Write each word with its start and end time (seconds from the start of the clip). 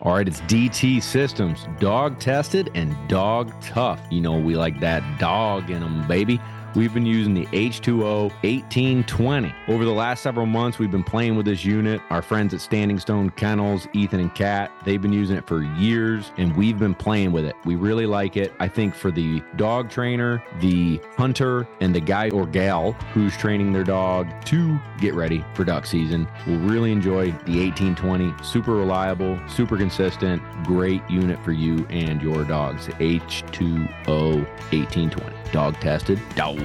All 0.00 0.12
right, 0.12 0.26
it's 0.26 0.40
DT 0.42 1.02
Systems, 1.02 1.66
dog 1.78 2.18
tested 2.18 2.70
and 2.74 2.96
dog 3.08 3.52
tough. 3.62 4.00
You 4.10 4.20
know, 4.20 4.36
we 4.38 4.56
like 4.56 4.80
that 4.80 5.02
dog 5.20 5.70
in 5.70 5.80
them, 5.80 6.06
baby. 6.08 6.40
We've 6.74 6.92
been 6.92 7.06
using 7.06 7.34
the 7.34 7.46
H2O 7.46 8.30
1820. 8.42 9.54
Over 9.68 9.84
the 9.84 9.92
last 9.92 10.24
several 10.24 10.46
months, 10.46 10.80
we've 10.80 10.90
been 10.90 11.04
playing 11.04 11.36
with 11.36 11.46
this 11.46 11.64
unit. 11.64 12.00
Our 12.10 12.20
friends 12.20 12.52
at 12.52 12.60
Standing 12.60 12.98
Stone 12.98 13.30
Kennels, 13.30 13.86
Ethan 13.92 14.18
and 14.18 14.34
Kat, 14.34 14.72
they've 14.84 15.00
been 15.00 15.12
using 15.12 15.36
it 15.36 15.46
for 15.46 15.62
years 15.62 16.32
and 16.36 16.56
we've 16.56 16.76
been 16.76 16.94
playing 16.94 17.30
with 17.30 17.44
it. 17.44 17.54
We 17.64 17.76
really 17.76 18.06
like 18.06 18.36
it. 18.36 18.52
I 18.58 18.66
think 18.66 18.92
for 18.92 19.12
the 19.12 19.40
dog 19.54 19.88
trainer, 19.88 20.42
the 20.60 21.00
hunter, 21.16 21.68
and 21.80 21.94
the 21.94 22.00
guy 22.00 22.30
or 22.30 22.44
gal 22.44 22.92
who's 23.12 23.36
training 23.36 23.72
their 23.72 23.84
dog 23.84 24.26
to 24.46 24.76
get 24.98 25.14
ready 25.14 25.44
for 25.54 25.62
duck 25.62 25.86
season 25.86 26.26
will 26.44 26.58
really 26.58 26.90
enjoy 26.90 27.26
the 27.46 27.60
1820. 27.68 28.34
Super 28.42 28.72
reliable, 28.72 29.38
super 29.48 29.76
consistent, 29.76 30.42
great 30.64 31.08
unit 31.08 31.42
for 31.44 31.52
you 31.52 31.86
and 31.90 32.20
your 32.20 32.42
dogs. 32.42 32.88
H2O 32.88 34.44
1820 34.72 35.44
dog 35.54 35.78
tested, 35.80 36.20
dog. 36.34 36.63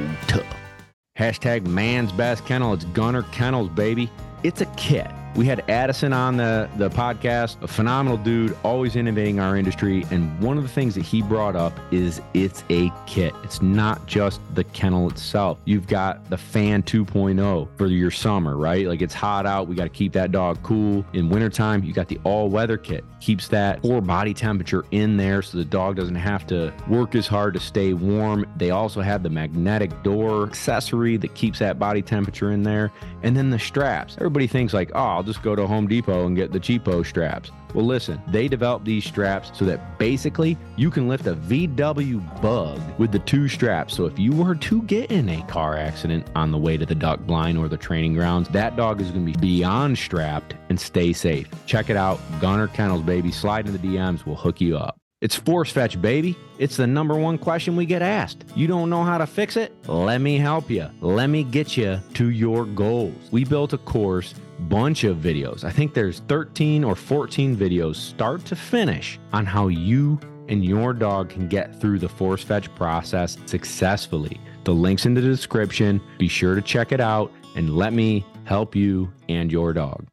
Hashtag 1.17 1.65
man's 1.65 2.11
best 2.13 2.45
kennel. 2.45 2.73
It's 2.73 2.85
Gunner 2.85 3.23
Kennels, 3.23 3.69
baby. 3.69 4.09
It's 4.43 4.61
a 4.61 4.65
kit. 4.77 5.11
We 5.35 5.45
had 5.45 5.63
Addison 5.69 6.11
on 6.11 6.37
the, 6.37 6.69
the 6.77 6.89
podcast, 6.89 7.61
a 7.61 7.67
phenomenal 7.67 8.17
dude, 8.17 8.57
always 8.63 8.95
innovating 8.95 9.39
our 9.39 9.55
industry. 9.55 10.05
And 10.11 10.37
one 10.41 10.57
of 10.57 10.63
the 10.63 10.69
things 10.69 10.95
that 10.95 11.05
he 11.05 11.21
brought 11.21 11.55
up 11.55 11.79
is 11.91 12.21
it's 12.33 12.63
a 12.69 12.91
kit. 13.05 13.33
It's 13.43 13.61
not 13.61 14.05
just 14.05 14.41
the 14.55 14.63
kennel 14.65 15.09
itself. 15.09 15.59
You've 15.65 15.87
got 15.87 16.29
the 16.29 16.37
fan 16.37 16.83
2.0 16.83 17.67
for 17.77 17.87
your 17.87 18.11
summer, 18.11 18.57
right? 18.57 18.87
Like 18.87 19.01
it's 19.01 19.13
hot 19.13 19.45
out. 19.45 19.67
We 19.67 19.75
got 19.75 19.83
to 19.83 19.89
keep 19.89 20.13
that 20.13 20.31
dog 20.31 20.61
cool. 20.63 21.05
In 21.13 21.29
wintertime, 21.29 21.83
you 21.83 21.93
got 21.93 22.07
the 22.07 22.19
all 22.23 22.49
weather 22.49 22.77
kit. 22.77 23.05
Keeps 23.21 23.47
that 23.49 23.81
core 23.81 24.01
body 24.01 24.33
temperature 24.33 24.83
in 24.91 25.15
there 25.15 25.41
so 25.41 25.57
the 25.57 25.65
dog 25.65 25.95
doesn't 25.95 26.15
have 26.15 26.47
to 26.47 26.73
work 26.87 27.15
as 27.15 27.27
hard 27.27 27.53
to 27.53 27.59
stay 27.59 27.93
warm. 27.93 28.45
They 28.57 28.71
also 28.71 29.01
have 29.01 29.23
the 29.23 29.29
magnetic 29.29 30.03
door 30.03 30.43
accessory 30.43 31.17
that 31.17 31.35
keeps 31.35 31.59
that 31.59 31.77
body 31.77 32.01
temperature 32.01 32.51
in 32.51 32.63
there. 32.63 32.91
And 33.21 33.35
then 33.35 33.49
the 33.49 33.59
straps. 33.59 34.15
Everybody 34.17 34.47
thinks 34.47 34.73
like, 34.73 34.91
oh, 34.95 35.18
I'll 35.19 35.23
just 35.23 35.43
go 35.43 35.53
to 35.53 35.67
Home 35.67 35.85
Depot 35.85 36.27
and 36.27 36.33
get 36.33 36.53
the 36.53 36.61
cheapo 36.61 37.05
straps. 37.05 37.51
Well, 37.73 37.85
listen, 37.85 38.21
they 38.29 38.47
developed 38.47 38.85
these 38.85 39.03
straps 39.03 39.51
so 39.53 39.65
that 39.65 39.99
basically 39.99 40.57
you 40.77 40.89
can 40.89 41.09
lift 41.09 41.27
a 41.27 41.35
VW 41.35 42.41
bug 42.41 42.79
with 42.97 43.11
the 43.11 43.19
two 43.19 43.49
straps. 43.49 43.97
So 43.97 44.05
if 44.05 44.17
you 44.17 44.31
were 44.31 44.55
to 44.55 44.81
get 44.83 45.11
in 45.11 45.27
a 45.27 45.43
car 45.47 45.75
accident 45.75 46.25
on 46.35 46.51
the 46.51 46.57
way 46.57 46.77
to 46.77 46.85
the 46.85 46.95
duck 46.95 47.19
blind 47.19 47.57
or 47.57 47.67
the 47.67 47.75
training 47.75 48.13
grounds, 48.13 48.47
that 48.53 48.77
dog 48.77 49.01
is 49.01 49.11
going 49.11 49.25
to 49.25 49.33
be 49.33 49.45
beyond 49.45 49.97
strapped 49.97 50.55
and 50.69 50.79
stay 50.79 51.11
safe. 51.11 51.49
Check 51.65 51.89
it 51.89 51.97
out. 51.97 52.21
Gunner 52.39 52.69
Kennels, 52.69 53.01
baby. 53.01 53.29
Slide 53.29 53.67
in 53.67 53.73
the 53.73 53.79
DMs. 53.79 54.25
We'll 54.25 54.37
hook 54.37 54.61
you 54.61 54.77
up. 54.77 54.95
It's 55.19 55.35
force 55.35 55.69
fetch, 55.69 56.01
baby. 56.01 56.37
It's 56.59 56.77
the 56.77 56.87
number 56.87 57.13
one 57.15 57.37
question 57.37 57.75
we 57.75 57.85
get 57.85 58.01
asked. 58.01 58.45
You 58.55 58.67
don't 58.67 58.89
know 58.89 59.03
how 59.03 59.17
to 59.17 59.27
fix 59.27 59.57
it? 59.57 59.75
Let 59.85 60.21
me 60.21 60.37
help 60.37 60.69
you. 60.69 60.89
Let 61.01 61.27
me 61.27 61.43
get 61.43 61.75
you 61.75 61.99
to 62.13 62.29
your 62.29 62.63
goals. 62.65 63.27
We 63.29 63.43
built 63.43 63.73
a 63.73 63.77
course, 63.79 64.33
bunch 64.67 65.03
of 65.03 65.17
videos. 65.17 65.63
I 65.63 65.71
think 65.71 65.93
there's 65.93 66.19
13 66.27 66.83
or 66.83 66.95
14 66.95 67.55
videos, 67.55 67.95
start 67.95 68.45
to 68.45 68.55
finish, 68.55 69.19
on 69.33 69.45
how 69.45 69.67
you 69.67 70.19
and 70.49 70.65
your 70.65 70.93
dog 70.93 71.29
can 71.29 71.47
get 71.47 71.79
through 71.79 71.99
the 71.99 72.09
force 72.09 72.43
fetch 72.43 72.73
process 72.75 73.37
successfully. 73.45 74.39
The 74.63 74.73
link's 74.73 75.05
in 75.05 75.13
the 75.13 75.21
description. 75.21 76.01
Be 76.17 76.27
sure 76.27 76.55
to 76.55 76.61
check 76.61 76.91
it 76.91 76.99
out 76.99 77.31
and 77.55 77.75
let 77.75 77.93
me 77.93 78.25
help 78.43 78.75
you 78.75 79.11
and 79.29 79.51
your 79.51 79.73
dog. 79.73 80.05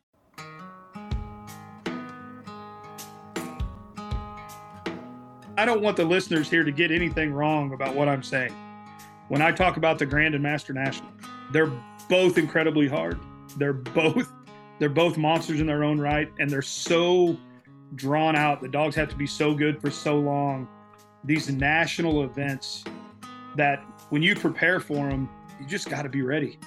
I 5.59 5.65
don't 5.65 5.81
want 5.81 5.97
the 5.97 6.05
listeners 6.05 6.51
here 6.51 6.65
to 6.65 6.71
get 6.71 6.91
anything 6.91 7.33
wrong 7.33 7.73
about 7.73 7.95
what 7.95 8.09
I'm 8.09 8.23
saying. 8.23 8.55
When 9.29 9.41
I 9.41 9.53
talk 9.53 9.79
about 9.79 9.99
the 9.99 10.05
Grand 10.05 10.35
and 10.35 10.43
Master 10.43 10.75
National, 10.75 11.11
they're 11.51 11.73
both 12.11 12.37
incredibly 12.37 12.87
hard. 12.87 13.19
They're 13.57 13.73
both 13.73 14.31
they're 14.79 14.89
both 14.89 15.17
monsters 15.17 15.61
in 15.61 15.67
their 15.67 15.85
own 15.85 15.99
right, 15.99 16.31
and 16.39 16.51
they're 16.51 16.63
so 16.63 17.37
drawn 17.95 18.37
out. 18.37 18.61
The 18.61 18.69
dogs 18.69 18.95
have 18.97 19.09
to 19.09 19.17
be 19.17 19.27
so 19.27 19.55
good 19.55 19.81
for 19.81 19.91
so 19.91 20.19
long. 20.19 20.69
These 21.25 21.51
national 21.51 22.25
events 22.25 22.85
that 23.57 23.79
when 24.11 24.23
you 24.23 24.35
prepare 24.37 24.81
for 24.81 25.09
them, 25.09 25.29
you 25.61 25.67
just 25.67 25.89
got 25.89 26.03
to 26.03 26.09
be 26.09 26.23
ready. 26.23 26.59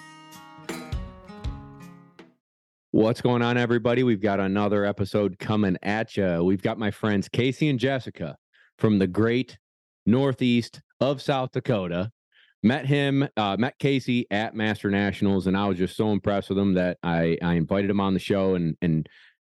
What's 2.92 3.22
going 3.22 3.44
on, 3.44 3.58
everybody? 3.58 4.02
We've 4.02 4.22
got 4.22 4.40
another 4.40 4.84
episode 4.84 5.38
coming 5.38 5.78
at 5.84 6.18
you. 6.18 6.44
We've 6.44 6.62
got 6.62 6.80
my 6.80 6.90
friends 6.90 7.30
Casey 7.30 7.70
and 7.70 7.80
Jessica 7.80 8.36
from 8.80 8.98
the 8.98 9.08
great 9.08 9.58
Northeast 10.08 10.82
of 11.00 11.22
South 11.22 11.52
Dakota. 11.52 12.12
Met 12.62 12.86
him, 12.86 13.28
uh, 13.38 13.56
met 13.58 13.80
Casey 13.80 14.28
at 14.32 14.54
Master 14.54 14.90
Nationals, 14.90 15.48
and 15.48 15.56
I 15.56 15.66
was 15.68 15.78
just 15.78 15.96
so 15.96 16.12
impressed 16.12 16.50
with 16.50 16.58
him 16.58 16.74
that 16.74 16.98
I 17.04 17.38
I 17.42 17.54
invited 17.54 17.90
him 17.90 18.02
on 18.02 18.14
the 18.14 18.20
show 18.20 18.56
and 18.56 18.76
and 18.82 19.08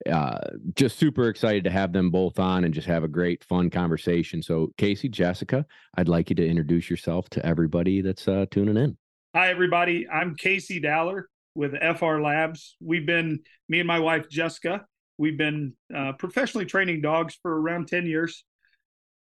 uh, 0.10 0.40
just 0.76 0.98
super 0.98 1.28
excited 1.28 1.64
to 1.64 1.70
have 1.70 1.94
them 1.94 2.10
both 2.10 2.40
on 2.40 2.64
and 2.64 2.74
just 2.74 2.88
have 2.88 3.04
a 3.04 3.08
great 3.08 3.44
fun 3.44 3.70
conversation. 3.70 4.42
So 4.42 4.72
Casey, 4.78 5.10
Jessica, 5.10 5.66
I'd 5.96 6.08
like 6.08 6.30
you 6.30 6.36
to 6.38 6.48
introduce 6.48 6.90
yourself 6.90 7.30
to 7.32 7.46
everybody 7.46 8.02
that's 8.02 8.28
uh, 8.28 8.46
tuning 8.50 8.78
in. 8.78 8.98
Hi, 9.36 9.50
everybody. 9.50 10.08
I'm 10.10 10.36
Casey 10.36 10.80
Dowler 10.80 11.30
with 11.56 11.74
FR 11.98 12.18
Labs. 12.22 12.78
We've 12.82 13.06
been 13.06 13.42
me 13.70 13.80
and 13.80 13.88
my 13.88 14.00
wife 14.00 14.30
Jessica. 14.30 14.86
We've 15.18 15.38
been 15.38 15.74
uh, 15.96 16.14
professionally 16.14 16.66
training 16.66 17.02
dogs 17.02 17.38
for 17.42 17.62
around 17.62 17.88
ten 17.88 18.06
years. 18.06 18.44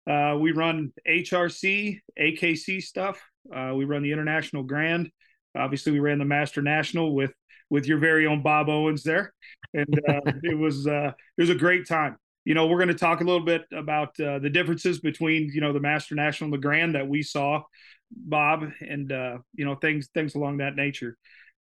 Uh, 0.08 0.36
we 0.40 0.52
run 0.52 0.92
HRC, 1.06 1.98
AKC 2.18 2.82
stuff. 2.82 3.20
Uh, 3.54 3.74
we 3.74 3.84
run 3.84 4.02
the 4.02 4.12
International 4.12 4.62
Grand. 4.62 5.10
Obviously, 5.56 5.92
we 5.92 6.00
ran 6.00 6.18
the 6.18 6.24
Master 6.24 6.62
National 6.62 7.14
with 7.14 7.32
with 7.70 7.86
your 7.86 7.98
very 7.98 8.26
own 8.26 8.42
Bob 8.42 8.68
Owens 8.68 9.02
there, 9.02 9.32
and 9.74 10.00
uh, 10.08 10.20
it 10.42 10.58
was 10.58 10.86
uh, 10.86 11.12
it 11.38 11.40
was 11.40 11.50
a 11.50 11.54
great 11.54 11.86
time. 11.86 12.16
You 12.44 12.54
know, 12.54 12.66
we're 12.66 12.78
going 12.78 12.88
to 12.88 12.94
talk 12.94 13.20
a 13.20 13.24
little 13.24 13.44
bit 13.44 13.62
about 13.72 14.18
uh, 14.18 14.38
the 14.38 14.50
differences 14.50 15.00
between 15.00 15.50
you 15.52 15.60
know 15.60 15.72
the 15.72 15.80
Master 15.80 16.14
National 16.14 16.46
and 16.46 16.54
the 16.54 16.66
Grand 16.66 16.94
that 16.94 17.08
we 17.08 17.22
saw, 17.22 17.62
Bob, 18.10 18.64
and 18.80 19.10
uh, 19.12 19.38
you 19.54 19.64
know 19.64 19.74
things 19.74 20.08
things 20.14 20.34
along 20.34 20.58
that 20.58 20.76
nature. 20.76 21.16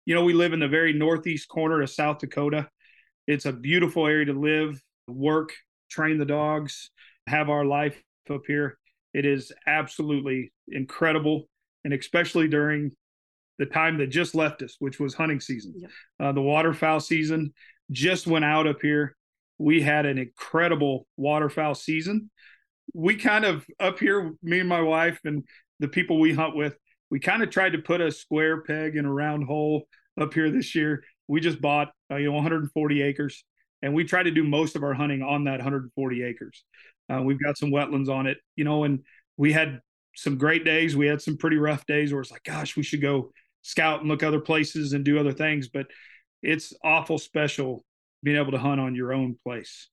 You 0.05 0.13
know, 0.13 0.23
we 0.23 0.33
live 0.33 0.53
in 0.53 0.59
the 0.59 0.67
very 0.67 0.93
northeast 0.93 1.47
corner 1.47 1.81
of 1.81 1.89
South 1.89 2.19
Dakota. 2.19 2.69
It's 3.27 3.45
a 3.45 3.51
beautiful 3.51 4.05
area 4.05 4.25
to 4.25 4.33
live, 4.33 4.79
work, 5.07 5.51
train 5.89 6.19
the 6.19 6.25
dogs, 6.25 6.91
have 7.25 7.49
our 7.49 7.65
life 7.65 7.99
up 8.29 8.41
here. 8.45 8.77
It 9.15 9.25
is 9.25 9.51
absolutely 9.65 10.51
incredible, 10.67 11.47
and 11.85 11.93
especially 11.93 12.49
during 12.49 12.91
the 13.57 13.65
time 13.65 13.97
that 13.99 14.07
just 14.07 14.35
left 14.35 14.61
us, 14.61 14.75
which 14.79 14.99
was 14.99 15.13
hunting 15.13 15.39
season. 15.39 15.73
Yep. 15.77 15.91
Uh, 16.19 16.31
the 16.33 16.41
waterfowl 16.41 16.99
season 16.99 17.53
just 17.91 18.27
went 18.27 18.43
out 18.43 18.67
up 18.67 18.81
here. 18.81 19.15
We 19.57 19.81
had 19.81 20.05
an 20.05 20.17
incredible 20.17 21.07
waterfowl 21.15 21.75
season. 21.75 22.29
We 22.93 23.15
kind 23.15 23.45
of 23.45 23.65
up 23.79 23.99
here, 23.99 24.33
me 24.43 24.59
and 24.59 24.67
my 24.67 24.81
wife 24.81 25.19
and 25.23 25.43
the 25.79 25.87
people 25.87 26.19
we 26.19 26.33
hunt 26.33 26.55
with, 26.55 26.75
we 27.09 27.19
kind 27.19 27.43
of 27.43 27.49
tried 27.49 27.73
to 27.73 27.79
put 27.79 28.01
a 28.01 28.11
square 28.11 28.61
peg 28.61 28.97
in 28.97 29.05
a 29.05 29.13
round 29.13 29.45
hole 29.45 29.87
up 30.19 30.33
here 30.33 30.49
this 30.49 30.75
year. 30.75 31.03
We 31.27 31.39
just 31.39 31.61
bought 31.61 31.91
uh, 32.11 32.15
you 32.15 32.25
know 32.25 32.33
140 32.33 33.01
acres, 33.01 33.43
and 33.81 33.93
we 33.93 34.03
try 34.03 34.23
to 34.23 34.31
do 34.31 34.43
most 34.43 34.75
of 34.75 34.83
our 34.83 34.93
hunting 34.93 35.21
on 35.21 35.45
that 35.45 35.59
140 35.59 36.23
acres. 36.23 36.63
Uh, 37.09 37.21
we've 37.21 37.41
got 37.41 37.57
some 37.57 37.71
wetlands 37.71 38.09
on 38.09 38.27
it, 38.27 38.37
you 38.55 38.63
know, 38.63 38.83
and 38.83 39.03
we 39.37 39.53
had 39.53 39.79
some 40.15 40.37
great 40.37 40.65
days. 40.65 40.95
We 40.95 41.07
had 41.07 41.21
some 41.21 41.37
pretty 41.37 41.57
rough 41.57 41.85
days 41.85 42.11
where 42.11 42.21
it's 42.21 42.31
like, 42.31 42.43
gosh, 42.43 42.75
we 42.75 42.83
should 42.83 43.01
go 43.01 43.31
scout 43.61 44.01
and 44.01 44.09
look 44.09 44.23
other 44.23 44.39
places 44.39 44.93
and 44.93 45.03
do 45.03 45.19
other 45.19 45.33
things. 45.33 45.67
But 45.67 45.87
it's 46.41 46.73
awful 46.83 47.17
special 47.17 47.83
being 48.23 48.37
able 48.37 48.51
to 48.51 48.57
hunt 48.57 48.81
on 48.81 48.95
your 48.95 49.13
own 49.13 49.37
place, 49.43 49.89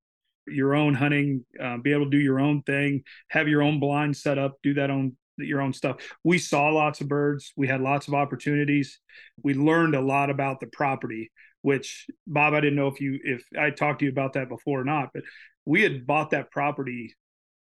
your 0.47 0.75
own 0.75 0.93
hunting, 0.93 1.45
uh, 1.61 1.77
be 1.77 1.93
able 1.93 2.05
to 2.05 2.11
do 2.11 2.19
your 2.19 2.39
own 2.39 2.61
thing, 2.63 3.03
have 3.29 3.47
your 3.47 3.61
own 3.61 3.79
blind 3.79 4.17
set 4.17 4.37
up, 4.37 4.57
do 4.63 4.73
that 4.75 4.89
on 4.89 5.15
your 5.37 5.61
own 5.61 5.73
stuff. 5.73 5.97
We 6.23 6.37
saw 6.37 6.69
lots 6.69 7.01
of 7.01 7.07
birds. 7.07 7.53
We 7.55 7.67
had 7.67 7.81
lots 7.81 8.07
of 8.07 8.13
opportunities. 8.13 8.99
We 9.41 9.53
learned 9.53 9.95
a 9.95 10.01
lot 10.01 10.29
about 10.29 10.59
the 10.59 10.67
property, 10.67 11.31
which 11.61 12.07
Bob, 12.27 12.53
I 12.53 12.61
didn't 12.61 12.75
know 12.75 12.87
if 12.87 13.01
you 13.01 13.19
if 13.23 13.43
I 13.59 13.71
talked 13.71 13.99
to 13.99 14.05
you 14.05 14.11
about 14.11 14.33
that 14.33 14.49
before 14.49 14.81
or 14.81 14.85
not, 14.85 15.09
but 15.13 15.23
we 15.65 15.81
had 15.81 16.05
bought 16.05 16.31
that 16.31 16.51
property 16.51 17.15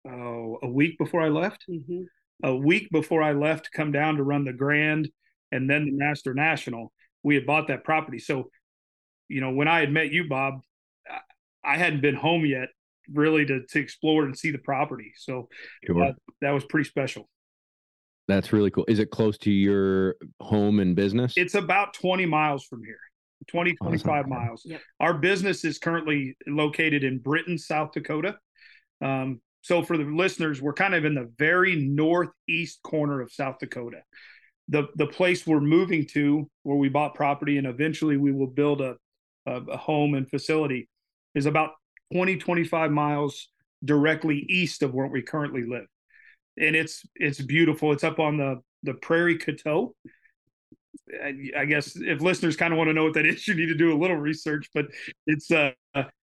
oh, 0.07 0.59
a 0.61 0.67
week 0.67 0.97
before 0.97 1.21
I 1.21 1.29
left. 1.29 1.65
Mm-hmm. 1.69 2.03
A 2.43 2.55
week 2.55 2.89
before 2.91 3.23
I 3.23 3.31
left 3.33 3.65
to 3.65 3.71
come 3.71 3.91
down 3.91 4.17
to 4.17 4.23
run 4.23 4.45
the 4.45 4.53
Grand 4.53 5.09
and 5.51 5.69
then 5.69 5.85
the 5.85 5.91
Master 5.91 6.33
National, 6.33 6.91
we 7.23 7.35
had 7.35 7.45
bought 7.45 7.67
that 7.69 7.83
property. 7.83 8.19
So, 8.19 8.49
you 9.29 9.41
know, 9.41 9.51
when 9.51 9.67
I 9.67 9.79
had 9.79 9.91
met 9.91 10.11
you, 10.11 10.27
Bob, 10.27 10.55
I 11.63 11.77
hadn't 11.77 12.01
been 12.01 12.15
home 12.15 12.45
yet 12.45 12.69
really 13.11 13.45
to, 13.45 13.61
to 13.69 13.79
explore 13.79 14.25
and 14.25 14.37
see 14.37 14.51
the 14.51 14.57
property. 14.57 15.13
So 15.17 15.47
uh, 15.89 16.11
that 16.41 16.51
was 16.51 16.65
pretty 16.65 16.87
special. 16.89 17.29
That's 18.27 18.51
really 18.51 18.71
cool. 18.71 18.85
Is 18.87 18.99
it 18.99 19.11
close 19.11 19.37
to 19.39 19.51
your 19.51 20.15
home 20.41 20.79
and 20.79 20.95
business? 20.95 21.33
It's 21.37 21.53
about 21.55 21.93
20 21.93 22.25
miles 22.25 22.65
from 22.65 22.83
here. 22.83 22.99
20, 23.47 23.75
Oh, 23.81 23.85
25 23.85 24.05
not 24.05 24.13
bad. 24.23 24.29
miles. 24.29 24.61
Yep. 24.65 24.81
Our 24.99 25.13
business 25.13 25.63
is 25.63 25.77
currently 25.77 26.35
located 26.47 27.03
in 27.03 27.19
Britton, 27.19 27.57
South 27.59 27.91
Dakota. 27.93 28.35
Um, 29.01 29.41
so 29.65 29.81
for 29.81 29.97
the 29.97 30.03
listeners, 30.03 30.61
we're 30.61 30.73
kind 30.73 30.93
of 30.93 31.05
in 31.05 31.15
the 31.15 31.31
very 31.39 31.75
northeast 31.75 32.83
corner 32.83 33.19
of 33.19 33.31
South 33.31 33.57
Dakota. 33.57 34.03
The 34.67 34.89
the 34.95 35.07
place 35.07 35.47
we're 35.47 35.59
moving 35.59 36.05
to, 36.13 36.47
where 36.61 36.77
we 36.77 36.87
bought 36.87 37.15
property 37.15 37.57
and 37.57 37.65
eventually 37.65 38.15
we 38.15 38.31
will 38.31 38.45
build 38.45 38.81
a, 38.81 38.95
a, 39.47 39.53
a 39.53 39.75
home 39.77 40.13
and 40.13 40.29
facility, 40.29 40.87
is 41.33 41.47
about 41.47 41.71
20, 42.13 42.37
25 42.37 42.91
miles 42.91 43.49
directly 43.83 44.45
east 44.49 44.83
of 44.83 44.93
where 44.93 45.07
we 45.07 45.23
currently 45.23 45.63
live. 45.63 45.87
And 46.59 46.75
it's 46.75 47.01
it's 47.15 47.41
beautiful. 47.41 47.91
It's 47.91 48.03
up 48.03 48.19
on 48.19 48.37
the 48.37 48.61
the 48.83 48.93
Prairie 48.93 49.39
Coteau. 49.39 49.95
I 51.57 51.65
guess 51.65 51.95
if 51.95 52.21
listeners 52.21 52.55
kind 52.55 52.71
of 52.71 52.77
want 52.77 52.89
to 52.89 52.93
know 52.93 53.05
what 53.05 53.15
that 53.15 53.25
is, 53.25 53.47
you 53.47 53.55
need 53.55 53.69
to 53.69 53.75
do 53.75 53.91
a 53.91 53.97
little 53.97 54.17
research. 54.17 54.69
But 54.75 54.89
it's 55.25 55.49
uh 55.49 55.71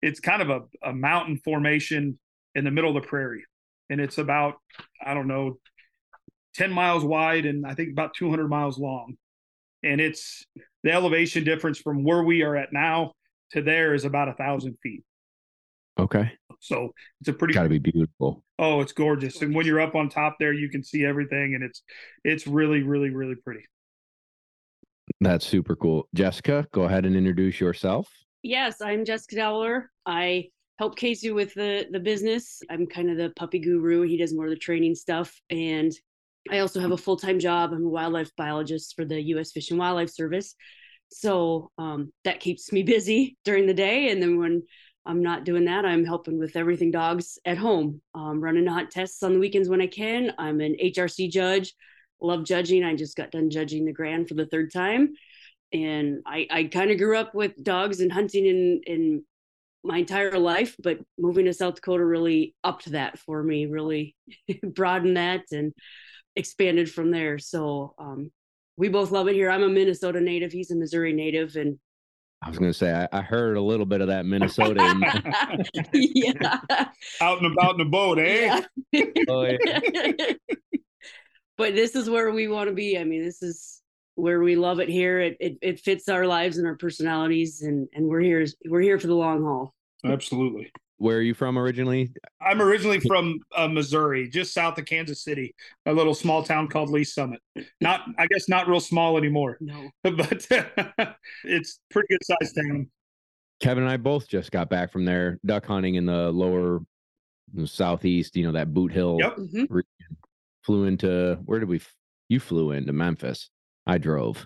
it's 0.01 0.19
kind 0.19 0.41
of 0.41 0.49
a, 0.49 0.61
a 0.89 0.91
mountain 0.91 1.37
formation 1.45 2.17
in 2.57 2.65
the 2.65 2.71
middle 2.71 2.95
of 2.95 3.01
the 3.01 3.07
prairie, 3.07 3.45
and 3.89 4.01
it's 4.01 4.17
about 4.17 4.55
I 5.01 5.13
don't 5.13 5.27
know, 5.27 5.59
ten 6.53 6.71
miles 6.71 7.05
wide 7.05 7.45
and 7.45 7.65
I 7.65 7.73
think 7.73 7.91
about 7.91 8.13
two 8.15 8.29
hundred 8.29 8.49
miles 8.49 8.77
long. 8.77 9.15
And 9.83 10.01
it's 10.01 10.45
the 10.83 10.91
elevation 10.91 11.43
difference 11.43 11.79
from 11.79 12.03
where 12.03 12.23
we 12.23 12.41
are 12.41 12.55
at 12.57 12.73
now 12.73 13.13
to 13.51 13.61
there 13.61 13.93
is 13.93 14.03
about 14.03 14.27
a 14.27 14.33
thousand 14.33 14.75
feet. 14.83 15.03
Okay. 15.99 16.31
So 16.59 16.91
it's 17.21 17.29
a 17.29 17.33
pretty 17.33 17.53
Got 17.53 17.63
to 17.63 17.69
be 17.69 17.79
beautiful. 17.79 18.43
oh, 18.59 18.81
it's 18.81 18.91
gorgeous. 18.91 19.41
And 19.43 19.53
when 19.53 19.65
you're 19.67 19.79
up 19.79 19.93
on 19.95 20.09
top 20.09 20.37
there, 20.39 20.53
you 20.53 20.69
can 20.69 20.83
see 20.83 21.05
everything, 21.05 21.53
and 21.55 21.63
it's 21.63 21.83
it's 22.23 22.47
really 22.47 22.81
really 22.81 23.11
really 23.11 23.35
pretty. 23.35 23.63
That's 25.21 25.45
super 25.45 25.75
cool. 25.75 26.07
Jessica, 26.13 26.67
go 26.73 26.83
ahead 26.83 27.05
and 27.05 27.15
introduce 27.15 27.59
yourself. 27.59 28.07
Yes, 28.43 28.81
I'm 28.81 29.05
Jessica 29.05 29.35
Dowler. 29.35 29.91
I 30.05 30.49
help 30.77 30.95
Casey 30.95 31.31
with 31.31 31.53
the 31.53 31.87
the 31.91 31.99
business. 31.99 32.61
I'm 32.69 32.87
kind 32.87 33.09
of 33.09 33.17
the 33.17 33.31
puppy 33.35 33.59
guru. 33.59 34.01
He 34.03 34.17
does 34.17 34.33
more 34.33 34.45
of 34.45 34.51
the 34.51 34.57
training 34.57 34.95
stuff, 34.95 35.39
and 35.49 35.91
I 36.51 36.59
also 36.59 36.79
have 36.79 36.91
a 36.91 36.97
full 36.97 37.17
time 37.17 37.39
job. 37.39 37.73
I'm 37.73 37.85
a 37.85 37.89
wildlife 37.89 38.31
biologist 38.35 38.95
for 38.95 39.05
the 39.05 39.21
U.S. 39.21 39.51
Fish 39.51 39.69
and 39.71 39.79
Wildlife 39.79 40.09
Service, 40.09 40.55
so 41.09 41.71
um, 41.77 42.11
that 42.23 42.39
keeps 42.39 42.71
me 42.71 42.83
busy 42.83 43.37
during 43.43 43.67
the 43.67 43.73
day. 43.73 44.09
And 44.09 44.21
then 44.21 44.37
when 44.37 44.63
I'm 45.05 45.21
not 45.21 45.45
doing 45.45 45.65
that, 45.65 45.85
I'm 45.85 46.05
helping 46.05 46.37
with 46.37 46.55
everything 46.55 46.91
dogs 46.91 47.39
at 47.45 47.57
home, 47.57 48.01
um, 48.13 48.41
running 48.41 48.67
hunt 48.67 48.91
tests 48.91 49.23
on 49.23 49.33
the 49.33 49.39
weekends 49.39 49.69
when 49.69 49.81
I 49.81 49.87
can. 49.87 50.33
I'm 50.37 50.61
an 50.61 50.75
HRC 50.81 51.31
judge. 51.31 51.73
Love 52.21 52.43
judging. 52.45 52.83
I 52.83 52.95
just 52.95 53.15
got 53.15 53.31
done 53.31 53.49
judging 53.49 53.85
the 53.85 53.93
Grand 53.93 54.27
for 54.27 54.33
the 54.33 54.47
third 54.47 54.73
time 54.73 55.13
and 55.73 56.21
I, 56.25 56.47
I 56.49 56.63
kind 56.65 56.91
of 56.91 56.97
grew 56.97 57.17
up 57.17 57.35
with 57.35 57.61
dogs 57.61 57.99
and 57.99 58.11
hunting 58.11 58.47
and, 58.47 58.83
in 58.85 59.23
my 59.87 59.97
entire 59.99 60.37
life, 60.37 60.75
but 60.81 60.99
moving 61.17 61.45
to 61.45 61.53
South 61.53 61.75
Dakota 61.75 62.05
really 62.05 62.53
upped 62.63 62.91
that 62.91 63.17
for 63.19 63.41
me, 63.41 63.65
really 63.65 64.15
broadened 64.63 65.17
that 65.17 65.43
and 65.51 65.73
expanded 66.35 66.91
from 66.91 67.11
there. 67.11 67.39
So 67.39 67.95
um, 67.97 68.31
we 68.77 68.89
both 68.89 69.11
love 69.11 69.27
it 69.27 69.33
here. 69.33 69.49
I'm 69.49 69.63
a 69.63 69.69
Minnesota 69.69 70.21
native. 70.21 70.51
He's 70.51 70.71
a 70.71 70.75
Missouri 70.75 71.13
native, 71.13 71.55
and 71.55 71.79
I 72.43 72.49
was 72.49 72.59
going 72.59 72.71
to 72.71 72.77
say, 72.77 72.93
I, 72.93 73.07
I 73.17 73.21
heard 73.21 73.57
a 73.57 73.61
little 73.61 73.85
bit 73.85 74.01
of 74.01 74.07
that 74.07 74.25
Minnesota. 74.25 74.83
in 74.83 75.83
yeah, 76.13 76.59
Out 77.19 77.41
and 77.41 77.51
about 77.51 77.73
in 77.73 77.77
the 77.79 77.85
boat, 77.85 78.19
eh? 78.19 78.61
yeah. 78.91 79.03
Oh, 79.27 79.41
yeah. 79.43 80.33
but 81.57 81.73
this 81.73 81.95
is 81.95 82.09
where 82.09 82.31
we 82.31 82.47
want 82.47 82.69
to 82.69 82.75
be. 82.75 82.97
I 82.99 83.03
mean, 83.03 83.23
this 83.23 83.41
is 83.41 83.81
where 84.13 84.41
we 84.41 84.55
love 84.55 84.79
it 84.79 84.89
here. 84.89 85.19
It, 85.19 85.37
it 85.39 85.57
it 85.61 85.79
fits 85.79 86.09
our 86.09 86.27
lives 86.27 86.57
and 86.57 86.67
our 86.67 86.75
personalities, 86.75 87.61
and 87.63 87.87
and 87.93 88.07
we're 88.07 88.21
here 88.21 88.45
we're 88.67 88.81
here 88.81 88.99
for 88.99 89.07
the 89.07 89.15
long 89.15 89.43
haul. 89.43 89.73
Absolutely. 90.05 90.71
Where 90.99 91.17
are 91.17 91.21
you 91.21 91.35
from 91.35 91.59
originally? 91.59 92.11
I'm 92.41 92.59
originally 92.61 92.99
from 92.99 93.39
uh, 93.55 93.67
Missouri, 93.67 94.27
just 94.29 94.51
south 94.53 94.79
of 94.79 94.85
Kansas 94.85 95.23
City, 95.23 95.53
a 95.85 95.93
little 95.93 96.15
small 96.15 96.41
town 96.41 96.67
called 96.67 96.89
Lee 96.89 97.03
Summit. 97.03 97.39
Not, 97.81 98.01
I 98.17 98.25
guess, 98.25 98.49
not 98.49 98.67
real 98.67 98.79
small 98.79 99.15
anymore, 99.17 99.57
No, 99.61 99.89
but 100.03 100.47
it's 101.43 101.79
pretty 101.91 102.07
good 102.09 102.23
sized 102.23 102.55
town. 102.55 102.89
Kevin 103.59 103.83
and 103.83 103.91
I 103.91 103.97
both 103.97 104.27
just 104.27 104.51
got 104.51 104.69
back 104.69 104.91
from 104.91 105.05
there 105.05 105.39
duck 105.45 105.65
hunting 105.67 105.95
in 105.95 106.05
the 106.07 106.31
lower 106.31 106.79
southeast, 107.65 108.35
you 108.35 108.45
know, 108.45 108.51
that 108.53 108.73
Bootheel. 108.73 109.19
Yep. 109.19 109.35
Mhm. 109.37 109.81
Flew 110.63 110.85
into, 110.85 111.35
where 111.45 111.59
did 111.59 111.69
we, 111.69 111.77
f- 111.77 111.93
you 112.27 112.39
flew 112.39 112.71
into 112.71 112.91
Memphis. 112.91 113.49
I 113.85 113.99
drove. 113.99 114.45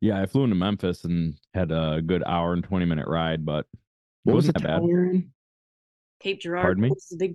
Yeah, 0.00 0.22
I 0.22 0.26
flew 0.26 0.44
into 0.44 0.56
Memphis 0.56 1.04
and 1.04 1.34
had 1.52 1.70
a 1.72 2.00
good 2.00 2.22
hour 2.24 2.52
and 2.52 2.62
20 2.62 2.84
minute 2.86 3.08
ride, 3.08 3.44
but 3.44 3.66
it 3.74 3.78
What 4.28 4.36
was 4.36 4.46
the 4.46 4.52
wasn't 4.52 4.62
that 4.64 4.68
town 4.68 4.80
bad. 4.80 4.86
we 4.86 4.94
were 4.94 5.04
in? 5.06 5.30
Cape 6.20 6.40
Girardeau. 6.42 6.66
Pardon 6.66 6.82
me? 6.82 6.90
is 6.90 7.06
the 7.10 7.16
big 7.16 7.34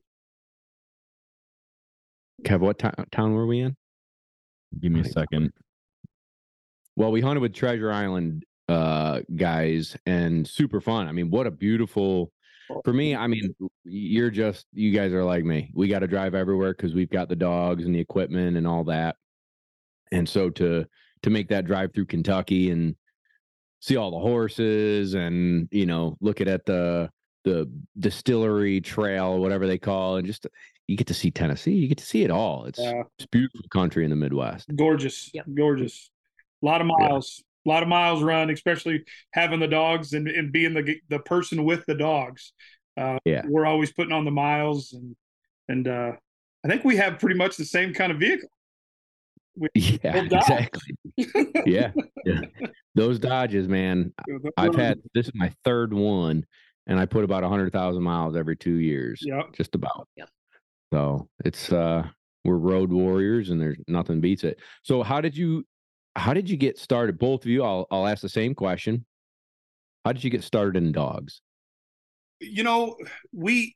Kev, 2.43 2.59
what 2.59 2.77
to- 2.79 3.05
town 3.11 3.33
were 3.33 3.47
we 3.47 3.61
in? 3.61 3.75
Give 4.79 4.91
me 4.91 4.99
a 4.99 5.05
second. 5.05 5.51
Well, 6.95 7.11
we 7.11 7.21
hunted 7.21 7.39
with 7.41 7.53
Treasure 7.53 7.91
Island 7.91 8.45
uh 8.69 9.21
guys 9.35 9.97
and 10.05 10.47
super 10.47 10.79
fun. 10.79 11.07
I 11.07 11.11
mean, 11.11 11.29
what 11.29 11.47
a 11.47 11.51
beautiful 11.51 12.31
for 12.85 12.93
me, 12.93 13.15
I 13.15 13.27
mean, 13.27 13.53
you're 13.83 14.29
just 14.29 14.67
you 14.71 14.91
guys 14.91 15.13
are 15.13 15.23
like 15.23 15.43
me. 15.45 15.71
We 15.73 15.87
got 15.87 15.99
to 15.99 16.07
drive 16.07 16.33
everywhere 16.35 16.73
cuz 16.73 16.93
we've 16.93 17.09
got 17.09 17.27
the 17.27 17.35
dogs 17.35 17.85
and 17.85 17.93
the 17.93 17.99
equipment 17.99 18.55
and 18.55 18.67
all 18.67 18.83
that. 18.85 19.15
And 20.11 20.29
so 20.29 20.49
to 20.51 20.85
to 21.23 21.29
make 21.29 21.47
that 21.49 21.65
drive 21.65 21.93
through 21.93 22.05
Kentucky 22.05 22.69
and 22.69 22.95
see 23.83 23.97
all 23.97 24.11
the 24.11 24.19
horses 24.19 25.13
and, 25.13 25.67
you 25.69 25.85
know, 25.85 26.15
look 26.21 26.39
at 26.39 26.47
at 26.47 26.65
the 26.65 27.09
the 27.43 27.69
distillery 27.99 28.79
trail, 28.79 29.37
whatever 29.37 29.67
they 29.67 29.77
call, 29.77 30.15
and 30.15 30.25
just 30.25 30.47
you 30.87 30.95
get 30.95 31.07
to 31.07 31.13
see 31.13 31.29
Tennessee. 31.29 31.73
You 31.73 31.89
get 31.89 31.97
to 31.97 32.05
see 32.05 32.23
it 32.23 32.31
all. 32.31 32.63
It's 32.63 32.79
Uh, 32.79 33.03
it's 33.19 33.25
beautiful 33.25 33.67
country 33.69 34.05
in 34.05 34.09
the 34.09 34.15
Midwest. 34.15 34.73
gorgeous, 34.73 35.29
Yep. 35.33 35.47
gorgeous. 35.53 36.09
A 36.61 36.65
lot 36.65 36.79
of 36.79 36.87
miles, 36.87 37.43
a 37.65 37.69
lot 37.69 37.83
of 37.83 37.89
miles 37.89 38.23
run, 38.23 38.49
especially 38.49 39.03
having 39.33 39.59
the 39.59 39.67
dogs 39.67 40.13
and, 40.13 40.29
and 40.29 40.53
being 40.53 40.73
the 40.73 40.95
the 41.09 41.19
person 41.19 41.65
with 41.65 41.85
the 41.85 41.95
dogs. 41.95 42.53
Uh, 42.95 43.17
Yeah. 43.25 43.41
we're 43.45 43.65
always 43.65 43.91
putting 43.91 44.13
on 44.13 44.23
the 44.23 44.31
miles, 44.31 44.93
and 44.93 45.13
and 45.67 45.89
uh, 45.89 46.13
I 46.63 46.67
think 46.69 46.85
we 46.85 46.95
have 46.95 47.19
pretty 47.19 47.35
much 47.35 47.57
the 47.57 47.65
same 47.65 47.93
kind 47.93 48.13
of 48.13 48.19
vehicle. 48.19 48.49
Yeah, 49.75 49.97
Well, 50.03 50.23
exactly. 50.25 50.95
yeah, 51.65 51.91
yeah. 52.25 52.41
Those 52.95 53.19
Dodges, 53.19 53.67
man. 53.67 54.13
I've 54.57 54.75
had 54.75 54.99
this 55.13 55.27
is 55.27 55.31
my 55.35 55.51
third 55.63 55.93
one, 55.93 56.45
and 56.87 56.99
I 56.99 57.05
put 57.05 57.23
about 57.23 57.43
a 57.43 57.49
hundred 57.49 57.71
thousand 57.71 58.03
miles 58.03 58.35
every 58.35 58.55
two 58.55 58.75
years, 58.75 59.19
Yep. 59.23 59.53
just 59.55 59.75
about. 59.75 60.07
Yep. 60.17 60.29
So 60.93 61.27
it's 61.45 61.71
uh, 61.71 62.07
we're 62.43 62.57
road 62.57 62.91
warriors, 62.91 63.49
and 63.51 63.61
there's 63.61 63.77
nothing 63.87 64.21
beats 64.21 64.43
it. 64.43 64.59
So 64.83 65.03
how 65.03 65.21
did 65.21 65.37
you, 65.37 65.65
how 66.15 66.33
did 66.33 66.49
you 66.49 66.57
get 66.57 66.77
started? 66.79 67.19
Both 67.19 67.43
of 67.45 67.49
you, 67.49 67.63
I'll 67.63 67.85
I'll 67.91 68.07
ask 68.07 68.21
the 68.21 68.29
same 68.29 68.55
question. 68.55 69.05
How 70.05 70.13
did 70.13 70.23
you 70.23 70.29
get 70.29 70.43
started 70.43 70.75
in 70.81 70.91
dogs? 70.91 71.41
you 72.41 72.63
know 72.63 72.97
we 73.31 73.73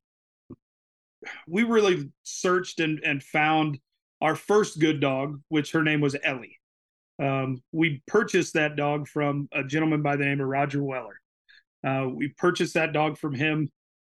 we 1.47 1.63
really 1.63 2.09
searched 2.23 2.79
and 2.81 2.99
and 3.05 3.23
found 3.23 3.79
our 4.21 4.35
first 4.35 4.79
good 4.79 4.99
dog 4.99 5.41
which 5.49 5.71
her 5.71 5.83
name 5.83 6.01
was 6.01 6.15
ellie. 6.23 6.57
Um, 7.19 7.61
we 7.71 8.01
purchased 8.07 8.53
that 8.53 8.75
dog 8.75 9.07
from 9.07 9.49
a 9.51 9.63
gentleman 9.63 10.01
by 10.01 10.15
the 10.15 10.25
name 10.25 10.39
of 10.39 10.47
roger 10.47 10.83
weller. 10.83 11.19
Uh, 11.85 12.07
we 12.13 12.29
purchased 12.29 12.73
that 12.75 12.93
dog 12.93 13.17
from 13.17 13.33
him 13.33 13.69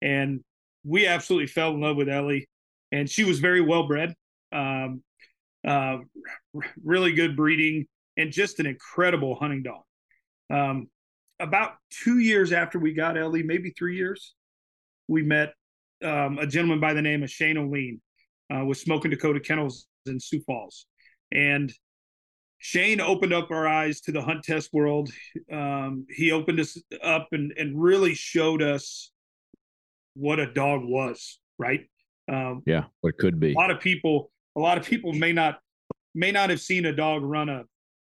and 0.01 0.41
we 0.83 1.07
absolutely 1.07 1.47
fell 1.47 1.71
in 1.71 1.81
love 1.81 1.97
with 1.97 2.09
ellie 2.09 2.47
and 2.91 3.09
she 3.09 3.23
was 3.23 3.39
very 3.39 3.61
well 3.61 3.87
bred 3.87 4.13
um, 4.51 5.03
uh, 5.67 5.97
really 6.83 7.13
good 7.13 7.35
breeding 7.35 7.85
and 8.17 8.31
just 8.31 8.59
an 8.59 8.65
incredible 8.65 9.35
hunting 9.35 9.63
dog. 9.63 9.83
Um, 10.49 10.87
about 11.39 11.73
two 11.89 12.19
years 12.19 12.51
after 12.51 12.79
we 12.79 12.93
got 12.93 13.17
ellie 13.17 13.43
maybe 13.43 13.71
three 13.71 13.95
years 13.95 14.33
we 15.07 15.23
met 15.23 15.53
um, 16.03 16.37
a 16.37 16.47
gentleman 16.47 16.79
by 16.79 16.93
the 16.93 17.01
name 17.01 17.23
of 17.23 17.29
Shane 17.29 17.57
O'Lean 17.57 17.99
uh, 18.53 18.63
with 18.63 18.77
Smoking 18.77 19.11
Dakota 19.11 19.39
Kennels 19.39 19.87
in 20.05 20.19
Sioux 20.19 20.41
Falls. 20.45 20.85
And 21.31 21.71
Shane 22.57 22.99
opened 22.99 23.33
up 23.33 23.51
our 23.51 23.67
eyes 23.67 24.01
to 24.01 24.11
the 24.11 24.21
hunt 24.21 24.43
test 24.43 24.69
world. 24.73 25.09
Um, 25.51 26.05
he 26.09 26.31
opened 26.31 26.59
us 26.59 26.77
up 27.01 27.29
and, 27.31 27.53
and 27.57 27.81
really 27.81 28.13
showed 28.13 28.61
us 28.61 29.11
what 30.15 30.39
a 30.39 30.51
dog 30.51 30.81
was, 30.83 31.39
right? 31.57 31.81
Um, 32.29 32.61
Yeah, 32.65 32.85
what 33.01 33.17
could 33.17 33.39
be. 33.39 33.53
a 33.53 33.55
lot 33.57 33.71
of 33.71 33.79
people, 33.79 34.31
a 34.55 34.59
lot 34.59 34.77
of 34.77 34.85
people 34.85 35.13
may 35.13 35.31
not 35.31 35.59
may 36.15 36.31
not 36.31 36.49
have 36.49 36.59
seen 36.59 36.85
a 36.85 36.93
dog 36.93 37.23
run 37.23 37.49
a 37.49 37.63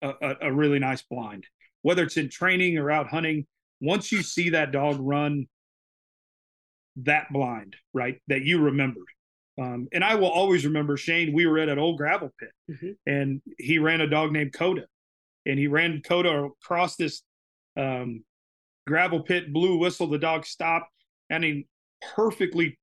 a, 0.01 0.35
a 0.43 0.53
really 0.53 0.79
nice 0.79 1.01
blind, 1.01 1.45
whether 1.81 2.03
it's 2.03 2.17
in 2.17 2.29
training 2.29 2.77
or 2.77 2.89
out 2.89 3.07
hunting. 3.07 3.45
Once 3.81 4.11
you 4.11 4.21
see 4.21 4.51
that 4.51 4.71
dog 4.71 4.97
run 4.99 5.47
that 6.97 7.27
blind, 7.31 7.75
right, 7.93 8.21
that 8.27 8.41
you 8.43 8.59
remembered. 8.59 9.05
Um, 9.59 9.87
and 9.91 10.03
I 10.03 10.15
will 10.15 10.29
always 10.29 10.65
remember 10.65 10.95
Shane. 10.95 11.33
We 11.33 11.45
were 11.45 11.59
at 11.59 11.69
an 11.69 11.79
old 11.79 11.97
gravel 11.97 12.33
pit, 12.39 12.51
Mhm. 12.69 12.95
and 13.05 13.41
he 13.57 13.77
ran 13.79 14.01
a 14.01 14.07
dog 14.07 14.31
named 14.31 14.53
Coda, 14.53 14.87
and 15.45 15.59
he 15.59 15.67
ran 15.67 16.01
Coda 16.01 16.45
across 16.45 16.95
this 16.95 17.23
Um, 17.75 18.25
gravel 18.87 19.21
pit, 19.23 19.53
blew 19.53 19.77
whistle, 19.77 20.07
the 20.07 20.17
dog 20.17 20.45
stopped. 20.45 20.91
I 21.31 21.39
mean, 21.39 21.65
perfectly, 22.15 22.77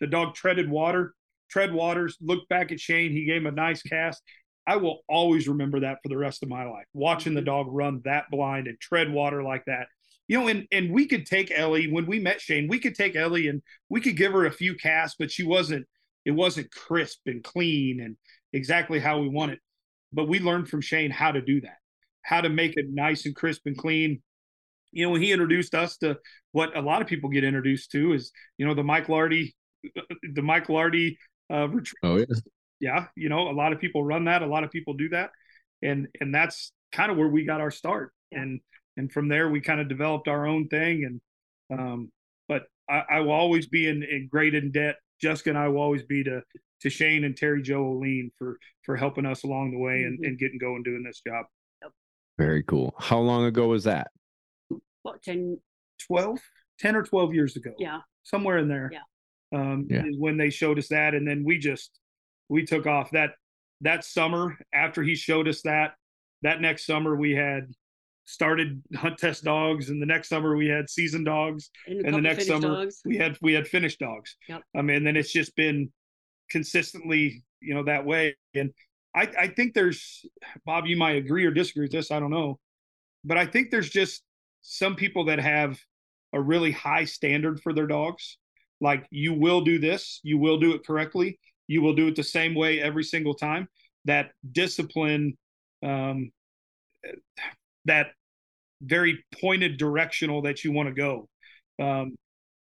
the 0.00 0.06
dog 0.06 0.34
treaded 0.34 0.68
water, 0.68 1.14
tread 1.48 1.72
waters, 1.72 2.16
looked 2.20 2.48
back 2.48 2.70
at 2.70 2.78
Shane. 2.78 3.10
He 3.12 3.24
gave 3.24 3.38
him 3.40 3.46
a 3.46 3.52
nice 3.52 3.82
cast. 3.82 4.22
I 4.66 4.76
will 4.76 5.02
always 5.08 5.48
remember 5.48 5.80
that 5.80 5.98
for 6.02 6.08
the 6.08 6.18
rest 6.18 6.42
of 6.42 6.48
my 6.48 6.64
life, 6.64 6.86
watching 6.92 7.34
the 7.34 7.42
dog 7.42 7.66
run 7.70 8.02
that 8.04 8.30
blind 8.30 8.66
and 8.68 8.78
tread 8.78 9.10
water 9.10 9.42
like 9.42 9.64
that. 9.64 9.88
You 10.28 10.40
know, 10.40 10.48
and 10.48 10.66
and 10.70 10.92
we 10.92 11.06
could 11.06 11.24
take 11.24 11.50
Ellie 11.50 11.90
when 11.90 12.06
we 12.06 12.18
met 12.20 12.40
Shane, 12.40 12.68
we 12.68 12.78
could 12.78 12.94
take 12.94 13.16
Ellie 13.16 13.48
and 13.48 13.62
we 13.88 14.00
could 14.00 14.16
give 14.16 14.32
her 14.32 14.46
a 14.46 14.52
few 14.52 14.74
casts, 14.74 15.16
but 15.18 15.30
she 15.30 15.44
wasn't, 15.44 15.86
it 16.26 16.32
wasn't 16.32 16.70
crisp 16.72 17.20
and 17.26 17.42
clean 17.42 18.00
and 18.00 18.16
exactly 18.52 18.98
how 18.98 19.20
we 19.20 19.28
want 19.28 19.52
it. 19.52 19.60
But 20.12 20.28
we 20.28 20.40
learned 20.40 20.68
from 20.68 20.80
Shane 20.80 21.10
how 21.10 21.32
to 21.32 21.40
do 21.40 21.60
that, 21.62 21.76
how 22.22 22.40
to 22.40 22.48
make 22.48 22.76
it 22.76 22.86
nice 22.90 23.24
and 23.24 23.34
crisp 23.34 23.62
and 23.64 23.78
clean. 23.78 24.20
You 24.92 25.06
know, 25.06 25.12
when 25.12 25.22
he 25.22 25.32
introduced 25.32 25.74
us 25.74 25.96
to 25.98 26.18
what 26.52 26.76
a 26.76 26.80
lot 26.80 27.00
of 27.00 27.08
people 27.08 27.30
get 27.30 27.44
introduced 27.44 27.92
to 27.92 28.12
is, 28.12 28.32
you 28.58 28.66
know, 28.66 28.74
the 28.74 28.82
Mike 28.82 29.08
Lardy, 29.08 29.54
the 30.34 30.42
Mike 30.42 30.68
Lardy 30.68 31.16
uh, 31.50 31.68
retreat. 31.68 31.98
Oh 32.02 32.16
yeah. 32.16 32.24
Yeah, 32.78 33.06
you 33.16 33.30
know, 33.30 33.48
a 33.48 33.52
lot 33.52 33.72
of 33.72 33.80
people 33.80 34.04
run 34.04 34.26
that. 34.26 34.42
A 34.42 34.46
lot 34.46 34.62
of 34.62 34.70
people 34.70 34.92
do 34.92 35.08
that, 35.08 35.30
and 35.80 36.08
and 36.20 36.34
that's 36.34 36.72
kind 36.92 37.10
of 37.10 37.16
where 37.16 37.28
we 37.28 37.44
got 37.44 37.62
our 37.62 37.70
start. 37.70 38.12
And 38.32 38.60
and 38.98 39.10
from 39.10 39.28
there 39.28 39.48
we 39.48 39.62
kind 39.62 39.80
of 39.80 39.88
developed 39.88 40.28
our 40.28 40.46
own 40.46 40.68
thing. 40.68 41.20
And 41.70 41.78
um, 41.78 42.12
but 42.48 42.64
I, 42.88 43.02
I 43.10 43.20
will 43.20 43.32
always 43.32 43.66
be 43.66 43.88
in, 43.88 44.02
in 44.02 44.28
great 44.30 44.54
in 44.54 44.72
debt. 44.72 44.96
Jessica 45.20 45.50
and 45.50 45.58
I 45.58 45.68
will 45.68 45.80
always 45.80 46.02
be 46.02 46.22
to 46.24 46.42
to 46.82 46.90
Shane 46.90 47.24
and 47.24 47.36
Terry 47.36 47.62
Joe 47.62 47.84
Oline 47.86 48.30
for 48.38 48.58
for 48.84 48.96
helping 48.96 49.24
us 49.26 49.44
along 49.44 49.70
the 49.70 49.78
way 49.78 50.02
and, 50.02 50.18
Mhm. 50.20 50.26
and 50.28 50.38
getting 50.38 50.58
going 50.58 50.82
doing 50.82 51.02
this 51.02 51.20
job. 51.26 51.46
Very 52.38 52.62
cool. 52.64 52.94
How 52.98 53.18
long 53.18 53.46
ago 53.46 53.68
was 53.68 53.84
that? 53.84 54.08
What, 55.02 55.22
10? 55.22 55.58
12, 56.06 56.38
10 56.78 56.94
or 56.94 57.02
12 57.02 57.32
years 57.32 57.56
ago. 57.56 57.72
Yeah. 57.78 58.00
Somewhere 58.24 58.58
in 58.58 58.68
there. 58.68 58.90
Yeah. 58.92 59.02
Um, 59.58 59.86
Yeah. 59.88 60.04
is 60.04 60.18
when 60.18 60.36
they 60.36 60.50
showed 60.50 60.78
us 60.78 60.88
that. 60.88 61.14
And 61.14 61.26
then 61.26 61.44
we 61.44 61.56
just, 61.58 61.98
we 62.50 62.66
took 62.66 62.86
off 62.86 63.10
that, 63.12 63.36
that 63.80 64.04
summer 64.04 64.58
after 64.74 65.02
he 65.02 65.14
showed 65.14 65.48
us 65.48 65.62
that, 65.62 65.94
that 66.42 66.60
next 66.60 66.84
summer 66.84 67.16
we 67.16 67.30
had 67.34 67.72
started 68.26 68.82
hunt 68.94 69.18
test 69.18 69.44
dogs. 69.44 69.88
And 69.88 70.00
the 70.02 70.06
next 70.06 70.28
summer 70.28 70.56
we 70.56 70.66
had 70.66 70.90
season 70.90 71.24
dogs. 71.24 71.70
And, 71.86 72.04
And 72.04 72.14
the 72.14 72.20
next 72.20 72.46
summer 72.46 72.84
dogs. 72.84 73.00
we 73.04 73.16
had, 73.16 73.38
we 73.40 73.54
had 73.54 73.66
finished 73.66 73.98
dogs. 73.98 74.36
Yep. 74.48 74.62
I 74.76 74.82
mean, 74.82 75.04
then 75.04 75.16
it's 75.16 75.32
just 75.32 75.56
been 75.56 75.90
consistently, 76.50 77.44
you 77.60 77.74
know, 77.74 77.84
that 77.84 78.04
way. 78.04 78.36
And 78.54 78.72
I, 79.14 79.30
I 79.38 79.48
think 79.48 79.74
there's, 79.74 80.24
Bob, 80.64 80.86
you 80.86 80.96
might 80.96 81.16
agree 81.16 81.46
or 81.46 81.50
disagree 81.50 81.84
with 81.84 81.92
this. 81.92 82.10
I 82.10 82.20
don't 82.20 82.30
know. 82.30 82.58
But 83.24 83.38
I 83.38 83.46
think 83.46 83.70
there's 83.70 83.90
just 83.90 84.22
some 84.62 84.96
people 84.96 85.24
that 85.26 85.38
have 85.38 85.80
a 86.32 86.40
really 86.40 86.72
high 86.72 87.04
standard 87.04 87.60
for 87.60 87.72
their 87.72 87.86
dogs. 87.86 88.38
Like 88.80 89.06
you 89.10 89.32
will 89.32 89.62
do 89.62 89.78
this, 89.78 90.20
you 90.22 90.38
will 90.38 90.58
do 90.58 90.74
it 90.74 90.86
correctly, 90.86 91.38
you 91.66 91.80
will 91.80 91.94
do 91.94 92.08
it 92.08 92.16
the 92.16 92.22
same 92.22 92.54
way 92.54 92.80
every 92.82 93.04
single 93.04 93.34
time. 93.34 93.68
That 94.04 94.32
discipline, 94.52 95.38
um, 95.82 96.30
that 97.86 98.08
very 98.82 99.24
pointed 99.40 99.78
directional 99.78 100.42
that 100.42 100.62
you 100.62 100.72
want 100.72 100.88
to 100.88 100.94
go. 100.94 101.28
Um, 101.82 102.16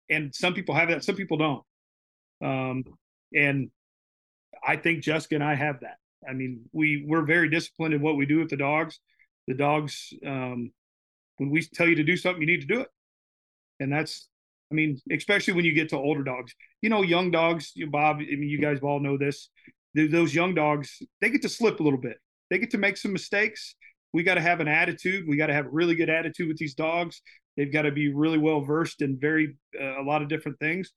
and 0.09 0.35
some 0.35 0.55
people 0.55 0.75
have 0.75 0.89
that, 0.89 1.05
some 1.05 1.15
people 1.15 1.37
don't. 1.39 1.63
Um, 2.43 2.85
and 3.35 3.71
I 4.67 4.77
think 4.77 5.03
Jessica 5.03 5.37
and 5.37 5.45
I 5.45 5.55
have 5.55 5.81
that. 5.81 5.97
I 6.29 6.33
mean, 6.33 6.63
we 6.73 7.05
we're 7.07 7.25
very 7.25 7.49
disciplined 7.49 7.95
in 7.95 8.03
what 8.03 8.17
we 8.17 8.27
do 8.27 8.39
with 8.41 8.51
the 8.51 8.57
dogs. 8.57 9.01
The 9.47 9.55
dogs, 9.55 10.13
um, 10.27 10.71
when 11.39 11.51
we 11.51 11.63
tell 11.63 11.89
you 11.89 11.95
to 11.97 12.05
do 12.05 12.17
something, 12.17 12.41
you 12.41 12.47
need 12.47 12.61
to 12.61 12.67
do 12.67 12.81
it. 12.81 12.89
And 13.79 13.91
that's, 13.91 14.29
I 14.71 14.75
mean, 14.75 15.01
especially 15.11 15.55
when 15.55 15.65
you 15.65 15.73
get 15.73 15.89
to 15.91 15.97
older 15.97 16.23
dogs. 16.23 16.55
You 16.83 16.91
know, 16.91 17.03
young 17.03 17.31
dogs, 17.31 17.73
you 17.75 17.89
Bob. 17.89 18.17
I 18.17 18.37
mean, 18.37 18.49
you 18.49 18.61
guys 18.61 18.79
all 18.83 19.01
know 19.01 19.17
this. 19.17 19.49
Those 19.95 20.35
young 20.35 20.55
dogs, 20.55 21.03
they 21.21 21.31
get 21.31 21.43
to 21.43 21.49
slip 21.49 21.81
a 21.81 21.83
little 21.83 21.99
bit. 21.99 22.19
They 22.51 22.59
get 22.59 22.71
to 22.73 22.79
make 22.79 22.97
some 22.97 23.13
mistakes. 23.13 23.75
We 24.13 24.23
got 24.23 24.35
to 24.35 24.41
have 24.41 24.61
an 24.61 24.69
attitude. 24.69 25.27
We 25.29 25.37
got 25.37 25.47
to 25.47 25.55
have 25.55 25.67
a 25.67 25.71
really 25.71 25.95
good 25.95 26.11
attitude 26.11 26.49
with 26.49 26.57
these 26.57 26.75
dogs. 26.75 27.23
They've 27.57 27.73
got 27.73 27.83
to 27.83 27.93
be 27.93 28.13
really 28.13 28.39
well 28.39 28.61
versed 28.61 29.03
in 29.03 29.19
very 29.19 29.57
uh, 29.81 30.01
a 30.01 30.05
lot 30.05 30.23
of 30.23 30.29
different 30.29 30.59
things. 30.59 30.93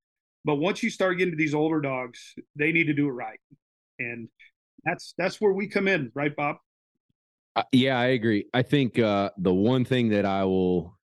But 0.46 0.56
once 0.56 0.84
you 0.84 0.90
start 0.90 1.18
getting 1.18 1.34
to 1.34 1.38
these 1.38 1.54
older 1.54 1.80
dogs, 1.80 2.34
they 2.56 2.72
need 2.72 2.86
to 2.86 2.94
do 2.94 3.08
it 3.08 3.12
right, 3.12 3.40
and 4.00 4.28
that's 4.84 5.14
that's 5.18 5.40
where 5.40 5.54
we 5.54 5.68
come 5.68 5.88
in, 5.88 6.12
right, 6.14 6.36
Bob? 6.36 6.58
Uh, 7.56 7.64
yeah, 7.72 8.00
I 8.00 8.08
agree. 8.08 8.46
I 8.54 8.64
think 8.64 9.00
uh, 9.00 9.30
the 9.38 9.54
one 9.54 9.86
thing 9.86 10.10
that 10.10 10.26
I 10.26 10.44
will, 10.44 10.98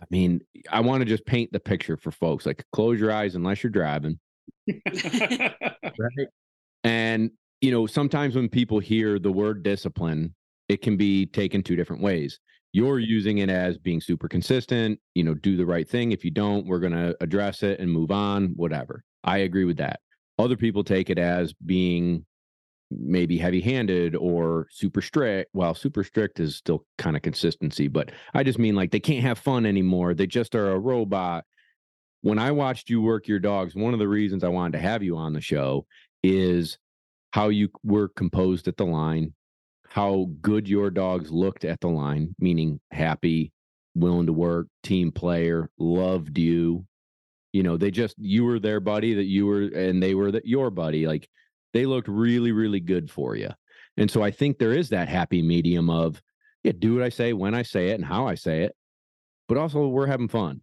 I 0.00 0.04
mean, 0.10 0.40
I 0.70 0.80
want 0.80 1.00
to 1.00 1.04
just 1.04 1.26
paint 1.26 1.52
the 1.52 1.60
picture 1.60 1.96
for 1.96 2.12
folks. 2.12 2.46
Like, 2.46 2.64
close 2.72 3.00
your 3.00 3.12
eyes 3.12 3.34
unless 3.34 3.62
you're 3.62 3.70
driving. 3.70 4.18
Right. 5.98 6.28
And, 6.84 7.30
you 7.60 7.70
know, 7.70 7.86
sometimes 7.86 8.34
when 8.34 8.48
people 8.48 8.78
hear 8.78 9.18
the 9.18 9.32
word 9.32 9.62
discipline, 9.62 10.34
it 10.68 10.82
can 10.82 10.96
be 10.96 11.26
taken 11.26 11.62
two 11.62 11.76
different 11.76 12.02
ways. 12.02 12.40
You're 12.72 13.00
using 13.00 13.38
it 13.38 13.50
as 13.50 13.78
being 13.78 14.00
super 14.00 14.28
consistent, 14.28 15.00
you 15.14 15.24
know, 15.24 15.34
do 15.34 15.56
the 15.56 15.66
right 15.66 15.88
thing. 15.88 16.12
If 16.12 16.24
you 16.24 16.30
don't, 16.30 16.66
we're 16.66 16.78
going 16.78 16.92
to 16.92 17.16
address 17.20 17.62
it 17.62 17.80
and 17.80 17.90
move 17.90 18.12
on, 18.12 18.52
whatever. 18.54 19.02
I 19.24 19.38
agree 19.38 19.64
with 19.64 19.78
that. 19.78 20.00
Other 20.38 20.56
people 20.56 20.84
take 20.84 21.10
it 21.10 21.18
as 21.18 21.52
being 21.52 22.24
maybe 22.90 23.38
heavy 23.38 23.60
handed 23.60 24.16
or 24.16 24.66
super 24.70 25.02
strict. 25.02 25.50
Well, 25.52 25.74
super 25.74 26.02
strict 26.04 26.40
is 26.40 26.56
still 26.56 26.84
kind 26.96 27.16
of 27.16 27.22
consistency, 27.22 27.88
but 27.88 28.12
I 28.34 28.42
just 28.42 28.58
mean 28.58 28.74
like 28.74 28.90
they 28.90 29.00
can't 29.00 29.22
have 29.22 29.38
fun 29.38 29.66
anymore. 29.66 30.14
They 30.14 30.26
just 30.26 30.54
are 30.54 30.70
a 30.70 30.78
robot. 30.78 31.44
When 32.22 32.38
I 32.38 32.52
watched 32.52 32.88
you 32.88 33.00
work 33.02 33.28
your 33.28 33.38
dogs, 33.38 33.74
one 33.74 33.92
of 33.92 33.98
the 33.98 34.08
reasons 34.08 34.44
I 34.44 34.48
wanted 34.48 34.78
to 34.78 34.84
have 34.84 35.02
you 35.02 35.16
on 35.16 35.32
the 35.32 35.40
show 35.40 35.86
is 36.22 36.78
how 37.32 37.48
you 37.48 37.68
were 37.84 38.08
composed 38.08 38.68
at 38.68 38.76
the 38.76 38.86
line, 38.86 39.34
how 39.88 40.28
good 40.40 40.68
your 40.68 40.90
dogs 40.90 41.30
looked 41.30 41.64
at 41.64 41.80
the 41.80 41.88
line, 41.88 42.34
meaning 42.38 42.80
happy, 42.90 43.52
willing 43.94 44.26
to 44.26 44.32
work, 44.32 44.68
team 44.82 45.12
player, 45.12 45.70
loved 45.78 46.38
you. 46.38 46.86
You 47.52 47.62
know, 47.62 47.76
they 47.76 47.90
just 47.90 48.14
you 48.18 48.44
were 48.44 48.60
their 48.60 48.80
buddy 48.80 49.14
that 49.14 49.24
you 49.24 49.46
were 49.46 49.62
and 49.62 50.02
they 50.02 50.14
were 50.14 50.40
your 50.44 50.70
buddy. 50.70 51.06
Like 51.06 51.28
they 51.72 51.86
looked 51.86 52.08
really, 52.08 52.52
really 52.52 52.80
good 52.80 53.10
for 53.10 53.36
you. 53.36 53.50
And 53.96 54.10
so 54.10 54.22
I 54.22 54.30
think 54.30 54.58
there 54.58 54.72
is 54.72 54.88
that 54.90 55.08
happy 55.08 55.42
medium 55.42 55.90
of, 55.90 56.22
yeah, 56.62 56.72
do 56.78 56.94
what 56.94 57.02
I 57.02 57.08
say 57.08 57.32
when 57.32 57.54
I 57.54 57.62
say 57.62 57.88
it 57.88 57.94
and 57.94 58.04
how 58.04 58.26
I 58.26 58.34
say 58.34 58.62
it, 58.62 58.74
but 59.48 59.58
also 59.58 59.88
we're 59.88 60.06
having 60.06 60.28
fun. 60.28 60.60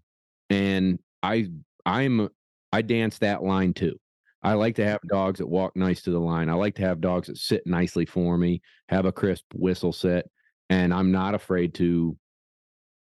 And 0.50 1.00
I, 1.22 1.50
I'm, 1.86 2.30
I 2.72 2.82
dance 2.82 3.18
that 3.20 3.44
line 3.44 3.74
too. 3.74 4.00
I 4.48 4.54
like 4.54 4.76
to 4.76 4.86
have 4.86 5.02
dogs 5.08 5.40
that 5.40 5.48
walk 5.48 5.76
nice 5.76 6.02
to 6.04 6.12
the 6.12 6.20
line. 6.20 6.50
I 6.50 6.54
like 6.54 6.76
to 6.76 6.84
have 6.84 7.02
dogs 7.02 7.28
that 7.28 7.38
sit 7.38 7.66
nicely 7.66 8.06
for 8.06 8.38
me, 8.38 8.62
have 8.90 9.06
a 9.06 9.12
crisp 9.12 9.46
whistle 9.54 9.94
set, 9.94 10.26
and 10.70 10.94
I'm 10.94 11.12
not 11.12 11.36
afraid 11.36 11.74
to 11.76 12.18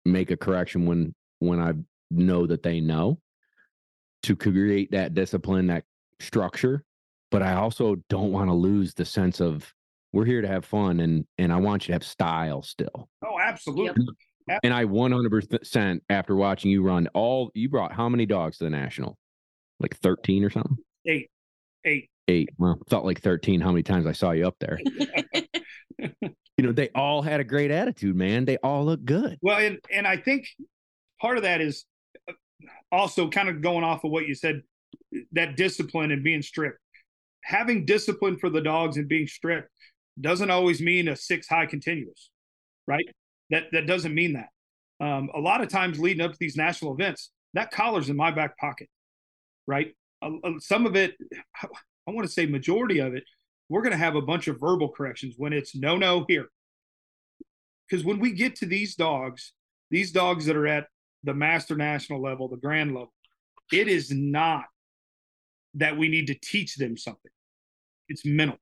make 0.05 0.31
a 0.31 0.37
correction 0.37 0.87
when 0.87 1.15
when 1.39 1.61
I 1.61 1.73
know 2.11 2.47
that 2.47 2.63
they 2.63 2.81
know 2.81 3.21
to 4.25 4.37
create 4.37 4.93
that 4.93 5.15
discipline, 5.15 5.69
that 5.69 5.85
structure 6.21 6.85
but 7.33 7.43
I 7.43 7.55
also 7.55 7.97
don't 8.11 8.31
want 8.31 8.51
to 8.51 8.55
lose 8.55 8.95
the 8.95 9.07
sense 9.07 9.41
of 9.41 9.73
we're 10.13 10.27
here 10.27 10.43
to 10.43 10.49
have 10.49 10.67
fun 10.67 11.01
and 11.01 11.25
and 11.39 11.53
I 11.53 11.57
want 11.57 11.85
you 11.85 11.87
to 11.89 11.93
have 11.95 12.05
style 12.05 12.63
still. 12.63 13.09
Oh, 13.25 13.41
absolutely. 13.41 14.07
And 14.63 14.75
I 14.75 14.85
100% 14.85 16.01
after 16.11 16.37
watching 16.37 16.71
you 16.71 16.83
run 16.83 17.09
all 17.15 17.51
you 17.55 17.69
brought 17.69 17.93
how 17.93 18.09
many 18.09 18.27
dogs 18.27 18.59
to 18.59 18.65
the 18.65 18.71
national? 18.71 19.17
Like 19.81 19.97
13 19.97 20.45
or 20.45 20.51
something? 20.51 20.77
Eight, 21.07 21.31
eight. 21.85 22.09
Eight. 22.29 22.51
Well, 22.59 22.79
felt 22.89 23.05
like 23.05 23.21
13 23.21 23.61
how 23.61 23.73
many 23.73 23.83
times 23.83 24.07
I 24.07 24.13
saw 24.13 24.31
you 24.31 24.47
up 24.47 24.57
there. 24.61 24.79
You 26.59 26.69
know, 26.69 26.73
they 26.73 26.91
all 26.95 27.23
had 27.23 27.41
a 27.41 27.45
great 27.45 27.71
attitude, 27.71 28.15
man. 28.15 28.45
They 28.45 28.59
all 28.59 28.85
look 28.85 29.05
good. 29.05 29.39
Well, 29.41 29.59
and 29.59 29.79
and 29.93 30.07
I 30.07 30.17
think 30.17 30.47
part 31.21 31.37
of 31.37 31.45
that 31.45 31.61
is 31.61 31.85
uh, 32.29 32.35
also 32.91 33.29
kind 33.31 33.49
of 33.49 33.63
going 33.63 33.85
off 33.85 34.05
of 34.05 34.11
what 34.11 34.29
you 34.29 34.35
said, 34.35 34.63
that 35.33 35.57
discipline 35.57 36.11
and 36.11 36.23
being 36.23 36.43
strict. 36.43 36.79
Having 37.43 37.87
discipline 37.87 38.37
for 38.39 38.51
the 38.51 38.61
dogs 38.61 38.97
and 38.97 39.09
being 39.09 39.27
strict 39.27 39.71
doesn't 40.21 40.51
always 40.51 40.81
mean 40.81 41.09
a 41.09 41.17
six 41.17 41.49
high 41.49 41.67
continuous, 41.67 42.31
right? 42.87 43.09
That 43.51 43.65
that 43.73 43.87
doesn't 43.87 44.15
mean 44.15 44.35
that. 44.35 44.51
Um, 45.05 45.31
a 45.35 45.41
lot 45.41 45.63
of 45.63 45.69
times 45.69 45.99
leading 45.99 46.25
up 46.25 46.33
to 46.33 46.39
these 46.39 46.57
national 46.57 46.93
events, 46.93 47.33
that 47.55 47.71
collar's 47.73 48.11
in 48.11 48.17
my 48.17 48.31
back 48.31 48.59
pocket, 48.59 48.89
right? 49.67 49.97
Uh, 50.23 50.31
uh, 50.45 50.53
some 50.61 50.87
of 50.87 50.97
it, 50.97 51.15
I 51.63 52.11
want 52.13 52.27
to 52.27 52.33
say 52.33 52.47
majority 52.47 53.01
of 53.01 53.15
it, 53.15 53.25
we're 53.69 53.83
going 53.83 53.93
to 53.93 53.99
have 53.99 54.17
a 54.17 54.23
bunch 54.23 54.49
of 54.49 54.61
verbal 54.61 54.91
corrections 54.91 55.35
when 55.39 55.53
it's 55.53 55.75
no, 55.75 55.97
no 55.97 56.25
here. 56.29 56.49
Because 57.89 58.05
when 58.05 58.21
we 58.21 58.33
get 58.33 58.57
to 58.57 58.67
these 58.67 58.95
dogs, 58.97 59.53
these 59.91 60.13
dogs 60.13 60.47
that 60.47 60.57
are 60.57 60.67
at 60.67 60.87
the 61.25 61.35
master 61.35 61.77
national 61.77 62.23
level, 62.23 62.49
the 62.49 62.57
grand 62.57 62.93
level, 62.95 63.13
it 63.73 63.89
is 63.89 64.11
not 64.11 64.65
that 65.75 65.97
we 65.99 66.09
need 66.09 66.27
to 66.29 66.35
teach 66.35 66.77
them 66.77 66.97
something. 66.97 67.33
It's 68.09 68.25
mental. 68.25 68.59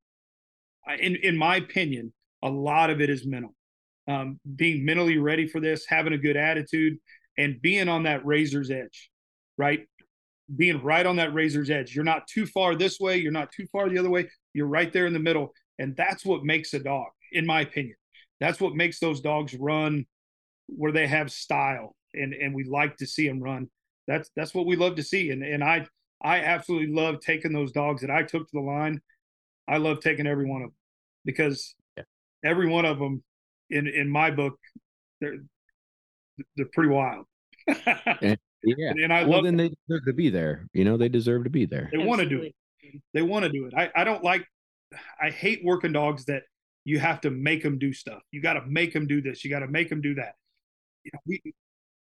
In 0.99 1.17
in 1.17 1.37
my 1.37 1.57
opinion, 1.57 2.13
a 2.43 2.51
lot 2.51 2.91
of 2.91 3.01
it 3.01 3.11
is 3.11 3.27
mental. 3.27 3.55
um, 4.09 4.41
being 4.57 4.85
mentally 4.85 5.19
ready 5.19 5.47
for 5.47 5.61
this, 5.61 5.87
having 5.89 6.13
a 6.13 6.19
good 6.19 6.37
attitude, 6.37 6.99
and 7.39 7.61
being 7.63 7.89
on 7.89 8.03
that 8.05 8.25
razor's 8.27 8.71
edge, 8.71 9.11
right? 9.57 9.87
Being 10.57 10.83
right 10.83 11.07
on 11.07 11.17
that 11.17 11.33
razor's 11.33 11.71
edge. 11.71 11.95
You're 11.95 12.05
not 12.05 12.27
too 12.27 12.47
far 12.47 12.75
this 12.75 12.99
way, 12.99 13.19
you're 13.19 13.33
not 13.33 13.53
too 13.53 13.67
far 13.71 13.89
the 13.89 13.99
other 13.99 14.11
way. 14.11 14.29
You're 14.53 14.67
right 14.67 14.93
there 14.93 15.07
in 15.07 15.13
the 15.13 15.19
middle. 15.19 15.53
And 15.79 15.97
that's 15.97 16.25
what 16.25 16.45
makes 16.45 16.75
a 16.75 16.79
dog, 16.79 17.09
in 17.33 17.47
my 17.47 17.63
opinion. 17.63 17.97
That's 18.41 18.61
what 18.61 18.75
makes 18.75 18.99
those 18.99 19.21
dogs 19.21 19.55
run 19.55 20.07
where 20.67 20.93
they 20.93 21.07
have 21.07 21.33
style 21.33 21.95
and 22.15 22.35
and 22.35 22.55
we 22.55 22.65
like 22.65 22.97
to 22.99 23.07
see 23.07 23.29
them 23.29 23.41
run. 23.41 23.69
That's 24.07 24.31
that's 24.37 24.55
what 24.55 24.67
we 24.67 24.77
love 24.77 24.97
to 24.97 25.03
see. 25.03 25.31
And 25.31 25.43
and 25.43 25.63
I 25.63 25.87
I 26.23 26.41
absolutely 26.41 26.95
love 26.95 27.21
taking 27.21 27.53
those 27.53 27.73
dogs 27.73 28.03
that 28.03 28.11
I 28.11 28.23
took 28.23 28.45
to 28.47 28.53
the 28.53 28.61
line. 28.61 29.01
I 29.69 29.77
love 29.77 30.01
taking 30.01 30.27
every 30.27 30.47
one 30.47 30.63
of 30.63 30.69
them 30.69 30.77
because 31.25 31.75
yeah. 31.97 32.05
every 32.45 32.69
one 32.69 32.85
of 32.85 32.99
them 32.99 33.23
in 33.71 33.87
in 33.87 34.09
my 34.09 34.31
book 34.31 34.59
they're 35.21 35.39
they're 36.57 36.67
pretty 36.73 36.91
wild. 36.91 37.27
and, 38.23 38.39
yeah, 38.63 38.91
and, 38.91 39.01
and 39.01 39.13
I 39.13 39.23
well, 39.23 39.33
love 39.33 39.45
then 39.45 39.57
them. 39.57 39.69
they 39.69 39.95
deserve 39.95 40.05
to 40.07 40.13
be 40.13 40.31
there. 40.31 40.67
You 40.73 40.85
know, 40.85 40.97
they 40.97 41.09
deserve 41.09 41.45
to 41.45 41.51
be 41.51 41.67
there. 41.67 41.89
They 41.93 41.99
want 41.99 42.21
to 42.21 42.29
do 42.29 42.43
it. 42.43 42.55
They 43.15 43.23
want 43.23 43.45
to 43.45 43.51
do 43.51 43.67
it. 43.67 43.75
I 43.77 43.91
I 43.95 44.05
don't 44.05 44.23
like. 44.23 44.47
I 45.21 45.31
hate 45.31 45.61
working 45.65 45.93
dogs 45.93 46.25
that 46.27 46.43
you 46.85 46.99
have 46.99 47.21
to 47.23 47.31
make 47.31 47.63
them 47.63 47.79
do 47.79 47.93
stuff. 47.93 48.23
You 48.33 48.43
got 48.43 48.55
to 48.55 48.63
make 48.67 48.93
them 48.93 49.07
do 49.07 49.21
this. 49.21 49.45
You 49.45 49.51
got 49.51 49.61
to 49.61 49.69
make 49.69 49.89
them 49.89 50.01
do 50.01 50.15
that. 50.17 50.35
You 51.05 51.11
know, 51.15 51.21
we 51.27 51.41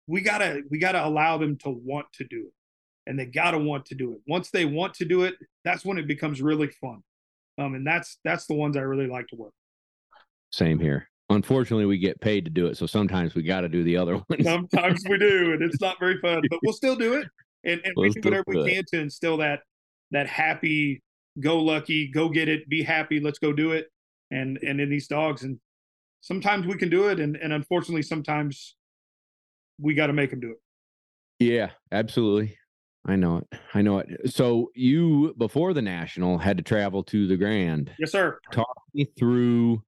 we 0.07 0.21
gotta 0.21 0.63
we 0.71 0.79
gotta 0.79 1.05
allow 1.05 1.39
them 1.39 1.57
to 1.59 1.71
want 1.71 2.07
to 2.15 2.25
do 2.25 2.47
it, 2.47 2.53
and 3.07 3.19
they 3.19 3.27
gotta 3.27 3.59
want 3.59 3.87
to 3.87 3.95
do 3.95 4.13
it. 4.13 4.19
Once 4.27 4.51
they 4.51 4.65
want 4.65 4.95
to 4.95 5.05
do 5.05 5.23
it, 5.23 5.35
that's 5.65 5.85
when 5.85 5.99
it 5.99 6.07
becomes 6.07 6.43
really 6.43 6.69
fun. 6.69 7.03
Um, 7.59 7.75
and 7.75 7.87
that's 7.87 8.19
that's 8.25 8.47
the 8.47 8.55
ones 8.55 8.77
I 8.77 8.81
really 8.81 9.07
like 9.07 9.27
to 9.29 9.37
work. 9.37 9.53
Same 10.51 10.79
here. 10.79 11.09
Unfortunately, 11.31 11.87
we 11.87 11.99
get 11.99 12.21
paid 12.21 12.45
to 12.45 12.51
do 12.51 12.67
it, 12.67 12.77
so 12.77 12.87
sometimes 12.87 13.35
we 13.35 13.43
got 13.43 13.63
to 13.63 13.69
do 13.69 13.83
the 13.83 13.97
other 13.97 14.15
ones. 14.29 14.45
sometimes 14.45 15.03
we 15.09 15.19
do, 15.19 15.53
and 15.53 15.63
it's 15.63 15.81
not 15.81 15.99
very 15.99 16.19
fun, 16.19 16.43
but 16.51 16.61
we'll 16.63 16.75
still 16.75 16.97
do 16.97 17.15
it, 17.15 17.27
and, 17.65 17.81
and 17.85 17.93
we'll 17.97 18.11
we 18.15 18.21
do 18.21 18.29
whatever 18.29 18.45
we 18.47 18.75
can 18.75 18.85
to 18.93 19.01
instill 19.01 19.39
that 19.39 19.61
that 20.11 20.27
happy, 20.27 21.03
go 21.41 21.59
lucky, 21.59 22.09
go 22.09 22.29
get 22.29 22.49
it, 22.49 22.69
be 22.69 22.83
happy, 22.83 23.21
let's 23.21 23.39
go 23.39 23.53
do 23.53 23.73
it, 23.73 23.89
and 24.31 24.59
and 24.63 24.81
in 24.81 24.91
these 24.91 25.09
dogs, 25.09 25.43
and 25.43 25.59
sometimes 26.21 26.67
we 26.67 26.77
can 26.77 26.91
do 26.91 27.09
it, 27.09 27.19
and 27.21 27.37
and 27.37 27.53
unfortunately, 27.53 28.03
sometimes 28.03 28.77
we 29.81 29.95
got 29.95 30.09
to 30.09 30.13
make 30.13 30.31
them 30.31 30.41
do 30.41 30.51
it. 30.51 30.59
Yeah, 31.39 31.71
absolutely. 31.91 32.57
I 33.07 33.17
know 33.17 33.39
it. 33.39 33.59
I 33.75 33.83
know 33.83 33.99
it. 33.99 34.33
So 34.33 34.71
you 34.75 35.35
before 35.37 35.75
the 35.75 35.83
national 35.83 36.39
had 36.39 36.57
to 36.57 36.63
travel 36.63 37.03
to 37.05 37.27
the 37.27 37.37
Grand. 37.37 37.91
Yes, 37.99 38.13
sir. 38.13 38.39
Talk 38.51 38.77
me 38.95 39.07
through. 39.19 39.83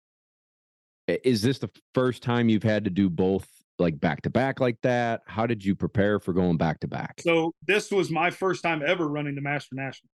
Is 1.09 1.43
this 1.43 1.59
the 1.59 1.71
first 1.95 2.23
time 2.23 2.49
you've 2.49 2.63
had 2.63 2.85
to 2.85 2.91
do 2.91 3.09
both 3.09 3.47
like 3.79 4.01
back 4.01 4.23
to 4.23 4.31
back 4.31 4.61
like 4.61 4.81
that? 4.83 5.23
How 5.27 5.47
did 5.47 5.65
you 5.65 5.75
prepare 5.75 6.19
for 6.19 6.33
going 6.33 6.57
back 6.57 6.81
to 6.81 6.89
back? 6.89 7.21
So 7.21 7.53
this 7.67 7.91
was 7.91 8.11
my 8.11 8.31
first 8.31 8.63
time 8.63 8.83
ever 8.85 9.07
running 9.07 9.35
the 9.35 9.41
Master 9.41 9.75
National. 9.75 10.11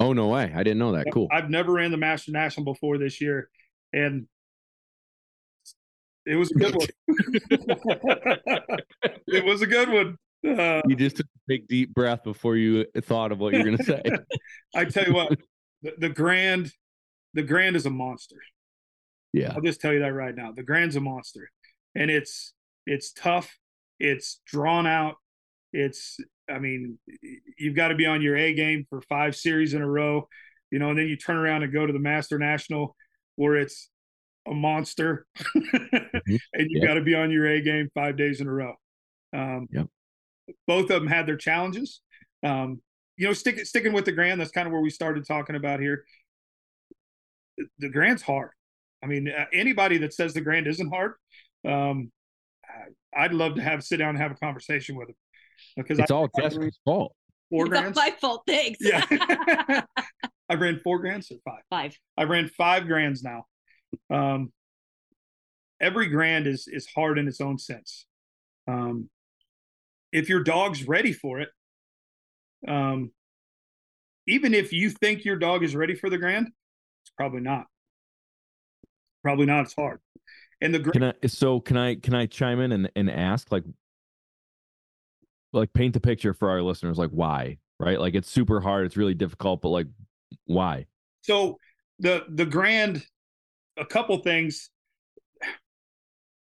Oh 0.00 0.12
no 0.12 0.28
way! 0.28 0.52
I 0.54 0.62
didn't 0.62 0.78
know 0.78 0.92
that. 0.92 1.06
Cool. 1.12 1.28
I've 1.30 1.50
never 1.50 1.72
ran 1.72 1.90
the 1.90 1.96
Master 1.96 2.32
National 2.32 2.64
before 2.64 2.98
this 2.98 3.20
year, 3.20 3.48
and 3.92 4.26
it 6.26 6.36
was 6.36 6.50
a 6.50 6.54
good 6.54 6.74
one. 6.74 6.88
it 9.28 9.44
was 9.44 9.62
a 9.62 9.66
good 9.66 9.88
one. 9.88 10.16
Uh, 10.44 10.82
you 10.86 10.94
just 10.96 11.16
took 11.16 11.26
a 11.26 11.40
big 11.46 11.66
deep 11.68 11.94
breath 11.94 12.22
before 12.22 12.56
you 12.56 12.84
thought 13.02 13.32
of 13.32 13.38
what 13.38 13.54
you're 13.54 13.64
going 13.64 13.78
to 13.78 13.84
say. 13.84 14.02
I 14.74 14.84
tell 14.84 15.06
you 15.06 15.14
what, 15.14 15.38
the, 15.82 15.94
the, 15.98 16.08
Grand, 16.10 16.70
the 17.32 17.42
Grand 17.42 17.76
is 17.76 17.86
a 17.86 17.90
monster. 17.90 18.36
Yeah, 19.34 19.52
I'll 19.54 19.60
just 19.60 19.80
tell 19.80 19.92
you 19.92 19.98
that 19.98 20.14
right 20.14 20.34
now. 20.34 20.52
The 20.52 20.62
Grand's 20.62 20.94
a 20.94 21.00
monster, 21.00 21.50
and 21.96 22.08
it's 22.10 22.54
it's 22.86 23.12
tough. 23.12 23.58
It's 23.98 24.40
drawn 24.46 24.86
out. 24.86 25.16
It's 25.72 26.18
I 26.48 26.60
mean, 26.60 26.98
you've 27.58 27.74
got 27.74 27.88
to 27.88 27.96
be 27.96 28.06
on 28.06 28.22
your 28.22 28.36
A 28.36 28.54
game 28.54 28.86
for 28.88 29.02
five 29.02 29.34
series 29.34 29.74
in 29.74 29.82
a 29.82 29.88
row, 29.88 30.28
you 30.70 30.78
know, 30.78 30.90
and 30.90 30.98
then 30.98 31.08
you 31.08 31.16
turn 31.16 31.36
around 31.36 31.64
and 31.64 31.72
go 31.72 31.84
to 31.84 31.92
the 31.92 31.98
Master 31.98 32.38
National 32.38 32.94
where 33.34 33.56
it's 33.56 33.90
a 34.46 34.54
monster, 34.54 35.26
mm-hmm. 35.36 35.96
and 36.52 36.70
you 36.70 36.78
yep. 36.78 36.86
got 36.86 36.94
to 36.94 37.00
be 37.00 37.16
on 37.16 37.32
your 37.32 37.46
A 37.46 37.60
game 37.60 37.88
five 37.92 38.16
days 38.16 38.40
in 38.40 38.46
a 38.46 38.52
row. 38.52 38.74
Um, 39.32 39.66
yep. 39.72 39.88
Both 40.68 40.90
of 40.90 41.00
them 41.00 41.08
had 41.08 41.26
their 41.26 41.36
challenges. 41.36 42.02
Um, 42.44 42.80
you 43.16 43.26
know, 43.26 43.32
stick, 43.32 43.64
sticking 43.66 43.92
with 43.92 44.04
the 44.04 44.12
Grand, 44.12 44.40
that's 44.40 44.52
kind 44.52 44.68
of 44.68 44.72
where 44.72 44.82
we 44.82 44.90
started 44.90 45.26
talking 45.26 45.56
about 45.56 45.80
here. 45.80 46.04
The 47.78 47.88
Grand's 47.88 48.22
hard. 48.22 48.50
I 49.04 49.06
mean, 49.06 49.28
uh, 49.28 49.44
anybody 49.52 49.98
that 49.98 50.14
says 50.14 50.32
the 50.32 50.40
Grand 50.40 50.66
isn't 50.66 50.88
hard, 50.88 51.12
um, 51.68 52.10
I'd 53.14 53.34
love 53.34 53.56
to 53.56 53.62
have 53.62 53.84
sit 53.84 53.98
down 53.98 54.10
and 54.10 54.18
have 54.18 54.32
a 54.32 54.36
conversation 54.36 54.96
with 54.96 55.08
them 55.08 55.16
because 55.76 55.98
it's 55.98 56.10
I, 56.10 56.14
all 56.14 56.28
Jessica's 56.38 56.78
fault. 56.84 57.14
Four 57.50 57.72
it's 57.72 57.96
my 57.96 58.10
fault. 58.18 58.42
Thanks. 58.46 58.78
Yeah, 58.80 59.04
I 60.48 60.54
ran 60.54 60.80
four 60.82 60.98
grands 60.98 61.30
or 61.30 61.36
five. 61.44 61.62
Five. 61.68 61.96
I 62.16 62.24
ran 62.24 62.48
five 62.48 62.86
grands 62.86 63.22
now. 63.22 63.44
Um, 64.10 64.52
every 65.80 66.08
grand 66.08 66.46
is 66.46 66.66
is 66.66 66.86
hard 66.86 67.18
in 67.18 67.28
its 67.28 67.42
own 67.42 67.58
sense. 67.58 68.06
Um, 68.66 69.10
if 70.12 70.30
your 70.30 70.42
dog's 70.42 70.88
ready 70.88 71.12
for 71.12 71.40
it, 71.40 71.50
um, 72.66 73.12
even 74.26 74.54
if 74.54 74.72
you 74.72 74.88
think 74.88 75.24
your 75.24 75.36
dog 75.36 75.62
is 75.62 75.76
ready 75.76 75.94
for 75.94 76.08
the 76.08 76.18
grand, 76.18 76.48
it's 77.02 77.12
probably 77.16 77.42
not. 77.42 77.66
Probably 79.24 79.46
not. 79.46 79.62
It's 79.62 79.74
hard. 79.74 79.98
And 80.60 80.72
the 80.72 80.80
can 80.80 81.02
I, 81.02 81.14
so 81.26 81.58
can 81.58 81.76
I 81.76 81.96
can 81.96 82.14
I 82.14 82.26
chime 82.26 82.60
in 82.60 82.70
and, 82.70 82.90
and 82.94 83.10
ask 83.10 83.50
like 83.50 83.64
like 85.52 85.72
paint 85.72 85.94
the 85.94 86.00
picture 86.00 86.32
for 86.32 86.48
our 86.50 86.62
listeners 86.62 86.96
like 86.96 87.10
why 87.10 87.58
right 87.78 88.00
like 88.00 88.14
it's 88.14 88.30
super 88.30 88.60
hard 88.60 88.86
it's 88.86 88.96
really 88.96 89.14
difficult 89.14 89.60
but 89.62 89.68
like 89.68 89.86
why 90.46 90.86
so 91.22 91.58
the 91.98 92.24
the 92.28 92.46
grand 92.46 93.04
a 93.76 93.84
couple 93.84 94.16
things. 94.18 94.70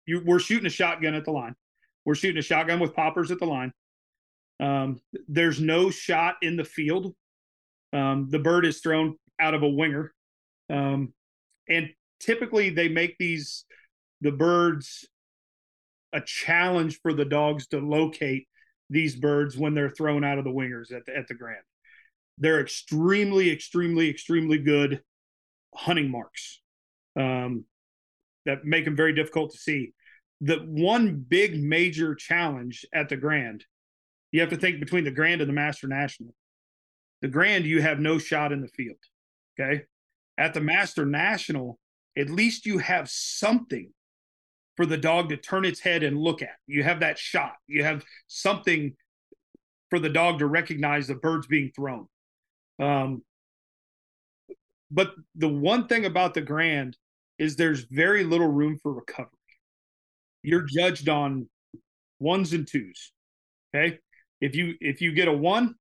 You, 0.07 0.23
we're 0.25 0.39
shooting 0.39 0.67
a 0.67 0.71
shotgun 0.71 1.15
at 1.15 1.25
the 1.25 1.33
line. 1.33 1.55
We're 2.05 2.15
shooting 2.15 2.39
a 2.39 2.43
shotgun 2.43 2.81
with 2.81 2.95
poppers 2.95 3.31
at 3.31 3.39
the 3.39 3.47
line. 3.47 3.73
Um, 4.61 5.01
there's 5.29 5.61
no 5.61 5.91
shot 5.91 6.37
in 6.43 6.57
the 6.57 6.65
field. 6.65 7.15
Um, 7.93 8.29
the 8.31 8.39
bird 8.39 8.65
is 8.65 8.81
thrown 8.81 9.17
out 9.39 9.55
of 9.55 9.63
a 9.63 9.69
winger. 9.69 10.13
Um, 10.71 11.13
and 11.69 11.91
typically 12.21 12.71
they 12.71 12.89
make 12.89 13.17
these, 13.19 13.65
the 14.21 14.33
birds, 14.33 15.07
a 16.13 16.21
challenge 16.21 17.01
for 17.03 17.13
the 17.13 17.25
dogs 17.25 17.67
to 17.69 17.79
locate 17.79 18.49
these 18.91 19.15
birds 19.15 19.57
when 19.57 19.75
they're 19.75 19.91
thrown 19.91 20.25
out 20.25 20.39
of 20.39 20.45
the 20.45 20.51
wingers 20.51 20.93
at 20.93 21.05
the, 21.07 21.17
at 21.17 21.29
the 21.29 21.35
Grand. 21.35 21.63
They're 22.39 22.61
extremely, 22.61 23.51
extremely, 23.51 24.09
extremely 24.09 24.59
good 24.59 25.03
hunting 25.75 26.11
marks 26.11 26.61
um, 27.17 27.65
that 28.47 28.65
make 28.65 28.85
them 28.85 28.97
very 28.97 29.13
difficult 29.15 29.53
to 29.53 29.59
see. 29.59 29.93
The 30.41 30.57
one 30.59 31.25
big 31.29 31.63
major 31.63 32.15
challenge 32.15 32.87
at 32.95 33.09
the 33.09 33.17
Grand, 33.17 33.65
you 34.31 34.41
have 34.41 34.51
to 34.51 34.57
think 34.57 34.81
between 34.81 35.05
the 35.05 35.11
Grand 35.11 35.41
and 35.41 35.49
the 35.49 35.55
Master 35.55 35.89
National. 35.89 36.35
The 37.21 37.29
Grand, 37.29 37.65
you 37.65 37.83
have 37.83 37.99
no 37.99 38.19
shot 38.19 38.53
in 38.53 38.61
the 38.61 38.69
field. 38.69 38.97
Okay. 39.59 39.83
At 40.39 40.55
the 40.55 40.61
Master 40.61 41.05
National, 41.05 41.79
at 42.19 42.31
least 42.31 42.67
you 42.67 42.79
have 42.79 43.09
something 43.09 43.91
for 44.77 44.87
the 44.87 44.97
dog 44.97 45.29
to 45.29 45.37
turn 45.37 45.65
its 45.65 45.81
head 45.81 46.03
and 46.03 46.19
look 46.19 46.43
at. 46.43 46.57
You 46.67 46.83
have 46.83 47.01
that 47.01 47.19
shot. 47.19 47.55
You 47.67 47.85
have 47.85 48.05
something 48.27 48.95
for 49.91 49.99
the 49.99 50.09
dog 50.09 50.39
to 50.41 50.47
recognize 50.47 51.07
the 51.07 51.15
birds 51.15 51.47
being 51.47 51.71
thrown. 51.75 52.07
Um, 52.79 53.23
but 54.91 55.15
the 55.35 55.49
one 55.49 55.87
thing 55.87 56.07
about 56.07 56.35
the 56.35 56.41
Grand 56.41 56.97
is 57.39 57.57
there's 57.57 57.87
very 57.91 58.25
little 58.25 58.49
room 58.49 58.79
for 58.83 58.93
recovery. 58.93 59.31
You're 60.43 60.67
judged 60.67 61.09
on 61.09 61.49
ones 62.19 62.53
and 62.53 62.67
twos. 62.67 63.13
Okay. 63.75 63.99
If 64.41 64.55
you 64.55 64.75
if 64.81 65.01
you 65.01 65.13
get 65.13 65.29
a 65.29 65.33
one, 65.33 65.75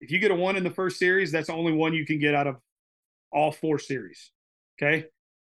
if 0.00 0.10
you 0.10 0.18
get 0.18 0.30
a 0.30 0.34
one 0.34 0.56
in 0.56 0.64
the 0.64 0.70
first 0.70 0.98
series, 0.98 1.30
that's 1.30 1.48
the 1.48 1.52
only 1.52 1.72
one 1.72 1.92
you 1.92 2.06
can 2.06 2.18
get 2.18 2.34
out 2.34 2.46
of 2.46 2.56
all 3.30 3.52
four 3.52 3.78
series. 3.78 4.30
Okay. 4.82 5.06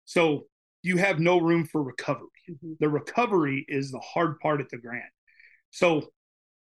So 0.06 0.46
you 0.84 0.98
have 0.98 1.20
no 1.20 1.40
room 1.40 1.66
for 1.66 1.84
recovery. 1.84 2.28
Mm-hmm. 2.50 2.74
The 2.80 2.90
recovery 2.90 3.66
is 3.68 3.92
the 3.92 4.00
hard 4.00 4.40
part 4.40 4.62
at 4.62 4.70
the 4.70 4.78
Grand. 4.78 5.04
So 5.72 6.08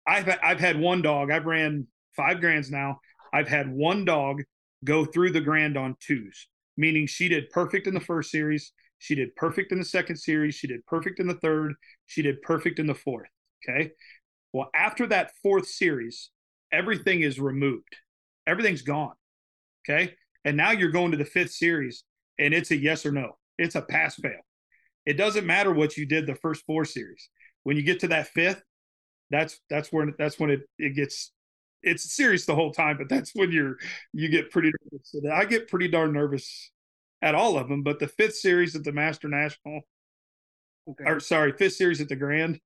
I've 0.07 0.29
I've 0.43 0.61
had 0.61 0.79
one 0.79 1.03
dog. 1.03 1.31
I've 1.31 1.47
ran 1.47 1.87
five 2.15 2.41
grands 2.41 2.71
now. 2.71 3.01
I've 3.33 3.49
had 3.49 3.73
one 3.73 4.05
dog 4.05 4.43
go 4.85 5.05
through 5.05 5.33
the 5.33 5.41
Grand 5.41 5.77
on 5.77 5.97
twos 6.01 6.49
meaning 6.77 7.07
she 7.07 7.29
did 7.29 7.51
perfect 7.51 7.87
in 7.87 7.95
the 7.95 8.01
first 8.01 8.31
series, 8.31 8.73
she 8.99 9.15
did 9.15 9.35
perfect 9.37 9.73
in 9.73 9.79
the 9.79 9.85
second 9.85 10.17
series, 10.17 10.55
she 10.55 10.67
did 10.67 10.85
perfect 10.87 11.21
in 11.21 11.27
the 11.27 11.35
third, 11.35 11.75
she 12.07 12.23
did 12.23 12.41
perfect 12.43 12.79
in 12.79 12.87
the 12.87 12.95
fourth. 12.95 13.29
Okay. 13.69 13.91
Well, 14.53 14.71
after 14.75 15.07
that 15.09 15.31
fourth 15.43 15.67
series, 15.67 16.31
everything 16.73 17.23
is 17.23 17.41
removed, 17.41 17.97
everything's 18.47 18.83
gone. 18.83 19.15
Okay. 19.85 20.15
And 20.45 20.57
now 20.57 20.73
you're 20.73 20.91
going 20.91 21.13
to 21.13 21.17
the 21.17 21.25
fifth 21.25 21.53
series 21.53 22.05
and 22.43 22.53
it's 22.53 22.71
a 22.71 22.77
yes 22.77 23.07
or 23.07 23.13
no, 23.13 23.39
it's 23.59 23.75
a 23.77 23.83
pass 23.83 24.17
fail. 24.17 24.41
it 25.07 25.15
doesn't 25.15 25.47
matter 25.47 25.73
what 25.73 25.97
you 25.97 26.07
did 26.07 26.27
the 26.27 26.35
first 26.35 26.65
four 26.67 26.85
series. 26.85 27.29
When 27.63 27.77
you 27.77 27.83
get 27.83 28.01
to 28.01 28.09
that 28.09 28.29
fifth, 28.29 28.63
that's 29.31 29.61
that's 29.71 29.93
when 29.93 30.15
that's 30.19 30.39
when 30.39 30.51
it 30.51 30.61
it 30.79 30.95
gets 30.95 31.33
it's 31.83 32.15
serious 32.15 32.45
the 32.45 32.55
whole 32.55 32.73
time, 32.73 32.97
but 32.99 33.09
that's 33.09 33.33
when 33.35 33.51
you're 33.51 33.77
you 34.13 34.29
get 34.29 34.51
pretty 34.51 34.71
nervous. 34.83 35.11
So 35.11 35.31
I 35.31 35.45
get 35.45 35.69
pretty 35.69 35.89
darn 35.89 36.13
nervous 36.13 36.71
at 37.23 37.35
all 37.35 37.57
of 37.57 37.69
them. 37.69 37.83
But 37.83 37.99
the 37.99 38.09
fifth 38.09 38.37
series 38.37 38.77
at 38.77 38.85
the 38.85 38.93
Master 38.93 39.29
National, 39.29 39.81
okay. 40.89 41.05
or 41.07 41.21
sorry, 41.21 41.53
fifth 41.53 41.75
series 41.75 42.01
at 42.01 42.09
the 42.09 42.17
Grand, 42.17 42.61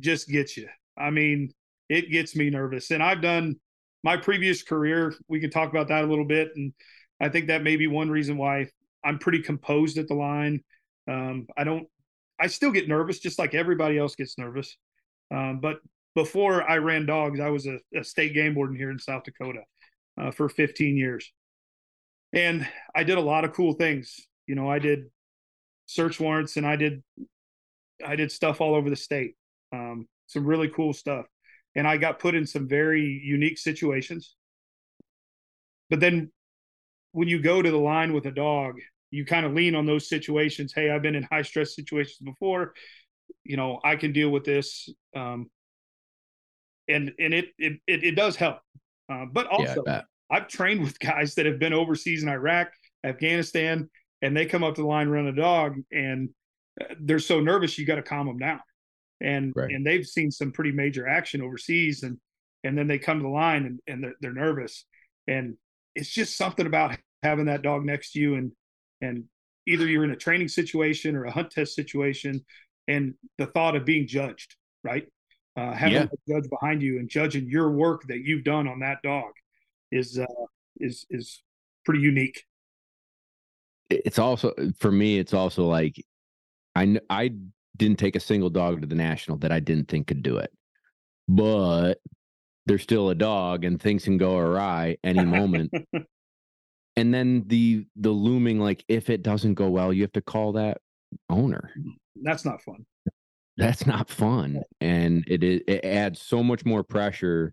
just 0.00 0.28
gets 0.28 0.56
you. 0.56 0.68
I 0.96 1.10
mean, 1.10 1.52
it 1.88 2.10
gets 2.10 2.34
me 2.36 2.50
nervous. 2.50 2.90
And 2.90 3.02
I've 3.02 3.20
done 3.20 3.56
my 4.02 4.16
previous 4.16 4.62
career. 4.62 5.14
We 5.28 5.40
can 5.40 5.50
talk 5.50 5.70
about 5.70 5.88
that 5.88 6.04
a 6.04 6.06
little 6.06 6.24
bit, 6.24 6.50
and 6.56 6.72
I 7.20 7.28
think 7.28 7.48
that 7.48 7.62
may 7.62 7.76
be 7.76 7.86
one 7.86 8.10
reason 8.10 8.36
why 8.36 8.68
I'm 9.04 9.18
pretty 9.18 9.42
composed 9.42 9.98
at 9.98 10.08
the 10.08 10.14
line. 10.14 10.62
Um, 11.08 11.46
I 11.56 11.64
don't. 11.64 11.86
I 12.40 12.48
still 12.48 12.72
get 12.72 12.88
nervous, 12.88 13.20
just 13.20 13.38
like 13.38 13.54
everybody 13.54 13.98
else 13.98 14.16
gets 14.16 14.38
nervous. 14.38 14.76
Um, 15.30 15.60
but 15.60 15.78
before 16.14 16.68
I 16.68 16.78
ran 16.78 17.06
dogs, 17.06 17.40
I 17.40 17.50
was 17.50 17.66
a, 17.66 17.78
a 17.94 18.02
state 18.02 18.34
game 18.34 18.54
warden 18.54 18.76
here 18.76 18.90
in 18.90 18.98
South 18.98 19.24
Dakota 19.24 19.60
uh, 20.20 20.30
for 20.30 20.48
15 20.48 20.96
years. 20.96 21.32
And 22.32 22.66
I 22.94 23.04
did 23.04 23.18
a 23.18 23.22
lot 23.22 23.44
of 23.44 23.52
cool 23.52 23.74
things. 23.74 24.20
You 24.46 24.54
know, 24.54 24.68
I 24.68 24.78
did 24.78 25.04
search 25.86 26.18
warrants 26.18 26.56
and 26.56 26.66
I 26.66 26.76
did 26.76 27.02
I 28.04 28.16
did 28.16 28.32
stuff 28.32 28.60
all 28.60 28.74
over 28.74 28.90
the 28.90 28.96
state. 28.96 29.34
Um, 29.72 30.08
some 30.26 30.44
really 30.44 30.68
cool 30.68 30.92
stuff. 30.92 31.26
And 31.76 31.86
I 31.86 31.96
got 31.96 32.18
put 32.18 32.34
in 32.34 32.46
some 32.46 32.68
very 32.68 33.02
unique 33.24 33.58
situations. 33.58 34.34
But 35.90 36.00
then 36.00 36.30
when 37.12 37.28
you 37.28 37.40
go 37.40 37.62
to 37.62 37.70
the 37.70 37.78
line 37.78 38.12
with 38.12 38.26
a 38.26 38.30
dog, 38.30 38.74
you 39.14 39.24
kind 39.24 39.46
of 39.46 39.52
lean 39.52 39.76
on 39.76 39.86
those 39.86 40.08
situations. 40.08 40.72
Hey, 40.74 40.90
I've 40.90 41.02
been 41.02 41.14
in 41.14 41.22
high 41.22 41.42
stress 41.42 41.76
situations 41.76 42.18
before. 42.24 42.74
You 43.44 43.56
know, 43.56 43.78
I 43.84 43.94
can 43.94 44.12
deal 44.12 44.30
with 44.30 44.44
this. 44.44 44.88
Um, 45.14 45.50
and 46.88 47.12
and 47.20 47.32
it 47.32 47.46
it 47.58 47.74
it, 47.86 48.04
it 48.04 48.16
does 48.16 48.34
help. 48.34 48.58
Uh, 49.10 49.26
but 49.32 49.46
also, 49.46 49.84
yeah, 49.86 50.02
I've 50.30 50.48
trained 50.48 50.82
with 50.82 50.98
guys 51.12 51.36
that 51.36 51.46
have 51.46 51.60
been 51.60 51.72
overseas 51.72 52.24
in 52.24 52.28
Iraq, 52.28 52.68
Afghanistan, 53.04 53.88
and 54.20 54.36
they 54.36 54.46
come 54.46 54.64
up 54.64 54.74
to 54.74 54.82
the 54.82 54.88
line, 54.88 55.08
run 55.08 55.28
a 55.28 55.32
dog, 55.32 55.76
and 55.92 56.30
uh, 56.80 56.94
they're 57.00 57.20
so 57.20 57.38
nervous 57.38 57.78
you 57.78 57.86
got 57.86 57.96
to 57.96 58.02
calm 58.02 58.26
them 58.26 58.38
down. 58.38 58.60
And 59.20 59.52
right. 59.54 59.70
and 59.70 59.86
they've 59.86 60.04
seen 60.04 60.32
some 60.32 60.50
pretty 60.50 60.72
major 60.72 61.06
action 61.06 61.40
overseas, 61.40 62.02
and 62.02 62.18
and 62.64 62.76
then 62.76 62.88
they 62.88 62.98
come 62.98 63.18
to 63.18 63.22
the 63.22 63.28
line 63.28 63.64
and, 63.64 63.80
and 63.86 64.02
they're, 64.02 64.14
they're 64.20 64.32
nervous, 64.32 64.84
and 65.28 65.56
it's 65.94 66.10
just 66.10 66.36
something 66.36 66.66
about 66.66 66.96
having 67.22 67.46
that 67.46 67.62
dog 67.62 67.84
next 67.84 68.12
to 68.12 68.20
you, 68.20 68.34
and 68.34 68.50
and 69.04 69.24
either 69.66 69.86
you're 69.86 70.04
in 70.04 70.10
a 70.10 70.16
training 70.16 70.48
situation 70.48 71.16
or 71.16 71.24
a 71.24 71.30
hunt 71.30 71.50
test 71.50 71.74
situation, 71.74 72.44
and 72.88 73.14
the 73.38 73.46
thought 73.46 73.76
of 73.76 73.84
being 73.84 74.06
judged, 74.06 74.56
right? 74.82 75.06
uh, 75.56 75.72
having 75.72 75.94
yeah. 75.94 76.02
a 76.04 76.32
judge 76.32 76.50
behind 76.50 76.82
you 76.82 76.98
and 76.98 77.08
judging 77.08 77.48
your 77.48 77.70
work 77.70 78.02
that 78.08 78.20
you've 78.24 78.44
done 78.44 78.66
on 78.66 78.80
that 78.80 78.98
dog 79.02 79.32
is 79.92 80.18
uh, 80.18 80.26
is 80.78 81.06
is 81.10 81.42
pretty 81.84 82.00
unique. 82.00 82.44
It's 83.90 84.18
also 84.18 84.52
for 84.78 84.90
me. 84.90 85.18
It's 85.18 85.34
also 85.34 85.66
like 85.66 86.04
I 86.74 86.98
I 87.08 87.32
didn't 87.76 87.98
take 87.98 88.16
a 88.16 88.20
single 88.20 88.50
dog 88.50 88.80
to 88.80 88.86
the 88.86 88.94
national 88.94 89.38
that 89.38 89.52
I 89.52 89.60
didn't 89.60 89.88
think 89.88 90.08
could 90.08 90.22
do 90.22 90.38
it, 90.38 90.52
but 91.28 92.00
there's 92.66 92.82
still 92.82 93.10
a 93.10 93.14
dog 93.14 93.64
and 93.64 93.80
things 93.80 94.04
can 94.04 94.18
go 94.18 94.36
awry 94.36 94.96
any 95.04 95.24
moment. 95.24 95.72
and 96.96 97.12
then 97.12 97.44
the 97.46 97.86
the 97.96 98.10
looming 98.10 98.60
like 98.60 98.84
if 98.88 99.10
it 99.10 99.22
doesn't 99.22 99.54
go 99.54 99.68
well, 99.68 99.92
you 99.92 100.02
have 100.02 100.12
to 100.12 100.22
call 100.22 100.52
that 100.52 100.78
owner. 101.28 101.70
That's 102.22 102.44
not 102.44 102.62
fun. 102.62 102.86
That's 103.56 103.86
not 103.86 104.10
fun 104.10 104.62
and 104.80 105.24
it 105.28 105.44
it 105.44 105.84
adds 105.84 106.20
so 106.20 106.42
much 106.42 106.64
more 106.64 106.82
pressure 106.82 107.52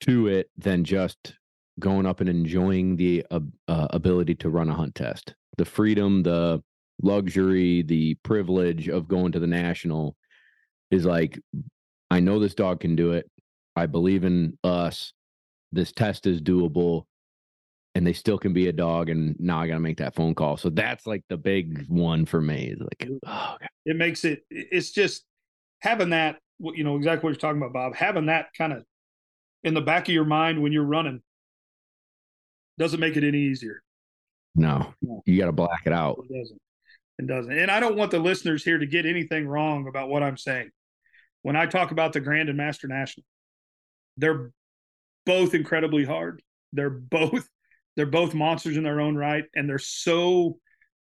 to 0.00 0.26
it 0.26 0.50
than 0.56 0.82
just 0.82 1.34
going 1.78 2.04
up 2.04 2.20
and 2.20 2.28
enjoying 2.28 2.96
the 2.96 3.24
uh, 3.30 3.40
uh, 3.68 3.86
ability 3.90 4.34
to 4.34 4.50
run 4.50 4.68
a 4.68 4.74
hunt 4.74 4.94
test. 4.94 5.34
The 5.56 5.64
freedom 5.64 6.22
the 6.22 6.62
luxury 7.02 7.82
the 7.82 8.14
privilege 8.24 8.88
of 8.88 9.08
going 9.08 9.32
to 9.32 9.40
the 9.40 9.46
national 9.46 10.14
is 10.90 11.06
like 11.06 11.38
i 12.10 12.20
know 12.20 12.38
this 12.38 12.54
dog 12.54 12.80
can 12.80 12.96
do 12.96 13.12
it. 13.12 13.30
I 13.76 13.86
believe 13.86 14.24
in 14.24 14.58
us. 14.64 15.12
This 15.72 15.92
test 15.92 16.26
is 16.26 16.42
doable 16.42 17.04
and 17.94 18.06
they 18.06 18.12
still 18.12 18.38
can 18.38 18.52
be 18.52 18.68
a 18.68 18.72
dog 18.72 19.08
and 19.08 19.36
now 19.38 19.60
i 19.60 19.66
gotta 19.66 19.80
make 19.80 19.98
that 19.98 20.14
phone 20.14 20.34
call. 20.34 20.56
So 20.56 20.70
that's 20.70 21.06
like 21.06 21.24
the 21.28 21.36
big 21.36 21.86
one 21.88 22.24
for 22.24 22.40
me 22.40 22.74
like 22.78 23.08
oh, 23.26 23.56
it 23.84 23.96
makes 23.96 24.24
it 24.24 24.44
it's 24.50 24.90
just 24.90 25.24
having 25.80 26.10
that 26.10 26.38
you 26.60 26.84
know 26.84 26.96
exactly 26.96 27.26
what 27.26 27.30
you're 27.30 27.40
talking 27.40 27.60
about 27.60 27.72
bob 27.72 27.94
having 27.94 28.26
that 28.26 28.48
kind 28.56 28.72
of 28.72 28.84
in 29.64 29.74
the 29.74 29.80
back 29.80 30.08
of 30.08 30.14
your 30.14 30.24
mind 30.24 30.62
when 30.62 30.72
you're 30.72 30.84
running 30.84 31.20
doesn't 32.78 33.00
make 33.00 33.16
it 33.16 33.24
any 33.24 33.38
easier. 33.38 33.82
No, 34.54 34.94
no. 35.02 35.22
you 35.26 35.38
gotta 35.38 35.52
black 35.52 35.82
it 35.84 35.92
out. 35.92 36.24
It 36.30 36.40
doesn't. 36.40 36.60
It 37.18 37.26
doesn't. 37.26 37.52
And 37.52 37.70
i 37.70 37.80
don't 37.80 37.96
want 37.96 38.10
the 38.10 38.18
listeners 38.18 38.64
here 38.64 38.78
to 38.78 38.86
get 38.86 39.04
anything 39.04 39.46
wrong 39.46 39.86
about 39.88 40.08
what 40.08 40.22
i'm 40.22 40.36
saying. 40.36 40.70
When 41.42 41.56
i 41.56 41.66
talk 41.66 41.90
about 41.90 42.12
the 42.12 42.20
grand 42.20 42.48
and 42.48 42.56
master 42.56 42.88
national 42.88 43.24
they're 44.16 44.50
both 45.26 45.54
incredibly 45.54 46.04
hard. 46.04 46.42
They're 46.72 46.90
both 46.90 47.48
they're 47.96 48.06
both 48.06 48.34
monsters 48.34 48.76
in 48.76 48.84
their 48.84 49.00
own 49.00 49.16
right, 49.16 49.44
and 49.54 49.68
they're 49.68 49.78
so 49.78 50.58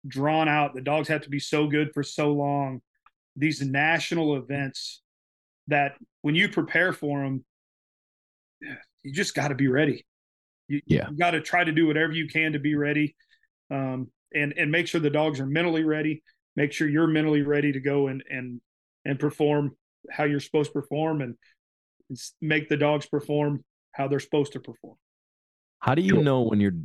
drawn 0.07 0.49
out. 0.49 0.75
The 0.75 0.81
dogs 0.81 1.09
have 1.09 1.23
to 1.23 1.31
be 1.31 1.41
so 1.41 1.67
good 1.67 1.91
for 1.93 2.03
so 2.03 2.33
long. 2.33 2.81
These 3.35 3.61
national 3.61 4.37
events 4.37 5.03
that 5.69 5.97
when 6.23 6.35
you 6.35 6.49
prepare 6.49 6.93
for 6.93 7.23
them, 7.23 7.45
you 9.03 9.13
just 9.13 9.35
got 9.35 9.49
to 9.49 9.55
be 9.55 9.69
ready. 9.69 10.07
You, 10.69 10.81
yeah. 10.87 11.09
you 11.11 11.17
got 11.17 11.33
to 11.33 11.41
try 11.41 11.65
to 11.65 11.73
do 11.73 11.87
whatever 11.87 12.13
you 12.13 12.29
can 12.29 12.53
to 12.53 12.59
be 12.59 12.75
ready, 12.75 13.15
um, 13.71 14.11
and 14.35 14.55
and 14.57 14.71
make 14.71 14.89
sure 14.89 15.01
the 15.01 15.11
dogs 15.11 15.39
are 15.39 15.47
mentally 15.47 15.85
ready. 15.85 16.23
Make 16.57 16.73
sure 16.73 16.89
you're 16.89 17.07
mentally 17.07 17.43
ready 17.43 17.73
to 17.73 17.81
go 17.81 18.09
and 18.09 18.23
and 18.29 18.61
and 19.05 19.19
perform 19.19 19.77
how 20.11 20.25
you're 20.25 20.41
supposed 20.41 20.73
to 20.73 20.81
perform, 20.81 21.21
and 21.21 21.37
make 22.41 22.69
the 22.69 22.77
dogs 22.77 23.07
perform 23.07 23.65
how 23.93 24.09
they're 24.09 24.21
supposed 24.21 24.53
to 24.55 24.61
perform. 24.61 24.97
How 25.81 25.95
do 25.95 26.03
you 26.03 26.23
know 26.23 26.43
when 26.43 26.61
you're 26.61 26.77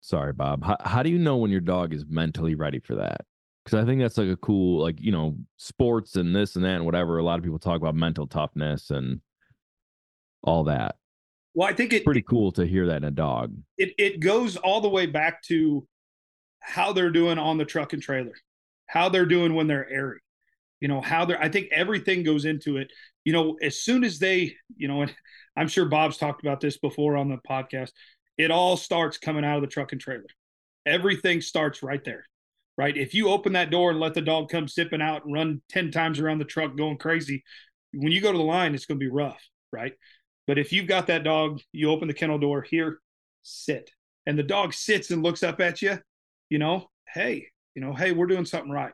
sorry, 0.00 0.32
Bob? 0.32 0.64
How, 0.64 0.76
how 0.80 1.02
do 1.02 1.10
you 1.10 1.18
know 1.18 1.36
when 1.36 1.50
your 1.50 1.60
dog 1.60 1.94
is 1.94 2.04
mentally 2.08 2.54
ready 2.54 2.80
for 2.80 2.96
that? 2.96 3.22
Because 3.64 3.82
I 3.82 3.86
think 3.86 4.00
that's 4.00 4.18
like 4.18 4.28
a 4.28 4.36
cool, 4.36 4.82
like, 4.82 5.00
you 5.00 5.12
know, 5.12 5.36
sports 5.56 6.16
and 6.16 6.34
this 6.34 6.56
and 6.56 6.64
that 6.64 6.76
and 6.76 6.84
whatever. 6.84 7.18
A 7.18 7.22
lot 7.22 7.38
of 7.38 7.44
people 7.44 7.58
talk 7.58 7.76
about 7.76 7.94
mental 7.94 8.26
toughness 8.26 8.90
and 8.90 9.20
all 10.42 10.64
that. 10.64 10.96
Well, 11.54 11.68
I 11.68 11.72
think 11.72 11.92
it's 11.92 12.04
pretty 12.04 12.22
cool 12.22 12.52
to 12.52 12.66
hear 12.66 12.86
that 12.86 12.98
in 12.98 13.04
a 13.04 13.10
dog. 13.10 13.56
It 13.76 13.92
it 13.98 14.20
goes 14.20 14.56
all 14.56 14.80
the 14.80 14.88
way 14.88 15.06
back 15.06 15.42
to 15.44 15.86
how 16.60 16.92
they're 16.92 17.10
doing 17.10 17.38
on 17.38 17.58
the 17.58 17.64
truck 17.64 17.92
and 17.92 18.02
trailer, 18.02 18.34
how 18.86 19.08
they're 19.08 19.26
doing 19.26 19.54
when 19.54 19.66
they're 19.66 19.90
airing, 19.90 20.20
you 20.80 20.88
know, 20.88 21.00
how 21.00 21.24
they're 21.24 21.42
I 21.42 21.48
think 21.48 21.68
everything 21.72 22.22
goes 22.22 22.44
into 22.44 22.76
it. 22.76 22.92
You 23.24 23.32
know, 23.32 23.56
as 23.60 23.82
soon 23.82 24.04
as 24.04 24.18
they, 24.18 24.56
you 24.76 24.88
know, 24.88 25.02
and 25.02 25.14
I'm 25.56 25.68
sure 25.68 25.86
Bob's 25.86 26.16
talked 26.16 26.42
about 26.42 26.60
this 26.60 26.78
before 26.78 27.16
on 27.16 27.28
the 27.28 27.38
podcast 27.48 27.90
it 28.40 28.50
all 28.50 28.76
starts 28.76 29.18
coming 29.18 29.44
out 29.44 29.56
of 29.56 29.62
the 29.62 29.68
truck 29.68 29.92
and 29.92 30.00
trailer. 30.00 30.24
Everything 30.86 31.42
starts 31.42 31.82
right 31.82 32.02
there, 32.04 32.24
right? 32.78 32.96
If 32.96 33.12
you 33.12 33.28
open 33.28 33.52
that 33.52 33.70
door 33.70 33.90
and 33.90 34.00
let 34.00 34.14
the 34.14 34.22
dog 34.22 34.48
come 34.48 34.66
sipping 34.66 35.02
out 35.02 35.24
and 35.24 35.34
run 35.34 35.60
10 35.68 35.90
times 35.90 36.18
around 36.18 36.38
the 36.38 36.46
truck 36.46 36.74
going 36.76 36.96
crazy, 36.96 37.44
when 37.92 38.12
you 38.12 38.20
go 38.20 38.32
to 38.32 38.38
the 38.38 38.44
line, 38.44 38.74
it's 38.74 38.86
going 38.86 38.98
to 38.98 39.04
be 39.04 39.10
rough, 39.10 39.42
right? 39.72 39.92
But 40.46 40.58
if 40.58 40.72
you've 40.72 40.86
got 40.86 41.08
that 41.08 41.22
dog, 41.22 41.60
you 41.72 41.90
open 41.90 42.08
the 42.08 42.14
kennel 42.14 42.38
door 42.38 42.62
here, 42.62 43.00
sit. 43.42 43.90
And 44.26 44.38
the 44.38 44.42
dog 44.42 44.72
sits 44.72 45.10
and 45.10 45.22
looks 45.22 45.42
up 45.42 45.60
at 45.60 45.82
you, 45.82 45.98
you 46.48 46.58
know, 46.58 46.88
hey, 47.12 47.48
you 47.74 47.82
know, 47.82 47.92
hey, 47.92 48.12
we're 48.12 48.26
doing 48.26 48.46
something 48.46 48.70
right. 48.70 48.92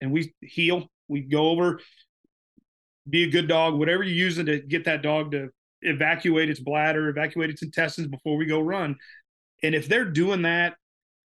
And 0.00 0.10
we 0.10 0.34
heel, 0.40 0.88
we 1.08 1.20
go 1.20 1.50
over, 1.50 1.80
be 3.08 3.24
a 3.24 3.30
good 3.30 3.46
dog, 3.46 3.74
whatever 3.74 4.02
you're 4.02 4.14
using 4.14 4.46
to 4.46 4.58
get 4.58 4.84
that 4.84 5.02
dog 5.02 5.32
to 5.32 5.50
evacuate 5.86 6.50
its 6.50 6.60
bladder, 6.60 7.08
evacuate 7.08 7.50
its 7.50 7.62
intestines 7.62 8.08
before 8.08 8.36
we 8.36 8.46
go 8.46 8.60
run. 8.60 8.96
And 9.62 9.74
if 9.74 9.88
they're 9.88 10.04
doing 10.04 10.42
that 10.42 10.74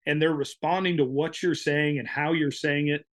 and 0.05 0.21
they're 0.21 0.33
responding 0.33 0.97
to 0.97 1.05
what 1.05 1.41
you're 1.41 1.55
saying 1.55 1.97
and 1.99 2.07
how 2.07 2.33
you're 2.33 2.51
saying 2.51 2.89
it, 2.89 3.05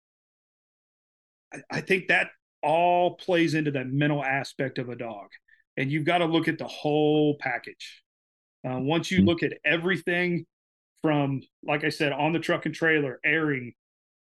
I, 1.52 1.59
I 1.70 1.80
think 1.80 2.09
that 2.09 2.28
all 2.62 3.16
plays 3.16 3.54
into 3.54 3.70
that 3.72 3.87
mental 3.88 4.24
aspect 4.24 4.78
of 4.78 4.88
a 4.88 4.96
dog. 4.96 5.28
And 5.76 5.90
you've 5.90 6.07
got 6.07 6.18
to 6.18 6.24
look 6.24 6.48
at 6.48 6.59
the 6.59 6.66
whole 6.66 7.37
package. 7.38 8.02
Uh, 8.66 8.78
once 8.78 9.11
you 9.11 9.18
mm-hmm. 9.18 9.28
look 9.28 9.42
at 9.42 9.52
everything 9.64 10.46
from, 11.02 11.42
like 11.62 11.85
I 11.85 11.90
said, 11.90 12.12
on 12.12 12.33
the 12.33 12.38
truck 12.38 12.64
and 12.64 12.74
trailer, 12.74 13.20
airing, 13.24 13.74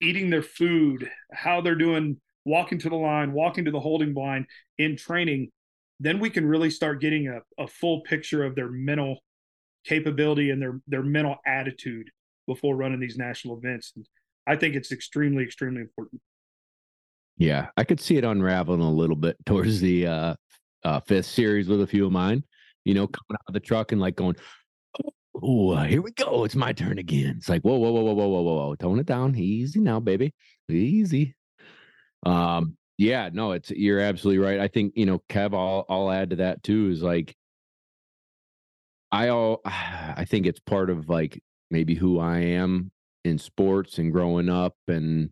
eating 0.02 0.30
their 0.30 0.44
food, 0.44 1.12
how 1.34 1.60
they're 1.60 1.76
doing, 1.76 2.22
walking 2.46 2.80
to 2.80 2.90
the 2.90 2.96
line, 2.96 3.34
walking 3.34 3.66
to 3.66 3.72
the 3.72 3.80
holding 3.80 4.14
blind 4.14 4.46
in 4.78 4.96
training, 4.96 5.52
then 6.00 6.20
we 6.20 6.30
can 6.30 6.46
really 6.46 6.70
start 6.70 7.02
getting 7.02 7.28
a, 7.28 7.40
a 7.62 7.68
full 7.68 8.02
picture 8.02 8.44
of 8.44 8.56
their 8.56 8.70
mental 8.70 9.20
capability 9.86 10.50
and 10.50 10.62
their 10.62 10.80
their 10.88 11.04
mental 11.04 11.36
attitude 11.46 12.10
before 12.48 12.76
running 12.76 13.00
these 13.00 13.18
national 13.18 13.58
events. 13.58 13.94
And 13.96 14.06
I 14.48 14.56
think 14.56 14.76
it's 14.76 14.92
extremely, 14.92 15.44
extremely 15.44 15.82
important. 15.82 16.22
Yeah, 17.38 17.68
I 17.78 17.84
could 17.84 18.00
see 18.00 18.18
it 18.18 18.24
unraveling 18.24 18.82
a 18.82 18.92
little 18.92 19.16
bit 19.16 19.38
towards 19.46 19.80
the 19.80 20.08
uh, 20.08 20.36
uh, 20.84 21.00
fifth 21.02 21.28
series 21.28 21.68
with 21.68 21.82
a 21.82 21.88
few 21.88 22.06
of 22.06 22.12
mine. 22.12 22.44
You 22.86 22.94
know, 22.94 23.08
coming 23.08 23.36
out 23.36 23.50
of 23.50 23.54
the 23.54 23.60
truck 23.60 23.92
and 23.92 24.02
like 24.02 24.16
going, 24.16 24.36
oh, 25.44 25.76
here 25.84 26.02
we 26.02 26.12
go. 26.12 26.44
It's 26.44 26.56
my 26.56 26.74
turn 26.74 26.98
again. 26.98 27.36
It's 27.38 27.50
like, 27.50 27.62
whoa, 27.62 27.78
whoa, 27.78 27.92
whoa, 27.92 28.02
whoa, 28.02 28.14
whoa, 28.14 28.42
whoa, 28.42 28.42
whoa, 28.42 28.76
tone 28.76 29.00
it 29.00 29.06
down. 29.06 29.36
Easy 29.36 29.80
now, 29.80 30.00
baby. 30.00 30.34
Easy. 30.70 31.36
Um, 32.26 32.78
yeah, 33.00 33.30
no, 33.34 33.54
it's 33.54 33.72
you're 33.72 34.02
absolutely 34.02 34.44
right. 34.46 34.60
I 34.60 34.68
think 34.68 34.94
you 34.98 35.06
know, 35.08 35.22
Kev. 35.30 35.54
I'll 35.56 35.86
I'll 35.90 36.12
add 36.12 36.32
to 36.32 36.36
that 36.38 36.64
too. 36.64 36.90
Is 36.90 37.02
like, 37.02 37.36
I 39.12 39.30
all 39.30 39.62
I 39.66 40.26
think 40.28 40.46
it's 40.46 40.60
part 40.60 40.90
of 40.90 41.10
like 41.10 41.42
maybe 41.72 41.96
who 41.96 42.20
I 42.20 42.40
am 42.40 42.92
in 43.24 43.38
sports 43.38 43.98
and 43.98 44.12
growing 44.12 44.50
up 44.50 44.76
and 44.88 45.32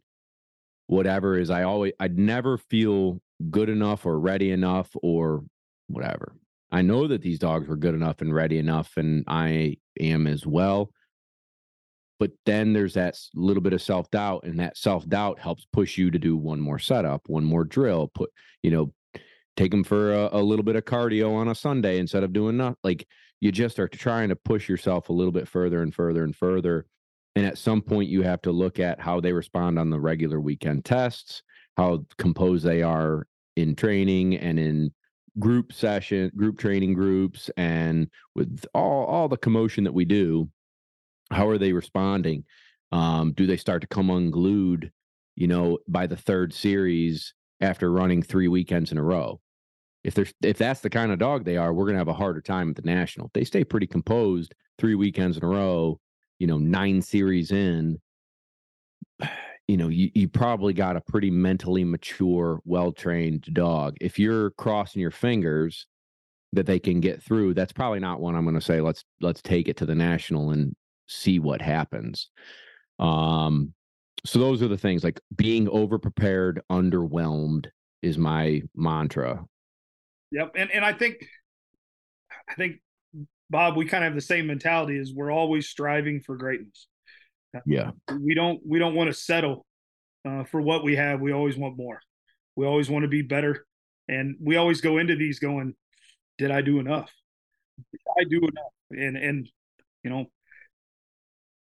whatever 0.88 1.38
is 1.40 1.50
I 1.52 1.64
always 1.64 1.94
I'd 2.00 2.18
never 2.20 2.58
feel 2.58 3.22
good 3.52 3.70
enough 3.70 4.06
or 4.06 4.20
ready 4.20 4.52
enough 4.52 4.92
or 5.04 5.44
whatever. 5.88 6.36
I 6.72 6.82
know 6.84 7.08
that 7.08 7.22
these 7.24 7.40
dogs 7.40 7.68
were 7.68 7.78
good 7.78 7.96
enough 7.96 8.22
and 8.22 8.34
ready 8.34 8.60
enough 8.60 8.98
and 8.98 9.26
I 9.28 9.78
am 10.00 10.28
as 10.28 10.46
well. 10.48 10.92
But 12.20 12.32
then 12.46 12.74
there's 12.74 12.96
that 12.96 13.18
little 13.36 13.62
bit 13.62 13.74
of 13.74 13.82
self-doubt 13.82 14.44
and 14.44 14.60
that 14.60 14.78
self-doubt 14.78 15.40
helps 15.40 15.68
push 15.72 15.98
you 15.98 16.10
to 16.12 16.20
do 16.20 16.36
one 16.36 16.60
more 16.60 16.80
setup, 16.80 17.22
one 17.28 17.44
more 17.44 17.64
drill, 17.64 18.10
put, 18.14 18.32
you 18.64 18.72
know, 18.72 18.94
take 19.56 19.72
them 19.72 19.84
for 19.84 20.14
a, 20.14 20.30
a 20.34 20.42
little 20.42 20.64
bit 20.64 20.76
of 20.76 20.86
cardio 20.86 21.36
on 21.36 21.48
a 21.48 21.56
Sunday 21.56 22.00
instead 22.00 22.24
of 22.24 22.34
doing 22.34 22.58
nothing. 22.58 22.78
Like 22.84 23.08
you 23.40 23.52
just 23.52 23.80
are 23.80 23.88
trying 23.88 24.30
to 24.30 24.36
push 24.36 24.68
yourself 24.68 25.10
a 25.10 25.14
little 25.14 25.32
bit 25.32 25.48
further 25.48 25.82
and 25.82 25.94
further 25.94 26.24
and 26.24 26.36
further 26.36 26.88
and 27.38 27.46
at 27.46 27.60
some 27.60 27.84
point, 27.84 28.10
you 28.10 28.24
have 28.24 28.42
to 28.42 28.52
look 28.52 28.80
at 28.80 29.00
how 29.00 29.20
they 29.20 29.32
respond 29.32 29.78
on 29.78 29.92
the 29.92 30.00
regular 30.00 30.42
weekend 30.42 30.86
tests, 30.86 31.44
how 31.78 32.04
composed 32.18 32.66
they 32.66 32.82
are 32.82 33.28
in 33.56 33.76
training 33.76 34.38
and 34.38 34.58
in 34.58 34.92
group 35.38 35.72
session, 35.72 36.32
group 36.36 36.58
training 36.58 36.96
groups, 36.96 37.52
and 37.56 38.10
with 38.34 38.66
all 38.74 39.06
all 39.06 39.28
the 39.28 39.38
commotion 39.38 39.84
that 39.84 39.94
we 39.94 40.04
do. 40.04 40.50
How 41.32 41.48
are 41.50 41.58
they 41.58 41.74
responding? 41.74 42.46
Um, 42.92 43.34
do 43.34 43.46
they 43.46 43.58
start 43.58 43.82
to 43.82 43.88
come 43.88 44.10
unglued? 44.10 44.92
You 45.36 45.48
know, 45.48 45.78
by 45.88 46.08
the 46.08 46.18
third 46.18 46.54
series 46.54 47.34
after 47.62 47.92
running 47.92 48.24
three 48.24 48.48
weekends 48.48 48.92
in 48.92 48.98
a 48.98 49.04
row. 49.04 49.40
If 50.04 50.14
there's 50.14 50.34
if 50.42 50.58
that's 50.58 50.80
the 50.80 50.90
kind 50.90 51.12
of 51.12 51.20
dog 51.20 51.44
they 51.44 51.58
are, 51.58 51.74
we're 51.74 51.86
gonna 51.86 51.98
have 51.98 52.08
a 52.08 52.14
harder 52.14 52.42
time 52.42 52.70
at 52.70 52.76
the 52.76 52.82
national. 52.82 53.28
If 53.28 53.34
they 53.34 53.44
stay 53.44 53.64
pretty 53.64 53.88
composed 53.88 54.56
three 54.80 54.96
weekends 54.96 55.38
in 55.38 55.44
a 55.44 55.48
row 55.48 56.00
you 56.40 56.48
know, 56.48 56.58
nine 56.58 57.02
series 57.02 57.52
in, 57.52 58.00
you 59.68 59.78
know, 59.78 59.90
you, 59.90 60.10
you 60.14 60.28
probably 60.28 60.74
got 60.74 60.96
a 60.96 61.02
pretty 61.02 61.30
mentally 61.30 61.84
mature, 61.84 62.60
well 62.66 62.92
trained 62.92 63.46
dog. 63.54 63.96
If 64.00 64.18
you're 64.18 64.52
crossing 64.52 65.02
your 65.02 65.12
fingers 65.12 65.88
that 66.54 66.66
they 66.66 66.80
can 66.80 67.02
get 67.02 67.22
through, 67.22 67.54
that's 67.54 67.74
probably 67.74 68.00
not 68.00 68.22
one 68.22 68.36
I'm 68.36 68.46
going 68.46 68.56
to 68.56 68.62
say, 68.62 68.80
let's, 68.80 69.04
let's 69.20 69.42
take 69.42 69.68
it 69.68 69.78
to 69.78 69.86
the 69.86 69.96
national 69.96 70.52
and 70.52 70.74
see 71.08 71.40
what 71.40 71.62
happens. 71.62 72.30
Um, 73.00 73.74
so 74.26 74.40
those 74.40 74.62
are 74.62 74.68
the 74.68 74.78
things 74.78 75.04
like 75.04 75.20
being 75.36 75.70
over 75.70 75.98
prepared, 75.98 76.62
underwhelmed 76.72 77.68
is 78.02 78.18
my 78.18 78.62
mantra. 78.76 79.46
Yep. 80.32 80.52
And, 80.56 80.72
and 80.72 80.84
I 80.84 80.94
think, 80.94 81.26
I 82.50 82.54
think 82.56 82.82
Bob, 83.50 83.78
we 83.78 83.86
kind 83.86 84.04
of 84.04 84.10
have 84.10 84.16
the 84.16 84.22
same 84.22 84.48
mentality 84.48 84.98
is 84.98 85.14
we're 85.14 85.32
always 85.32 85.68
striving 85.68 86.20
for 86.20 86.36
greatness. 86.36 86.88
Yeah. 87.66 87.92
We 88.20 88.36
don't 88.36 88.60
we 88.66 88.78
don't 88.78 88.94
want 88.94 89.10
to 89.10 89.14
settle 89.14 89.66
uh, 90.28 90.44
for 90.44 90.62
what 90.62 90.84
we 90.84 90.96
have. 90.96 91.22
We 91.22 91.32
always 91.32 91.58
want 91.58 91.78
more. 91.78 92.02
We 92.56 92.66
always 92.66 92.90
want 92.90 93.04
to 93.04 93.10
be 93.10 93.22
better. 93.22 93.66
And 94.08 94.36
we 94.42 94.58
always 94.58 94.82
go 94.82 94.98
into 94.98 95.16
these 95.16 95.40
going, 95.40 95.76
did 96.38 96.52
I 96.52 96.62
do 96.62 96.80
enough? 96.80 97.12
Did 97.92 98.02
I 98.20 98.24
do 98.30 98.38
enough? 98.40 98.74
And 98.92 99.18
and 99.18 99.50
you 100.04 100.10
know, 100.10 100.26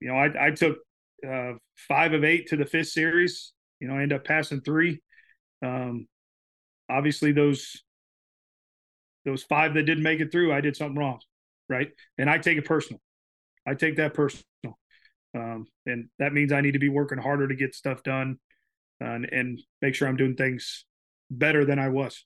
you 0.03 0.09
know, 0.09 0.17
I 0.17 0.49
I 0.49 0.51
took 0.51 0.79
uh, 1.27 1.53
five 1.89 2.13
of 2.13 2.25
eight 2.25 2.49
to 2.49 2.57
the 2.57 2.67
fifth 2.67 2.89
series. 2.89 3.53
You 3.81 3.89
know, 3.89 3.97
I 3.97 4.03
end 4.03 4.13
up 4.13 4.25
passing 4.25 4.61
three. 4.61 5.01
Um, 5.65 6.07
obviously, 6.91 7.33
those 7.33 7.83
those 9.25 9.43
five 9.45 9.75
that 9.75 9.85
didn't 9.85 10.03
make 10.03 10.21
it 10.21 10.33
through, 10.33 10.53
I 10.53 10.61
did 10.61 10.77
something 10.77 10.99
wrong 10.99 11.21
right? 11.73 11.89
And 12.19 12.31
I 12.31 12.39
take 12.39 12.59
it 12.59 12.65
personal. 12.65 13.01
I 13.67 13.75
take 13.75 13.97
that 13.97 14.15
personal, 14.15 14.45
um, 15.37 15.67
and 15.87 16.09
that 16.19 16.33
means 16.33 16.53
I 16.53 16.61
need 16.61 16.73
to 16.73 16.81
be 16.81 16.89
working 16.89 17.19
harder 17.19 17.47
to 17.49 17.55
get 17.55 17.75
stuff 17.75 18.03
done, 18.03 18.39
and, 19.01 19.25
and 19.25 19.61
make 19.81 19.95
sure 19.95 20.09
I'm 20.09 20.17
doing 20.17 20.35
things 20.35 20.85
better 21.31 21.65
than 21.65 21.79
I 21.79 21.89
was. 21.89 22.25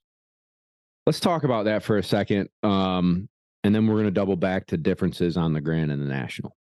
Let's 1.06 1.20
talk 1.20 1.44
about 1.44 1.66
that 1.66 1.82
for 1.82 1.98
a 1.98 2.02
second, 2.02 2.48
um, 2.62 3.28
and 3.64 3.74
then 3.74 3.86
we're 3.86 3.94
going 3.94 4.06
to 4.06 4.10
double 4.10 4.36
back 4.36 4.66
to 4.68 4.78
differences 4.78 5.36
on 5.36 5.52
the 5.52 5.60
Grand 5.60 5.92
and 5.92 6.02
the 6.02 6.06
National. 6.06 6.56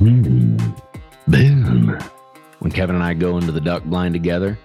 Boom. 0.00 1.98
When 2.58 2.72
Kevin 2.72 2.96
and 2.96 3.04
I 3.04 3.14
go 3.14 3.38
into 3.38 3.52
the 3.52 3.60
duck 3.60 3.84
blind 3.84 4.14
together, 4.14 4.58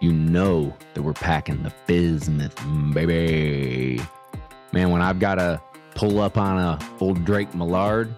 you 0.00 0.12
know 0.12 0.76
that 0.94 1.02
we're 1.02 1.12
packing 1.12 1.62
the 1.62 1.72
bismuth, 1.86 2.54
baby 2.92 4.00
man, 4.76 4.90
when 4.90 5.00
I've 5.00 5.18
got 5.18 5.36
to 5.36 5.58
pull 5.94 6.20
up 6.20 6.36
on 6.36 6.58
a 6.58 6.78
old 7.00 7.24
Drake 7.24 7.54
Mallard, 7.54 8.14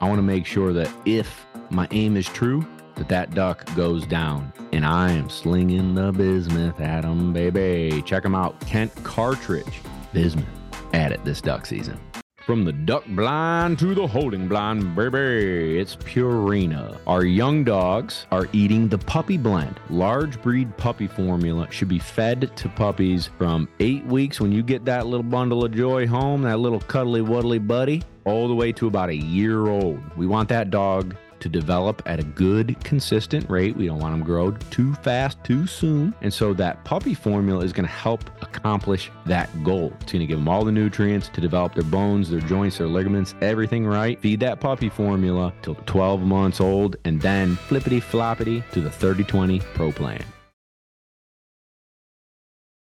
I 0.00 0.08
want 0.08 0.18
to 0.18 0.22
make 0.22 0.46
sure 0.46 0.72
that 0.72 0.88
if 1.04 1.44
my 1.70 1.88
aim 1.90 2.16
is 2.16 2.26
true, 2.26 2.64
that 2.94 3.08
that 3.08 3.34
duck 3.34 3.64
goes 3.74 4.06
down. 4.06 4.52
And 4.72 4.86
I 4.86 5.10
am 5.10 5.28
slinging 5.28 5.96
the 5.96 6.12
bismuth 6.12 6.80
at 6.80 7.04
him, 7.04 7.32
baby. 7.32 8.00
Check 8.06 8.22
them 8.22 8.36
out. 8.36 8.60
Kent 8.60 8.94
Cartridge 9.02 9.80
bismuth. 10.12 10.46
At 10.92 11.12
it 11.12 11.22
this 11.24 11.40
duck 11.40 11.66
season. 11.66 12.00
From 12.48 12.64
the 12.64 12.72
duck 12.72 13.04
blind 13.08 13.78
to 13.80 13.94
the 13.94 14.06
holding 14.06 14.48
blind, 14.48 14.96
baby, 14.96 15.78
it's 15.78 15.96
Purina. 15.96 16.96
Our 17.06 17.26
young 17.26 17.62
dogs 17.62 18.24
are 18.30 18.48
eating 18.54 18.88
the 18.88 18.96
puppy 18.96 19.36
blend. 19.36 19.78
Large 19.90 20.40
breed 20.40 20.74
puppy 20.78 21.08
formula 21.08 21.70
should 21.70 21.88
be 21.88 21.98
fed 21.98 22.50
to 22.56 22.68
puppies 22.70 23.28
from 23.36 23.68
eight 23.80 24.02
weeks 24.06 24.40
when 24.40 24.50
you 24.50 24.62
get 24.62 24.86
that 24.86 25.06
little 25.06 25.22
bundle 25.22 25.62
of 25.62 25.72
joy 25.72 26.06
home, 26.06 26.40
that 26.40 26.58
little 26.58 26.80
cuddly 26.80 27.20
wuddly 27.20 27.58
buddy, 27.58 28.02
all 28.24 28.48
the 28.48 28.54
way 28.54 28.72
to 28.72 28.86
about 28.86 29.10
a 29.10 29.16
year 29.16 29.66
old. 29.66 30.00
We 30.16 30.26
want 30.26 30.48
that 30.48 30.70
dog 30.70 31.14
to 31.40 31.48
develop 31.48 32.02
at 32.06 32.20
a 32.20 32.22
good, 32.22 32.76
consistent 32.84 33.48
rate. 33.48 33.76
We 33.76 33.86
don't 33.86 33.98
want 33.98 34.12
them 34.12 34.20
to 34.20 34.26
grow 34.26 34.50
too 34.70 34.94
fast, 34.94 35.42
too 35.44 35.66
soon. 35.66 36.14
And 36.20 36.32
so 36.32 36.54
that 36.54 36.84
puppy 36.84 37.14
formula 37.14 37.64
is 37.64 37.72
going 37.72 37.86
to 37.86 37.92
help 37.92 38.24
accomplish 38.42 39.10
that 39.26 39.48
goal. 39.64 39.92
It's 40.00 40.12
going 40.12 40.20
to 40.20 40.26
give 40.26 40.38
them 40.38 40.48
all 40.48 40.64
the 40.64 40.72
nutrients 40.72 41.28
to 41.30 41.40
develop 41.40 41.74
their 41.74 41.84
bones, 41.84 42.30
their 42.30 42.40
joints, 42.40 42.78
their 42.78 42.86
ligaments, 42.86 43.34
everything 43.40 43.86
right. 43.86 44.20
Feed 44.20 44.40
that 44.40 44.60
puppy 44.60 44.88
formula 44.88 45.52
till 45.62 45.74
12 45.74 46.22
months 46.22 46.60
old, 46.60 46.96
and 47.04 47.20
then 47.20 47.56
flippity 47.56 48.00
floppity 48.00 48.68
to 48.72 48.80
the 48.80 48.90
30 48.90 49.24
20 49.24 49.60
Pro 49.74 49.92
Plan. 49.92 50.24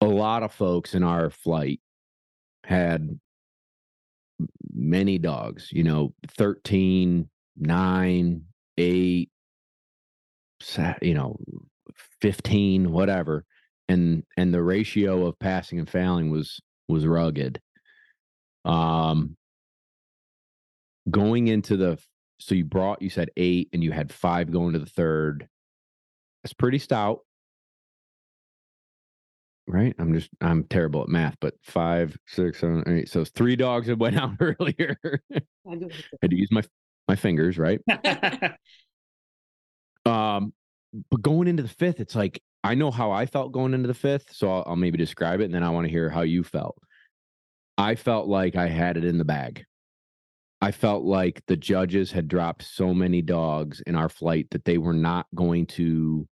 A 0.01 0.07
lot 0.07 0.43
of 0.43 0.53
folks 0.53 0.95
in 0.95 1.03
our 1.03 1.31
flight 1.31 1.81
had 2.65 3.19
many 4.73 5.19
dogs, 5.19 5.69
you 5.73 5.85
know, 5.85 6.13
13, 6.37 7.29
nine, 7.57 8.43
eight, 8.79 9.31
you 11.03 11.15
know, 11.15 11.37
15, 12.21 12.91
whatever. 12.91 13.45
And, 13.89 14.25
and 14.37 14.53
the 14.53 14.63
ratio 14.63 15.27
of 15.27 15.39
passing 15.39 15.79
and 15.79 15.89
failing 15.89 16.31
was, 16.31 16.61
was 16.89 17.07
rugged. 17.07 17.61
Um, 18.65 19.37
going 21.11 21.49
into 21.49 21.77
the, 21.77 21.99
so 22.41 22.55
you 22.55 22.65
brought, 22.65 23.03
you 23.03 23.11
said 23.11 23.31
eight 23.37 23.69
and 23.73 23.85
you 23.85 23.93
had 23.93 24.13
five 24.13 24.51
going 24.51 24.73
to 24.73 24.79
the 24.79 24.87
third. 24.87 25.49
That's 26.43 26.55
pretty 26.55 26.79
stout. 26.79 27.21
Right. 29.67 29.95
I'm 29.99 30.13
just, 30.13 30.29
I'm 30.43 30.65
terrible 30.65 31.03
at 31.03 31.09
math, 31.09 31.37
but 31.41 31.55
five, 31.63 32.17
six, 32.27 32.61
seven, 32.61 32.85
eight. 32.87 33.09
So 33.09 33.25
three 33.25 33.57
dogs 33.57 33.87
that 33.87 33.99
went 33.99 34.17
out 34.19 34.33
earlier. 34.41 34.99
I 35.35 35.79
had 36.21 36.31
to 36.31 36.37
use 36.37 36.49
my 36.51 36.63
my 37.09 37.17
fingers, 37.17 37.59
right? 37.59 37.81
um, 40.07 40.53
but 41.11 41.23
going 41.23 41.49
into 41.49 41.63
the 41.63 41.69
fifth, 41.69 42.01
it's 42.01 42.15
like 42.15 42.41
I 42.63 42.75
know 42.75 42.91
how 42.91 43.11
I 43.11 43.27
felt 43.27 43.53
going 43.53 43.75
into 43.75 43.89
the 43.89 43.95
fifth, 43.95 44.33
so 44.33 44.51
I'll, 44.51 44.65
I'll 44.69 44.77
maybe 44.77 44.97
describe 44.97 45.41
it, 45.41 45.45
and 45.45 45.55
then 45.55 45.63
I 45.63 45.71
want 45.71 45.87
to 45.87 45.91
hear 45.91 46.09
how 46.09 46.23
you 46.23 46.43
felt. 46.43 46.77
I 47.77 47.95
felt 47.95 48.29
like 48.29 48.57
I 48.57 48.69
had 48.69 48.97
it 48.97 49.05
in 49.05 49.19
the 49.19 49.25
bag. 49.25 49.65
I 50.61 50.71
felt 50.71 51.05
like 51.05 51.43
the 51.47 51.57
judges 51.57 52.11
had 52.11 52.29
dropped 52.29 52.63
so 52.63 52.95
many 52.95 53.21
dogs 53.21 53.83
in 53.87 53.97
our 53.97 54.09
flight 54.09 54.47
that 54.53 54.65
they 54.65 54.79
were 54.79 54.95
not 54.95 55.27
going 55.35 55.67
to. 55.67 56.27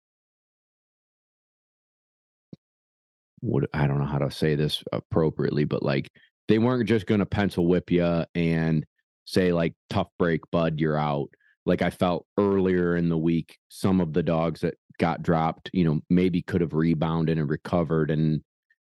What 3.41 3.65
I 3.75 3.87
don't 3.87 3.99
know 3.99 4.07
how 4.07 4.19
to 4.19 4.31
say 4.31 4.55
this 4.55 4.83
appropriately, 4.93 5.65
but 5.65 5.83
like 5.83 6.11
they 6.49 6.59
weren't 6.59 6.89
just 6.89 7.07
going 7.07 7.19
to 7.19 7.27
pencil 7.27 7.67
whip 7.67 7.91
you 7.91 8.25
and 8.35 8.87
say 9.25 9.53
like 9.53 9.75
tough 9.91 10.09
break 10.19 10.41
bud 10.51 10.81
you're 10.81 10.99
out 10.99 11.29
like 11.65 11.83
I 11.83 11.91
felt 11.91 12.27
earlier 12.39 12.97
in 12.97 13.09
the 13.09 13.19
week, 13.19 13.59
some 13.69 14.01
of 14.01 14.13
the 14.13 14.23
dogs 14.23 14.61
that 14.61 14.75
got 14.99 15.23
dropped, 15.23 15.71
you 15.73 15.85
know, 15.85 16.01
maybe 16.11 16.43
could 16.43 16.61
have 16.61 16.75
rebounded 16.75 17.39
and 17.39 17.49
recovered. 17.49 18.11
And, 18.11 18.43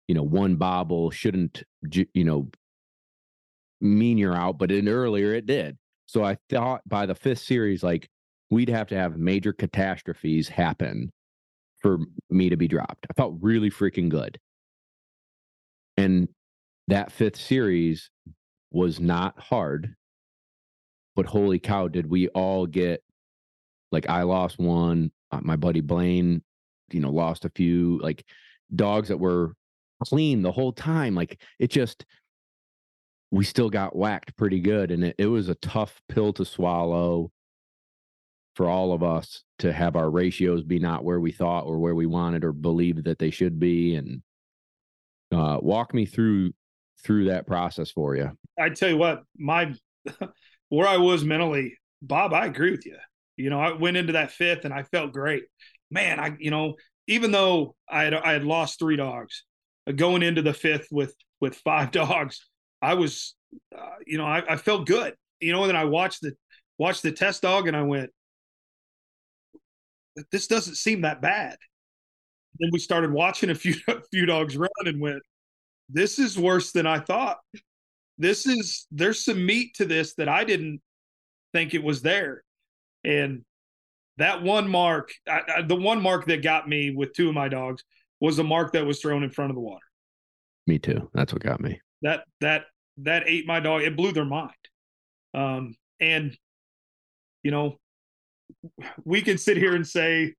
you 0.08 0.16
know, 0.16 0.24
one 0.24 0.56
bobble 0.56 1.10
shouldn't, 1.10 1.64
you 2.14 2.24
know, 2.24 2.50
mean 3.82 4.18
you're 4.18 4.36
out, 4.36 4.58
but 4.58 4.72
in 4.72 4.88
earlier 4.88 5.34
it 5.34 5.46
did. 5.46 5.78
So 6.06 6.24
I 6.24 6.38
thought 6.50 6.82
by 6.88 7.06
the 7.06 7.16
fifth 7.16 7.40
series, 7.40 7.84
like 7.84 8.08
we'd 8.50 8.70
have 8.70 8.88
to 8.88 8.96
have 8.96 9.18
major 9.18 9.54
catastrophes 9.54 10.50
happen 10.50 11.12
for 11.82 12.00
me 12.30 12.50
to 12.50 12.58
be 12.58 12.68
dropped. 12.68 13.08
I 13.10 13.14
felt 13.14 13.38
really 13.42 13.70
freaking 13.70 14.10
good. 14.10 14.38
And 15.98 16.28
that 16.88 17.12
fifth 17.12 17.38
series 17.38 18.10
was 18.72 19.00
not 19.00 19.40
hard 19.40 19.96
but 21.20 21.26
holy 21.26 21.60
cow, 21.60 21.90
did 21.90 22.10
we 22.10 22.30
all 22.30 22.66
get 22.66 23.04
like 23.92 24.08
I 24.08 24.22
lost 24.22 24.58
one, 24.58 25.12
uh, 25.34 25.42
my 25.42 25.58
buddy 25.58 25.82
Blaine, 25.82 26.42
you 26.94 27.02
know, 27.02 27.10
lost 27.10 27.44
a 27.44 27.50
few 27.50 28.00
like 28.02 28.24
dogs 28.74 29.10
that 29.10 29.18
were 29.18 29.54
clean 30.02 30.44
the 30.44 30.52
whole 30.54 30.72
time. 30.72 31.16
Like 31.16 31.42
it 31.60 31.72
just 31.72 32.06
we 33.32 33.44
still 33.44 33.70
got 33.70 33.98
whacked 33.98 34.38
pretty 34.38 34.62
good 34.62 34.92
and 34.92 35.04
it, 35.04 35.16
it 35.18 35.26
was 35.26 35.50
a 35.50 35.56
tough 35.56 36.02
pill 36.08 36.32
to 36.32 36.46
swallow 36.46 37.34
for 38.56 38.70
all 38.70 38.94
of 38.94 39.04
us 39.04 39.44
to 39.58 39.74
have 39.74 39.98
our 39.98 40.10
ratios 40.10 40.64
be 40.64 40.80
not 40.80 41.04
where 41.04 41.20
we 41.20 41.34
thought 41.34 41.66
or 41.66 41.80
where 41.80 41.96
we 41.96 42.06
wanted 42.06 42.46
or 42.46 42.54
believed 42.54 43.04
that 43.04 43.20
they 43.20 43.30
should 43.30 43.60
be 43.60 43.96
and 43.96 44.22
uh, 45.34 45.58
walk 45.62 45.94
me 45.94 46.06
through 46.06 46.54
through 47.04 47.26
that 47.26 47.46
process 47.46 47.92
for 47.92 48.16
you 48.16 48.32
i 48.58 48.70
tell 48.70 48.90
you 48.90 48.98
what 48.98 49.24
my 49.38 49.74
where 50.70 50.88
I 50.88 50.98
was 50.98 51.24
mentally, 51.24 51.78
Bob, 52.02 52.34
I 52.34 52.46
agree 52.46 52.72
with 52.72 52.86
you. 52.86 52.98
You 53.38 53.50
know, 53.50 53.60
I 53.60 53.74
went 53.74 53.98
into 53.98 54.14
that 54.14 54.32
fifth 54.32 54.66
and 54.66 54.74
I 54.74 54.84
felt 54.84 55.14
great. 55.14 55.44
Man, 55.92 56.20
I 56.20 56.36
you 56.40 56.52
know, 56.52 56.76
even 57.08 57.32
though 57.32 57.76
I 57.90 58.04
had 58.04 58.14
I 58.14 58.34
had 58.34 58.44
lost 58.44 58.80
three 58.80 58.96
dogs, 58.96 59.44
uh, 59.88 59.92
going 59.92 60.24
into 60.24 60.42
the 60.42 60.54
fifth 60.54 60.88
with 60.92 61.16
with 61.42 61.56
five 61.66 61.92
dogs, 61.92 62.46
I 62.82 62.94
was, 62.94 63.36
uh, 63.78 63.96
you 64.06 64.18
know, 64.18 64.26
I, 64.26 64.54
I 64.54 64.58
felt 64.58 64.86
good. 64.86 65.16
You 65.40 65.54
know, 65.54 65.64
and 65.64 65.70
then 65.70 65.76
I 65.76 65.86
watched 65.86 66.22
the 66.22 66.34
watched 66.78 67.04
the 67.04 67.12
test 67.12 67.42
dog 67.42 67.68
and 67.68 67.76
I 67.76 67.84
went, 67.84 68.12
this 70.32 70.48
doesn't 70.48 70.76
seem 70.76 71.02
that 71.02 71.22
bad. 71.22 71.58
Then 72.60 72.70
we 72.72 72.80
started 72.80 73.12
watching 73.12 73.50
a 73.50 73.56
few 73.56 73.76
a 73.88 74.02
few 74.12 74.26
dogs 74.26 74.58
run 74.58 74.70
and 74.86 75.02
went, 75.02 75.22
this 75.90 76.20
is 76.20 76.38
worse 76.38 76.72
than 76.72 76.86
I 76.86 77.00
thought 77.00 77.38
this 78.20 78.46
is 78.46 78.86
there's 78.92 79.24
some 79.24 79.44
meat 79.44 79.74
to 79.76 79.86
this 79.86 80.14
that 80.16 80.30
I 80.30 80.44
didn't 80.44 80.82
think 81.54 81.74
it 81.74 81.84
was 81.84 82.02
there. 82.02 82.44
And 83.04 83.44
that 84.18 84.44
one 84.44 84.70
mark, 84.70 85.12
I, 85.28 85.42
I, 85.58 85.62
the 85.62 85.76
one 85.76 86.02
mark 86.02 86.26
that 86.26 86.44
got 86.44 86.68
me 86.68 86.92
with 86.92 87.14
two 87.14 87.30
of 87.30 87.34
my 87.34 87.48
dogs 87.48 87.84
was 88.20 88.38
a 88.38 88.44
mark 88.44 88.74
that 88.74 88.86
was 88.86 89.00
thrown 89.00 89.24
in 89.24 89.30
front 89.30 89.50
of 89.50 89.56
the 89.56 89.62
water. 89.62 89.86
Me 90.68 90.78
too. 90.78 91.10
That's 91.14 91.34
what 91.34 91.42
got 91.42 91.62
me. 91.62 91.80
That 92.02 92.26
that 92.42 92.66
that 92.98 93.24
ate 93.26 93.48
my 93.48 93.62
dog. 93.62 93.82
It 93.82 93.96
blew 93.96 94.12
their 94.12 94.26
mind. 94.26 94.52
Um, 95.34 95.76
and 96.02 96.38
you 97.44 97.52
know, 97.52 97.80
we 99.06 99.22
can 99.22 99.38
sit 99.38 99.56
here 99.56 99.76
and 99.76 99.88
say, 99.88 100.34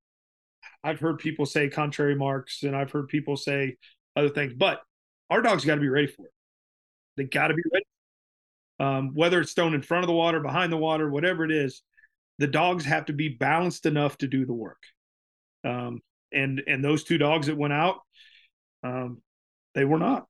I've 0.85 1.01
heard 1.01 1.19
people 1.19 1.47
say 1.47 1.69
contrary 1.71 2.15
marks, 2.15 2.63
and 2.63 2.77
I've 2.77 2.91
heard 2.91 3.09
people 3.09 3.37
say 3.37 3.77
other 4.15 4.29
things, 4.29 4.53
but 4.53 4.81
our 5.31 5.41
dogs 5.41 5.65
got 5.65 5.77
to 5.77 5.81
be 5.81 5.89
ready 5.89 6.07
for 6.07 6.27
it. 6.27 6.33
They 7.17 7.25
got 7.25 7.49
to 7.49 7.55
be 7.55 7.63
ready. 7.73 7.85
Um, 8.79 9.15
whether 9.15 9.41
it's 9.41 9.53
thrown 9.53 9.75
in 9.75 9.83
front 9.83 10.05
of 10.05 10.09
the 10.09 10.15
water, 10.15 10.41
behind 10.41 10.73
the 10.73 10.79
water, 10.79 11.11
whatever 11.11 11.45
it 11.45 11.51
is, 11.51 11.83
the 12.39 12.47
dogs 12.47 12.85
have 12.87 13.05
to 13.07 13.13
be 13.13 13.29
balanced 13.29 13.85
enough 13.85 14.17
to 14.19 14.27
do 14.27 14.47
the 14.47 14.55
work. 14.55 14.83
Um, 15.65 16.01
and 16.33 16.63
and 16.67 16.83
those 16.83 17.05
two 17.05 17.19
dogs 17.19 17.49
that 17.49 17.57
went 17.57 17.75
out, 17.75 17.99
um, 18.83 19.21
they 19.75 19.85
were 19.85 19.99
not. 19.99 20.27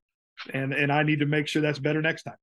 And 0.52 0.72
and 0.72 0.90
I 0.90 1.04
need 1.04 1.20
to 1.20 1.26
make 1.26 1.46
sure 1.46 1.62
that's 1.62 1.78
better 1.78 2.02
next 2.02 2.24
time. 2.24 2.36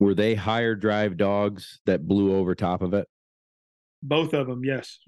Were 0.00 0.14
they 0.14 0.34
higher 0.34 0.74
drive 0.74 1.16
dogs 1.16 1.80
that 1.86 2.06
blew 2.06 2.34
over 2.34 2.54
top 2.54 2.82
of 2.82 2.94
it? 2.94 3.06
Both 4.02 4.32
of 4.32 4.46
them, 4.46 4.64
yes. 4.64 4.98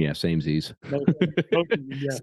Yeah, 0.00 0.14
same 0.14 0.40
Z's. 0.40 0.72
yeah. 0.90 2.18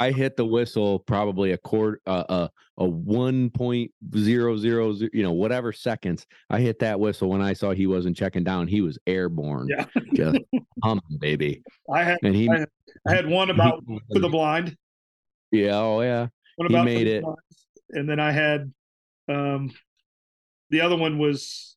I 0.00 0.10
hit 0.10 0.36
the 0.36 0.44
whistle 0.44 0.98
probably 0.98 1.52
a 1.52 1.56
quarter, 1.56 2.00
uh, 2.08 2.24
uh, 2.28 2.48
a 2.76 2.84
one 2.84 3.50
point 3.50 3.92
zero 4.16 4.56
zero, 4.56 4.92
you 5.12 5.22
know, 5.22 5.30
whatever 5.30 5.72
seconds. 5.72 6.26
I 6.50 6.58
hit 6.58 6.80
that 6.80 6.98
whistle 6.98 7.28
when 7.28 7.40
I 7.40 7.52
saw 7.52 7.70
he 7.70 7.86
wasn't 7.86 8.16
checking 8.16 8.42
down. 8.42 8.66
He 8.66 8.80
was 8.80 8.98
airborne. 9.06 9.68
Yeah, 9.68 9.84
just 10.12 10.40
humming, 10.82 11.18
baby. 11.20 11.62
I 11.88 12.02
had, 12.02 12.18
and 12.24 12.34
he, 12.34 12.50
I 12.50 12.58
had, 12.58 12.68
I 13.06 13.14
had 13.14 13.28
one 13.28 13.50
about 13.50 13.84
he, 13.86 14.00
to 14.14 14.18
the 14.18 14.28
blind. 14.28 14.76
Yeah, 15.52 15.76
oh 15.76 16.00
yeah. 16.00 16.26
One 16.56 16.66
about 16.66 16.88
he 16.88 16.94
made 16.96 17.06
it, 17.06 17.24
and 17.90 18.10
then 18.10 18.18
I 18.18 18.32
had, 18.32 18.72
um, 19.28 19.70
the 20.70 20.80
other 20.80 20.96
one 20.96 21.18
was 21.18 21.76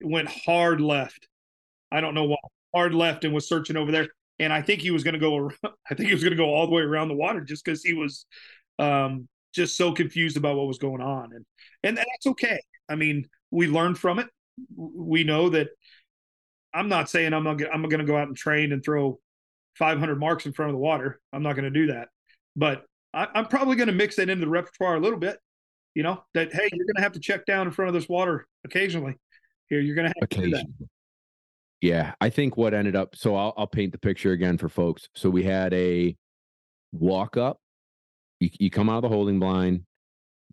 went 0.00 0.30
hard 0.30 0.80
left. 0.80 1.28
I 1.92 2.00
don't 2.00 2.14
know 2.14 2.24
why 2.24 2.36
hard 2.74 2.94
left 2.94 3.24
and 3.24 3.34
was 3.34 3.46
searching 3.46 3.76
over 3.76 3.92
there 3.92 4.08
and 4.38 4.52
I 4.52 4.62
think 4.62 4.80
he 4.80 4.90
was 4.90 5.04
going 5.04 5.14
to 5.14 5.20
go. 5.20 5.36
Around, 5.36 5.56
I 5.90 5.94
think 5.94 6.08
he 6.08 6.14
was 6.14 6.22
going 6.22 6.32
to 6.32 6.36
go 6.36 6.52
all 6.52 6.66
the 6.66 6.74
way 6.74 6.82
around 6.82 7.08
the 7.08 7.14
water 7.14 7.40
just 7.40 7.64
because 7.64 7.82
he 7.82 7.94
was 7.94 8.26
um, 8.78 9.28
just 9.54 9.76
so 9.76 9.92
confused 9.92 10.36
about 10.36 10.56
what 10.56 10.66
was 10.66 10.78
going 10.78 11.02
on, 11.02 11.32
and 11.34 11.44
and 11.82 11.96
that's 11.96 12.26
okay. 12.26 12.60
I 12.88 12.94
mean, 12.94 13.26
we 13.50 13.66
learned 13.66 13.98
from 13.98 14.18
it. 14.18 14.28
We 14.76 15.24
know 15.24 15.50
that. 15.50 15.68
I'm 16.74 16.88
not 16.88 17.08
saying 17.08 17.32
I'm 17.32 17.44
not. 17.44 17.60
I'm 17.72 17.82
going 17.82 18.00
to 18.00 18.04
go 18.04 18.16
out 18.16 18.28
and 18.28 18.36
train 18.36 18.72
and 18.72 18.84
throw 18.84 19.18
500 19.76 20.18
marks 20.18 20.46
in 20.46 20.52
front 20.52 20.70
of 20.70 20.74
the 20.74 20.80
water. 20.80 21.18
I'm 21.32 21.42
not 21.42 21.54
going 21.54 21.64
to 21.64 21.70
do 21.70 21.92
that, 21.92 22.08
but 22.54 22.84
I, 23.14 23.26
I'm 23.34 23.46
probably 23.46 23.76
going 23.76 23.88
to 23.88 23.94
mix 23.94 24.16
that 24.16 24.28
into 24.28 24.44
the 24.44 24.50
repertoire 24.50 24.96
a 24.96 25.00
little 25.00 25.18
bit. 25.18 25.38
You 25.94 26.02
know 26.02 26.22
that 26.34 26.52
hey, 26.52 26.68
you're 26.72 26.86
going 26.86 26.96
to 26.96 27.02
have 27.02 27.12
to 27.12 27.20
check 27.20 27.46
down 27.46 27.66
in 27.66 27.72
front 27.72 27.88
of 27.88 27.94
this 27.94 28.08
water 28.08 28.46
occasionally. 28.64 29.16
Here, 29.68 29.80
you're 29.80 29.96
going 29.96 30.08
to 30.08 30.14
have 30.20 30.28
to 30.28 30.42
do 30.42 30.50
that. 30.50 30.66
Yeah, 31.80 32.14
I 32.20 32.30
think 32.30 32.56
what 32.56 32.74
ended 32.74 32.96
up. 32.96 33.14
So 33.14 33.36
I'll, 33.36 33.54
I'll 33.56 33.66
paint 33.66 33.92
the 33.92 33.98
picture 33.98 34.32
again 34.32 34.58
for 34.58 34.68
folks. 34.68 35.08
So 35.14 35.30
we 35.30 35.44
had 35.44 35.72
a 35.74 36.16
walk 36.92 37.36
up. 37.36 37.58
You, 38.40 38.50
you 38.58 38.70
come 38.70 38.88
out 38.88 38.96
of 38.96 39.02
the 39.02 39.08
holding 39.08 39.38
blind. 39.38 39.82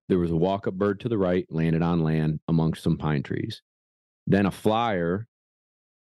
There 0.08 0.20
was 0.20 0.32
a 0.32 0.36
walk 0.36 0.68
up 0.68 0.76
bird 0.76 1.00
to 1.00 1.10
the 1.10 1.18
right, 1.18 1.48
landed 1.50 1.82
on 1.82 2.04
land 2.04 2.40
amongst 2.48 2.84
some 2.84 2.98
pine 2.98 3.24
trees. 3.24 3.62
Then 4.28 4.46
a 4.46 4.52
flyer 4.52 5.28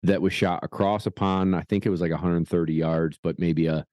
that 0.02 0.20
was 0.20 0.34
shot 0.34 0.60
across 0.62 1.06
a 1.06 1.10
pond. 1.10 1.56
I 1.56 1.62
think 1.62 1.86
it 1.86 1.90
was 1.90 2.02
like 2.02 2.10
130 2.10 2.74
yards, 2.74 3.18
but 3.22 3.38
maybe 3.38 3.66
a 3.66 3.86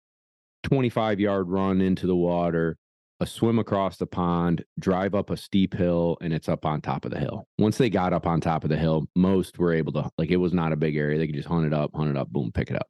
25 0.64 1.20
yard 1.22 1.48
run 1.50 1.80
into 1.80 2.08
the 2.08 2.16
water 2.16 2.78
a 3.22 3.26
swim 3.28 3.60
across 3.60 3.98
the 3.98 4.08
pond, 4.08 4.66
drive 4.80 5.14
up 5.14 5.30
a 5.30 5.38
steep 5.38 5.76
hill, 5.76 6.18
and 6.22 6.34
it's 6.34 6.50
up 6.50 6.66
on 6.66 6.82
top 6.82 7.06
of 7.06 7.12
the 7.12 7.20
hill. 7.20 7.48
Once 7.60 7.78
they 7.78 7.88
got 7.88 8.14
up 8.14 8.26
on 8.26 8.42
top 8.42 8.64
of 8.64 8.72
the 8.72 8.76
hill, 8.76 9.08
most 9.16 9.60
were 9.60 9.74
able 9.74 9.94
to, 9.94 10.10
like, 10.18 10.32
it 10.32 10.38
was 10.38 10.54
not 10.54 10.74
a 10.74 10.76
big 10.76 10.98
area. 10.98 11.20
They 11.20 11.28
could 11.28 11.36
just 11.36 11.48
hunt 11.48 11.68
it 11.68 11.74
up, 11.74 11.92
hunt 11.96 12.10
it 12.10 12.18
up, 12.18 12.30
boom, 12.30 12.52
pick 12.52 12.72
it 12.72 12.76
up. 12.76 12.88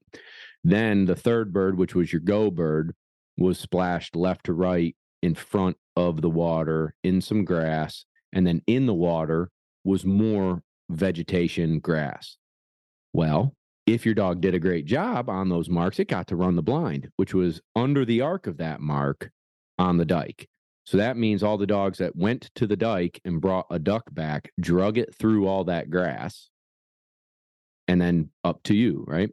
Then 0.63 1.03
the 1.03 1.17
third 1.17 1.51
bird, 1.51 1.77
which 1.77 1.95
was 1.95 2.13
your 2.13 2.21
go 2.21 2.49
bird, 2.49 2.95
was 3.37 3.59
splashed 3.59 4.15
left 4.15 4.45
to 4.45 4.53
right 4.53 4.95
in 5.21 5.35
front 5.35 5.75
of 5.97 6.21
the 6.21 6.29
water 6.29 6.95
in 7.03 7.19
some 7.19 7.43
grass. 7.43 8.05
And 8.31 8.47
then 8.47 8.61
in 8.67 8.85
the 8.85 8.93
water 8.93 9.49
was 9.83 10.05
more 10.05 10.63
vegetation, 10.89 11.79
grass. 11.79 12.37
Well, 13.11 13.53
if 13.85 14.05
your 14.05 14.15
dog 14.15 14.39
did 14.39 14.55
a 14.55 14.59
great 14.59 14.85
job 14.85 15.29
on 15.29 15.49
those 15.49 15.67
marks, 15.67 15.99
it 15.99 16.07
got 16.07 16.27
to 16.27 16.37
run 16.37 16.55
the 16.55 16.61
blind, 16.61 17.09
which 17.17 17.33
was 17.33 17.59
under 17.75 18.05
the 18.05 18.21
arc 18.21 18.47
of 18.47 18.57
that 18.57 18.79
mark 18.79 19.29
on 19.81 19.97
the 19.97 20.05
dike. 20.05 20.47
So 20.85 20.97
that 20.97 21.17
means 21.17 21.43
all 21.43 21.57
the 21.57 21.67
dogs 21.67 21.97
that 21.97 22.15
went 22.15 22.51
to 22.55 22.67
the 22.67 22.77
dike 22.77 23.19
and 23.25 23.41
brought 23.41 23.65
a 23.69 23.79
duck 23.79 24.03
back, 24.13 24.51
drug 24.59 24.97
it 24.97 25.13
through 25.15 25.47
all 25.47 25.65
that 25.65 25.89
grass, 25.89 26.49
and 27.87 27.99
then 27.99 28.29
up 28.43 28.61
to 28.63 28.75
you, 28.75 29.03
right? 29.07 29.29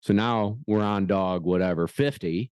So 0.00 0.12
now 0.12 0.58
we're 0.66 0.82
on 0.82 1.06
dog 1.06 1.44
whatever 1.44 1.86
50. 1.86 2.50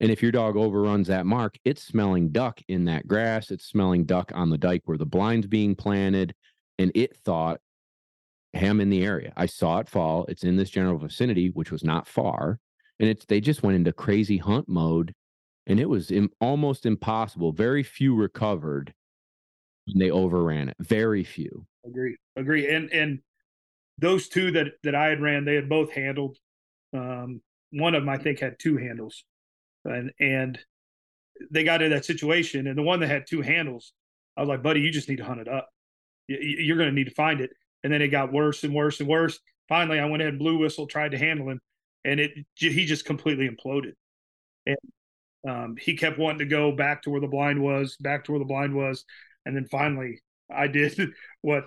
And 0.00 0.10
if 0.10 0.22
your 0.22 0.32
dog 0.32 0.56
overruns 0.56 1.08
that 1.08 1.26
mark, 1.26 1.56
it's 1.64 1.82
smelling 1.82 2.30
duck 2.30 2.60
in 2.68 2.84
that 2.86 3.06
grass. 3.06 3.50
It's 3.50 3.66
smelling 3.66 4.04
duck 4.04 4.32
on 4.34 4.50
the 4.50 4.58
dike 4.58 4.82
where 4.84 4.98
the 4.98 5.06
blind's 5.06 5.46
being 5.46 5.74
planted. 5.74 6.34
And 6.78 6.92
it 6.94 7.16
thought, 7.16 7.60
hey, 8.52 8.68
I'm 8.68 8.80
in 8.80 8.90
the 8.90 9.04
area. 9.04 9.32
I 9.36 9.46
saw 9.46 9.78
it 9.78 9.88
fall. 9.88 10.24
It's 10.28 10.44
in 10.44 10.56
this 10.56 10.70
general 10.70 10.98
vicinity, 10.98 11.50
which 11.50 11.72
was 11.72 11.84
not 11.84 12.06
far. 12.06 12.58
And 13.00 13.08
it's 13.08 13.24
they 13.26 13.40
just 13.40 13.62
went 13.62 13.76
into 13.76 13.92
crazy 13.92 14.38
hunt 14.38 14.68
mode 14.68 15.14
and 15.68 15.78
it 15.78 15.88
was 15.88 16.10
Im- 16.10 16.32
almost 16.40 16.86
impossible. 16.86 17.52
Very 17.52 17.82
few 17.82 18.14
recovered 18.14 18.94
when 19.86 19.98
they 19.98 20.10
overran 20.10 20.70
it. 20.70 20.76
Very 20.80 21.22
few. 21.22 21.66
Agree. 21.86 22.16
Agree. 22.36 22.74
And 22.74 22.90
and 22.90 23.20
those 23.98 24.28
two 24.28 24.50
that 24.52 24.68
that 24.82 24.94
I 24.94 25.06
had 25.06 25.20
ran, 25.20 25.44
they 25.44 25.54
had 25.54 25.68
both 25.68 25.92
handled. 25.92 26.36
Um, 26.92 27.42
one 27.70 27.94
of 27.94 28.02
them 28.02 28.08
I 28.08 28.16
think 28.16 28.40
had 28.40 28.58
two 28.58 28.78
handles, 28.78 29.24
and 29.84 30.10
and 30.18 30.58
they 31.50 31.64
got 31.64 31.82
in 31.82 31.90
that 31.90 32.04
situation. 32.04 32.66
And 32.66 32.76
the 32.76 32.82
one 32.82 33.00
that 33.00 33.08
had 33.08 33.26
two 33.28 33.42
handles, 33.42 33.92
I 34.36 34.40
was 34.40 34.48
like, 34.48 34.62
buddy, 34.62 34.80
you 34.80 34.90
just 34.90 35.08
need 35.08 35.18
to 35.18 35.24
hunt 35.24 35.40
it 35.40 35.48
up. 35.48 35.68
You're 36.26 36.76
going 36.76 36.88
to 36.88 36.94
need 36.94 37.08
to 37.08 37.14
find 37.14 37.40
it. 37.40 37.50
And 37.84 37.92
then 37.92 38.02
it 38.02 38.08
got 38.08 38.32
worse 38.32 38.64
and 38.64 38.74
worse 38.74 39.00
and 39.00 39.08
worse. 39.08 39.38
finally, 39.68 40.00
I 40.00 40.04
went 40.06 40.22
ahead, 40.22 40.38
blew 40.38 40.58
whistle, 40.58 40.86
tried 40.86 41.12
to 41.12 41.18
handle 41.18 41.48
him, 41.48 41.60
and 42.04 42.18
it 42.18 42.32
he 42.56 42.84
just 42.86 43.04
completely 43.04 43.48
imploded. 43.48 43.92
And 44.66 44.76
um, 45.46 45.76
he 45.78 45.96
kept 45.96 46.18
wanting 46.18 46.40
to 46.40 46.46
go 46.46 46.72
back 46.72 47.02
to 47.02 47.10
where 47.10 47.20
the 47.20 47.28
blind 47.28 47.62
was, 47.62 47.96
back 48.00 48.24
to 48.24 48.32
where 48.32 48.38
the 48.38 48.44
blind 48.44 48.74
was, 48.74 49.04
and 49.46 49.54
then 49.56 49.66
finally, 49.66 50.20
I 50.54 50.66
did 50.66 50.98
what 51.42 51.64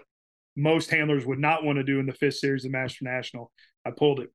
most 0.55 0.89
handlers 0.89 1.25
would 1.25 1.39
not 1.39 1.63
want 1.63 1.77
to 1.77 1.83
do 1.83 1.99
in 1.99 2.05
the 2.05 2.13
fifth 2.13 2.35
series 2.35 2.65
of 2.65 2.71
Master 2.71 3.05
National. 3.05 3.51
I 3.85 3.91
pulled 3.91 4.19
it. 4.19 4.29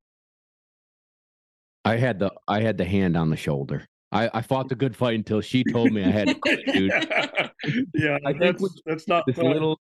I 1.84 1.97
had 1.97 2.18
the 2.18 2.32
I 2.49 2.61
had 2.61 2.78
the 2.78 2.84
hand 2.84 3.16
on 3.16 3.30
the 3.30 3.37
shoulder. 3.37 3.87
I, 4.11 4.30
I 4.32 4.43
fought 4.43 4.68
the 4.68 4.74
good 4.74 4.97
fight 4.97 5.14
until 5.14 5.41
she 5.41 5.62
told 5.64 5.93
me 5.93 6.03
I 6.03 6.11
had 6.11 6.28
to 6.28 6.34
quit, 6.34 6.66
dude. 6.66 6.91
yeah, 7.95 8.18
I 8.24 8.32
think 8.32 8.59
that's, 8.59 8.82
that's 8.87 9.09
not 9.09 9.24
this 9.26 9.37
fun. 9.37 9.53
little 9.53 9.80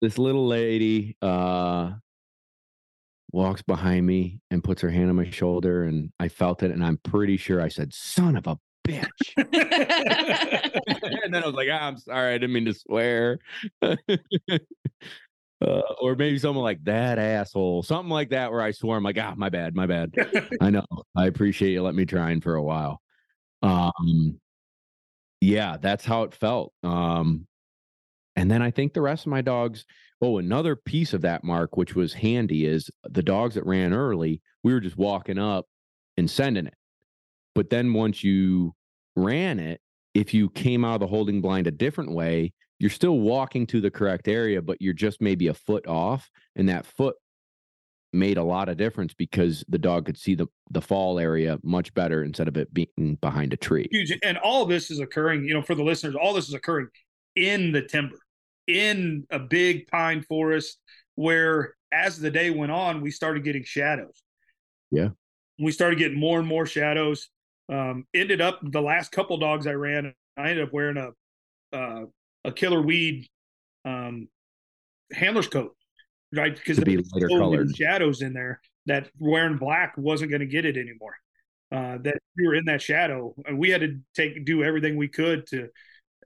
this 0.00 0.18
little 0.18 0.46
lady 0.46 1.16
uh 1.20 1.92
walks 3.32 3.62
behind 3.62 4.06
me 4.06 4.38
and 4.50 4.62
puts 4.62 4.80
her 4.80 4.90
hand 4.90 5.10
on 5.10 5.16
my 5.16 5.28
shoulder 5.28 5.82
and 5.84 6.10
I 6.20 6.28
felt 6.28 6.62
it 6.62 6.70
and 6.70 6.84
I'm 6.84 6.98
pretty 6.98 7.36
sure 7.36 7.60
I 7.60 7.68
said, 7.68 7.92
son 7.92 8.36
of 8.36 8.46
a 8.46 8.56
bitch. 8.86 9.10
and 11.24 11.34
then 11.34 11.42
I 11.42 11.46
was 11.46 11.54
like, 11.54 11.68
ah, 11.70 11.86
I'm 11.86 11.98
sorry, 11.98 12.34
I 12.34 12.38
didn't 12.38 12.52
mean 12.52 12.66
to 12.66 12.74
swear. 12.74 13.38
uh, 13.82 13.96
or 16.00 16.14
maybe 16.16 16.38
someone 16.38 16.64
like 16.64 16.84
that 16.84 17.18
asshole, 17.18 17.82
something 17.82 18.10
like 18.10 18.30
that, 18.30 18.52
where 18.52 18.62
I 18.62 18.70
swore, 18.70 18.96
I'm 18.96 19.02
like, 19.02 19.18
ah, 19.18 19.34
my 19.36 19.48
bad, 19.48 19.74
my 19.74 19.86
bad. 19.86 20.12
I 20.60 20.70
know. 20.70 20.84
I 21.16 21.26
appreciate 21.26 21.72
you 21.72 21.82
letting 21.82 21.96
me 21.96 22.06
trying 22.06 22.40
for 22.40 22.54
a 22.54 22.62
while. 22.62 23.00
Um, 23.62 24.40
yeah, 25.40 25.76
that's 25.80 26.04
how 26.04 26.22
it 26.24 26.34
felt. 26.34 26.72
Um, 26.82 27.46
and 28.36 28.50
then 28.50 28.62
I 28.62 28.70
think 28.70 28.92
the 28.92 29.02
rest 29.02 29.26
of 29.26 29.30
my 29.30 29.42
dogs. 29.42 29.84
Oh, 30.20 30.38
another 30.38 30.74
piece 30.74 31.12
of 31.12 31.20
that 31.22 31.44
mark, 31.44 31.76
which 31.76 31.94
was 31.94 32.14
handy, 32.14 32.64
is 32.64 32.90
the 33.04 33.22
dogs 33.22 33.56
that 33.56 33.66
ran 33.66 33.92
early. 33.92 34.40
We 34.62 34.72
were 34.72 34.80
just 34.80 34.96
walking 34.96 35.38
up 35.38 35.66
and 36.16 36.30
sending 36.30 36.66
it. 36.66 36.74
But 37.54 37.70
then 37.70 37.92
once 37.92 38.22
you 38.24 38.74
ran 39.16 39.58
it, 39.60 39.80
if 40.14 40.32
you 40.34 40.50
came 40.50 40.84
out 40.84 40.94
of 40.94 41.00
the 41.00 41.06
holding 41.06 41.40
blind 41.40 41.66
a 41.66 41.70
different 41.70 42.12
way, 42.12 42.52
you're 42.78 42.90
still 42.90 43.18
walking 43.20 43.66
to 43.68 43.80
the 43.80 43.90
correct 43.90 44.28
area, 44.28 44.60
but 44.60 44.80
you're 44.80 44.92
just 44.92 45.20
maybe 45.20 45.46
a 45.48 45.54
foot 45.54 45.86
off, 45.86 46.28
and 46.56 46.68
that 46.68 46.86
foot 46.86 47.16
made 48.12 48.36
a 48.36 48.42
lot 48.44 48.68
of 48.68 48.76
difference 48.76 49.12
because 49.12 49.64
the 49.68 49.78
dog 49.78 50.06
could 50.06 50.16
see 50.16 50.36
the 50.36 50.46
the 50.70 50.80
fall 50.80 51.18
area 51.18 51.58
much 51.64 51.92
better 51.94 52.22
instead 52.22 52.46
of 52.46 52.56
it 52.56 52.72
being 52.72 53.18
behind 53.20 53.52
a 53.52 53.56
tree. 53.56 53.88
huge 53.90 54.16
and 54.22 54.38
all 54.38 54.64
this 54.66 54.88
is 54.88 55.00
occurring 55.00 55.44
you 55.44 55.52
know 55.52 55.60
for 55.62 55.74
the 55.74 55.82
listeners 55.82 56.14
all 56.14 56.32
this 56.32 56.46
is 56.46 56.54
occurring 56.54 56.86
in 57.34 57.72
the 57.72 57.82
timber 57.82 58.18
in 58.68 59.26
a 59.32 59.38
big 59.40 59.88
pine 59.88 60.22
forest 60.22 60.78
where 61.16 61.74
as 61.90 62.16
the 62.20 62.30
day 62.30 62.50
went 62.50 62.70
on 62.70 63.00
we 63.00 63.10
started 63.10 63.42
getting 63.42 63.64
shadows 63.64 64.22
Yeah. 64.92 65.08
we 65.58 65.72
started 65.72 65.98
getting 65.98 66.18
more 66.18 66.38
and 66.38 66.46
more 66.46 66.66
shadows 66.66 67.30
um 67.68 68.06
ended 68.14 68.40
up 68.40 68.60
the 68.62 68.80
last 68.82 69.10
couple 69.10 69.36
dogs 69.38 69.66
i 69.66 69.72
ran 69.72 70.12
i 70.36 70.50
ended 70.50 70.64
up 70.64 70.72
wearing 70.72 70.96
a 70.96 71.10
uh, 71.76 72.04
a 72.44 72.52
killer 72.52 72.82
weed 72.82 73.26
um 73.84 74.28
handler's 75.12 75.48
coat 75.48 75.74
right? 76.34 76.54
Because 76.54 76.78
To 76.78 76.84
be 76.84 76.96
lighter 76.96 77.28
so 77.28 77.38
colored. 77.38 77.76
shadows 77.76 78.22
in 78.22 78.32
there 78.32 78.60
that 78.86 79.08
wearing 79.18 79.56
black 79.56 79.94
wasn't 79.96 80.30
going 80.30 80.40
to 80.40 80.46
get 80.46 80.64
it 80.64 80.76
anymore 80.76 81.16
uh, 81.72 81.98
that 82.02 82.18
we 82.36 82.46
were 82.46 82.54
in 82.54 82.64
that 82.66 82.82
shadow. 82.82 83.34
And 83.46 83.58
we 83.58 83.70
had 83.70 83.80
to 83.80 83.98
take 84.14 84.44
do 84.44 84.62
everything 84.62 84.96
we 84.96 85.08
could 85.08 85.46
to 85.48 85.68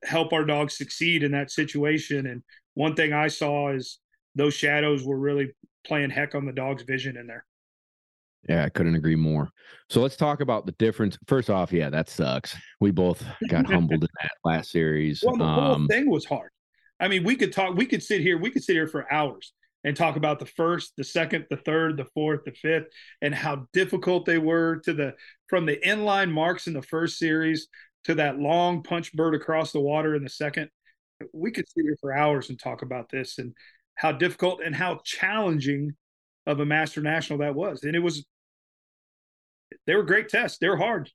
help 0.03 0.33
our 0.33 0.45
dogs 0.45 0.77
succeed 0.77 1.23
in 1.23 1.33
that 1.33 1.51
situation. 1.51 2.27
And 2.27 2.43
one 2.75 2.95
thing 2.95 3.13
i 3.13 3.29
saw 3.29 3.73
is 3.73 3.99
those 4.35 4.55
shadows 4.55 5.05
were 5.05 5.19
really 5.19 5.51
playing 5.85 6.11
heck 6.11 6.35
on 6.35 6.47
the 6.47 6.53
dog's 6.53 6.83
vision 6.83 7.17
in 7.17 7.27
there 7.27 7.45
Yeah, 8.49 8.65
I 8.65 8.69
couldn't 8.69 8.95
agree 8.95 9.17
more. 9.17 9.49
So 9.91 10.01
let's 10.01 10.17
talk 10.17 10.41
about 10.41 10.67
the 10.67 10.73
difference. 10.73 11.19
First 11.27 11.51
off, 11.51 11.73
yeah, 11.73 11.91
that 11.91 12.09
sucks. 12.09 12.57
We 12.81 12.91
both 12.91 13.25
got 13.49 13.67
humbled 13.67 14.03
in 14.03 14.09
that 14.23 14.31
last 14.45 14.71
series. 14.71 15.23
well 15.27 15.37
the 15.37 15.45
whole 15.47 15.73
Um, 15.75 15.87
thing 15.89 16.09
was 16.11 16.25
hard 16.25 16.51
i 17.01 17.07
mean 17.07 17.23
we 17.23 17.37
could 17.37 17.53
talk 17.53 17.77
we 17.77 17.87
could 17.87 18.03
sit 18.03 18.21
here 18.21 18.37
we 18.39 18.51
could 18.51 18.65
sit 18.65 18.73
here 18.75 18.89
for 18.89 19.13
hours 19.13 19.53
and 19.85 19.97
talk 19.97 20.17
about 20.17 20.41
the 20.41 20.47
first 20.47 20.95
the 20.97 21.05
second 21.05 21.47
the 21.49 21.57
third 21.59 21.97
the 21.97 22.07
fourth 22.07 22.41
the 22.45 22.51
fifth 22.51 22.87
and 23.23 23.33
how 23.33 23.67
difficult 23.73 24.27
they 24.27 24.39
were 24.39 24.81
to 24.85 24.93
the 24.93 25.15
from 25.49 25.65
the 25.65 25.77
inline 25.87 26.29
marks 26.31 26.67
in 26.67 26.73
the 26.73 26.83
first 26.83 27.17
series 27.17 27.69
to 28.03 28.17
that 28.17 28.41
long 28.41 28.83
punch 28.83 29.13
bird 29.13 29.35
across 29.37 29.71
the 29.71 29.81
water 29.81 30.17
in 30.17 30.25
the 30.25 30.29
second 30.31 30.69
we 31.33 31.53
could 31.53 31.69
sit 31.69 31.83
here 31.85 31.97
for 32.01 32.13
hours 32.13 32.51
and 32.51 32.59
talk 32.59 32.83
about 32.83 33.09
this 33.11 33.39
and 33.39 33.53
how 33.95 34.11
difficult 34.11 34.61
and 34.65 34.75
how 34.75 34.99
challenging 35.05 35.93
of 36.49 36.59
a 36.59 36.67
master 36.67 37.01
national 37.01 37.39
that 37.39 37.55
was 37.55 37.85
and 37.85 37.95
it 37.95 38.01
was 38.01 38.25
they 39.87 39.95
were 39.95 40.03
great 40.03 40.29
tests 40.29 40.59
they 40.59 40.69
were 40.69 40.77
hard 40.77 41.11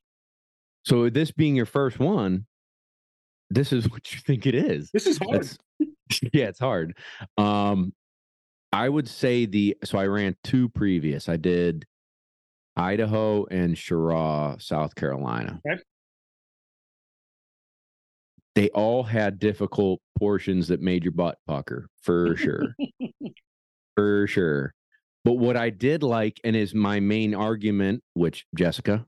so 0.84 1.08
this 1.08 1.30
being 1.30 1.56
your 1.56 1.66
first 1.66 1.98
one, 1.98 2.46
this 3.50 3.72
is 3.72 3.90
what 3.90 4.12
you 4.12 4.20
think 4.20 4.46
it 4.46 4.54
is. 4.54 4.90
this 4.92 5.06
is 5.06 5.18
hard 5.18 5.42
That's 5.42 5.58
yeah, 6.32 6.46
it's 6.46 6.60
hard. 6.60 6.96
Um, 7.38 7.92
I 8.72 8.88
would 8.88 9.08
say 9.08 9.46
the 9.46 9.76
so 9.84 9.98
I 9.98 10.06
ran 10.06 10.36
two 10.44 10.68
previous. 10.68 11.28
I 11.28 11.36
did 11.36 11.86
Idaho 12.76 13.46
and 13.46 13.74
Cheraw, 13.74 14.60
South 14.60 14.94
Carolina. 14.94 15.60
Okay. 15.66 15.80
They 18.54 18.68
all 18.70 19.02
had 19.02 19.40
difficult 19.40 20.00
portions 20.16 20.68
that 20.68 20.80
made 20.80 21.02
your 21.02 21.12
butt 21.12 21.38
pucker 21.46 21.88
for 22.02 22.36
sure. 22.36 22.76
for 23.96 24.26
sure. 24.28 24.74
But 25.24 25.34
what 25.34 25.56
I 25.56 25.70
did 25.70 26.02
like, 26.02 26.40
and 26.44 26.54
is 26.54 26.74
my 26.74 27.00
main 27.00 27.34
argument, 27.34 28.02
which 28.12 28.46
Jessica, 28.54 29.06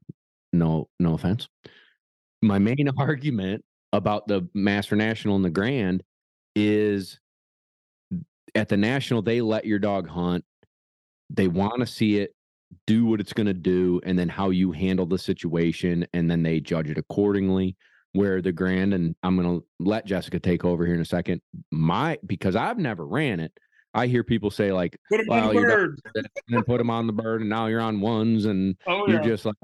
no, 0.53 0.89
no 0.99 1.15
offense, 1.15 1.49
my 2.43 2.59
main 2.59 2.89
argument 2.99 3.65
about 3.93 4.27
the 4.27 4.49
Master 4.55 4.97
National 4.97 5.37
and 5.37 5.45
the 5.45 5.51
Grand 5.51 6.03
is 6.55 7.21
at 8.55 8.69
the 8.69 8.77
National, 8.77 9.21
they 9.21 9.41
let 9.41 9.67
your 9.67 9.79
dog 9.79 10.09
hunt. 10.09 10.45
They 11.29 11.49
want 11.49 11.81
to 11.81 11.87
see 11.87 12.19
it 12.19 12.33
do 12.87 13.05
what 13.07 13.21
it's 13.21 13.33
going 13.33 13.47
to 13.47 13.55
do, 13.55 14.01
and 14.05 14.19
then 14.19 14.29
how 14.29 14.51
you 14.51 14.73
handle 14.73 15.07
the 15.07 15.19
situation, 15.19 16.07
and 16.15 16.31
then 16.31 16.43
they 16.43 16.61
judge 16.61 16.91
it 16.91 16.99
accordingly. 16.99 17.77
Where 18.13 18.41
the 18.41 18.53
Grand, 18.53 18.95
and 18.95 19.15
I'm 19.23 19.37
going 19.37 19.61
to 19.61 19.67
let 19.79 20.07
Jessica 20.07 20.41
take 20.41 20.65
over 20.65 20.87
here 20.87 20.95
in 20.95 21.03
a 21.03 21.05
second. 21.05 21.43
My 21.71 22.19
because 22.27 22.57
I've 22.57 22.79
never 22.79 23.07
ran 23.07 23.41
it. 23.41 23.53
I 23.97 24.07
hear 24.07 24.23
people 24.23 24.51
say 24.51 24.73
like, 24.73 24.97
put 25.11 25.19
them 25.19 25.31
on 25.31 25.49
the 25.49 25.55
you're 25.55 25.69
bird 25.69 26.01
and 26.15 26.29
then 26.49 26.63
put 26.65 26.79
them 26.79 26.91
on 26.91 27.07
the 27.07 27.13
bird, 27.13 27.41
and 27.41 27.51
now 27.51 27.67
you're 27.67 27.81
on 27.81 28.01
ones, 28.01 28.45
and 28.45 28.77
oh 28.87 29.07
you're 29.09 29.23
yeah. 29.23 29.27
just 29.27 29.45
like 29.47 29.57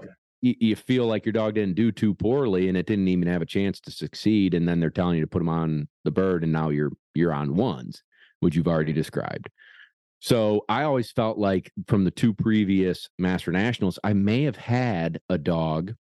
you, 0.43 0.55
you 0.59 0.77
feel 0.77 1.07
like 1.07 1.25
your 1.25 1.33
dog 1.33 1.55
didn't 1.55 1.77
do 1.77 1.91
too 1.91 2.15
poorly 2.15 2.69
and 2.69 2.77
it 2.77 2.87
didn't 2.87 3.09
even 3.09 3.29
have 3.29 3.43
a 3.43 3.47
chance 3.47 3.81
to 3.81 3.91
succeed 3.91 4.55
and 4.55 4.69
then 4.69 4.81
they're 4.81 4.91
telling 4.91 5.15
you 5.17 5.21
to 5.23 5.29
put 5.29 5.39
them 5.39 5.49
on 5.49 5.89
the 6.05 6.11
bird 6.11 6.43
and 6.43 6.53
now 6.53 6.69
you're 6.69 6.93
you're 7.15 7.33
on 7.33 7.55
ones 7.55 8.03
which 8.41 8.57
you've 8.57 8.69
already 8.69 8.93
described. 8.93 9.49
So 10.21 10.65
i 10.69 10.83
always 10.83 11.11
felt 11.11 11.39
like 11.39 11.73
from 11.87 12.05
the 12.05 12.11
two 12.11 12.35
previous 12.35 13.09
master 13.19 13.51
nationals 13.53 13.99
i 14.05 14.13
may 14.13 14.43
have 14.45 14.57
had 14.57 15.21
a 15.29 15.39
dog 15.39 15.95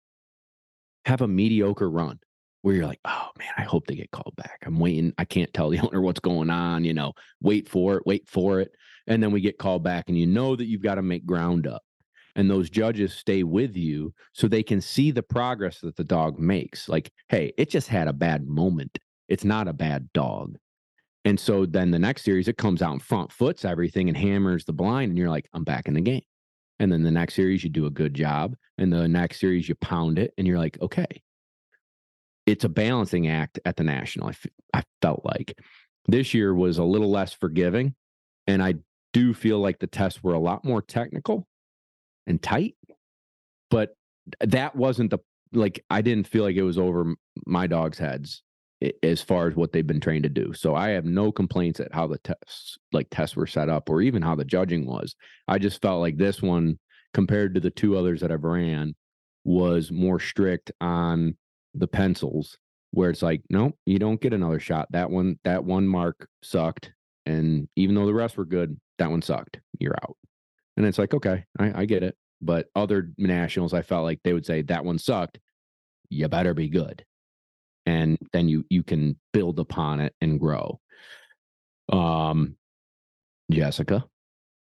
have 1.05 1.21
a 1.21 1.27
mediocre 1.27 1.89
run 1.89 2.19
where 2.61 2.75
you're 2.75 2.85
like 2.85 2.99
oh 3.05 3.29
man 3.37 3.53
i 3.57 3.63
hope 3.63 3.85
they 3.87 3.95
get 3.95 4.11
called 4.11 4.35
back 4.35 4.59
i'm 4.65 4.79
waiting 4.79 5.13
i 5.17 5.25
can't 5.25 5.53
tell 5.53 5.69
the 5.69 5.79
owner 5.85 6.01
what's 6.01 6.19
going 6.19 6.49
on 6.49 6.83
you 6.83 6.93
know 6.93 7.13
wait 7.41 7.69
for 7.69 7.97
it 7.97 8.03
wait 8.05 8.27
for 8.27 8.59
it 8.59 8.71
and 9.07 9.23
then 9.23 9.31
we 9.31 9.41
get 9.41 9.57
called 9.57 9.83
back 9.83 10.05
and 10.07 10.17
you 10.17 10.27
know 10.27 10.55
that 10.55 10.65
you've 10.65 10.83
got 10.83 10.95
to 10.95 11.01
make 11.01 11.25
ground 11.25 11.67
up 11.67 11.83
and 12.35 12.49
those 12.49 12.69
judges 12.69 13.13
stay 13.13 13.43
with 13.43 13.75
you 13.75 14.13
so 14.33 14.47
they 14.47 14.63
can 14.63 14.79
see 14.79 15.11
the 15.11 15.23
progress 15.23 15.79
that 15.81 15.95
the 15.95 16.03
dog 16.03 16.39
makes. 16.39 16.87
Like, 16.87 17.11
hey, 17.27 17.51
it 17.57 17.69
just 17.69 17.87
had 17.87 18.07
a 18.07 18.13
bad 18.13 18.47
moment. 18.47 18.97
It's 19.27 19.43
not 19.43 19.67
a 19.67 19.73
bad 19.73 20.11
dog. 20.13 20.57
And 21.25 21.39
so 21.39 21.65
then 21.65 21.91
the 21.91 21.99
next 21.99 22.23
series, 22.23 22.47
it 22.47 22.57
comes 22.57 22.81
out 22.81 22.93
and 22.93 23.01
front 23.01 23.31
foots 23.31 23.65
everything 23.65 24.07
and 24.07 24.17
hammers 24.17 24.63
the 24.63 24.73
blind, 24.73 25.09
and 25.09 25.17
you're 25.17 25.29
like, 25.29 25.49
I'm 25.53 25.63
back 25.65 25.87
in 25.87 25.95
the 25.95 26.01
game. 26.01 26.21
And 26.79 26.91
then 26.91 27.03
the 27.03 27.11
next 27.11 27.33
series, 27.33 27.63
you 27.63 27.69
do 27.69 27.87
a 27.87 27.91
good 27.91 28.13
job. 28.13 28.55
And 28.77 28.91
the 28.93 29.07
next 29.07 29.41
series, 29.41 29.67
you 29.67 29.75
pound 29.75 30.17
it, 30.17 30.33
and 30.37 30.47
you're 30.47 30.57
like, 30.57 30.77
okay. 30.81 31.21
It's 32.49 32.65
a 32.65 32.69
balancing 32.69 33.27
act 33.27 33.59
at 33.63 33.77
the 33.77 33.83
national. 33.83 34.27
I, 34.27 34.31
f- 34.31 34.45
I 34.73 34.83
felt 35.03 35.21
like 35.23 35.55
this 36.07 36.33
year 36.33 36.53
was 36.53 36.79
a 36.79 36.83
little 36.83 37.11
less 37.11 37.31
forgiving. 37.31 37.93
And 38.47 38.63
I 38.63 38.75
do 39.13 39.35
feel 39.35 39.59
like 39.59 39.77
the 39.77 39.87
tests 39.87 40.23
were 40.23 40.33
a 40.33 40.39
lot 40.39 40.65
more 40.65 40.81
technical 40.81 41.47
and 42.25 42.41
tight. 42.41 42.75
But 43.69 43.95
that 44.39 44.75
wasn't 44.75 45.11
the 45.11 45.19
like 45.53 45.83
I 45.89 46.01
didn't 46.01 46.27
feel 46.27 46.43
like 46.43 46.55
it 46.55 46.63
was 46.63 46.79
over 46.79 47.13
my 47.45 47.67
dog's 47.67 47.99
heads 47.99 48.41
as 49.03 49.21
far 49.21 49.47
as 49.47 49.55
what 49.55 49.71
they've 49.71 49.85
been 49.85 49.99
trained 49.99 50.23
to 50.23 50.29
do. 50.29 50.53
So 50.53 50.73
I 50.73 50.89
have 50.89 51.05
no 51.05 51.31
complaints 51.31 51.79
at 51.79 51.93
how 51.93 52.07
the 52.07 52.17
tests 52.19 52.77
like 52.91 53.07
tests 53.11 53.35
were 53.35 53.47
set 53.47 53.69
up 53.69 53.89
or 53.89 54.01
even 54.01 54.23
how 54.23 54.35
the 54.35 54.45
judging 54.45 54.87
was. 54.87 55.15
I 55.47 55.59
just 55.59 55.81
felt 55.81 56.01
like 56.01 56.17
this 56.17 56.41
one 56.41 56.79
compared 57.13 57.53
to 57.53 57.59
the 57.59 57.71
two 57.71 57.95
others 57.97 58.21
that 58.21 58.31
I've 58.31 58.43
ran 58.43 58.95
was 59.43 59.91
more 59.91 60.19
strict 60.19 60.71
on 60.81 61.35
the 61.73 61.87
pencils 61.87 62.57
where 62.91 63.09
it's 63.09 63.21
like 63.21 63.41
no, 63.49 63.73
you 63.85 63.99
don't 63.99 64.21
get 64.21 64.33
another 64.33 64.59
shot. 64.59 64.87
That 64.91 65.09
one 65.09 65.39
that 65.43 65.63
one 65.63 65.87
mark 65.87 66.27
sucked 66.43 66.91
and 67.25 67.67
even 67.75 67.95
though 67.95 68.07
the 68.07 68.13
rest 68.13 68.37
were 68.37 68.45
good, 68.45 68.79
that 68.97 69.11
one 69.11 69.21
sucked. 69.21 69.59
You're 69.79 69.95
out. 70.03 70.17
And 70.77 70.85
it's 70.85 70.97
like, 70.97 71.13
okay, 71.13 71.45
I, 71.59 71.81
I 71.81 71.85
get 71.85 72.03
it. 72.03 72.15
But 72.41 72.67
other 72.75 73.11
nationals, 73.17 73.73
I 73.73 73.81
felt 73.81 74.05
like 74.05 74.19
they 74.23 74.33
would 74.33 74.45
say 74.45 74.61
that 74.63 74.85
one 74.85 74.97
sucked. 74.97 75.39
You 76.09 76.27
better 76.27 76.53
be 76.53 76.69
good. 76.69 77.05
And 77.85 78.17
then 78.33 78.49
you 78.49 78.65
you 78.69 78.83
can 78.83 79.19
build 79.33 79.59
upon 79.59 79.99
it 79.99 80.13
and 80.21 80.39
grow. 80.39 80.79
Um 81.91 82.55
Jessica. 83.51 84.05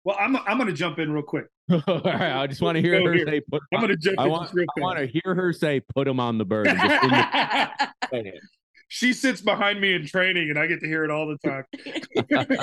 Well, 0.04 0.18
I'm 0.20 0.36
I'm 0.36 0.66
to 0.66 0.74
jump 0.74 1.00
in 1.00 1.12
real 1.12 1.24
quick. 1.24 1.48
All 1.88 2.02
right, 2.04 2.42
I 2.42 2.48
just 2.48 2.62
want 2.62 2.76
to 2.76 2.82
hear 2.82 3.00
Go 3.00 3.08
her 3.08 3.14
here. 3.14 3.26
say 3.26 3.42
put 3.42 3.62
I'm 3.74 3.88
to 3.88 3.98
jump 3.98 4.20
I 4.20 4.28
want, 4.28 4.52
I 4.58 4.82
want 4.82 5.00
to 5.00 5.06
hear 5.06 5.36
her 5.36 5.52
say 5.52 5.82
put 5.82 6.08
him 6.08 6.20
on 6.20 6.38
the 6.38 6.46
bird. 6.46 6.68
the- 6.68 8.32
she 8.88 9.12
sits 9.14 9.42
behind 9.42 9.82
me 9.82 9.94
in 9.94 10.06
training, 10.06 10.50
and 10.50 10.58
I 10.58 10.68
get 10.68 10.80
to 10.80 10.88
hear 10.88 11.04
it 11.04 11.12
all 11.12 11.28
the 11.28 11.38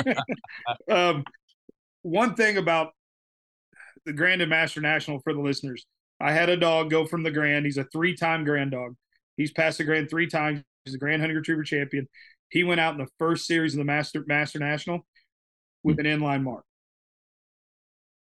time. 0.06 0.16
um, 0.90 1.24
one 2.02 2.34
thing 2.34 2.56
about 2.56 2.92
the 4.06 4.12
Grand 4.12 4.40
and 4.40 4.50
Master 4.50 4.80
National 4.80 5.20
for 5.20 5.34
the 5.34 5.40
listeners, 5.40 5.86
I 6.20 6.32
had 6.32 6.48
a 6.48 6.56
dog 6.56 6.90
go 6.90 7.06
from 7.06 7.22
the 7.22 7.30
Grand. 7.30 7.66
He's 7.66 7.78
a 7.78 7.84
three-time 7.84 8.44
Grand 8.44 8.70
dog. 8.70 8.94
He's 9.36 9.52
passed 9.52 9.78
the 9.78 9.84
Grand 9.84 10.08
three 10.08 10.28
times. 10.28 10.62
He's 10.84 10.94
a 10.94 10.98
Grand 10.98 11.20
Hunting 11.20 11.36
Retriever 11.36 11.62
champion. 11.64 12.08
He 12.50 12.62
went 12.64 12.80
out 12.80 12.94
in 12.94 13.00
the 13.00 13.10
first 13.18 13.46
series 13.46 13.74
of 13.74 13.78
the 13.78 13.84
Master 13.84 14.24
Master 14.26 14.58
National 14.58 15.04
with 15.82 15.98
an 15.98 16.06
inline 16.06 16.42
mark, 16.42 16.64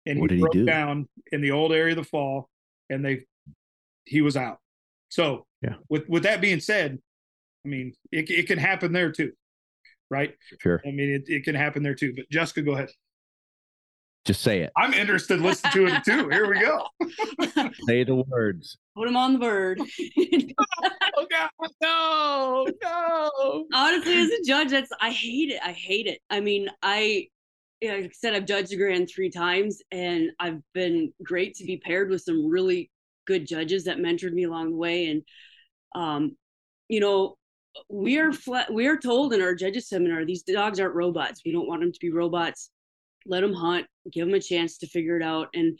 and 0.06 0.20
What 0.20 0.30
he 0.30 0.36
did 0.36 0.38
he 0.38 0.40
broke 0.42 0.52
do? 0.52 0.64
down 0.64 1.08
in 1.32 1.40
the 1.40 1.50
old 1.52 1.72
area 1.72 1.92
of 1.92 1.96
the 1.96 2.04
fall, 2.04 2.48
and 2.88 3.04
they 3.04 3.26
he 4.04 4.20
was 4.22 4.36
out. 4.36 4.58
So, 5.08 5.46
Yeah. 5.62 5.74
With 5.88 6.08
with 6.08 6.22
that 6.24 6.40
being 6.40 6.60
said, 6.60 6.98
I 7.64 7.68
mean 7.68 7.92
it 8.12 8.30
it 8.30 8.46
can 8.46 8.58
happen 8.58 8.92
there 8.92 9.12
too, 9.12 9.32
right? 10.10 10.34
Sure. 10.60 10.80
I 10.86 10.90
mean 10.90 11.10
it, 11.10 11.24
it 11.28 11.44
can 11.44 11.54
happen 11.54 11.82
there 11.82 11.94
too. 11.94 12.12
But 12.16 12.30
Jessica, 12.30 12.62
go 12.62 12.72
ahead. 12.72 12.90
Just 14.26 14.42
say 14.42 14.60
it. 14.60 14.70
I'm 14.76 14.92
interested 14.92 15.40
Listen 15.40 15.70
to 15.70 15.86
it 15.86 16.04
too. 16.04 16.28
Here 16.28 16.46
we 16.46 16.60
go. 16.60 16.86
Say 17.86 18.04
the 18.04 18.16
words. 18.16 18.76
Put 18.94 19.08
him 19.08 19.16
on 19.16 19.32
the 19.34 19.38
bird. 19.38 19.80
Oh 21.16 21.26
God, 21.30 21.50
no, 21.82 22.66
no. 22.82 23.66
Honestly, 23.74 24.14
as 24.16 24.30
a 24.30 24.42
judge, 24.46 24.70
that's 24.70 24.90
I 25.00 25.10
hate 25.10 25.50
it. 25.50 25.60
I 25.62 25.72
hate 25.72 26.06
it. 26.06 26.20
I 26.30 26.40
mean, 26.40 26.70
I 26.82 27.28
know, 27.88 27.96
like 27.96 28.04
I 28.06 28.10
said, 28.12 28.34
I've 28.34 28.46
judged 28.46 28.70
the 28.70 28.76
grand 28.76 29.08
three 29.08 29.30
times, 29.30 29.80
and 29.90 30.30
I've 30.38 30.60
been 30.74 31.12
great 31.22 31.54
to 31.56 31.64
be 31.64 31.78
paired 31.78 32.10
with 32.10 32.22
some 32.22 32.46
really 32.46 32.90
good 33.26 33.46
judges 33.46 33.84
that 33.84 33.98
mentored 33.98 34.32
me 34.32 34.44
along 34.44 34.70
the 34.70 34.76
way. 34.76 35.06
And 35.06 35.22
um, 35.94 36.36
you 36.88 37.00
know, 37.00 37.36
we 37.88 38.18
are 38.18 38.32
flat. 38.32 38.72
We 38.72 38.86
are 38.86 38.96
told 38.96 39.32
in 39.32 39.40
our 39.40 39.54
judges 39.54 39.88
seminar 39.88 40.24
these 40.24 40.42
dogs 40.42 40.80
aren't 40.80 40.94
robots. 40.94 41.42
We 41.44 41.52
don't 41.52 41.68
want 41.68 41.80
them 41.80 41.92
to 41.92 42.00
be 42.00 42.10
robots. 42.10 42.70
Let 43.26 43.40
them 43.42 43.52
hunt. 43.52 43.86
Give 44.12 44.26
them 44.26 44.34
a 44.34 44.40
chance 44.40 44.78
to 44.78 44.86
figure 44.86 45.16
it 45.16 45.22
out. 45.22 45.48
And 45.54 45.78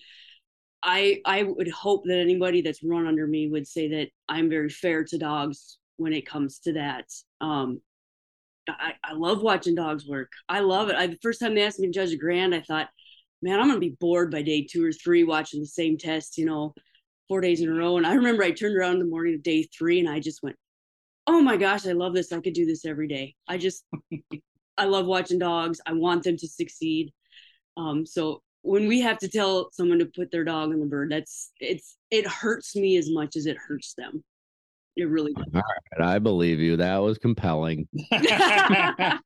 I 0.82 1.20
I 1.24 1.42
would 1.42 1.68
hope 1.68 2.04
that 2.06 2.18
anybody 2.18 2.62
that's 2.62 2.82
run 2.82 3.06
under 3.06 3.26
me 3.26 3.48
would 3.48 3.66
say 3.66 3.88
that 3.88 4.08
I'm 4.28 4.48
very 4.48 4.70
fair 4.70 5.04
to 5.04 5.18
dogs 5.18 5.78
when 5.96 6.12
it 6.12 6.26
comes 6.26 6.60
to 6.60 6.72
that. 6.74 7.06
Um, 7.40 7.80
I, 8.68 8.94
I 9.02 9.12
love 9.14 9.42
watching 9.42 9.74
dogs 9.74 10.06
work. 10.06 10.30
I 10.48 10.60
love 10.60 10.88
it. 10.88 10.96
I, 10.96 11.06
the 11.08 11.18
first 11.22 11.40
time 11.40 11.54
they 11.54 11.64
asked 11.64 11.80
me 11.80 11.88
to 11.88 11.92
judge 11.92 12.12
a 12.12 12.16
grand, 12.16 12.54
I 12.54 12.60
thought, 12.60 12.88
man, 13.42 13.58
I'm 13.58 13.68
gonna 13.68 13.80
be 13.80 13.96
bored 14.00 14.30
by 14.30 14.42
day 14.42 14.66
two 14.70 14.84
or 14.84 14.92
three 14.92 15.24
watching 15.24 15.60
the 15.60 15.66
same 15.66 15.96
test, 15.96 16.38
you 16.38 16.46
know, 16.46 16.74
four 17.28 17.40
days 17.40 17.60
in 17.60 17.68
a 17.68 17.74
row. 17.74 17.96
And 17.96 18.06
I 18.06 18.14
remember 18.14 18.42
I 18.42 18.50
turned 18.50 18.76
around 18.76 18.94
in 18.94 18.98
the 19.00 19.04
morning 19.06 19.34
of 19.34 19.42
day 19.42 19.68
three 19.76 20.00
and 20.00 20.08
I 20.08 20.20
just 20.20 20.42
went, 20.42 20.56
oh 21.26 21.40
my 21.40 21.56
gosh, 21.56 21.86
I 21.86 21.92
love 21.92 22.14
this. 22.14 22.32
I 22.32 22.40
could 22.40 22.54
do 22.54 22.66
this 22.66 22.84
every 22.84 23.08
day. 23.08 23.34
I 23.48 23.56
just, 23.56 23.84
I 24.76 24.84
love 24.84 25.06
watching 25.06 25.38
dogs. 25.38 25.80
I 25.86 25.92
want 25.92 26.24
them 26.24 26.36
to 26.36 26.48
succeed. 26.48 27.12
Um, 27.76 28.04
so 28.04 28.42
when 28.62 28.88
we 28.88 29.00
have 29.00 29.18
to 29.18 29.28
tell 29.28 29.70
someone 29.72 30.00
to 30.00 30.06
put 30.06 30.30
their 30.30 30.44
dog 30.44 30.70
on 30.70 30.80
the 30.80 30.86
bird, 30.86 31.10
that's 31.10 31.52
it's 31.60 31.96
it 32.10 32.26
hurts 32.26 32.76
me 32.76 32.96
as 32.96 33.10
much 33.10 33.36
as 33.36 33.46
it 33.46 33.56
hurts 33.56 33.94
them. 33.96 34.22
It 34.96 35.08
really 35.08 35.32
does. 35.32 35.46
All 35.54 35.62
right, 35.98 36.08
I 36.08 36.18
believe 36.18 36.58
you. 36.58 36.76
That 36.76 36.98
was 36.98 37.18
compelling. 37.18 37.88
and 38.10 39.20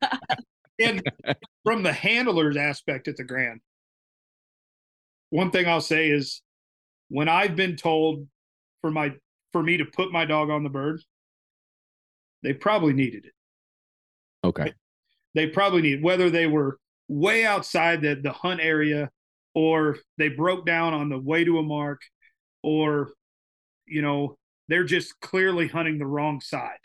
from 1.65 1.83
the 1.83 1.93
handlers 1.93 2.57
aspect 2.57 3.09
at 3.09 3.17
the 3.17 3.25
Grand, 3.25 3.61
one 5.31 5.51
thing 5.51 5.67
I'll 5.67 5.81
say 5.81 6.11
is 6.11 6.43
when 7.09 7.29
I've 7.29 7.57
been 7.57 7.77
told 7.77 8.27
for 8.81 8.91
my 8.91 9.15
for 9.53 9.63
me 9.63 9.79
to 9.79 9.85
put 9.85 10.13
my 10.13 10.25
dog 10.25 10.51
on 10.51 10.65
the 10.65 10.71
bird, 10.71 11.01
they 12.43 12.53
probably 12.53 12.93
needed 12.93 13.25
it. 13.25 13.33
Okay. 14.45 14.73
They 15.35 15.49
probably 15.49 15.83
need 15.83 16.03
whether 16.03 16.31
they 16.31 16.47
were 16.47 16.79
way 17.09 17.45
outside 17.45 18.03
the, 18.03 18.15
the 18.15 18.33
hunt 18.33 18.61
area 18.61 19.11
or 19.55 19.99
they 20.19 20.29
broke 20.29 20.67
down 20.67 20.95
on 20.95 21.09
the 21.09 21.19
way 21.19 21.45
to 21.45 21.59
a 21.59 21.63
mark 21.63 22.01
or 22.63 23.13
you 23.87 24.03
know 24.03 24.37
they're 24.69 24.85
just 24.85 25.19
clearly 25.21 25.69
hunting 25.69 25.99
the 25.99 26.07
wrong 26.07 26.41
side 26.41 26.79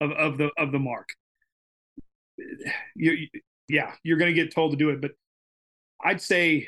of, 0.00 0.10
of 0.12 0.38
the 0.38 0.50
of 0.58 0.72
the 0.72 0.78
mark 0.78 1.08
you, 2.96 3.12
you- 3.12 3.28
yeah 3.68 3.92
you're 4.02 4.18
going 4.18 4.34
to 4.34 4.40
get 4.40 4.52
told 4.54 4.72
to 4.72 4.76
do 4.76 4.90
it 4.90 5.00
but 5.00 5.12
i'd 6.04 6.20
say 6.20 6.66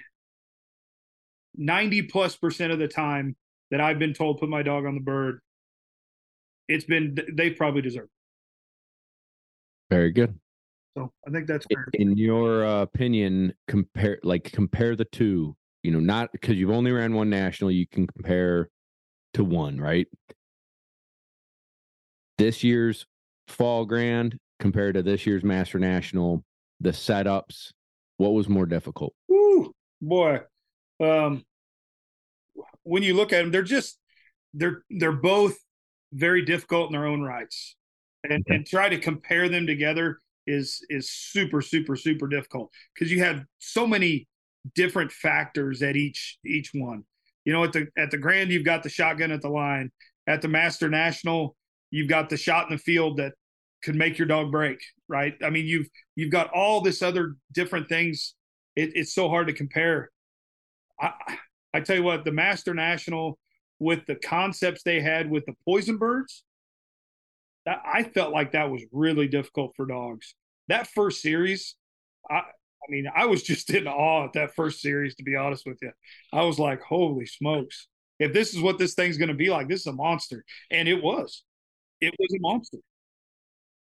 90 1.56 2.02
plus 2.02 2.36
percent 2.36 2.72
of 2.72 2.78
the 2.78 2.88
time 2.88 3.36
that 3.70 3.80
i've 3.80 3.98
been 3.98 4.14
told 4.14 4.38
put 4.38 4.48
my 4.48 4.62
dog 4.62 4.86
on 4.86 4.94
the 4.94 5.00
bird 5.00 5.40
it's 6.68 6.84
been 6.84 7.16
they 7.34 7.50
probably 7.50 7.82
deserve 7.82 8.04
it. 8.04 8.10
Very 9.94 10.12
good. 10.12 10.38
so 10.96 11.12
i 11.26 11.30
think 11.30 11.46
that's 11.46 11.66
fair 11.66 11.86
In 11.94 12.16
your 12.16 12.64
uh, 12.64 12.82
opinion, 12.82 13.52
compare 13.68 14.18
like 14.22 14.44
compare 14.52 14.94
the 14.96 15.04
two. 15.06 15.56
You 15.82 15.90
know, 15.90 15.98
not 16.00 16.30
because 16.30 16.54
you've 16.56 16.70
only 16.70 16.92
ran 16.92 17.12
one 17.12 17.28
national, 17.28 17.72
you 17.72 17.86
can 17.88 18.06
compare 18.06 18.70
to 19.34 19.44
one, 19.44 19.80
right? 19.80 20.06
This 22.38 22.62
year's 22.64 23.06
fall 23.48 23.84
grand 23.84 24.38
compared 24.58 24.94
to 24.94 25.02
this 25.02 25.26
year's 25.26 25.44
master 25.44 25.78
national, 25.78 26.44
the 26.80 26.90
setups, 26.90 27.72
what 28.16 28.32
was 28.32 28.48
more 28.48 28.66
difficult? 28.66 29.14
Woo, 29.28 29.72
boy. 30.00 30.40
Um, 31.00 31.44
when 32.84 33.02
you 33.02 33.14
look 33.14 33.32
at 33.32 33.42
them, 33.42 33.50
they're 33.50 33.62
just 33.62 33.98
they're 34.54 34.82
they're 34.90 35.12
both 35.12 35.56
very 36.12 36.44
difficult 36.44 36.88
in 36.88 36.92
their 36.92 37.06
own 37.06 37.22
rights, 37.22 37.76
and 38.28 38.44
and 38.48 38.66
try 38.66 38.88
to 38.88 38.98
compare 38.98 39.48
them 39.48 39.66
together 39.66 40.18
is 40.46 40.84
is 40.88 41.10
super 41.10 41.62
super 41.62 41.96
super 41.96 42.26
difficult 42.26 42.70
because 42.94 43.10
you 43.10 43.22
have 43.22 43.44
so 43.58 43.86
many 43.86 44.28
different 44.74 45.10
factors 45.10 45.82
at 45.82 45.96
each 45.96 46.38
each 46.44 46.70
one. 46.74 47.04
You 47.44 47.52
know, 47.52 47.64
at 47.64 47.72
the 47.72 47.86
at 47.96 48.10
the 48.10 48.18
Grand, 48.18 48.50
you've 48.50 48.64
got 48.64 48.82
the 48.82 48.88
shotgun 48.88 49.30
at 49.30 49.42
the 49.42 49.48
line. 49.48 49.90
At 50.26 50.42
the 50.42 50.48
Master 50.48 50.88
National, 50.88 51.56
you've 51.90 52.08
got 52.08 52.30
the 52.30 52.36
shot 52.36 52.70
in 52.70 52.76
the 52.76 52.82
field 52.82 53.16
that 53.16 53.32
could 53.82 53.96
make 53.96 54.18
your 54.18 54.28
dog 54.28 54.52
break. 54.52 54.78
Right? 55.08 55.34
I 55.42 55.50
mean, 55.50 55.66
you've 55.66 55.88
you've 56.14 56.30
got 56.30 56.50
all 56.50 56.80
this 56.80 57.02
other 57.02 57.34
different 57.52 57.88
things 57.88 58.34
it, 58.76 58.92
it's 58.94 59.14
so 59.14 59.28
hard 59.28 59.48
to 59.48 59.52
compare. 59.52 60.10
I 61.00 61.12
I 61.74 61.80
tell 61.80 61.96
you 61.96 62.02
what, 62.02 62.24
the 62.24 62.32
Master 62.32 62.74
National 62.74 63.38
with 63.78 64.04
the 64.06 64.14
concepts 64.14 64.82
they 64.82 65.00
had 65.00 65.30
with 65.30 65.44
the 65.46 65.54
poison 65.64 65.96
birds, 65.96 66.44
that 67.66 67.80
I 67.84 68.04
felt 68.04 68.32
like 68.32 68.52
that 68.52 68.70
was 68.70 68.82
really 68.92 69.26
difficult 69.26 69.72
for 69.76 69.86
dogs. 69.86 70.34
That 70.68 70.86
first 70.88 71.22
series, 71.22 71.76
I 72.30 72.42
I 72.86 72.90
mean, 72.90 73.06
I 73.14 73.26
was 73.26 73.42
just 73.42 73.70
in 73.70 73.86
awe 73.86 74.24
at 74.24 74.32
that 74.34 74.54
first 74.54 74.80
series, 74.80 75.14
to 75.16 75.22
be 75.22 75.36
honest 75.36 75.66
with 75.66 75.78
you. 75.82 75.92
I 76.32 76.42
was 76.42 76.58
like, 76.58 76.82
holy 76.82 77.26
smokes. 77.26 77.88
If 78.18 78.32
this 78.32 78.54
is 78.54 78.60
what 78.60 78.78
this 78.78 78.94
thing's 78.94 79.18
gonna 79.18 79.34
be 79.34 79.50
like, 79.50 79.68
this 79.68 79.80
is 79.80 79.86
a 79.86 79.92
monster. 79.92 80.44
And 80.70 80.88
it 80.88 81.02
was. 81.02 81.44
It 82.00 82.14
was 82.18 82.34
a 82.34 82.40
monster. 82.40 82.78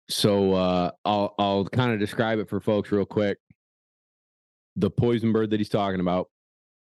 So 0.09 0.53
uh, 0.53 0.91
I'll 1.05 1.33
I'll 1.39 1.65
kind 1.65 1.93
of 1.93 1.99
describe 1.99 2.39
it 2.39 2.49
for 2.49 2.59
folks 2.59 2.91
real 2.91 3.05
quick. 3.05 3.37
The 4.75 4.89
poison 4.89 5.31
bird 5.31 5.51
that 5.51 5.59
he's 5.59 5.69
talking 5.69 5.99
about, 5.99 6.29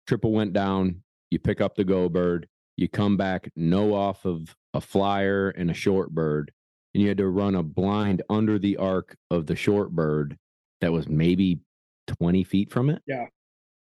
triple 0.08 0.32
went 0.32 0.54
down. 0.54 1.04
You 1.30 1.40
pick 1.40 1.62
up 1.62 1.76
the 1.76 1.84
go 1.84 2.10
bird. 2.10 2.48
You 2.78 2.88
come 2.88 3.18
back 3.18 3.52
no 3.56 3.94
off 3.94 4.26
of 4.26 4.56
a 4.74 4.82
flyer 4.82 5.50
and 5.50 5.70
a 5.70 5.74
short 5.74 6.12
bird, 6.12 6.52
and 6.94 7.02
you 7.02 7.10
had 7.10 7.18
to 7.18 7.28
run 7.28 7.56
a 7.56 7.64
blind 7.64 8.22
under 8.30 8.58
the 8.58 8.78
arc 8.78 9.18
of 9.30 9.46
the 9.46 9.56
short 9.56 9.92
bird 9.92 10.38
that 10.80 10.92
was 10.92 11.08
maybe 11.08 11.60
twenty 12.08 12.44
feet 12.44 12.72
from 12.72 12.90
it. 12.90 13.02
Yeah. 13.08 13.26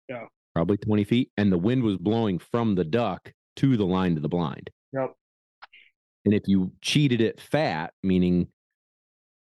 Yeah. 0.07 0.25
probably 0.55 0.77
twenty 0.77 1.03
feet, 1.03 1.31
and 1.37 1.51
the 1.51 1.57
wind 1.57 1.83
was 1.83 1.97
blowing 1.97 2.39
from 2.39 2.75
the 2.75 2.83
duck 2.83 3.31
to 3.57 3.77
the 3.77 3.85
line 3.85 4.15
to 4.15 4.21
the 4.21 4.29
blind. 4.29 4.69
Yep. 4.93 5.13
And 6.25 6.33
if 6.33 6.47
you 6.47 6.71
cheated 6.81 7.21
it 7.21 7.39
fat, 7.39 7.93
meaning 8.03 8.47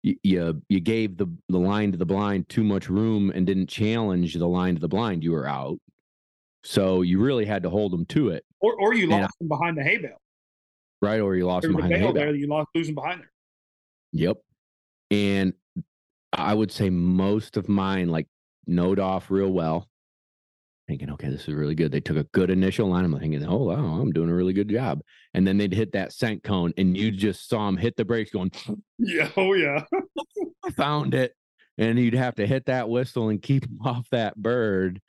you, 0.03 0.61
you 0.69 0.79
gave 0.79 1.17
the 1.17 1.27
the 1.49 1.57
line 1.59 1.91
to 1.91 1.97
the 1.97 2.05
blind 2.05 2.47
too 2.49 2.63
much 2.63 2.89
room 2.89 3.31
and 3.33 3.45
didn't 3.45 3.67
challenge 3.67 4.33
the 4.35 4.47
line 4.47 4.75
to 4.75 4.81
the 4.81 4.87
blind, 4.87 5.23
you 5.23 5.31
were 5.31 5.47
out. 5.47 5.77
So 6.63 7.01
you 7.01 7.19
really 7.19 7.45
had 7.45 7.63
to 7.63 7.69
hold 7.69 7.91
them 7.93 8.05
to 8.07 8.29
it, 8.29 8.45
Or 8.61 8.79
or 8.79 8.93
you 8.93 9.03
And 9.11 9.21
lost 9.23 9.37
them 9.39 9.47
behind 9.47 9.77
the 9.77 9.83
hay 9.83 9.97
bale. 9.97 10.21
right? 11.01 11.19
Or 11.19 11.35
you 11.35 11.45
lost 11.45 11.63
There's 11.63 11.73
them 11.73 11.77
behind 11.77 11.93
the 11.93 11.97
hay 11.99 12.03
bale. 12.05 12.13
there, 12.13 12.35
you 12.35 12.47
lost 12.47 12.69
losing 12.75 12.95
behind 12.95 13.21
there. 13.21 13.31
Yep. 14.13 14.37
And 15.11 15.53
I 16.33 16.53
would 16.53 16.71
say 16.71 16.89
most 16.89 17.57
of 17.57 17.67
mine 17.69 18.09
like 18.09 18.27
node 18.69 18.99
off 18.99 19.29
real 19.31 19.49
well. 19.51 19.87
thinking, 20.87 21.11
okay, 21.11 21.29
this 21.29 21.47
is 21.47 21.53
really 21.53 21.75
good. 21.75 21.91
They 21.91 22.01
took 22.01 22.17
a 22.17 22.23
good 22.33 22.49
initial 22.49 22.87
line. 22.89 23.05
I'm 23.05 23.19
thinking, 23.19 23.45
oh 23.45 23.57
wow, 23.57 23.99
I'm 24.01 24.11
doing 24.11 24.29
a 24.29 24.33
really 24.33 24.53
good 24.53 24.69
job. 24.69 25.01
And 25.33 25.45
then 25.47 25.57
they'd 25.57 25.73
hit 25.73 25.91
that 25.93 26.13
scent 26.13 26.43
cone, 26.43 26.73
and 26.77 26.97
you 26.97 27.11
just 27.11 27.47
saw 27.47 27.65
them 27.67 27.77
hit 27.77 27.95
the 27.95 28.05
brakes, 28.05 28.31
going, 28.31 28.51
Yeah. 28.97 29.29
Oh 29.37 29.53
yeah. 29.53 29.83
I 30.65 30.71
found 30.71 31.13
it. 31.13 31.33
And 31.77 31.97
you'd 31.99 32.13
have 32.15 32.35
to 32.35 32.47
hit 32.47 32.65
that 32.65 32.89
whistle 32.89 33.29
and 33.29 33.41
keep 33.41 33.65
off 33.85 34.07
that 34.11 34.35
bird. 34.35 34.99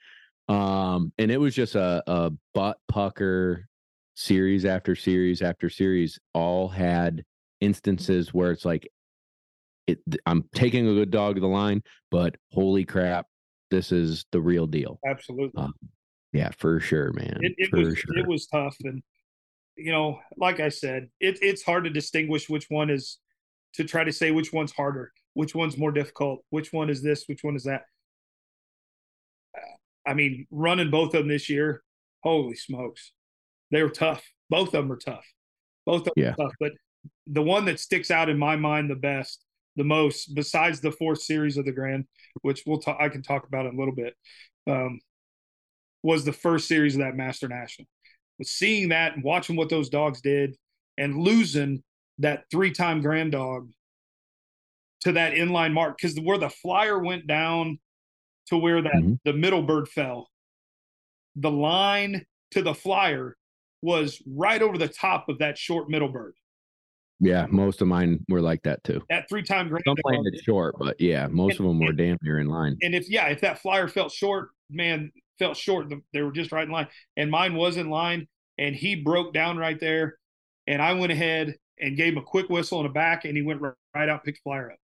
Um, 0.47 1.11
and 1.17 1.31
it 1.31 1.37
was 1.39 1.55
just 1.55 1.75
a, 1.75 2.03
a 2.07 2.31
butt 2.53 2.77
pucker 2.87 3.65
series 4.15 4.65
after 4.65 4.95
series 4.95 5.41
after 5.41 5.69
series, 5.69 6.19
all 6.33 6.67
had 6.67 7.23
instances 7.59 8.33
where 8.33 8.51
it's 8.51 8.65
like, 8.65 8.89
it, 9.87 9.99
I'm 10.25 10.43
taking 10.53 10.87
a 10.87 10.93
good 10.93 11.09
dog 11.11 11.35
to 11.35 11.41
the 11.41 11.47
line, 11.47 11.83
but 12.11 12.35
holy 12.53 12.85
crap, 12.85 13.25
this 13.71 13.91
is 13.91 14.25
the 14.31 14.39
real 14.41 14.67
deal. 14.67 14.99
Absolutely. 15.07 15.59
Um, 15.63 15.73
yeah, 16.33 16.51
for 16.59 16.79
sure, 16.79 17.11
man. 17.13 17.39
it, 17.41 17.53
it 17.57 17.73
was 17.73 17.97
sure. 17.97 18.17
it 18.17 18.27
was 18.27 18.45
tough 18.47 18.77
and 18.83 19.01
you 19.77 19.91
know 19.91 20.19
like 20.37 20.59
i 20.59 20.67
said 20.67 21.07
it, 21.21 21.39
it's 21.41 21.63
hard 21.63 21.85
to 21.85 21.89
distinguish 21.89 22.49
which 22.49 22.65
one 22.69 22.89
is 22.89 23.19
to 23.73 23.85
try 23.85 24.03
to 24.03 24.11
say 24.11 24.29
which 24.31 24.51
one's 24.51 24.73
harder 24.73 25.11
which 25.33 25.55
one's 25.55 25.77
more 25.77 25.93
difficult 25.93 26.43
which 26.49 26.73
one 26.73 26.89
is 26.89 27.01
this 27.01 27.23
which 27.27 27.41
one 27.41 27.55
is 27.55 27.63
that 27.63 27.83
i 30.05 30.13
mean 30.13 30.45
running 30.51 30.89
both 30.91 31.13
of 31.13 31.21
them 31.21 31.29
this 31.29 31.49
year 31.49 31.81
holy 32.21 32.53
smokes 32.55 33.13
they 33.71 33.81
were 33.81 33.89
tough 33.89 34.21
both 34.49 34.67
of 34.67 34.83
them 34.83 34.91
are 34.91 34.97
tough 34.97 35.25
both 35.85 36.01
of 36.01 36.05
them 36.05 36.13
Yeah. 36.17 36.31
are 36.31 36.35
tough 36.47 36.53
but 36.59 36.73
the 37.27 37.41
one 37.41 37.63
that 37.65 37.79
sticks 37.79 38.11
out 38.11 38.27
in 38.29 38.37
my 38.37 38.57
mind 38.57 38.89
the 38.89 38.95
best 38.95 39.43
the 39.75 39.83
most 39.83 40.33
besides 40.35 40.81
the 40.81 40.91
fourth 40.91 41.21
series 41.21 41.57
of 41.57 41.65
the 41.65 41.71
grand 41.71 42.05
which 42.41 42.63
we'll 42.65 42.79
talk 42.79 42.97
i 42.99 43.09
can 43.09 43.21
talk 43.23 43.47
about 43.47 43.65
in 43.65 43.73
a 43.75 43.77
little 43.77 43.95
bit 43.95 44.15
um, 44.67 44.99
was 46.03 46.25
the 46.25 46.33
first 46.33 46.67
series 46.67 46.95
of 46.95 47.01
that 47.01 47.15
Master 47.15 47.47
National. 47.47 47.87
But 48.37 48.47
seeing 48.47 48.89
that 48.89 49.15
and 49.15 49.23
watching 49.23 49.55
what 49.55 49.69
those 49.69 49.89
dogs 49.89 50.21
did 50.21 50.55
and 50.97 51.17
losing 51.17 51.83
that 52.17 52.45
three 52.49 52.71
time 52.71 53.01
grand 53.01 53.31
dog 53.33 53.69
to 55.01 55.11
that 55.13 55.33
inline 55.33 55.73
mark, 55.73 55.97
because 55.97 56.19
where 56.19 56.37
the 56.37 56.49
flyer 56.49 56.99
went 56.99 57.27
down 57.27 57.79
to 58.47 58.57
where 58.57 58.81
that 58.81 58.93
Mhm. 58.93 59.19
the 59.25 59.33
middle 59.33 59.61
bird 59.63 59.87
fell, 59.87 60.29
the 61.35 61.51
line 61.51 62.25
to 62.51 62.61
the 62.61 62.73
flyer 62.73 63.37
was 63.81 64.21
right 64.25 64.61
over 64.61 64.77
the 64.77 64.87
top 64.87 65.29
of 65.29 65.39
that 65.39 65.57
short 65.57 65.89
middle 65.89 66.09
bird. 66.09 66.33
Yeah, 67.21 67.45
most 67.49 67.81
of 67.81 67.87
mine 67.87 68.25
were 68.27 68.41
like 68.41 68.63
that 68.63 68.83
too. 68.83 69.01
That 69.09 69.29
three 69.29 69.43
time 69.43 69.69
grand 69.69 69.83
Some 69.87 69.95
dog. 69.95 70.11
landed 70.13 70.41
short, 70.43 70.75
but 70.79 70.99
yeah, 70.99 71.27
most 71.27 71.59
of 71.59 71.65
them 71.65 71.79
were 71.79 71.89
and- 71.89 71.97
damn 71.97 72.17
near 72.23 72.39
in 72.39 72.47
line. 72.47 72.77
and 72.81 72.93
if 72.95 73.09
yeah, 73.09 73.27
if 73.27 73.41
that 73.41 73.61
flyer 73.61 73.87
felt 73.87 74.11
short, 74.11 74.49
man, 74.69 75.11
felt 75.39 75.55
short, 75.55 75.87
they 76.13 76.21
were 76.21 76.31
just 76.31 76.51
right 76.51 76.65
in 76.65 76.71
line. 76.71 76.87
And 77.15 77.29
mine 77.31 77.55
was 77.55 77.77
in 77.77 77.89
line, 77.89 78.27
and 78.57 78.75
he 78.75 78.95
broke 78.95 79.33
down 79.33 79.57
right 79.57 79.79
there. 79.79 80.17
And 80.67 80.81
I 80.81 80.93
went 80.93 81.11
ahead 81.11 81.55
and 81.79 81.97
gave 81.97 82.13
him 82.13 82.19
a 82.19 82.23
quick 82.23 82.49
whistle 82.49 82.79
in 82.79 82.85
the 82.87 82.91
back, 82.93 83.25
and 83.25 83.35
he 83.37 83.41
went 83.43 83.61
right, 83.61 83.73
right 83.95 84.09
out, 84.09 84.23
picked 84.23 84.37
the 84.37 84.41
flyer 84.49 84.71
up, 84.71 84.77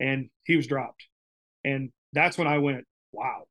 and 0.00 0.28
he 0.44 0.56
was 0.56 0.66
dropped. 0.66 1.06
And 1.64 1.90
that's 2.12 2.38
when 2.38 2.46
I 2.46 2.58
went, 2.58 2.84
wow, 3.12 3.44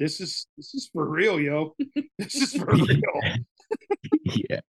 this 0.00 0.20
is 0.20 0.46
this 0.56 0.74
is 0.74 0.90
for 0.92 1.06
real, 1.08 1.38
yo. 1.40 1.74
this 2.18 2.34
is 2.34 2.54
for 2.54 2.66
real. 2.74 2.98
yeah. 4.24 4.60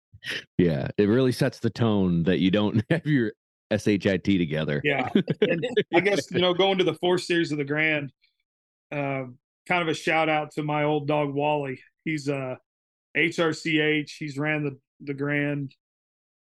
Yeah. 0.59 0.89
It 0.97 1.09
really 1.09 1.33
sets 1.33 1.59
the 1.59 1.70
tone 1.70 2.22
that 2.25 2.39
you 2.39 2.51
don't 2.51 2.85
have 2.91 3.07
your 3.07 3.33
SHIT 3.72 4.25
together. 4.25 4.81
Yeah. 4.85 5.09
And 5.41 5.66
I 5.95 6.01
guess, 6.01 6.31
you 6.31 6.41
know, 6.41 6.55
going 6.55 6.79
to 6.79 6.85
the 6.85 6.95
fourth 6.95 7.22
series 7.22 7.53
of 7.53 7.59
the 7.59 7.64
Grand, 7.64 8.12
uh, 8.93 9.25
kind 9.66 9.83
of 9.83 9.89
a 9.89 9.95
shout 9.95 10.29
out 10.29 10.53
to 10.53 10.62
my 10.62 10.85
old 10.85 11.07
dog 11.07 11.33
Wally. 11.33 11.81
He's 12.05 12.29
uh 12.29 12.57
HRCH. 13.16 14.11
He's 14.18 14.39
ran 14.39 14.64
the 14.64 14.79
the 15.01 15.14
Grand 15.14 15.75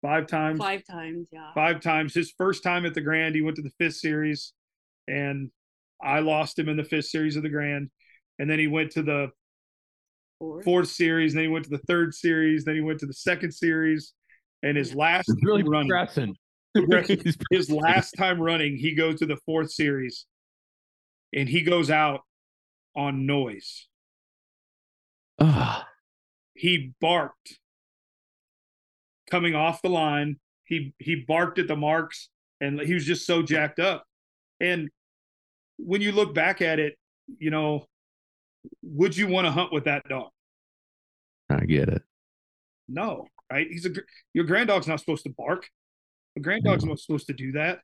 five 0.01 0.28
times. 0.28 0.59
Five 0.59 0.84
times, 0.89 1.28
yeah. 1.32 1.51
Five 1.53 1.82
times. 1.82 2.13
His 2.13 2.32
first 2.38 2.63
time 2.63 2.86
at 2.86 2.93
the 2.93 3.01
Grand, 3.01 3.36
he 3.36 3.41
went 3.41 3.55
to 3.57 3.63
the 3.63 3.71
fifth 3.80 3.95
series, 3.95 4.53
and 5.07 5.49
I 6.01 6.19
lost 6.19 6.59
him 6.59 6.69
in 6.69 6.78
the 6.78 6.84
fifth 6.84 7.05
series 7.05 7.36
of 7.36 7.43
the 7.43 7.49
Grand. 7.49 7.89
And 8.38 8.49
then 8.49 8.59
he 8.59 8.67
went 8.67 8.91
to 8.91 9.01
the 9.01 9.30
Four. 10.39 10.61
fourth 10.63 10.89
series, 10.89 11.33
then 11.33 11.43
he 11.43 11.47
went 11.47 11.65
to 11.65 11.71
the 11.71 11.81
third 11.88 12.13
series, 12.13 12.65
then 12.65 12.75
he 12.75 12.81
went 12.81 12.99
to 12.99 13.05
the 13.05 13.13
second 13.13 13.51
series, 13.53 14.13
and 14.63 14.75
his 14.77 14.93
last 14.93 15.29
It's 15.29 15.43
really 15.43 15.63
run 15.63 15.88
progressing. 15.88 16.36
Progressing. 16.73 17.21
His 17.51 17.69
last 17.71 18.11
time 18.17 18.41
running, 18.41 18.75
he 18.75 18.95
goes 18.95 19.19
to 19.19 19.25
the 19.25 19.38
fourth 19.45 19.71
series 19.71 20.25
and 21.33 21.47
he 21.47 21.61
goes 21.61 21.89
out 21.89 22.19
on 22.97 23.25
noise. 23.25 23.88
Ah, 25.39 25.88
He 26.53 26.93
barked 26.99 27.59
coming 29.29 29.55
off 29.55 29.81
the 29.81 29.89
line. 29.89 30.38
He 30.65 30.93
he 30.99 31.23
barked 31.25 31.59
at 31.59 31.67
the 31.69 31.77
marks 31.77 32.29
and 32.59 32.79
he 32.81 32.93
was 32.93 33.05
just 33.05 33.25
so 33.25 33.41
jacked 33.41 33.79
up. 33.79 34.03
And 34.59 34.89
when 35.77 36.01
you 36.01 36.11
look 36.11 36.33
back 36.33 36.61
at 36.61 36.79
it, 36.79 36.97
you 37.38 37.51
know, 37.51 37.86
would 38.84 39.16
you 39.16 39.28
want 39.28 39.45
to 39.45 39.51
hunt 39.51 39.72
with 39.74 39.86
that 39.86 40.07
dog? 40.09 40.30
I 41.49 41.66
get 41.66 41.89
it. 41.89 42.01
No, 42.88 43.28
right? 43.51 43.68
He's 43.70 43.86
a 43.86 43.91
your 44.34 44.45
grand 44.45 44.68
dog's 44.68 44.88
not 44.88 44.99
supposed 44.99 45.24
to 45.24 45.34
bark. 45.38 45.68
A 46.38 46.39
grand 46.39 46.63
dog's 46.63 46.84
No. 46.84 46.89
not 46.89 46.99
supposed 46.99 47.28
to 47.28 47.34
do 47.34 47.53
that. 47.53 47.80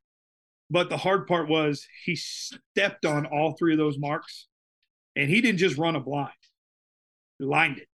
But 0.69 0.89
the 0.89 0.97
hard 0.97 1.27
part 1.27 1.49
was 1.49 1.85
he 2.05 2.15
stepped 2.15 3.05
on 3.05 3.25
all 3.25 3.53
three 3.53 3.73
of 3.73 3.77
those 3.77 3.97
marks, 3.99 4.47
and 5.15 5.29
he 5.29 5.41
didn't 5.41 5.59
just 5.59 5.77
run 5.77 5.95
a 5.95 5.99
blind. 5.99 6.31
He 7.39 7.45
lined 7.45 7.77
it, 7.79 7.87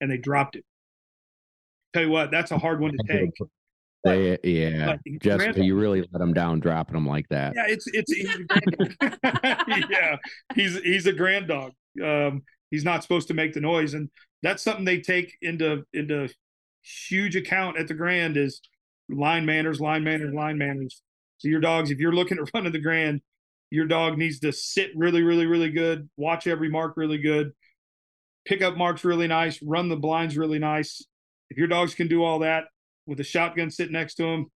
and 0.00 0.10
they 0.10 0.18
dropped 0.18 0.56
it. 0.56 0.64
Tell 1.94 2.02
you 2.04 2.10
what, 2.10 2.30
that's 2.30 2.50
a 2.52 2.58
hard 2.58 2.80
one 2.80 2.92
to 2.92 2.98
take. 3.08 3.30
They, 4.04 4.38
yeah, 4.44 4.96
but 5.04 5.20
Jessica, 5.20 5.62
you 5.62 5.76
really 5.76 6.06
let 6.12 6.22
him 6.22 6.32
down 6.32 6.60
dropping 6.60 6.94
them 6.94 7.06
like 7.06 7.28
that. 7.30 7.54
Yeah, 7.56 7.66
it's 7.66 7.86
it's 7.88 8.12
he's 8.12 8.28
yeah, 9.90 10.16
he's 10.54 10.80
he's 10.80 11.06
a 11.06 11.12
grand 11.12 11.48
dog. 11.48 11.72
Um, 12.02 12.42
he's 12.70 12.84
not 12.84 13.02
supposed 13.02 13.28
to 13.28 13.34
make 13.34 13.54
the 13.54 13.60
noise, 13.60 13.94
and 13.94 14.08
that's 14.42 14.62
something 14.62 14.84
they 14.84 15.00
take 15.00 15.36
into 15.42 15.84
into 15.92 16.28
huge 16.82 17.34
account 17.34 17.76
at 17.76 17.88
the 17.88 17.94
grand 17.94 18.36
is 18.36 18.60
line 19.08 19.44
manners, 19.44 19.80
line 19.80 20.04
manners, 20.04 20.32
line 20.32 20.58
manners. 20.58 21.02
So 21.38 21.48
your 21.48 21.60
dogs, 21.60 21.90
if 21.90 21.98
you're 21.98 22.12
looking 22.12 22.38
at 22.38 22.48
running 22.54 22.72
the 22.72 22.80
grand, 22.80 23.20
your 23.70 23.86
dog 23.86 24.16
needs 24.16 24.38
to 24.40 24.52
sit 24.52 24.90
really, 24.94 25.22
really, 25.22 25.46
really 25.46 25.70
good, 25.70 26.08
watch 26.16 26.46
every 26.46 26.70
mark 26.70 26.94
really 26.96 27.18
good, 27.18 27.52
pick 28.44 28.62
up 28.62 28.76
marks 28.76 29.04
really 29.04 29.26
nice, 29.26 29.60
run 29.62 29.88
the 29.88 29.96
blinds 29.96 30.36
really 30.36 30.60
nice. 30.60 31.04
If 31.50 31.58
your 31.58 31.68
dogs 31.68 31.94
can 31.94 32.08
do 32.08 32.22
all 32.22 32.40
that 32.40 32.64
with 33.08 33.18
a 33.20 33.24
shotgun 33.24 33.70
sitting 33.70 33.94
next 33.94 34.14
to 34.16 34.24
him. 34.24 34.46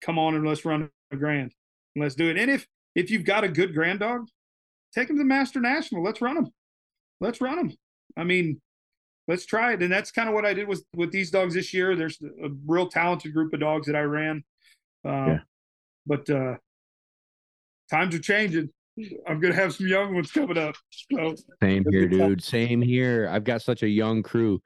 come 0.00 0.18
on 0.18 0.36
and 0.36 0.46
let's 0.46 0.64
run 0.64 0.88
a 1.10 1.16
grand. 1.16 1.52
Let's 1.96 2.14
do 2.14 2.30
it. 2.30 2.38
And 2.38 2.50
if 2.50 2.66
if 2.94 3.10
you've 3.10 3.24
got 3.24 3.44
a 3.44 3.48
good 3.48 3.74
grand 3.74 3.98
dog, 4.00 4.28
take 4.94 5.10
him 5.10 5.16
to 5.16 5.22
the 5.22 5.26
Master 5.26 5.60
National. 5.60 6.02
Let's 6.02 6.22
run 6.22 6.36
him. 6.36 6.48
Let's 7.20 7.40
run 7.40 7.58
him. 7.58 7.72
I 8.16 8.22
mean, 8.24 8.60
let's 9.26 9.44
try 9.44 9.72
it. 9.72 9.82
And 9.82 9.92
that's 9.92 10.12
kind 10.12 10.28
of 10.28 10.34
what 10.34 10.46
I 10.46 10.54
did 10.54 10.68
with 10.68 10.84
with 10.94 11.10
these 11.10 11.30
dogs 11.30 11.54
this 11.54 11.74
year. 11.74 11.96
There's 11.96 12.18
a 12.22 12.48
real 12.66 12.88
talented 12.88 13.34
group 13.34 13.52
of 13.52 13.60
dogs 13.60 13.86
that 13.88 13.96
I 13.96 14.02
ran. 14.02 14.44
Um, 15.04 15.26
Yeah. 15.26 15.38
But 16.06 16.30
uh, 16.30 16.54
times 17.90 18.14
are 18.14 18.20
changing. 18.20 18.70
I'm 19.28 19.40
gonna 19.40 19.54
have 19.54 19.74
some 19.74 19.88
young 19.88 20.14
ones 20.14 20.30
coming 20.32 20.56
up. 20.56 20.76
So 21.12 21.34
Same 21.62 21.84
here, 21.90 22.08
dude. 22.08 22.42
Same 22.42 22.80
here. 22.80 23.28
I've 23.30 23.44
got 23.44 23.60
such 23.62 23.82
a 23.82 23.88
young 23.88 24.22
crew. 24.22 24.62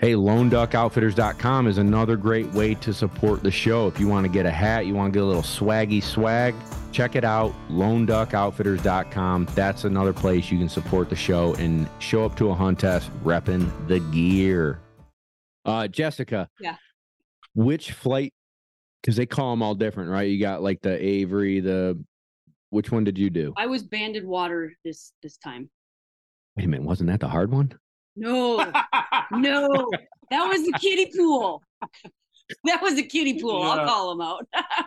Hey, 0.00 0.14
LoneDuckOutfitters.com 0.14 1.66
is 1.66 1.76
another 1.76 2.16
great 2.16 2.50
way 2.54 2.74
to 2.76 2.94
support 2.94 3.42
the 3.42 3.50
show. 3.50 3.86
If 3.86 4.00
you 4.00 4.08
want 4.08 4.24
to 4.24 4.32
get 4.32 4.46
a 4.46 4.50
hat, 4.50 4.86
you 4.86 4.94
want 4.94 5.12
to 5.12 5.18
get 5.18 5.22
a 5.22 5.26
little 5.26 5.42
swaggy 5.42 6.02
swag, 6.02 6.54
check 6.90 7.16
it 7.16 7.24
out. 7.24 7.52
LoneDuckOutfitters.com. 7.68 9.48
That's 9.54 9.84
another 9.84 10.14
place 10.14 10.50
you 10.50 10.56
can 10.56 10.70
support 10.70 11.10
the 11.10 11.16
show 11.16 11.52
and 11.56 11.86
show 11.98 12.24
up 12.24 12.34
to 12.36 12.48
a 12.48 12.54
hunt 12.54 12.78
test 12.78 13.10
repping 13.24 13.70
the 13.88 14.00
gear. 14.00 14.80
Uh, 15.66 15.86
Jessica. 15.86 16.48
Yeah. 16.58 16.76
Which 17.54 17.92
flight? 17.92 18.32
Because 19.02 19.16
they 19.16 19.26
call 19.26 19.50
them 19.50 19.62
all 19.62 19.74
different, 19.74 20.08
right? 20.10 20.30
You 20.30 20.40
got 20.40 20.62
like 20.62 20.80
the 20.80 20.98
Avery, 20.98 21.60
the. 21.60 22.02
Which 22.70 22.90
one 22.90 23.04
did 23.04 23.18
you 23.18 23.28
do? 23.28 23.52
I 23.58 23.66
was 23.66 23.82
banded 23.82 24.24
water 24.24 24.72
this 24.82 25.12
this 25.22 25.36
time. 25.36 25.68
Wait 26.56 26.64
a 26.64 26.68
minute, 26.68 26.86
wasn't 26.86 27.10
that 27.10 27.20
the 27.20 27.28
hard 27.28 27.52
one? 27.52 27.74
No, 28.16 28.58
no, 29.32 29.90
that 30.30 30.44
was 30.46 30.64
the 30.64 30.72
kiddie 30.80 31.12
pool. 31.16 31.62
That 32.64 32.82
was 32.82 32.96
the 32.96 33.04
kiddie 33.04 33.40
pool. 33.40 33.60
Yeah. 33.60 33.68
I'll 33.68 33.86
call 33.86 34.10
him 34.10 34.20
out. 34.20 34.44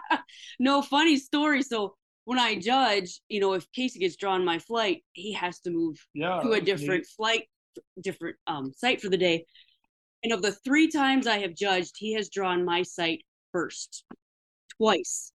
no, 0.60 0.82
funny 0.82 1.16
story. 1.16 1.62
So 1.64 1.96
when 2.26 2.38
I 2.38 2.56
judge, 2.56 3.22
you 3.30 3.40
know, 3.40 3.54
if 3.54 3.72
Casey 3.72 4.00
gets 4.00 4.18
drawn 4.18 4.44
my 4.44 4.60
flight, 4.60 5.04
he 5.14 5.32
has 5.32 5.60
to 5.62 5.72
move 5.72 5.98
yeah, 6.14 6.42
to 6.42 6.52
a 6.52 6.62
different 6.62 7.06
flight, 7.06 7.48
different 8.02 8.36
um 8.48 8.74
site 8.76 9.02
for 9.02 9.10
the 9.10 9.18
day. 9.18 9.46
And 10.24 10.34
of 10.34 10.42
the 10.42 10.52
three 10.52 10.90
times 10.90 11.28
I 11.28 11.40
have 11.40 11.56
judged, 11.56 11.96
he 11.98 12.14
has 12.14 12.30
drawn 12.30 12.64
my 12.64 12.84
site 12.84 13.24
first, 13.52 14.04
twice. 14.78 15.32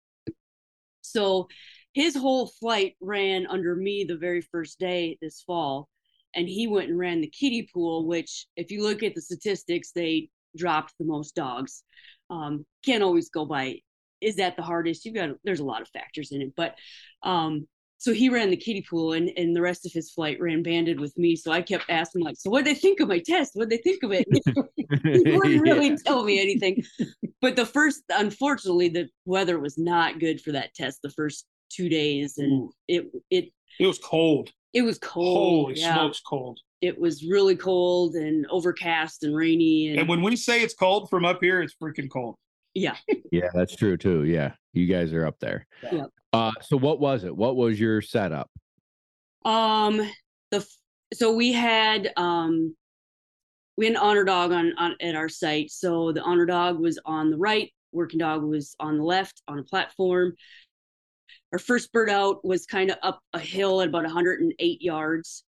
So 1.03 1.49
his 1.93 2.15
whole 2.15 2.47
flight 2.47 2.97
ran 3.01 3.47
under 3.47 3.75
me 3.75 4.05
the 4.05 4.17
very 4.17 4.41
first 4.41 4.79
day 4.79 5.19
this 5.21 5.43
fall. 5.43 5.89
And 6.39 6.49
he 6.49 6.69
went 6.69 6.89
and 6.89 6.99
ran 6.99 7.21
the 7.21 7.29
kiddie 7.29 7.69
pool, 7.73 8.07
which, 8.07 8.47
if 8.57 8.71
you 8.71 8.83
look 8.83 9.03
at 9.03 9.15
the 9.15 9.21
statistics, 9.21 9.91
they 9.93 10.31
dropped 10.57 10.95
the 10.99 11.05
most 11.05 11.35
dogs. 11.35 11.83
Um, 12.31 12.65
can't 12.85 13.03
always 13.03 13.29
go 13.29 13.45
by 13.45 13.81
is 14.21 14.37
that 14.37 14.57
the 14.57 14.63
hardest? 14.63 15.05
You've 15.05 15.15
got 15.15 15.31
there's 15.45 15.61
a 15.61 15.65
lot 15.65 15.83
of 15.83 15.89
factors 15.89 16.33
in 16.33 16.43
it, 16.43 16.53
but 16.57 16.77
um, 17.23 17.67
so 17.99 18.13
he 18.13 18.29
ran 18.29 18.51
the 18.51 18.57
kiddie 18.57 18.87
pool 18.89 19.13
and, 19.13 19.31
and 19.37 19.55
the 19.55 19.61
rest 19.61 19.85
of 19.85 19.93
his 19.93 20.11
flight 20.11 20.41
ran 20.41 20.63
banded 20.63 21.01
with 21.01 21.17
me. 21.19 21.35
So 21.35 21.51
I 21.51 21.63
kept 21.63 21.85
asking 21.89 22.23
like, 22.23 22.37
so 22.39 22.49
what 22.49 22.65
they 22.65 22.75
think 22.75 23.01
of 23.01 23.09
my 23.09 23.19
test? 23.19 23.53
What 23.55 23.69
they 23.69 23.79
think 23.79 24.03
of 24.05 24.13
it? 24.13 24.27
he 24.77 25.37
wouldn't 25.37 25.63
really 25.63 25.97
tell 25.97 26.23
me 26.23 26.41
anything. 26.41 26.85
But 27.41 27.57
the 27.57 27.67
first, 27.67 28.03
unfortunately, 28.11 28.89
the 28.89 29.09
weather 29.25 29.59
was 29.59 29.79
not 29.79 30.21
good 30.21 30.41
for 30.41 30.53
that 30.53 30.75
test 30.75 31.01
the 31.03 31.11
first 31.11 31.47
two 31.71 31.89
days. 31.89 32.39
And 32.39 32.53
Ooh. 32.53 32.73
it, 32.87 33.07
it, 33.31 33.53
it 33.81 33.87
was 33.87 33.99
cold. 33.99 34.51
It 34.73 34.83
was 34.83 34.99
cold. 34.99 35.67
Holy 35.67 35.81
yeah. 35.81 35.95
smokes, 35.95 36.21
cold. 36.21 36.61
It 36.81 36.99
was 36.99 37.25
really 37.25 37.57
cold 37.57 38.15
and 38.15 38.47
overcast 38.51 39.25
and 39.25 39.35
rainy. 39.35 39.89
And, 39.89 40.01
and 40.01 40.09
when 40.09 40.23
we 40.23 40.37
say 40.37 40.63
it's 40.63 40.75
cold 40.75 41.11
from 41.11 41.25
up 41.25 41.39
here, 41.41 41.63
it's 41.63 41.75
freaking 41.83 42.11
cold. 42.11 42.37
Yeah. 42.75 42.97
yeah, 43.33 43.49
that's 43.55 43.75
true 43.75 43.97
too. 43.97 44.25
Yeah. 44.25 44.53
You 44.73 44.87
guys 44.87 45.13
are 45.13 45.27
up 45.27 45.39
there. 45.41 45.67
Yeah. 45.91 46.07
Uh 46.33 46.53
so 46.61 46.77
what 46.77 47.01
was 47.01 47.25
it? 47.25 47.35
What 47.35 47.57
was 47.57 47.81
your 47.81 48.01
setup? 48.03 48.51
Um 49.45 50.09
the 50.51 50.67
so 51.15 51.33
we 51.33 51.53
had 51.53 52.13
um 52.17 52.77
we 53.77 53.87
had 53.87 53.95
an 53.95 54.01
honor 54.01 54.25
dog 54.25 54.53
on, 54.53 54.75
on 54.77 54.97
at 55.01 55.15
our 55.15 55.29
site. 55.29 55.71
So 55.71 56.13
the 56.13 56.23
honor 56.23 56.47
dog 56.47 56.79
was 56.79 56.99
on 57.05 57.31
the 57.31 57.39
right, 57.39 57.73
working 57.93 58.19
dog 58.19 58.43
was 58.43 58.75
on 58.79 58.99
the 58.99 59.05
left 59.05 59.43
on 59.49 59.59
a 59.59 59.63
platform. 59.63 60.35
Our 61.53 61.59
first 61.59 61.93
bird 61.93 62.11
out 62.11 62.45
was 62.45 62.67
kind 62.67 62.91
of 62.91 62.99
up 63.03 63.21
a 63.33 63.39
hill 63.39 63.81
at 63.81 63.89
about 63.89 64.05
108 64.05 64.83
yards 64.83 65.45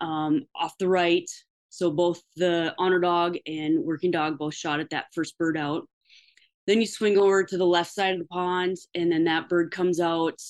um, 0.00 0.46
off 0.54 0.76
the 0.78 0.88
right. 0.88 1.28
So 1.70 1.90
both 1.90 2.22
the 2.36 2.74
honor 2.76 3.00
dog 3.00 3.38
and 3.46 3.82
working 3.82 4.10
dog 4.10 4.38
both 4.38 4.54
shot 4.54 4.80
at 4.80 4.90
that 4.90 5.06
first 5.14 5.38
bird 5.38 5.56
out. 5.56 5.88
Then 6.66 6.80
you 6.80 6.86
swing 6.86 7.18
over 7.18 7.42
to 7.44 7.56
the 7.56 7.66
left 7.66 7.92
side 7.92 8.14
of 8.14 8.20
the 8.20 8.26
pond, 8.26 8.76
and 8.94 9.10
then 9.10 9.24
that 9.24 9.48
bird 9.48 9.70
comes 9.70 9.98
out 9.98 10.40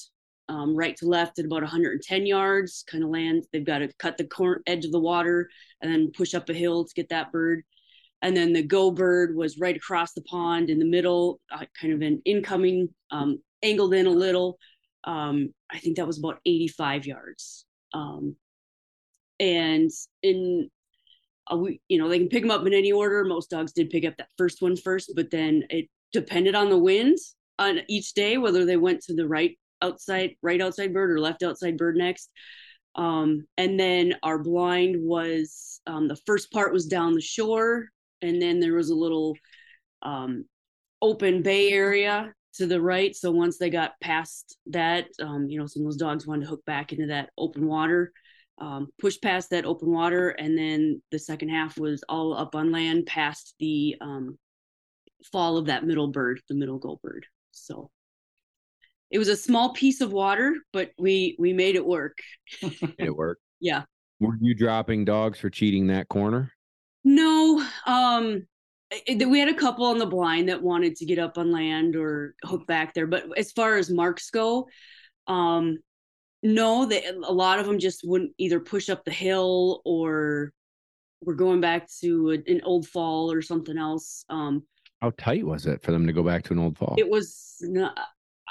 um, 0.49 0.75
right 0.77 0.97
to 0.97 1.07
left 1.07 1.39
at 1.39 1.47
about 1.47 1.63
110 1.63 2.27
yards, 2.27 2.85
kind 2.87 3.03
of 3.03 3.11
land. 3.11 3.47
They've 3.53 3.65
got 3.65 3.79
to 3.79 3.89
cut 3.99 4.19
the 4.19 4.25
cor- 4.25 4.63
edge 4.67 4.85
of 4.85 4.93
the 4.93 5.01
water 5.01 5.49
and 5.81 5.91
then 5.91 6.13
push 6.15 6.35
up 6.35 6.49
a 6.49 6.55
hill 6.55 6.85
to 6.85 6.95
get 6.95 7.09
that 7.09 7.33
bird. 7.33 7.63
And 8.21 8.37
then 8.37 8.53
the 8.53 8.63
go 8.63 8.91
bird 8.91 9.35
was 9.35 9.59
right 9.59 9.77
across 9.77 10.13
the 10.13 10.23
pond 10.23 10.71
in 10.71 10.79
the 10.79 10.85
middle, 10.85 11.41
uh, 11.51 11.65
kind 11.81 11.93
of 11.95 12.03
an 12.03 12.21
incoming, 12.25 12.89
um, 13.11 13.41
angled 13.63 13.95
in 13.95 14.07
a 14.07 14.11
little. 14.11 14.59
Um, 15.05 15.53
I 15.71 15.79
think 15.79 15.97
that 15.97 16.07
was 16.07 16.19
about 16.19 16.41
85 16.47 17.07
yards. 17.07 17.67
Um, 17.93 18.37
and 19.41 19.91
in 20.23 20.71
uh, 21.53 21.57
we, 21.57 21.81
you 21.89 21.99
know, 21.99 22.09
they 22.09 22.19
can 22.19 22.29
pick 22.29 22.43
them 22.43 22.51
up 22.51 22.67
in 22.67 22.73
any 22.73 22.93
order. 22.93 23.25
Most 23.25 23.51
dogs 23.51 23.73
did 23.73 23.91
pick 23.91 24.05
up 24.05 24.17
that 24.19 24.29
first 24.39 24.63
one 24.63 24.77
first, 24.77 25.13
but 25.17 25.31
then 25.31 25.65
it 25.71 25.89
depended 26.13 26.55
on 26.55 26.71
the 26.71 26.79
wind 26.79 27.19
on 27.59 27.81
each 27.89 28.15
day 28.15 28.39
whether 28.39 28.65
they 28.65 28.77
went 28.77 29.01
to 29.03 29.15
the 29.15 29.27
right 29.27 29.59
outside 29.81 30.37
right 30.43 30.61
outside 30.61 30.93
bird 30.93 31.11
or 31.11 31.21
left 31.21 31.43
outside 31.43 31.77
bird 31.77 31.97
next 31.97 32.31
um, 32.95 33.47
and 33.57 33.81
then 33.81 34.15
our 34.23 34.39
blind 34.39 34.97
was 34.99 35.81
um, 35.87 36.09
the 36.09 36.19
first 36.27 36.53
part 36.53 36.73
was 36.73 36.87
down 36.87 37.15
the 37.15 37.21
shore 37.21 37.89
and 38.21 38.41
then 38.41 38.61
there 38.61 38.75
was 38.75 38.91
a 38.91 38.95
little 38.95 39.37
um, 40.03 40.45
open 41.01 41.43
bay 41.43 41.73
area 41.73 42.33
to 42.55 42.67
the 42.67 42.81
right 42.81 43.17
so 43.17 43.31
once 43.31 43.59
they 43.59 43.71
got 43.71 43.99
past 44.01 44.57
that 44.67 45.07
um, 45.21 45.47
you 45.49 45.59
know 45.59 45.67
some 45.67 45.83
of 45.83 45.87
those 45.87 45.97
dogs 45.97 46.27
wanted 46.27 46.43
to 46.43 46.51
hook 46.51 46.65
back 46.67 46.93
into 46.93 47.07
that 47.07 47.31
open 47.39 47.67
water 47.67 48.13
um, 48.59 48.89
push 49.01 49.17
past 49.21 49.51
that 49.51 49.65
open 49.65 49.91
water 49.91 50.31
and 50.31 50.57
then 50.57 51.03
the 51.11 51.19
second 51.19 51.49
half 51.49 51.79
was 51.79 52.05
all 52.09 52.37
up 52.37 52.55
on 52.55 52.71
land 52.71 53.07
past 53.07 53.55
the 53.59 53.97
um, 54.01 54.39
fall 55.31 55.57
of 55.57 55.67
that 55.67 55.85
middle 55.85 56.09
bird, 56.09 56.41
the 56.49 56.55
middle 56.55 56.79
go 56.79 56.99
bird. 57.03 57.27
So 57.51 57.91
it 59.11 59.19
was 59.19 59.29
a 59.29 59.37
small 59.37 59.73
piece 59.73 60.01
of 60.01 60.13
water, 60.13 60.55
but 60.73 60.91
we 60.99 61.37
we 61.39 61.53
made 61.53 61.77
it 61.77 61.85
work. 61.85 62.19
it 62.99 63.15
worked. 63.15 63.43
Yeah. 63.61 63.83
Were 64.21 64.37
you 64.41 64.55
dropping 64.55 65.05
dogs 65.05 65.39
for 65.39 65.51
cheating 65.51 65.89
that 65.89 66.09
corner? 66.09 66.53
No. 67.05 67.65
Um 67.87 68.47
we 69.27 69.39
had 69.39 69.49
a 69.49 69.55
couple 69.55 69.87
on 69.87 69.99
the 69.99 70.07
blind 70.07 70.49
that 70.49 70.63
wanted 70.63 70.97
to 70.97 71.07
get 71.07 71.19
up 71.19 71.39
on 71.39 71.53
land 71.53 71.97
or 71.97 72.35
hook 72.45 72.67
back 72.67 72.95
there, 72.95 73.07
but 73.07 73.27
as 73.37 73.53
far 73.53 73.77
as 73.77 73.91
marks 73.91 74.31
go, 74.31 74.69
um 75.27 75.79
no, 76.43 76.87
they, 76.87 77.05
a 77.07 77.33
lot 77.33 77.61
of 77.61 77.67
them 77.67 77.79
just 77.79 78.01
wouldn't 78.05 78.33
either 78.37 78.59
push 78.59 78.89
up 78.89 79.05
the 79.05 79.13
hill 79.13 79.81
or 79.85 80.53
we're 81.21 81.35
going 81.35 81.61
back 81.61 81.89
to 82.01 82.31
a, 82.31 82.51
an 82.51 82.61
old 82.65 82.87
fall 82.89 83.31
or 83.31 83.43
something 83.43 83.79
else. 83.79 84.25
Um, 84.29 84.65
how 85.01 85.13
tight 85.19 85.47
was 85.47 85.67
it 85.67 85.83
for 85.83 85.93
them 85.93 86.07
to 86.07 86.13
go 86.13 86.23
back 86.23 86.43
to 86.45 86.53
an 86.53 86.59
old 86.59 86.77
fall? 86.77 86.97
It 86.99 87.09
was 87.09 87.57
not. 87.61 87.99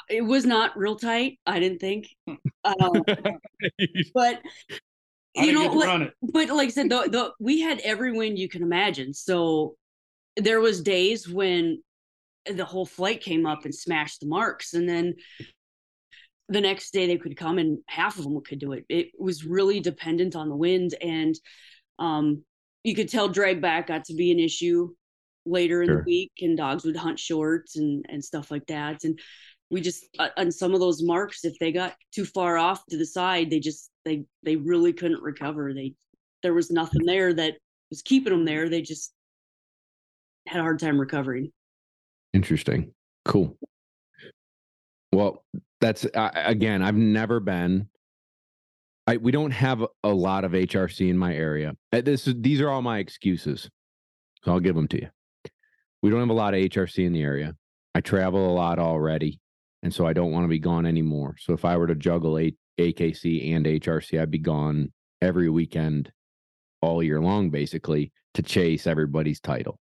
It 0.10 0.22
was 0.22 0.46
not 0.46 0.78
real 0.78 0.96
tight. 0.96 1.39
I 1.46 1.60
didn't 1.60 1.80
think, 1.80 2.08
um, 2.28 3.04
but 4.14 4.42
you 5.36 5.54
know, 5.54 5.68
like, 5.68 6.14
but 6.22 6.50
like 6.50 6.68
I 6.68 6.72
said, 6.72 6.89
the, 6.89 7.08
the 7.10 7.32
we 7.39 7.62
had 7.62 7.80
every 7.82 8.12
wind 8.12 8.39
you 8.39 8.50
can 8.50 8.64
imagine. 8.64 9.14
So 9.14 9.76
there 10.38 10.60
was 10.60 10.82
days 10.82 11.28
when 11.28 11.82
the 12.46 12.66
whole 12.66 12.86
flight 12.86 13.22
came 13.22 13.46
up 13.46 13.66
and 13.66 13.74
smashed 13.74 14.22
the 14.22 14.28
marks, 14.28 14.74
and 14.74 14.88
then 14.88 15.16
the 16.50 16.62
next 16.62 16.92
day 16.92 17.08
they 17.08 17.18
could 17.18 17.38
come 17.38 17.58
and 17.58 17.80
half 17.88 18.18
of 18.18 18.24
them 18.24 18.40
could 18.42 18.60
do 18.60 18.74
it. 18.74 18.86
It 18.90 19.12
was 19.18 19.46
really 19.46 19.80
dependent 19.80 20.36
on 20.36 20.50
the 20.50 20.56
wind, 20.56 20.96
and 21.02 21.36
um, 22.00 22.44
you 22.84 22.96
could 22.96 23.10
tell 23.10 23.28
drag 23.28 23.62
back 23.62 23.88
got 23.88 24.06
to 24.06 24.14
be 24.14 24.32
an 24.32 24.40
issue 24.40 24.90
later 25.46 25.82
in 25.82 25.88
sure. 25.88 25.98
the 25.98 26.04
week 26.04 26.32
and 26.42 26.58
dogs 26.58 26.84
would 26.84 26.96
hunt 26.96 27.20
shorts 27.20 27.76
and 27.76 28.06
and 28.10 28.24
stuff 28.24 28.52
like 28.52 28.66
that 28.68 29.04
and 29.04 29.20
we 29.70 29.82
just 29.82 30.06
uh, 30.20 30.30
on 30.38 30.52
some 30.52 30.74
of 30.74 30.80
those 30.80 31.02
marks 31.02 31.44
if 31.46 31.58
they 31.60 31.72
got 31.72 31.96
too 32.14 32.26
far 32.26 32.58
off 32.58 32.86
to 32.90 32.98
the 32.98 33.06
side 33.06 33.50
they 33.50 33.60
just 33.60 33.90
they 34.06 34.24
they 34.44 34.56
really 34.56 34.94
couldn't 34.94 35.22
recover 35.22 35.74
they 35.74 35.94
there 36.44 36.54
was 36.54 36.70
nothing 36.70 37.06
there 37.06 37.34
that 37.34 37.56
was 37.90 38.02
keeping 38.02 38.32
them 38.32 38.46
there 38.46 38.70
they 38.70 38.82
just 38.82 39.14
had 40.52 40.60
a 40.60 40.64
hard 40.64 40.80
time 40.80 40.99
recovering 40.99 41.52
interesting 42.34 42.93
cool 43.26 43.58
well 45.12 45.43
that's 45.80 46.06
uh, 46.06 46.32
again 46.36 46.82
i've 46.82 46.95
never 46.95 47.39
been 47.39 47.88
I, 49.08 49.18
we 49.18 49.32
don't 49.32 49.52
have 49.52 49.84
a 50.04 50.10
lot 50.10 50.45
of 50.45 50.52
HRC 50.52 51.10
in 51.10 51.18
my 51.18 51.36
area. 51.36 51.76
Uh, 51.91 52.02
this 52.02 52.30
these 52.38 52.62
are 52.62 52.70
all 52.70 52.84
my 52.84 52.99
excuses. 52.99 53.68
So 54.43 54.52
I'll 54.52 54.60
give 54.60 54.76
them 54.76 54.88
to 54.89 55.02
you 55.02 55.10
we 56.02 56.10
don't 56.10 56.20
have 56.20 56.30
a 56.30 56.34
lot 56.34 56.54
of 56.54 56.60
HRC 56.60 57.06
in 57.06 57.14
the 57.14 57.22
area. 57.22 57.56
I 57.93 58.02
travel 58.02 58.49
a 58.49 58.54
lot 58.54 58.80
already, 58.80 59.39
and 59.84 59.93
so 59.93 60.06
I 60.06 60.14
don't 60.14 60.32
want 60.32 60.45
to 60.45 60.49
be 60.49 60.60
gone 60.60 60.86
anymore. 60.86 61.36
So 61.39 61.54
if 61.54 61.66
I 61.66 61.78
were 61.78 61.88
to 61.88 61.95
juggle 61.95 62.39
a- 62.39 62.56
AKC 62.80 63.54
and 63.54 63.66
HRC, 63.66 64.20
I'd 64.20 64.32
be 64.32 64.39
gone 64.39 64.91
every 65.22 65.49
weekend, 65.49 66.12
all 66.82 67.04
year 67.04 67.20
long, 67.20 67.49
basically, 67.49 68.12
to 68.34 68.41
chase 68.41 68.88
everybody's 68.88 69.39
title. 69.39 69.80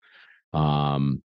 Um, 0.56 1.22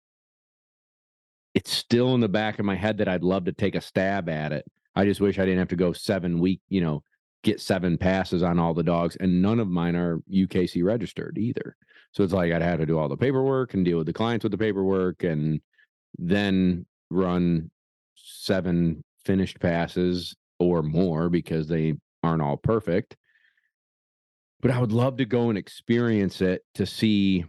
it's 1.55 1.73
still 1.73 2.15
in 2.15 2.21
the 2.21 2.29
back 2.29 2.59
of 2.59 2.65
my 2.65 2.77
head 2.77 2.99
that 2.99 3.09
I'd 3.09 3.25
love 3.25 3.45
to 3.47 3.53
take 3.53 3.75
a 3.75 3.81
stab 3.81 4.29
at 4.29 4.53
it. 4.53 4.65
I 4.95 5.05
just 5.05 5.21
wish 5.21 5.39
I 5.39 5.45
didn't 5.45 5.59
have 5.59 5.69
to 5.69 5.77
go 5.77 5.93
seven 5.93 6.39
week, 6.39 6.61
you 6.69 6.81
know, 6.81 7.03
get 7.43 7.61
seven 7.61 7.97
passes 7.97 8.43
on 8.43 8.59
all 8.59 8.75
the 8.75 8.83
dogs, 8.83 9.17
and 9.17 9.41
none 9.41 9.61
of 9.61 9.69
mine 9.69 9.97
are 9.97 10.21
UKC 10.31 10.85
registered 10.85 11.39
either. 11.39 11.77
So 12.13 12.23
it's 12.23 12.33
like 12.33 12.53
I'd 12.53 12.63
have 12.63 12.81
to 12.81 12.87
do 12.87 12.99
all 12.99 13.09
the 13.09 13.17
paperwork 13.17 13.75
and 13.75 13.85
deal 13.85 13.99
with 13.99 14.07
the 14.07 14.13
clients 14.13 14.43
with 14.43 14.53
the 14.53 14.59
paperwork 14.59 15.23
and 15.23 15.61
then 16.19 16.87
run 17.09 17.71
seven 18.17 19.03
finished 19.25 19.61
passes 19.61 20.35
or 20.59 20.83
more 20.83 21.29
because 21.29 21.69
they 21.69 21.95
aren't 22.23 22.43
all 22.43 22.57
perfect. 22.57 23.17
But 24.61 24.73
I 24.73 24.79
would 24.79 24.93
love 24.93 25.17
to 25.19 25.25
go 25.25 25.49
and 25.49 25.57
experience 25.57 26.41
it 26.43 26.63
to 26.75 26.85
see, 26.85 27.45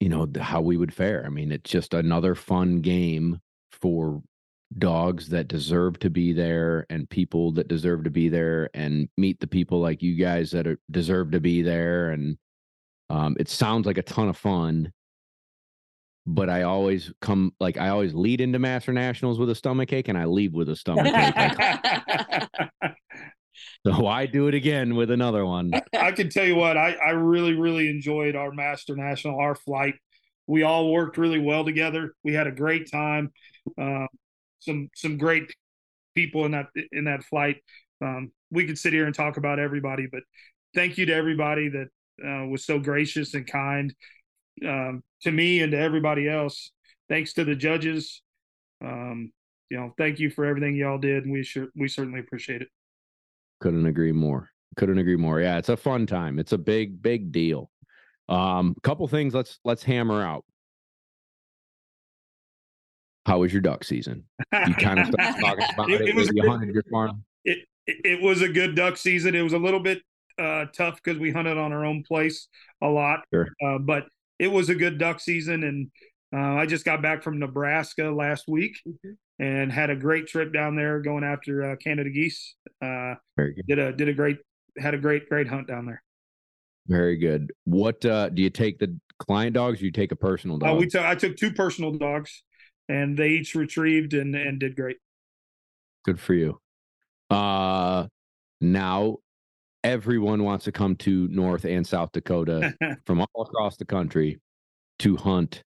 you 0.00 0.08
know, 0.08 0.28
how 0.40 0.60
we 0.60 0.76
would 0.76 0.92
fare. 0.92 1.24
I 1.24 1.28
mean, 1.28 1.52
it's 1.52 1.70
just 1.70 1.94
another 1.94 2.34
fun 2.34 2.80
game 2.80 3.40
for 3.72 4.22
dogs 4.78 5.28
that 5.28 5.48
deserve 5.48 5.98
to 6.00 6.10
be 6.10 6.32
there 6.32 6.86
and 6.90 7.08
people 7.08 7.52
that 7.52 7.68
deserve 7.68 8.04
to 8.04 8.10
be 8.10 8.28
there 8.28 8.68
and 8.74 9.08
meet 9.16 9.38
the 9.40 9.46
people 9.46 9.80
like 9.80 10.02
you 10.02 10.14
guys 10.16 10.50
that 10.50 10.66
are, 10.66 10.78
deserve 10.90 11.30
to 11.30 11.40
be 11.40 11.62
there 11.62 12.10
and 12.10 12.36
um, 13.08 13.36
it 13.38 13.48
sounds 13.48 13.86
like 13.86 13.98
a 13.98 14.02
ton 14.02 14.28
of 14.28 14.36
fun, 14.36 14.92
but 16.26 16.50
I 16.50 16.62
always 16.62 17.12
come 17.20 17.52
like 17.60 17.76
I 17.76 17.88
always 17.88 18.14
lead 18.14 18.40
into 18.40 18.58
Master 18.58 18.92
Nationals 18.92 19.38
with 19.38 19.50
a 19.50 19.54
stomach 19.54 19.92
ache, 19.92 20.08
and 20.08 20.18
I 20.18 20.24
leave 20.24 20.52
with 20.52 20.68
a 20.68 20.76
stomach 20.76 21.06
ache. 21.14 22.48
so 23.86 24.06
I 24.06 24.26
do 24.26 24.48
it 24.48 24.54
again 24.54 24.94
with 24.94 25.10
another 25.10 25.44
one. 25.44 25.72
I 25.94 26.12
can 26.12 26.28
tell 26.28 26.44
you 26.46 26.56
what 26.56 26.76
I 26.76 26.92
I 26.94 27.10
really 27.10 27.54
really 27.54 27.88
enjoyed 27.88 28.36
our 28.36 28.52
Master 28.52 28.96
National, 28.96 29.38
our 29.38 29.54
flight. 29.54 29.94
We 30.46 30.62
all 30.62 30.92
worked 30.92 31.18
really 31.18 31.40
well 31.40 31.64
together. 31.64 32.14
We 32.22 32.32
had 32.32 32.46
a 32.46 32.52
great 32.52 32.90
time. 32.90 33.32
Uh, 33.80 34.06
some 34.60 34.88
some 34.94 35.18
great 35.18 35.52
people 36.14 36.44
in 36.44 36.52
that 36.52 36.66
in 36.92 37.04
that 37.04 37.24
flight. 37.24 37.62
Um, 38.00 38.32
we 38.50 38.66
could 38.66 38.78
sit 38.78 38.92
here 38.92 39.06
and 39.06 39.14
talk 39.14 39.36
about 39.36 39.58
everybody, 39.58 40.06
but 40.10 40.22
thank 40.74 40.98
you 40.98 41.06
to 41.06 41.14
everybody 41.14 41.68
that 41.68 41.88
uh, 42.24 42.46
was 42.46 42.64
so 42.64 42.78
gracious 42.78 43.34
and 43.34 43.46
kind 43.46 43.94
um, 44.64 45.02
to 45.22 45.32
me 45.32 45.60
and 45.60 45.72
to 45.72 45.78
everybody 45.78 46.28
else. 46.28 46.70
Thanks 47.08 47.32
to 47.34 47.44
the 47.44 47.54
judges. 47.54 48.22
Um, 48.84 49.32
you 49.70 49.76
know, 49.76 49.92
thank 49.98 50.18
you 50.18 50.30
for 50.30 50.44
everything 50.44 50.76
y'all 50.76 50.98
did, 50.98 51.24
and 51.24 51.32
we 51.32 51.42
should 51.42 51.68
we 51.76 51.88
certainly 51.88 52.20
appreciate 52.20 52.62
it. 52.62 52.68
Couldn't 53.60 53.86
agree 53.86 54.12
more. 54.12 54.50
Couldn't 54.76 54.98
agree 54.98 55.16
more. 55.16 55.40
Yeah, 55.40 55.58
it's 55.58 55.68
a 55.70 55.76
fun 55.76 56.06
time. 56.06 56.38
It's 56.38 56.52
a 56.52 56.58
big, 56.58 57.00
big 57.02 57.32
deal. 57.32 57.70
Um, 58.28 58.74
couple 58.82 59.06
things 59.08 59.34
let's 59.34 59.58
let's 59.64 59.82
hammer 59.82 60.22
out. 60.22 60.44
How 63.24 63.38
was 63.40 63.52
your 63.52 63.62
duck 63.62 63.82
season? 63.84 64.24
You 64.52 64.74
kind 64.74 65.00
of 65.00 65.08
started 65.08 65.40
talking 65.40 65.64
about 65.74 65.90
it. 65.90 66.00
It- 66.02 66.08
it, 66.10 66.14
was 66.14 66.30
you 66.32 66.48
hunted 66.48 66.72
your 66.74 66.84
farm. 66.90 67.24
it 67.44 67.58
it 67.86 67.96
it 68.04 68.22
was 68.22 68.42
a 68.42 68.48
good 68.48 68.74
duck 68.74 68.96
season. 68.96 69.34
It 69.34 69.42
was 69.42 69.52
a 69.52 69.58
little 69.58 69.80
bit 69.80 70.02
uh, 70.38 70.66
tough 70.76 70.96
because 71.02 71.18
we 71.18 71.30
hunted 71.32 71.56
on 71.58 71.72
our 71.72 71.84
own 71.84 72.02
place 72.04 72.48
a 72.82 72.86
lot, 72.88 73.20
Sure. 73.32 73.48
uh, 73.64 73.78
but 73.78 74.06
it 74.38 74.48
was 74.48 74.68
a 74.68 74.74
good 74.74 74.98
duck 74.98 75.18
season. 75.20 75.64
And 75.64 75.90
uh, 76.34 76.36
I 76.56 76.66
just 76.66 76.84
got 76.84 77.02
back 77.02 77.22
from 77.22 77.38
Nebraska 77.38 78.04
last 78.10 78.46
week 78.48 78.76
Mhm. 78.86 79.16
and 79.38 79.72
had 79.72 79.90
a 79.90 79.96
great 79.96 80.26
trip 80.26 80.52
down 80.52 80.76
there 80.76 81.00
going 81.00 81.24
after 81.24 81.62
uh, 81.72 81.76
Canada 81.76 82.10
geese. 82.10 82.54
Uh, 82.82 83.14
Very 83.36 83.54
good. 83.54 83.66
did 83.66 83.78
a 83.78 83.92
did 83.92 84.08
a 84.08 84.14
great 84.14 84.38
had 84.78 84.94
a 84.94 84.98
great 84.98 85.28
great 85.28 85.46
hunt 85.48 85.66
down 85.68 85.86
there. 85.86 86.02
Very 86.88 87.16
good. 87.16 87.52
What 87.64 88.04
uh 88.04 88.28
do 88.28 88.42
you 88.42 88.50
take 88.50 88.78
the 88.78 88.96
client 89.18 89.54
dogs? 89.54 89.80
Or 89.80 89.84
you 89.86 89.90
take 89.92 90.12
a 90.12 90.16
personal 90.16 90.56
Uh, 90.56 90.68
dog? 90.68 90.78
we 90.78 90.86
took 90.86 91.04
I 91.04 91.14
took 91.14 91.36
two 91.36 91.52
personal 91.52 91.92
dogs, 91.92 92.42
and 92.88 93.16
they 93.16 93.30
each 93.30 93.54
retrieved 93.54 94.14
and 94.14 94.34
and 94.34 94.58
did 94.60 94.76
great. 94.76 94.96
Good 96.04 96.20
for 96.20 96.34
you. 96.34 96.60
Uh 97.30 98.06
now 98.60 99.18
everyone 99.84 100.42
wants 100.44 100.64
to 100.64 100.72
come 100.72 100.96
to 100.96 101.28
North 101.28 101.64
and 101.64 101.86
South 101.86 102.10
Dakota 102.12 102.74
from 103.06 103.20
all 103.20 103.42
across 103.42 103.76
the 103.76 103.84
country 103.84 104.40
to 105.00 105.16
hunt. 105.16 105.62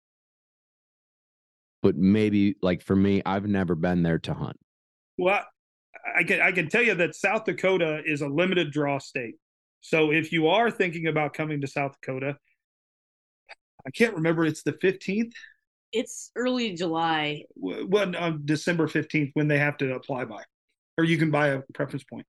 But 1.85 1.97
maybe 1.97 2.57
like 2.63 2.83
for 2.83 2.97
me, 2.97 3.21
I've 3.27 3.47
never 3.47 3.75
been 3.75 4.03
there 4.03 4.19
to 4.21 4.33
hunt. 4.33 4.57
Well, 5.19 5.45
I 6.17 6.25
can 6.25 6.41
I 6.41 6.51
can 6.51 6.71
tell 6.71 6.83
you 6.83 6.95
that 6.95 7.15
South 7.15 7.45
Dakota 7.45 8.01
is 8.07 8.23
a 8.23 8.27
limited 8.27 8.73
draw 8.73 8.99
state. 8.99 9.35
So 9.83 10.11
if 10.11 10.33
you 10.33 10.49
are 10.49 10.71
thinking 10.71 11.09
about 11.09 11.35
coming 11.35 11.61
to 11.61 11.67
South 11.67 11.95
Dakota, 12.01 12.39
I 13.87 13.91
can't 13.91 14.15
remember. 14.15 14.47
It's 14.47 14.63
the 14.63 14.73
fifteenth, 14.81 15.35
It's 15.93 16.31
early 16.37 16.73
July. 16.73 17.45
when 17.55 18.17
on 18.17 18.33
um, 18.33 18.43
December 18.47 18.89
fifteenth 18.89 19.33
when 19.35 19.47
they 19.47 19.59
have 19.59 19.77
to 19.77 19.95
apply 19.95 20.25
by, 20.25 20.43
or 20.97 21.05
you 21.05 21.19
can 21.19 21.31
buy 21.31 21.49
a 21.49 21.61
preference 21.75 22.05
point. 22.05 22.27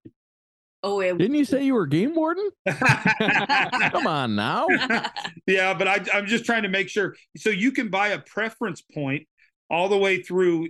Oh, 0.84 0.99
it, 0.99 1.18
Didn't 1.18 1.36
you 1.36 1.45
say 1.45 1.64
you 1.64 1.76
were 1.76 1.88
game 1.88 2.14
warden? 2.14 2.49
Come 2.70 4.06
on 4.06 4.36
now. 4.36 4.68
yeah, 5.47 5.74
but 5.74 5.88
I, 5.88 6.03
I'm 6.14 6.28
just 6.28 6.43
trying 6.43 6.64
to 6.64 6.70
make 6.70 6.89
sure. 6.89 7.16
So 7.38 7.49
you 7.49 7.72
can 7.72 7.88
buy 7.88 8.10
a 8.10 8.20
preference 8.20 8.82
point 8.82 9.26
all 9.70 9.89
the 9.89 9.97
way 9.97 10.22
through 10.22 10.70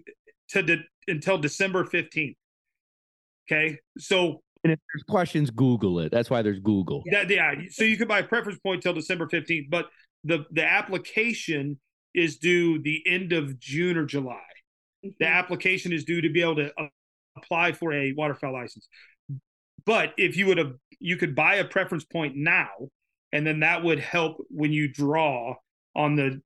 to 0.50 0.64
de- 0.64 0.84
until 1.08 1.38
December 1.38 1.86
fifteenth. 1.86 2.38
Okay, 3.48 3.78
so 3.98 4.42
And 4.64 4.74
if 4.74 4.80
there's 4.94 5.04
questions, 5.04 5.52
Google 5.52 6.00
it. 6.00 6.12
That's 6.12 6.30
why 6.30 6.42
there's 6.42 6.60
Google. 6.60 7.04
Yeah, 7.06 7.26
yeah. 7.30 7.54
So 7.70 7.84
you 7.84 7.98
can 7.98 8.08
buy 8.08 8.20
a 8.20 8.24
preference 8.24 8.60
point 8.60 8.82
till 8.82 8.94
December 8.94 9.28
fifteenth, 9.28 9.68
but 9.70 9.88
the 10.24 10.46
the 10.52 10.64
application 10.64 11.80
is 12.14 12.38
due 12.38 12.82
the 12.82 13.04
end 13.06 13.34
of 13.34 13.60
June 13.60 13.98
or 13.98 14.06
July. 14.06 14.40
The 15.20 15.28
application 15.28 15.94
is 15.94 16.04
due 16.04 16.22
to 16.22 16.30
be 16.30 16.42
able 16.42 16.56
to 16.56 16.72
uh, 16.80 16.88
apply 17.38 17.74
for 17.74 17.94
a 17.94 18.14
waterfowl 18.14 18.54
license. 18.54 18.88
But 19.86 20.14
if 20.18 20.36
you 20.36 20.48
would 20.48 20.58
have, 20.58 20.74
you 21.00 21.18
could 21.18 21.36
buy 21.36 21.56
a 21.56 21.66
preference 21.66 22.06
point 22.06 22.36
now, 22.36 22.70
and 23.32 23.46
then 23.46 23.60
that 23.60 23.84
would 23.84 24.00
help 24.00 24.38
when 24.50 24.74
you 24.74 24.88
draw 24.88 25.56
on 25.96 26.16
the 26.16 26.42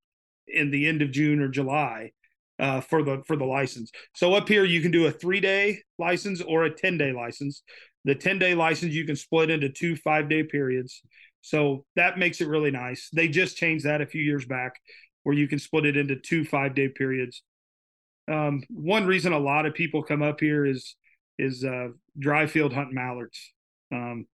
in 0.47 0.71
the 0.71 0.87
end 0.87 1.01
of 1.01 1.11
June 1.11 1.39
or 1.39 1.47
July 1.47 2.11
uh, 2.59 2.81
for 2.81 3.03
the 3.03 3.23
for 3.25 3.35
the 3.35 3.45
license. 3.45 3.91
So 4.13 4.33
up 4.33 4.47
here 4.47 4.65
you 4.65 4.81
can 4.81 4.91
do 4.91 5.07
a 5.07 5.11
three 5.11 5.39
day 5.39 5.79
license 5.97 6.41
or 6.41 6.65
a 6.65 6.73
ten 6.73 6.97
day 6.97 7.11
license. 7.11 7.63
The 8.05 8.15
ten 8.15 8.39
day 8.39 8.53
license 8.53 8.93
you 8.93 9.05
can 9.05 9.15
split 9.15 9.49
into 9.49 9.69
two 9.69 9.95
five 9.95 10.29
day 10.29 10.43
periods. 10.43 11.01
So 11.41 11.85
that 11.95 12.17
makes 12.17 12.41
it 12.41 12.47
really 12.47 12.71
nice. 12.71 13.09
They 13.13 13.27
just 13.29 13.57
changed 13.57 13.85
that 13.85 14.01
a 14.01 14.05
few 14.05 14.21
years 14.21 14.45
back, 14.45 14.73
where 15.23 15.35
you 15.35 15.47
can 15.47 15.59
split 15.59 15.85
it 15.85 15.97
into 15.97 16.15
two 16.17 16.43
five 16.43 16.75
day 16.75 16.89
periods. 16.89 17.43
Um, 18.29 18.63
one 18.69 19.07
reason 19.07 19.33
a 19.33 19.39
lot 19.39 19.65
of 19.65 19.73
people 19.73 20.03
come 20.03 20.21
up 20.21 20.39
here 20.39 20.65
is 20.65 20.95
is 21.37 21.63
uh, 21.63 21.89
dry 22.17 22.45
field 22.45 22.73
hunt 22.73 22.91
mallards. 22.91 23.53
Um, 23.91 24.27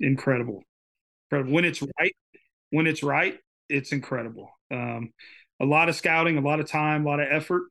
incredible, 0.00 0.64
incredible. 1.30 1.54
When 1.54 1.64
it's 1.64 1.82
right, 1.82 2.14
when 2.70 2.86
it's 2.86 3.02
right, 3.02 3.38
it's 3.68 3.92
incredible. 3.92 4.50
Um, 4.70 5.12
a 5.60 5.64
lot 5.64 5.88
of 5.88 5.96
scouting, 5.96 6.38
a 6.38 6.42
lot 6.42 6.60
of 6.60 6.68
time, 6.68 7.04
a 7.04 7.08
lot 7.08 7.20
of 7.20 7.28
effort. 7.30 7.64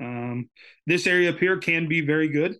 Um, 0.00 0.50
this 0.86 1.06
area 1.06 1.30
up 1.30 1.38
here 1.38 1.58
can 1.58 1.88
be 1.88 2.00
very 2.00 2.28
good, 2.28 2.56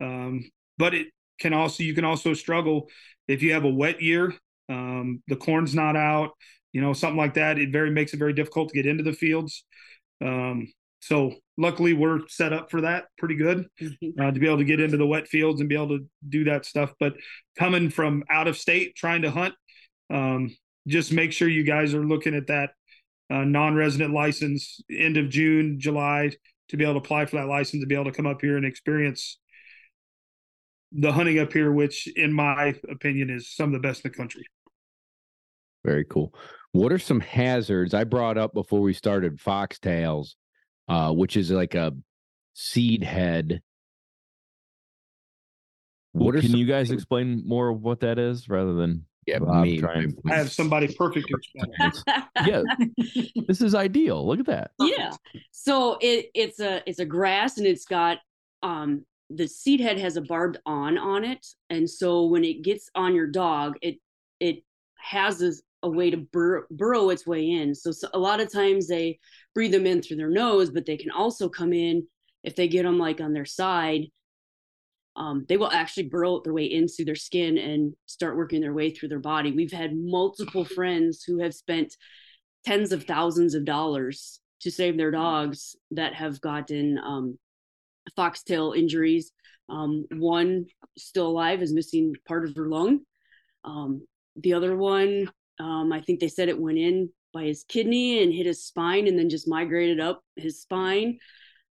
um, 0.00 0.50
but 0.78 0.94
it 0.94 1.08
can 1.40 1.52
also 1.52 1.82
you 1.82 1.94
can 1.94 2.04
also 2.04 2.34
struggle 2.34 2.88
if 3.28 3.42
you 3.42 3.52
have 3.52 3.64
a 3.64 3.70
wet 3.70 4.02
year. 4.02 4.34
Um, 4.68 5.22
the 5.28 5.36
corn's 5.36 5.74
not 5.74 5.96
out, 5.96 6.30
you 6.72 6.80
know, 6.80 6.92
something 6.92 7.18
like 7.18 7.34
that. 7.34 7.58
It 7.58 7.70
very 7.70 7.90
makes 7.90 8.14
it 8.14 8.18
very 8.18 8.32
difficult 8.32 8.70
to 8.70 8.74
get 8.74 8.86
into 8.86 9.04
the 9.04 9.12
fields. 9.12 9.64
Um, 10.24 10.72
so 11.00 11.34
luckily 11.58 11.92
we're 11.92 12.20
set 12.28 12.52
up 12.54 12.70
for 12.70 12.80
that 12.80 13.04
pretty 13.18 13.34
good 13.36 13.66
Mhm. 13.80 14.18
uh, 14.18 14.30
to 14.30 14.40
be 14.40 14.46
able 14.46 14.58
to 14.58 14.64
get 14.64 14.80
into 14.80 14.96
the 14.96 15.06
wet 15.06 15.28
fields 15.28 15.60
and 15.60 15.68
be 15.68 15.74
able 15.74 15.98
to 15.98 16.08
do 16.28 16.44
that 16.44 16.64
stuff. 16.64 16.94
But 16.98 17.14
coming 17.58 17.90
from 17.90 18.24
out 18.30 18.48
of 18.48 18.56
state 18.56 18.94
trying 18.96 19.22
to 19.22 19.30
hunt, 19.30 19.54
um, 20.10 20.56
just 20.88 21.12
make 21.12 21.32
sure 21.32 21.48
you 21.48 21.62
guys 21.62 21.94
are 21.94 22.04
looking 22.04 22.34
at 22.34 22.46
that 22.46 22.70
uh, 23.34 23.44
non-resident 23.44 24.14
license 24.14 24.80
end 24.90 25.16
of 25.16 25.28
June, 25.28 25.80
July 25.80 26.30
to 26.68 26.76
be 26.76 26.84
able 26.84 26.94
to 26.94 26.98
apply 26.98 27.26
for 27.26 27.36
that 27.36 27.48
license 27.48 27.82
to 27.82 27.86
be 27.86 27.94
able 27.94 28.04
to 28.04 28.12
come 28.12 28.26
up 28.26 28.40
here 28.40 28.56
and 28.56 28.64
experience 28.64 29.38
the 30.92 31.12
hunting 31.12 31.40
up 31.40 31.52
here, 31.52 31.72
which 31.72 32.06
in 32.16 32.32
my 32.32 32.74
opinion 32.88 33.30
is 33.30 33.52
some 33.52 33.74
of 33.74 33.82
the 33.82 33.86
best 33.86 34.04
in 34.04 34.10
the 34.10 34.16
country. 34.16 34.46
Very 35.84 36.04
cool. 36.04 36.32
What 36.72 36.92
are 36.92 36.98
some 36.98 37.20
hazards 37.20 37.92
I 37.92 38.04
brought 38.04 38.38
up 38.38 38.54
before 38.54 38.80
we 38.80 38.92
started 38.92 39.38
foxtails, 39.38 40.34
uh, 40.88 41.12
which 41.12 41.36
is 41.36 41.50
like 41.50 41.74
a 41.74 41.92
seed 42.54 43.02
head? 43.02 43.60
Well, 46.12 46.26
What 46.26 46.36
are 46.36 46.40
can 46.40 46.50
some 46.50 46.60
you 46.60 46.66
guys 46.66 46.92
explain 46.92 47.42
more 47.44 47.68
of 47.68 47.82
what 47.82 48.00
that 48.00 48.18
is 48.20 48.48
rather 48.48 48.74
than 48.74 49.06
Yeah, 49.26 49.38
Bob 49.38 49.62
me, 49.64 49.78
trying- 49.80 50.16
I 50.30 50.34
have 50.34 50.52
somebody 50.52 50.92
perfect 50.98 51.28
to 51.28 51.36
explain. 51.36 51.92
yeah, 52.46 52.62
this 53.46 53.60
is 53.60 53.74
ideal. 53.74 54.26
Look 54.26 54.40
at 54.40 54.46
that. 54.46 54.70
yeah 54.80 55.12
so 55.50 55.96
it 56.00 56.26
it's 56.34 56.60
a 56.60 56.82
it's 56.86 56.98
a 56.98 57.04
grass 57.04 57.58
and 57.58 57.66
it's 57.66 57.84
got 57.84 58.18
um 58.62 59.04
the 59.30 59.46
seed 59.46 59.80
head 59.80 59.98
has 59.98 60.16
a 60.16 60.20
barbed 60.20 60.58
on 60.66 60.98
on 60.98 61.24
it 61.24 61.46
and 61.70 61.88
so 61.88 62.26
when 62.26 62.44
it 62.44 62.62
gets 62.62 62.90
on 62.94 63.14
your 63.14 63.26
dog 63.26 63.74
it 63.80 63.96
it 64.40 64.62
has 64.96 65.40
a, 65.42 65.52
a 65.82 65.88
way 65.88 66.10
to 66.10 66.16
bur- 66.18 66.66
burrow 66.70 67.08
its 67.10 67.26
way 67.26 67.50
in 67.50 67.74
so, 67.74 67.90
so 67.92 68.08
a 68.14 68.18
lot 68.18 68.40
of 68.40 68.52
times 68.52 68.86
they 68.86 69.18
breathe 69.54 69.72
them 69.72 69.86
in 69.86 70.02
through 70.02 70.16
their 70.16 70.30
nose 70.30 70.70
but 70.70 70.84
they 70.86 70.96
can 70.96 71.10
also 71.10 71.48
come 71.48 71.72
in 71.72 72.06
if 72.42 72.54
they 72.56 72.68
get 72.68 72.82
them 72.82 72.98
like 72.98 73.20
on 73.20 73.32
their 73.32 73.46
side 73.46 74.02
um, 75.16 75.44
they 75.48 75.56
will 75.56 75.70
actually 75.70 76.08
burrow 76.08 76.40
their 76.42 76.52
way 76.52 76.64
into 76.64 77.04
their 77.04 77.14
skin 77.14 77.56
and 77.58 77.94
start 78.06 78.36
working 78.36 78.60
their 78.60 78.74
way 78.74 78.90
through 78.90 79.08
their 79.08 79.18
body 79.18 79.52
we've 79.52 79.72
had 79.72 79.96
multiple 79.96 80.64
friends 80.76 81.22
who 81.22 81.40
have 81.40 81.54
spent 81.54 81.94
tens 82.64 82.92
of 82.92 83.04
thousands 83.04 83.54
of 83.54 83.64
dollars 83.64 84.40
to 84.60 84.70
save 84.70 84.96
their 84.96 85.10
dogs 85.10 85.76
that 85.90 86.14
have 86.14 86.40
gotten 86.40 86.98
um, 86.98 87.38
foxtail 88.16 88.72
injuries. 88.72 89.30
Um, 89.68 90.06
one 90.10 90.66
still 90.96 91.28
alive 91.28 91.62
is 91.62 91.72
missing 91.72 92.14
part 92.26 92.44
of 92.48 92.56
her 92.56 92.68
lung. 92.68 93.00
Um, 93.64 94.06
the 94.36 94.54
other 94.54 94.76
one, 94.76 95.30
um, 95.60 95.92
I 95.92 96.00
think 96.00 96.20
they 96.20 96.28
said 96.28 96.48
it 96.48 96.60
went 96.60 96.78
in 96.78 97.10
by 97.32 97.44
his 97.44 97.64
kidney 97.68 98.22
and 98.22 98.32
hit 98.32 98.46
his 98.46 98.64
spine 98.64 99.06
and 99.06 99.18
then 99.18 99.28
just 99.28 99.48
migrated 99.48 100.00
up 100.00 100.22
his 100.36 100.62
spine. 100.62 101.18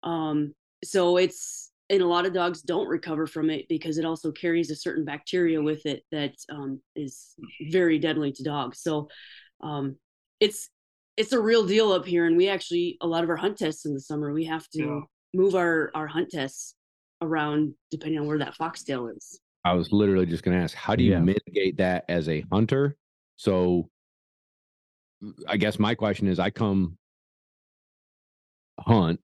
Um, 0.02 0.54
so 0.82 1.16
it's, 1.16 1.67
and 1.90 2.02
a 2.02 2.06
lot 2.06 2.26
of 2.26 2.32
dogs 2.32 2.62
don't 2.62 2.88
recover 2.88 3.26
from 3.26 3.50
it 3.50 3.66
because 3.68 3.98
it 3.98 4.04
also 4.04 4.30
carries 4.30 4.70
a 4.70 4.76
certain 4.76 5.04
bacteria 5.04 5.60
with 5.62 5.86
it 5.86 6.04
that 6.12 6.34
um, 6.50 6.80
is 6.94 7.34
very 7.70 7.98
deadly 7.98 8.32
to 8.32 8.42
dogs. 8.42 8.80
So 8.80 9.08
um, 9.62 9.96
it's 10.40 10.68
it's 11.16 11.32
a 11.32 11.40
real 11.40 11.66
deal 11.66 11.90
up 11.92 12.06
here 12.06 12.26
and 12.26 12.36
we 12.36 12.48
actually 12.48 12.96
a 13.00 13.06
lot 13.06 13.24
of 13.24 13.30
our 13.30 13.36
hunt 13.36 13.58
tests 13.58 13.86
in 13.86 13.92
the 13.94 14.00
summer 14.00 14.32
we 14.32 14.44
have 14.44 14.68
to 14.68 14.78
Yeah. 14.78 15.00
move 15.34 15.56
our 15.56 15.90
our 15.94 16.06
hunt 16.06 16.30
tests 16.30 16.76
around 17.20 17.74
depending 17.90 18.20
on 18.20 18.26
where 18.26 18.38
that 18.38 18.54
foxtail 18.54 19.08
is 19.08 19.40
I 19.64 19.72
was 19.72 19.90
literally 19.90 20.26
just 20.26 20.44
going 20.44 20.56
to 20.56 20.62
ask, 20.62 20.74
how 20.76 20.94
do 20.94 21.02
you 21.02 21.10
Yeah. 21.12 21.18
mitigate 21.18 21.76
that 21.78 22.04
as 22.08 22.28
a 22.28 22.44
hunter? 22.52 22.96
So, 23.36 23.90
I 25.46 25.56
guess 25.56 25.78
my 25.78 25.94
question 25.94 26.28
is, 26.28 26.38
I 26.38 26.50
come 26.50 26.96
hunt. 28.80 29.20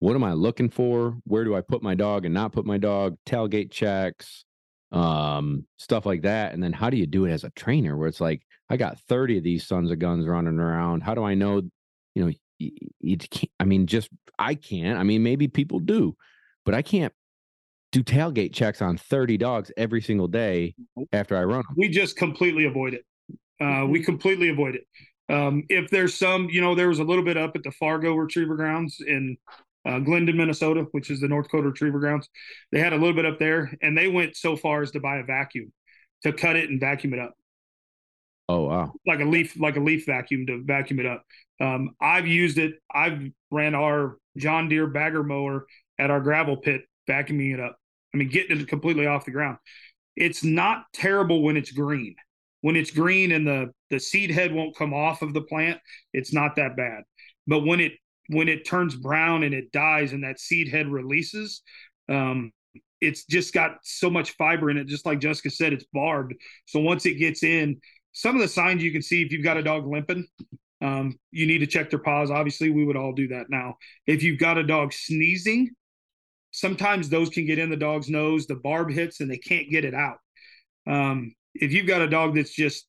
What 0.00 0.14
am 0.14 0.24
I 0.24 0.32
looking 0.32 0.70
for? 0.70 1.16
Where 1.24 1.44
do 1.44 1.56
I 1.56 1.60
put 1.60 1.82
my 1.82 1.94
dog 1.94 2.24
and 2.24 2.34
not 2.34 2.52
put 2.52 2.64
my 2.64 2.78
dog? 2.78 3.16
Tailgate 3.26 3.70
checks, 3.70 4.44
um, 4.92 5.66
stuff 5.76 6.06
like 6.06 6.22
that. 6.22 6.52
And 6.52 6.62
then 6.62 6.72
how 6.72 6.90
do 6.90 6.96
you 6.96 7.06
do 7.06 7.24
it 7.24 7.32
as 7.32 7.44
a 7.44 7.50
trainer 7.50 7.96
where 7.96 8.08
it's 8.08 8.20
like, 8.20 8.42
I 8.70 8.76
got 8.76 9.00
30 9.08 9.38
of 9.38 9.44
these 9.44 9.66
sons 9.66 9.90
of 9.90 9.98
guns 9.98 10.26
running 10.26 10.58
around. 10.58 11.02
How 11.02 11.14
do 11.14 11.24
I 11.24 11.34
know, 11.34 11.62
you 12.14 12.24
know, 12.24 12.32
you, 12.58 12.70
you 13.00 13.16
can't, 13.16 13.50
I 13.58 13.64
mean, 13.64 13.86
just, 13.86 14.08
I 14.38 14.54
can't, 14.54 14.98
I 14.98 15.02
mean, 15.02 15.22
maybe 15.22 15.48
people 15.48 15.80
do, 15.80 16.16
but 16.64 16.74
I 16.74 16.82
can't 16.82 17.12
do 17.90 18.02
tailgate 18.02 18.52
checks 18.52 18.82
on 18.82 18.98
30 18.98 19.36
dogs 19.38 19.72
every 19.76 20.02
single 20.02 20.28
day 20.28 20.74
after 21.12 21.36
I 21.36 21.44
run 21.44 21.62
them. 21.66 21.74
We 21.76 21.88
just 21.88 22.16
completely 22.16 22.66
avoid 22.66 22.94
it. 22.94 23.04
Uh, 23.60 23.86
we 23.86 24.02
completely 24.02 24.50
avoid 24.50 24.76
it. 24.76 24.86
Um, 25.30 25.64
if 25.68 25.90
there's 25.90 26.14
some, 26.14 26.48
you 26.50 26.60
know, 26.60 26.74
there 26.74 26.88
was 26.88 27.00
a 27.00 27.04
little 27.04 27.24
bit 27.24 27.36
up 27.36 27.56
at 27.56 27.62
the 27.62 27.70
Fargo 27.72 28.14
Retriever 28.14 28.56
Grounds 28.56 29.02
in 29.06 29.36
uh, 29.88 29.98
Glyndon, 30.00 30.36
Minnesota, 30.36 30.86
which 30.92 31.10
is 31.10 31.20
the 31.20 31.28
North 31.28 31.46
Dakota 31.46 31.68
Retriever 31.68 31.98
Grounds. 31.98 32.28
They 32.70 32.78
had 32.78 32.92
a 32.92 32.96
little 32.96 33.14
bit 33.14 33.24
up 33.24 33.38
there, 33.38 33.74
and 33.80 33.96
they 33.96 34.06
went 34.08 34.36
so 34.36 34.54
far 34.54 34.82
as 34.82 34.90
to 34.90 35.00
buy 35.00 35.16
a 35.16 35.24
vacuum 35.24 35.72
to 36.24 36.32
cut 36.32 36.56
it 36.56 36.68
and 36.68 36.78
vacuum 36.78 37.14
it 37.14 37.20
up. 37.20 37.34
Oh 38.50 38.62
wow! 38.62 38.92
Like 39.06 39.20
a 39.20 39.24
leaf, 39.24 39.58
like 39.58 39.76
a 39.76 39.80
leaf 39.80 40.04
vacuum 40.04 40.46
to 40.46 40.62
vacuum 40.62 41.00
it 41.00 41.06
up. 41.06 41.24
Um, 41.60 41.94
I've 42.00 42.26
used 42.26 42.58
it. 42.58 42.74
I've 42.94 43.30
ran 43.50 43.74
our 43.74 44.18
John 44.36 44.68
Deere 44.68 44.86
bagger 44.86 45.22
mower 45.22 45.66
at 45.98 46.10
our 46.10 46.20
gravel 46.20 46.58
pit, 46.58 46.82
vacuuming 47.08 47.54
it 47.54 47.60
up. 47.60 47.78
I 48.14 48.18
mean, 48.18 48.28
getting 48.28 48.60
it 48.60 48.68
completely 48.68 49.06
off 49.06 49.24
the 49.24 49.30
ground. 49.30 49.56
It's 50.16 50.44
not 50.44 50.84
terrible 50.92 51.42
when 51.42 51.56
it's 51.56 51.72
green. 51.72 52.14
When 52.60 52.76
it's 52.76 52.90
green 52.90 53.32
and 53.32 53.46
the 53.46 53.70
the 53.88 54.00
seed 54.00 54.30
head 54.30 54.52
won't 54.52 54.76
come 54.76 54.92
off 54.92 55.22
of 55.22 55.32
the 55.32 55.42
plant, 55.42 55.80
it's 56.12 56.32
not 56.32 56.56
that 56.56 56.76
bad. 56.76 57.04
But 57.46 57.64
when 57.64 57.80
it 57.80 57.92
when 58.28 58.48
it 58.48 58.66
turns 58.66 58.94
brown 58.94 59.42
and 59.42 59.54
it 59.54 59.72
dies 59.72 60.12
and 60.12 60.24
that 60.24 60.40
seed 60.40 60.68
head 60.68 60.88
releases, 60.88 61.62
um, 62.08 62.52
it's 63.00 63.24
just 63.24 63.54
got 63.54 63.78
so 63.82 64.10
much 64.10 64.32
fiber 64.32 64.70
in 64.70 64.76
it. 64.76 64.86
Just 64.86 65.06
like 65.06 65.20
Jessica 65.20 65.50
said, 65.50 65.72
it's 65.72 65.86
barbed. 65.92 66.34
So 66.66 66.80
once 66.80 67.06
it 67.06 67.14
gets 67.14 67.42
in, 67.42 67.80
some 68.12 68.34
of 68.34 68.42
the 68.42 68.48
signs 68.48 68.82
you 68.82 68.92
can 68.92 69.02
see 69.02 69.22
if 69.22 69.32
you've 69.32 69.44
got 69.44 69.56
a 69.56 69.62
dog 69.62 69.86
limping, 69.86 70.26
um, 70.80 71.18
you 71.30 71.46
need 71.46 71.58
to 71.58 71.66
check 71.66 71.90
their 71.90 71.98
paws. 71.98 72.30
Obviously, 72.30 72.70
we 72.70 72.84
would 72.84 72.96
all 72.96 73.12
do 73.12 73.28
that 73.28 73.46
now. 73.48 73.76
If 74.06 74.22
you've 74.22 74.40
got 74.40 74.58
a 74.58 74.64
dog 74.64 74.92
sneezing, 74.92 75.70
sometimes 76.50 77.08
those 77.08 77.28
can 77.28 77.46
get 77.46 77.58
in 77.58 77.70
the 77.70 77.76
dog's 77.76 78.08
nose. 78.08 78.46
The 78.46 78.56
barb 78.56 78.90
hits 78.90 79.20
and 79.20 79.30
they 79.30 79.38
can't 79.38 79.70
get 79.70 79.84
it 79.84 79.94
out. 79.94 80.18
Um, 80.86 81.34
if 81.54 81.72
you've 81.72 81.86
got 81.86 82.02
a 82.02 82.08
dog 82.08 82.34
that's 82.34 82.54
just 82.54 82.87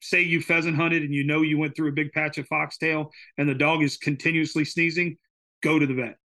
say 0.00 0.22
you 0.22 0.40
pheasant 0.40 0.76
hunted 0.76 1.02
and 1.02 1.14
you 1.14 1.24
know 1.24 1.42
you 1.42 1.58
went 1.58 1.76
through 1.76 1.88
a 1.88 1.92
big 1.92 2.12
patch 2.12 2.38
of 2.38 2.46
foxtail 2.46 3.10
and 3.38 3.48
the 3.48 3.54
dog 3.54 3.82
is 3.82 3.96
continuously 3.96 4.64
sneezing, 4.64 5.16
go 5.62 5.78
to 5.78 5.86
the 5.86 5.94
vet. 5.94 6.16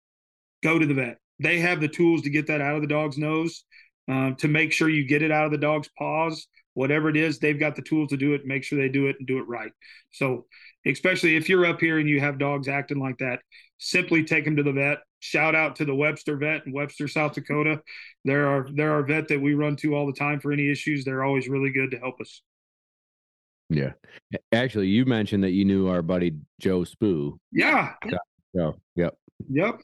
Go 0.62 0.78
to 0.78 0.86
the 0.86 0.94
vet. 0.94 1.18
They 1.40 1.60
have 1.60 1.80
the 1.80 1.88
tools 1.88 2.22
to 2.22 2.30
get 2.30 2.48
that 2.48 2.60
out 2.60 2.74
of 2.74 2.82
the 2.82 2.88
dog's 2.88 3.18
nose, 3.18 3.64
uh, 4.10 4.32
to 4.38 4.48
make 4.48 4.72
sure 4.72 4.88
you 4.88 5.06
get 5.06 5.22
it 5.22 5.30
out 5.30 5.46
of 5.46 5.52
the 5.52 5.58
dog's 5.58 5.88
paws. 5.96 6.46
Whatever 6.74 7.08
it 7.08 7.16
is, 7.16 7.38
they've 7.38 7.58
got 7.58 7.76
the 7.76 7.82
tools 7.82 8.10
to 8.10 8.16
do 8.16 8.34
it. 8.34 8.46
Make 8.46 8.64
sure 8.64 8.78
they 8.78 8.88
do 8.88 9.06
it 9.06 9.16
and 9.18 9.26
do 9.26 9.38
it 9.38 9.48
right. 9.48 9.72
So, 10.10 10.46
especially 10.86 11.36
if 11.36 11.48
you're 11.48 11.66
up 11.66 11.80
here 11.80 11.98
and 11.98 12.08
you 12.08 12.20
have 12.20 12.38
dogs 12.38 12.68
acting 12.68 13.00
like 13.00 13.18
that, 13.18 13.40
simply 13.78 14.24
take 14.24 14.44
them 14.44 14.56
to 14.56 14.62
the 14.62 14.72
vet. 14.72 14.98
Shout 15.20 15.54
out 15.54 15.76
to 15.76 15.84
the 15.84 15.94
Webster 15.94 16.36
vet 16.36 16.66
in 16.66 16.72
Webster, 16.72 17.08
South 17.08 17.32
Dakota. 17.32 17.82
They're 18.24 18.66
they're 18.72 18.92
our 18.92 19.02
vet 19.02 19.28
that 19.28 19.40
we 19.40 19.54
run 19.54 19.74
to 19.76 19.94
all 19.94 20.06
the 20.06 20.12
time 20.12 20.38
for 20.38 20.52
any 20.52 20.70
issues. 20.70 21.04
They're 21.04 21.24
always 21.24 21.48
really 21.48 21.72
good 21.72 21.90
to 21.90 21.98
help 21.98 22.20
us. 22.20 22.42
Yeah. 23.70 23.92
Actually, 24.52 24.88
you 24.88 25.04
mentioned 25.04 25.44
that 25.44 25.50
you 25.50 25.64
knew 25.64 25.88
our 25.88 26.02
buddy 26.02 26.36
Joe 26.60 26.80
Spoo. 26.80 27.38
Yeah. 27.52 27.94
Oh, 28.58 28.74
yep. 28.94 29.14
Yep. 29.50 29.80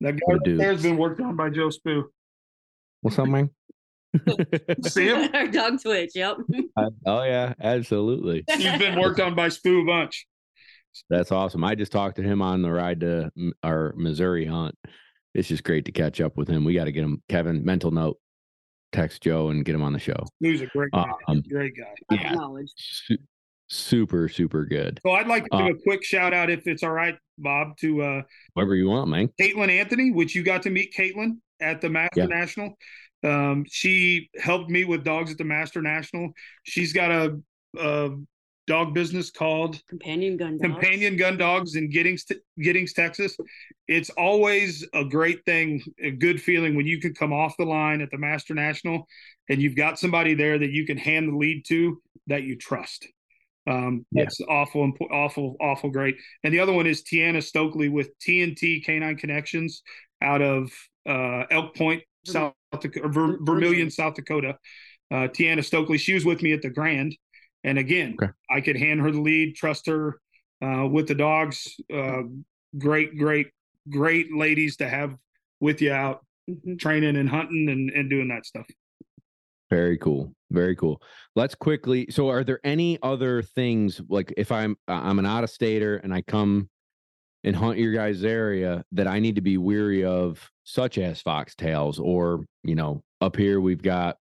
That 0.00 0.12
guy 0.14 0.36
there 0.44 0.72
has 0.72 0.82
been 0.82 0.96
worked 0.96 1.20
on 1.20 1.36
by 1.36 1.50
Joe 1.50 1.68
Spoo. 1.68 2.04
What's 3.02 3.18
up, 3.18 3.28
man? 3.28 3.50
See 4.82 5.08
him? 5.08 5.30
Our 5.34 5.48
dog 5.48 5.82
Twitch. 5.82 6.12
Yep. 6.14 6.38
Uh, 6.78 6.90
oh 7.06 7.22
yeah, 7.22 7.54
absolutely. 7.58 8.44
He's 8.50 8.78
been 8.78 9.00
worked 9.00 9.18
on 9.18 9.34
by 9.34 9.48
Spoo 9.48 9.82
a 9.82 9.86
bunch. 9.86 10.26
That's 11.08 11.32
awesome. 11.32 11.64
I 11.64 11.74
just 11.74 11.90
talked 11.90 12.16
to 12.16 12.22
him 12.22 12.42
on 12.42 12.60
the 12.60 12.70
ride 12.70 13.00
to 13.00 13.30
our 13.62 13.94
Missouri 13.96 14.44
hunt. 14.44 14.74
It's 15.34 15.48
just 15.48 15.64
great 15.64 15.86
to 15.86 15.92
catch 15.92 16.20
up 16.20 16.36
with 16.36 16.48
him. 16.48 16.64
We 16.64 16.74
got 16.74 16.84
to 16.84 16.92
get 16.92 17.04
him, 17.04 17.22
Kevin. 17.30 17.64
Mental 17.64 17.90
note: 17.90 18.18
text 18.92 19.22
Joe 19.22 19.48
and 19.50 19.64
get 19.64 19.74
him 19.74 19.82
on 19.82 19.92
the 19.92 19.98
show. 19.98 20.24
He's 20.40 20.60
a 20.60 20.66
great 20.66 20.90
guy. 20.92 21.10
Um, 21.28 21.42
great 21.48 21.74
guy. 21.76 21.94
Yeah, 22.10 22.34
su- 22.76 23.18
super 23.68 24.28
super 24.28 24.64
good. 24.64 25.00
So 25.04 25.12
I'd 25.12 25.26
like 25.26 25.44
to 25.44 25.50
give 25.50 25.66
uh, 25.66 25.70
a 25.70 25.82
quick 25.82 26.04
shout 26.04 26.32
out, 26.32 26.50
if 26.50 26.66
it's 26.66 26.82
all 26.82 26.90
right, 26.90 27.16
Bob, 27.38 27.76
to 27.78 28.02
uh, 28.02 28.22
whatever 28.54 28.74
you 28.74 28.88
want, 28.88 29.08
man. 29.08 29.28
Caitlin 29.40 29.68
Anthony, 29.68 30.10
which 30.10 30.34
you 30.34 30.42
got 30.42 30.62
to 30.62 30.70
meet 30.70 30.94
Caitlin 30.96 31.38
at 31.60 31.80
the 31.80 31.90
Master 31.90 32.20
yeah. 32.20 32.26
National. 32.26 32.76
Um, 33.24 33.64
she 33.68 34.30
helped 34.38 34.70
me 34.70 34.84
with 34.84 35.04
dogs 35.04 35.32
at 35.32 35.38
the 35.38 35.44
Master 35.44 35.82
National. 35.82 36.30
She's 36.64 36.92
got 36.92 37.10
a, 37.10 37.40
a 37.78 38.10
dog 38.66 38.94
business 38.94 39.30
called 39.30 39.80
Companion 39.88 40.36
Gun 40.36 40.58
Dogs. 40.58 40.62
Companion 40.62 41.16
Gun 41.16 41.36
Dogs 41.36 41.76
in 41.76 41.90
Giddings, 41.90 42.24
Giddings, 42.58 42.92
Texas. 42.92 43.36
It's 43.88 44.10
always 44.10 44.86
a 44.92 45.04
great 45.04 45.44
thing, 45.44 45.82
a 46.00 46.10
good 46.10 46.40
feeling 46.40 46.74
when 46.74 46.86
you 46.86 47.00
can 47.00 47.14
come 47.14 47.32
off 47.32 47.56
the 47.56 47.64
line 47.64 48.00
at 48.00 48.10
the 48.10 48.18
Master 48.18 48.54
National 48.54 49.06
and 49.48 49.60
you've 49.60 49.76
got 49.76 49.98
somebody 49.98 50.34
there 50.34 50.58
that 50.58 50.70
you 50.70 50.84
can 50.84 50.96
hand 50.96 51.28
the 51.28 51.36
lead 51.36 51.64
to 51.68 52.00
that 52.26 52.42
you 52.42 52.56
trust. 52.56 53.06
Um, 53.68 54.06
yeah. 54.10 54.24
That's 54.24 54.40
awful, 54.48 54.92
awful, 55.10 55.56
awful 55.60 55.90
great. 55.90 56.16
And 56.44 56.52
the 56.52 56.60
other 56.60 56.72
one 56.72 56.86
is 56.86 57.02
Tiana 57.02 57.42
Stokely 57.42 57.88
with 57.88 58.10
TNT 58.18 58.84
Canine 58.84 59.16
Connections 59.16 59.82
out 60.22 60.42
of 60.42 60.70
uh, 61.08 61.44
Elk 61.50 61.76
Point, 61.76 62.02
South 62.24 62.54
Dakota, 62.72 63.08
Ver- 63.08 63.38
Vermilion, 63.40 63.90
South 63.90 64.14
Dakota. 64.14 64.56
Uh, 65.10 65.28
Tiana 65.28 65.64
Stokely, 65.64 65.98
she 65.98 66.14
was 66.14 66.24
with 66.24 66.42
me 66.42 66.52
at 66.52 66.62
the 66.62 66.70
Grand 66.70 67.16
and 67.64 67.78
again, 67.78 68.16
okay. 68.20 68.32
I 68.50 68.60
could 68.60 68.76
hand 68.76 69.00
her 69.00 69.10
the 69.10 69.20
lead, 69.20 69.56
trust 69.56 69.86
her 69.86 70.20
uh, 70.62 70.86
with 70.90 71.08
the 71.08 71.14
dogs. 71.14 71.74
Uh, 71.92 72.22
great, 72.78 73.18
great, 73.18 73.48
great 73.88 74.34
ladies 74.34 74.76
to 74.76 74.88
have 74.88 75.14
with 75.60 75.80
you 75.80 75.92
out 75.92 76.24
mm-hmm. 76.48 76.76
training 76.76 77.16
and 77.16 77.28
hunting 77.28 77.68
and, 77.68 77.90
and 77.90 78.10
doing 78.10 78.28
that 78.28 78.46
stuff. 78.46 78.66
Very 79.70 79.98
cool. 79.98 80.32
Very 80.50 80.76
cool. 80.76 81.02
Let's 81.34 81.54
quickly. 81.54 82.06
So, 82.10 82.28
are 82.28 82.44
there 82.44 82.60
any 82.62 82.98
other 83.02 83.42
things 83.42 84.00
like 84.08 84.32
if 84.36 84.52
I'm 84.52 84.76
I'm 84.86 85.18
an 85.18 85.26
out 85.26 85.42
of 85.42 85.50
stater 85.50 85.96
and 85.96 86.14
I 86.14 86.22
come 86.22 86.70
and 87.42 87.56
hunt 87.56 87.78
your 87.78 87.92
guys' 87.92 88.24
area 88.24 88.84
that 88.92 89.08
I 89.08 89.18
need 89.18 89.34
to 89.36 89.40
be 89.40 89.58
weary 89.58 90.04
of, 90.04 90.48
such 90.62 90.98
as 90.98 91.22
foxtails, 91.22 91.98
or 91.98 92.44
you 92.62 92.76
know, 92.76 93.02
up 93.20 93.36
here 93.36 93.60
we've 93.60 93.82
got 93.82 94.18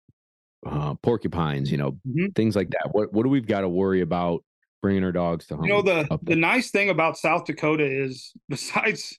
uh, 0.67 0.95
porcupines, 0.95 1.71
you 1.71 1.79
know, 1.79 1.93
mm-hmm. 1.93 2.29
things 2.35 2.57
like 2.57 2.71
that. 2.71 2.89
What 2.93 3.13
what 3.13 3.23
do 3.25 3.29
we've 3.29 3.47
got 3.47 3.63
to 3.63 3.69
worry 3.69 4.01
about 4.01 4.45
bringing 4.83 5.05
our 5.05 5.13
dogs 5.13 5.47
to 5.47 5.57
hunt? 5.57 5.67
You 5.67 5.75
know 5.75 5.83
the 5.83 6.19
the 6.23 6.37
nice 6.37 6.71
thing 6.71 6.91
about 6.91 7.17
South 7.17 7.45
Dakota 7.45 7.85
is 7.85 8.33
besides 8.49 9.19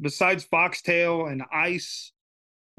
besides 0.00 0.44
foxtail 0.44 1.26
and 1.26 1.42
ice. 1.52 2.12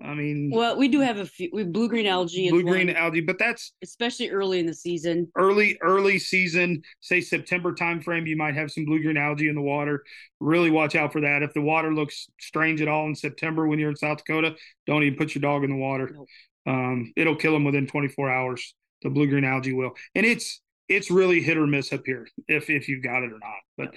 I 0.04 0.14
mean, 0.14 0.52
well, 0.54 0.78
we 0.78 0.90
do 0.90 1.00
have 1.00 1.18
a 1.18 1.26
few. 1.26 1.50
We 1.52 1.64
blue 1.64 1.90
green 1.90 2.06
algae, 2.06 2.52
blue 2.52 2.62
green 2.62 2.92
algae, 2.92 3.22
but 3.22 3.40
that's 3.40 3.74
especially 3.82 4.30
early 4.30 4.60
in 4.60 4.68
the 4.68 4.74
season. 4.76 5.28
Early, 5.36 5.76
early 5.82 6.20
season, 6.20 6.84
say 7.00 7.20
September 7.20 7.74
timeframe, 7.74 8.28
you 8.28 8.38
might 8.38 8.54
have 8.54 8.70
some 8.70 8.86
blue 8.86 9.02
green 9.02 9.18
algae 9.18 9.50
in 9.50 9.56
the 9.56 9.62
water. 9.62 10.04
Really 10.40 10.70
watch 10.70 10.96
out 10.96 11.12
for 11.12 11.22
that. 11.22 11.42
If 11.42 11.56
the 11.56 11.64
water 11.64 11.96
looks 11.96 12.28
strange 12.40 12.80
at 12.80 12.88
all 12.88 13.08
in 13.08 13.16
September 13.16 13.68
when 13.68 13.80
you're 13.80 13.90
in 13.90 13.96
South 13.96 14.20
Dakota, 14.20 14.56
don't 14.86 15.02
even 15.02 15.18
put 15.18 15.34
your 15.34 15.42
dog 15.42 15.64
in 15.64 15.72
the 15.72 15.78
water. 15.78 16.12
Nope. 16.14 16.28
Um, 16.68 17.14
it'll 17.16 17.36
kill 17.36 17.54
them 17.54 17.64
within 17.64 17.88
24 17.88 18.30
hours. 18.30 18.76
The 19.02 19.10
blue 19.10 19.28
green 19.28 19.46
algae 19.46 19.74
will, 19.74 19.92
and 20.16 20.26
it's 20.26 20.62
it's 20.90 21.12
really 21.12 21.42
hit 21.42 21.58
or 21.58 21.68
miss 21.68 21.94
up 21.94 22.02
here 22.06 22.28
if 22.48 22.70
if 22.70 22.90
you've 22.90 23.04
got 23.04 23.24
it 23.24 23.32
or 23.32 23.40
not. 23.40 23.92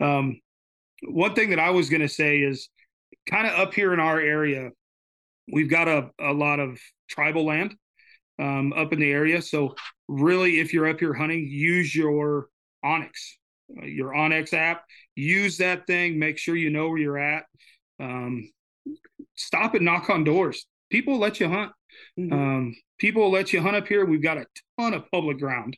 But 0.00 0.04
um, 0.04 0.40
one 1.04 1.34
thing 1.34 1.50
that 1.50 1.58
I 1.58 1.70
was 1.70 1.90
going 1.90 2.00
to 2.00 2.08
say 2.08 2.38
is 2.38 2.68
kind 3.28 3.46
of 3.46 3.58
up 3.58 3.74
here 3.74 3.92
in 3.92 4.00
our 4.00 4.18
area, 4.18 4.70
we've 5.52 5.70
got 5.70 5.88
a 5.88 6.10
a 6.18 6.32
lot 6.32 6.58
of 6.58 6.78
tribal 7.08 7.44
land 7.44 7.76
um, 8.38 8.72
up 8.72 8.92
in 8.92 9.00
the 9.00 9.10
area. 9.10 9.42
So 9.42 9.74
really, 10.08 10.60
if 10.60 10.72
you're 10.72 10.88
up 10.88 11.00
here 11.00 11.14
hunting, 11.14 11.46
use 11.46 11.94
your 11.94 12.48
onX, 12.84 13.10
uh, 13.80 13.84
your 13.84 14.14
Onyx 14.14 14.52
app. 14.52 14.84
Use 15.14 15.58
that 15.58 15.86
thing. 15.86 16.18
Make 16.18 16.38
sure 16.38 16.56
you 16.56 16.70
know 16.70 16.88
where 16.88 16.98
you're 16.98 17.18
at. 17.18 17.44
Um, 18.00 18.50
stop 19.34 19.74
and 19.74 19.84
knock 19.84 20.10
on 20.10 20.24
doors. 20.24 20.66
People 20.90 21.18
let 21.18 21.40
you 21.40 21.48
hunt. 21.48 21.72
Mm-hmm. 22.18 22.32
Um, 22.32 22.76
people 22.98 23.22
will 23.22 23.30
let 23.30 23.52
you 23.52 23.60
hunt 23.60 23.76
up 23.76 23.86
here. 23.86 24.04
We've 24.04 24.22
got 24.22 24.38
a 24.38 24.46
ton 24.78 24.94
of 24.94 25.10
public 25.10 25.38
ground, 25.38 25.76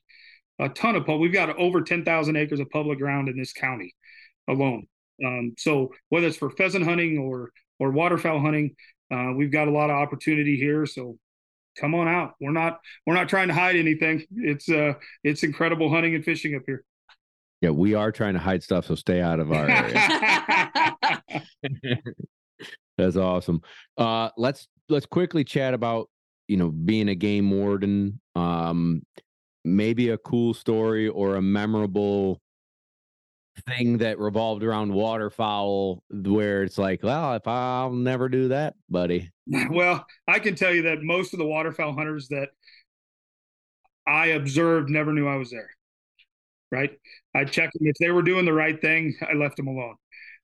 a 0.58 0.68
ton 0.68 0.96
of 0.96 1.06
public. 1.06 1.20
We've 1.20 1.32
got 1.32 1.56
over 1.58 1.82
10,000 1.82 2.36
acres 2.36 2.60
of 2.60 2.70
public 2.70 2.98
ground 2.98 3.28
in 3.28 3.38
this 3.38 3.52
county 3.52 3.94
alone. 4.48 4.86
Um, 5.24 5.54
so 5.58 5.92
whether 6.10 6.26
it's 6.26 6.36
for 6.36 6.50
pheasant 6.50 6.84
hunting 6.84 7.18
or 7.18 7.50
or 7.80 7.90
waterfowl 7.90 8.40
hunting, 8.40 8.74
uh, 9.10 9.32
we've 9.36 9.52
got 9.52 9.68
a 9.68 9.70
lot 9.70 9.90
of 9.90 9.96
opportunity 9.96 10.56
here. 10.56 10.86
So 10.86 11.18
come 11.78 11.94
on 11.94 12.08
out. 12.08 12.34
We're 12.40 12.52
not 12.52 12.80
we're 13.06 13.14
not 13.14 13.28
trying 13.28 13.48
to 13.48 13.54
hide 13.54 13.76
anything. 13.76 14.24
It's 14.36 14.68
uh 14.68 14.94
it's 15.24 15.42
incredible 15.42 15.90
hunting 15.90 16.14
and 16.14 16.24
fishing 16.24 16.54
up 16.54 16.62
here. 16.66 16.84
Yeah, 17.60 17.70
we 17.70 17.94
are 17.94 18.12
trying 18.12 18.34
to 18.34 18.40
hide 18.40 18.62
stuff, 18.62 18.86
so 18.86 18.94
stay 18.94 19.20
out 19.20 19.40
of 19.40 19.50
our 19.50 19.68
area. 19.68 21.22
That's 22.98 23.16
awesome. 23.16 23.62
Uh, 23.96 24.30
let's 24.36 24.68
let's 24.88 25.06
quickly 25.06 25.44
chat 25.44 25.74
about 25.74 26.08
you 26.48 26.56
know, 26.56 26.70
being 26.70 27.08
a 27.10 27.14
game 27.14 27.50
warden, 27.50 28.20
um, 28.34 29.02
maybe 29.64 30.08
a 30.08 30.18
cool 30.18 30.54
story 30.54 31.08
or 31.08 31.36
a 31.36 31.42
memorable 31.42 32.40
thing 33.66 33.98
that 33.98 34.18
revolved 34.18 34.62
around 34.62 34.92
waterfowl 34.92 36.02
where 36.10 36.62
it's 36.62 36.78
like, 36.78 37.02
well, 37.02 37.34
if 37.34 37.46
I'll 37.46 37.92
never 37.92 38.28
do 38.28 38.48
that, 38.48 38.74
buddy. 38.88 39.30
Well, 39.70 40.04
I 40.26 40.40
can 40.40 40.54
tell 40.54 40.74
you 40.74 40.82
that 40.82 41.02
most 41.02 41.32
of 41.32 41.38
the 41.38 41.46
waterfowl 41.46 41.94
hunters 41.94 42.28
that 42.28 42.50
I 44.06 44.26
observed 44.28 44.90
never 44.90 45.10
knew 45.10 45.26
I 45.26 45.36
was 45.36 45.50
there. 45.50 45.70
Right? 46.70 46.90
I 47.34 47.44
checked 47.44 47.72
them 47.72 47.86
if 47.86 47.96
they 47.98 48.10
were 48.10 48.20
doing 48.20 48.44
the 48.44 48.52
right 48.52 48.78
thing, 48.78 49.16
I 49.26 49.32
left 49.32 49.56
them 49.56 49.68
alone. 49.68 49.94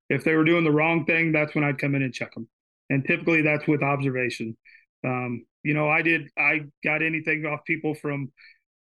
If 0.08 0.24
they 0.24 0.34
were 0.34 0.44
doing 0.44 0.64
the 0.64 0.72
wrong 0.72 1.04
thing, 1.04 1.32
that's 1.32 1.54
when 1.54 1.64
I'd 1.64 1.78
come 1.78 1.94
in 1.94 2.02
and 2.02 2.14
check 2.14 2.32
them. 2.32 2.48
And 2.90 3.04
typically 3.04 3.42
that's 3.42 3.66
with 3.66 3.82
observation. 3.82 4.56
Um, 5.04 5.44
you 5.62 5.74
know, 5.74 5.88
I 5.88 6.02
did 6.02 6.28
I 6.38 6.62
got 6.82 7.02
anything 7.02 7.46
off 7.46 7.64
people 7.64 7.94
from 7.94 8.32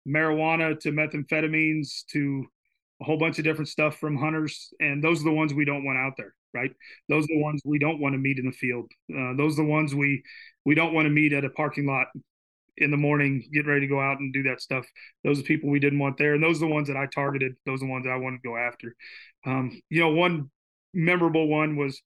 marijuana 0.08 0.78
to 0.80 0.92
methamphetamines 0.92 2.04
to 2.12 2.44
a 3.00 3.04
whole 3.04 3.18
bunch 3.18 3.38
of 3.38 3.44
different 3.44 3.68
stuff 3.68 3.96
from 3.96 4.16
hunters, 4.16 4.72
and 4.80 5.02
those 5.02 5.20
are 5.20 5.24
the 5.24 5.32
ones 5.32 5.54
we 5.54 5.64
don't 5.64 5.84
want 5.84 5.98
out 5.98 6.12
there, 6.16 6.34
right? 6.52 6.70
Those 7.08 7.24
are 7.24 7.34
the 7.34 7.42
ones 7.42 7.62
we 7.64 7.78
don't 7.78 8.00
want 8.00 8.14
to 8.14 8.18
meet 8.18 8.38
in 8.38 8.46
the 8.46 8.52
field. 8.52 8.90
Uh, 9.14 9.34
those 9.36 9.54
are 9.54 9.62
the 9.62 9.70
ones 9.70 9.94
we 9.94 10.22
we 10.64 10.74
don't 10.74 10.92
want 10.92 11.06
to 11.06 11.10
meet 11.10 11.32
at 11.32 11.44
a 11.44 11.50
parking 11.50 11.86
lot 11.86 12.08
in 12.76 12.90
the 12.90 12.96
morning, 12.96 13.46
get 13.52 13.66
ready 13.66 13.80
to 13.80 13.86
go 13.86 14.00
out 14.00 14.20
and 14.20 14.32
do 14.32 14.42
that 14.44 14.60
stuff. 14.60 14.86
Those 15.24 15.40
are 15.40 15.42
people 15.42 15.70
we 15.70 15.80
didn't 15.80 15.98
want 15.98 16.16
there, 16.18 16.34
and 16.34 16.42
those 16.42 16.56
are 16.56 16.66
the 16.66 16.74
ones 16.74 16.88
that 16.88 16.96
I 16.96 17.06
targeted. 17.06 17.54
Those 17.66 17.82
are 17.82 17.86
the 17.86 17.92
ones 17.92 18.06
I 18.06 18.16
wanted 18.16 18.42
to 18.42 18.48
go 18.48 18.56
after. 18.56 18.94
Um, 19.46 19.80
you 19.88 20.00
know, 20.00 20.10
one 20.10 20.50
memorable 20.92 21.48
one 21.48 21.76
was 21.76 22.00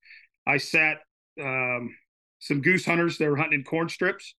I 0.47 0.59
sat 0.59 0.99
um, 1.41 1.95
some 2.41 2.61
goose 2.61 2.85
hunters. 2.85 3.18
They 3.18 3.28
were 3.28 3.37
hunting 3.37 3.61
in 3.61 3.64
corn 3.64 3.89
strips, 3.89 4.35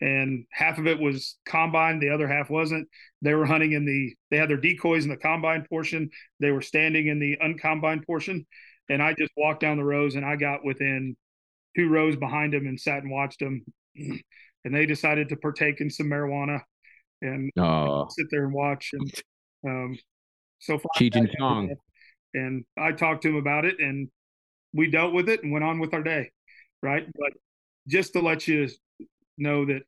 and 0.00 0.44
half 0.50 0.78
of 0.78 0.86
it 0.86 0.98
was 0.98 1.36
combine 1.46 1.98
the 2.00 2.10
other 2.10 2.28
half 2.28 2.50
wasn't. 2.50 2.88
They 3.22 3.34
were 3.34 3.46
hunting 3.46 3.72
in 3.72 3.84
the 3.84 4.14
they 4.30 4.36
had 4.38 4.48
their 4.50 4.56
decoys 4.56 5.04
in 5.04 5.10
the 5.10 5.16
combine 5.16 5.66
portion. 5.68 6.10
They 6.40 6.50
were 6.50 6.62
standing 6.62 7.06
in 7.08 7.18
the 7.18 7.38
uncombined 7.40 8.06
portion. 8.06 8.46
And 8.88 9.00
i 9.00 9.14
just 9.16 9.30
walked 9.36 9.60
down 9.60 9.76
the 9.76 9.84
rows 9.84 10.16
and 10.16 10.26
i 10.26 10.34
got 10.34 10.64
within 10.64 11.16
two 11.76 11.88
rows 11.88 12.16
behind 12.16 12.52
them 12.52 12.66
and 12.66 12.80
sat 12.80 13.04
and 13.04 13.12
watched 13.12 13.38
them 13.38 13.64
and 13.96 14.74
they 14.74 14.84
decided 14.84 15.28
to 15.28 15.36
partake 15.36 15.80
in 15.80 15.88
some 15.90 16.06
marijuana 16.06 16.58
and 17.22 17.52
Oh, 17.56 18.08
sit 18.10 18.26
there 18.32 18.46
and 18.46 18.52
watch 18.52 18.90
and 18.94 19.12
um 19.64 19.98
so 20.58 20.76
far 20.76 20.90
Cheech 20.98 21.14
and 21.14 21.30
Chong. 21.38 21.72
and 22.34 22.64
i 22.76 22.90
talked 22.90 23.22
to 23.22 23.28
him 23.28 23.36
about 23.36 23.64
it 23.64 23.78
and 23.78 24.08
we 24.74 24.90
dealt 24.90 25.12
with 25.14 25.28
it 25.28 25.44
and 25.44 25.52
went 25.52 25.64
on 25.64 25.78
with 25.78 25.94
our 25.94 26.02
day 26.02 26.32
right 26.82 27.06
but 27.18 27.32
just 27.88 28.12
to 28.12 28.20
let 28.20 28.46
you 28.48 28.68
know 29.38 29.64
that 29.64 29.82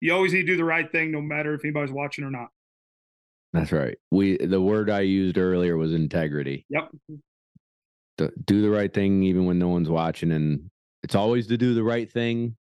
you 0.00 0.12
always 0.12 0.32
need 0.32 0.42
to 0.42 0.46
do 0.46 0.56
the 0.56 0.64
right 0.64 0.90
thing 0.92 1.10
no 1.10 1.20
matter 1.20 1.54
if 1.54 1.64
anybody's 1.64 1.92
watching 1.92 2.24
or 2.24 2.30
not 2.30 2.48
that's 3.54 3.70
right. 3.70 3.96
We 4.10 4.36
the 4.36 4.60
word 4.60 4.90
I 4.90 5.02
used 5.02 5.38
earlier 5.38 5.76
was 5.76 5.94
integrity. 5.94 6.66
yep 6.68 6.90
To 8.18 8.32
do 8.46 8.60
the 8.60 8.68
right 8.68 8.92
thing 8.92 9.22
even 9.22 9.46
when 9.46 9.60
no 9.60 9.68
one's 9.68 9.88
watching, 9.88 10.32
and 10.32 10.70
it's 11.04 11.14
always 11.14 11.46
to 11.46 11.56
do 11.56 11.72
the 11.72 11.84
right 11.84 12.10
thing. 12.10 12.56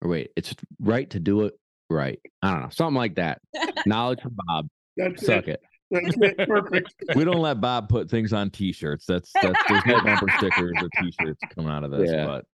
Or 0.00 0.08
wait, 0.08 0.30
it's 0.34 0.54
right 0.80 1.08
to 1.10 1.20
do 1.20 1.42
it 1.42 1.54
right. 1.90 2.18
I 2.40 2.50
don't 2.50 2.62
know, 2.62 2.68
something 2.70 2.96
like 2.96 3.16
that. 3.16 3.42
Knowledge 3.86 4.22
from 4.22 4.36
Bob. 4.46 4.68
that's 4.96 5.26
Suck 5.26 5.48
it. 5.48 5.60
it. 5.90 6.16
That's 6.16 6.48
perfect 6.48 6.94
we 7.14 7.24
don't 7.24 7.42
let 7.42 7.60
Bob 7.60 7.90
put 7.90 8.10
things 8.10 8.32
on 8.32 8.48
T-shirts. 8.48 9.04
That's 9.04 9.30
that's 9.42 9.60
there's 9.68 9.84
no 9.86 10.00
bumper 10.02 10.28
stickers 10.38 10.72
or 10.80 10.88
T-shirts 10.98 11.40
coming 11.54 11.70
out 11.70 11.84
of 11.84 11.90
this. 11.90 12.10
Yeah. 12.10 12.24
But 12.24 12.46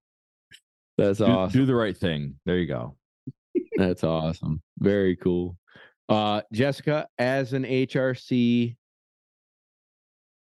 That's 0.98 1.20
do, 1.20 1.26
awesome. 1.26 1.60
do 1.60 1.66
the 1.66 1.76
right 1.76 1.96
thing. 1.98 2.36
There 2.46 2.58
you 2.58 2.68
go. 2.68 2.96
That's 3.78 4.04
awesome. 4.04 4.62
Very 4.80 5.16
cool. 5.16 5.58
Uh, 6.10 6.42
Jessica, 6.52 7.08
as 7.18 7.54
an 7.54 7.64
HRC 7.66 8.76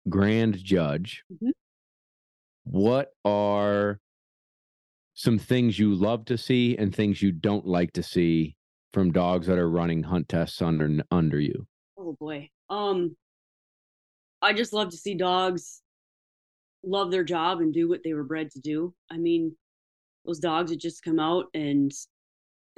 grand 0.09 0.57
judge, 0.62 1.24
Mhm. 1.32 1.53
what 2.64 3.12
are 3.24 4.01
some 5.14 5.39
things 5.39 5.78
you 5.78 5.95
love 5.95 6.24
to 6.26 6.37
see 6.39 6.76
and 6.76 6.95
things 6.95 7.22
you 7.22 7.32
don't 7.32 7.66
like 7.66 7.93
to 7.95 8.03
see 8.03 8.55
from 8.93 9.12
dogs 9.12 9.47
that 9.47 9.59
are 9.59 9.68
running 9.70 10.03
hunt 10.03 10.28
tests 10.28 10.61
under 10.62 11.03
under 11.11 11.41
you? 11.41 11.66
Oh 11.97 12.12
boy. 12.20 12.51
Um 12.68 13.16
I 14.43 14.53
just 14.53 14.72
love 14.74 14.91
to 14.91 14.97
see 14.97 15.14
dogs 15.14 15.82
love 16.84 17.11
their 17.11 17.24
job 17.24 17.61
and 17.61 17.72
do 17.72 17.89
what 17.89 18.03
they 18.05 18.12
were 18.12 18.22
bred 18.24 18.51
to 18.53 18.61
do. 18.61 18.95
I 19.11 19.16
mean, 19.16 19.57
those 20.27 20.39
dogs 20.39 20.70
that 20.70 20.81
just 20.81 21.03
come 21.03 21.18
out 21.18 21.47
and 21.55 21.93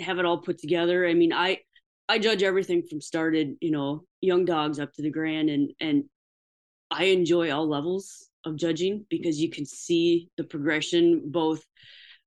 have 0.00 0.18
it 0.18 0.24
all 0.24 0.38
put 0.38 0.58
together. 0.58 1.06
I 1.06 1.14
mean, 1.14 1.32
I 1.32 1.58
I 2.08 2.18
judge 2.18 2.42
everything 2.42 2.82
from 2.82 3.00
started, 3.00 3.56
you 3.60 3.70
know, 3.70 4.04
young 4.20 4.44
dogs 4.44 4.78
up 4.78 4.92
to 4.94 5.02
the 5.02 5.10
grand 5.10 5.50
and 5.50 5.72
and 5.80 6.04
I 6.90 7.04
enjoy 7.04 7.50
all 7.50 7.68
levels 7.68 8.28
of 8.44 8.56
judging 8.56 9.04
because 9.10 9.40
you 9.40 9.50
can 9.50 9.66
see 9.66 10.30
the 10.36 10.44
progression 10.44 11.22
both 11.26 11.62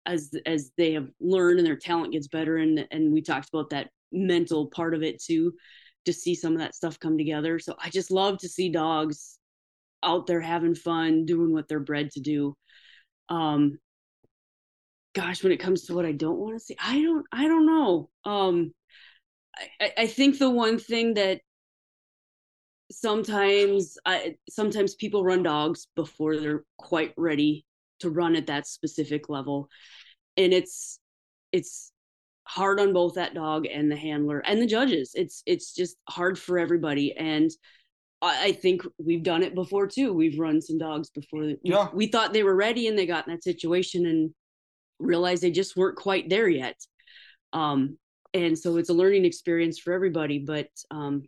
as 0.05 0.31
as 0.45 0.71
they 0.77 0.93
have 0.93 1.07
learned 1.19 1.59
and 1.59 1.65
their 1.65 1.77
talent 1.77 2.13
gets 2.13 2.27
better 2.27 2.57
and 2.57 2.85
and 2.91 3.13
we 3.13 3.21
talked 3.21 3.49
about 3.49 3.69
that 3.69 3.89
mental 4.11 4.67
part 4.67 4.93
of 4.93 5.03
it 5.03 5.21
too 5.21 5.53
to 6.05 6.13
see 6.13 6.35
some 6.35 6.53
of 6.53 6.59
that 6.59 6.75
stuff 6.75 6.99
come 6.99 7.17
together. 7.17 7.59
So 7.59 7.75
I 7.79 7.89
just 7.89 8.11
love 8.11 8.39
to 8.39 8.49
see 8.49 8.69
dogs 8.69 9.37
out 10.03 10.25
there 10.25 10.41
having 10.41 10.73
fun, 10.73 11.25
doing 11.25 11.53
what 11.53 11.67
they're 11.67 11.79
bred 11.79 12.11
to 12.11 12.19
do. 12.19 12.55
Um 13.29 13.79
gosh, 15.13 15.43
when 15.43 15.51
it 15.51 15.57
comes 15.59 15.83
to 15.85 15.93
what 15.95 16.05
I 16.05 16.11
don't 16.11 16.37
want 16.39 16.55
to 16.55 16.59
see, 16.59 16.75
I 16.79 17.01
don't 17.01 17.25
I 17.31 17.47
don't 17.47 17.65
know. 17.65 18.09
Um 18.25 18.73
I, 19.79 19.91
I- 19.97 20.07
think 20.07 20.39
the 20.39 20.49
one 20.49 20.79
thing 20.79 21.15
that 21.15 21.41
sometimes 22.91 23.97
I 24.05 24.35
sometimes 24.49 24.95
people 24.95 25.23
run 25.23 25.43
dogs 25.43 25.87
before 25.95 26.37
they're 26.37 26.63
quite 26.77 27.13
ready 27.17 27.65
to 27.99 28.09
run 28.09 28.35
at 28.35 28.47
that 28.47 28.67
specific 28.67 29.29
level. 29.29 29.69
And 30.37 30.53
it's 30.53 30.99
it's 31.51 31.91
hard 32.43 32.79
on 32.79 32.91
both 32.93 33.15
that 33.15 33.33
dog 33.33 33.65
and 33.67 33.91
the 33.91 33.95
handler 33.95 34.39
and 34.39 34.61
the 34.61 34.65
judges. 34.65 35.11
It's 35.15 35.43
it's 35.45 35.73
just 35.73 35.97
hard 36.09 36.37
for 36.39 36.57
everybody. 36.59 37.13
And 37.15 37.51
I, 38.21 38.45
I 38.47 38.51
think 38.53 38.83
we've 38.97 39.23
done 39.23 39.43
it 39.43 39.55
before 39.55 39.87
too. 39.87 40.13
We've 40.13 40.39
run 40.39 40.61
some 40.61 40.77
dogs 40.77 41.09
before. 41.09 41.41
We, 41.41 41.57
Yeah. 41.63 41.89
we 41.93 42.07
thought 42.07 42.33
they 42.33 42.43
were 42.43 42.55
ready 42.55 42.87
and 42.87 42.97
they 42.97 43.05
got 43.05 43.27
in 43.27 43.33
that 43.33 43.43
situation 43.43 44.05
and 44.05 44.33
realized 45.01 45.43
they 45.43 45.51
just 45.51 45.75
weren't 45.75 45.97
quite 45.97 46.29
there 46.29 46.47
yet. 46.47 46.77
Um, 47.53 47.97
and 48.33 48.57
so 48.57 48.77
it's 48.77 48.89
a 48.89 48.93
learning 48.93 49.25
experience 49.25 49.79
for 49.79 49.93
everybody. 49.93 50.39
But 50.39 50.69
um, 50.89 51.23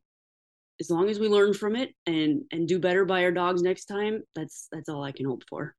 as 0.79 0.89
long 0.89 1.09
as 1.09 1.19
we 1.19 1.27
learn 1.27 1.53
from 1.53 1.75
it 1.75 1.93
and 2.05 2.43
and 2.51 2.67
do 2.67 2.79
better 2.79 3.05
by 3.05 3.23
our 3.23 3.31
dogs 3.31 3.61
next 3.61 3.85
time, 3.85 4.21
that's 4.35 4.67
that's 4.71 4.89
all 4.89 5.03
I 5.03 5.11
can 5.11 5.25
hope 5.25 5.43
for. 5.49 5.75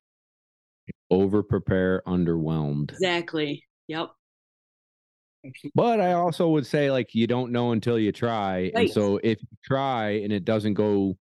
Over 1.10 1.42
prepare, 1.42 2.02
underwhelmed. 2.06 2.90
Exactly. 2.92 3.64
Yep. 3.88 4.10
But 5.74 6.00
I 6.00 6.12
also 6.12 6.48
would 6.48 6.66
say 6.66 6.90
like 6.90 7.14
you 7.14 7.26
don't 7.26 7.52
know 7.52 7.72
until 7.72 7.98
you 7.98 8.12
try. 8.12 8.70
And 8.74 8.90
so 8.90 9.20
if 9.22 9.40
you 9.42 9.48
try 9.64 10.20
and 10.22 10.32
it 10.32 10.44
doesn't 10.44 10.74
go 10.74 11.16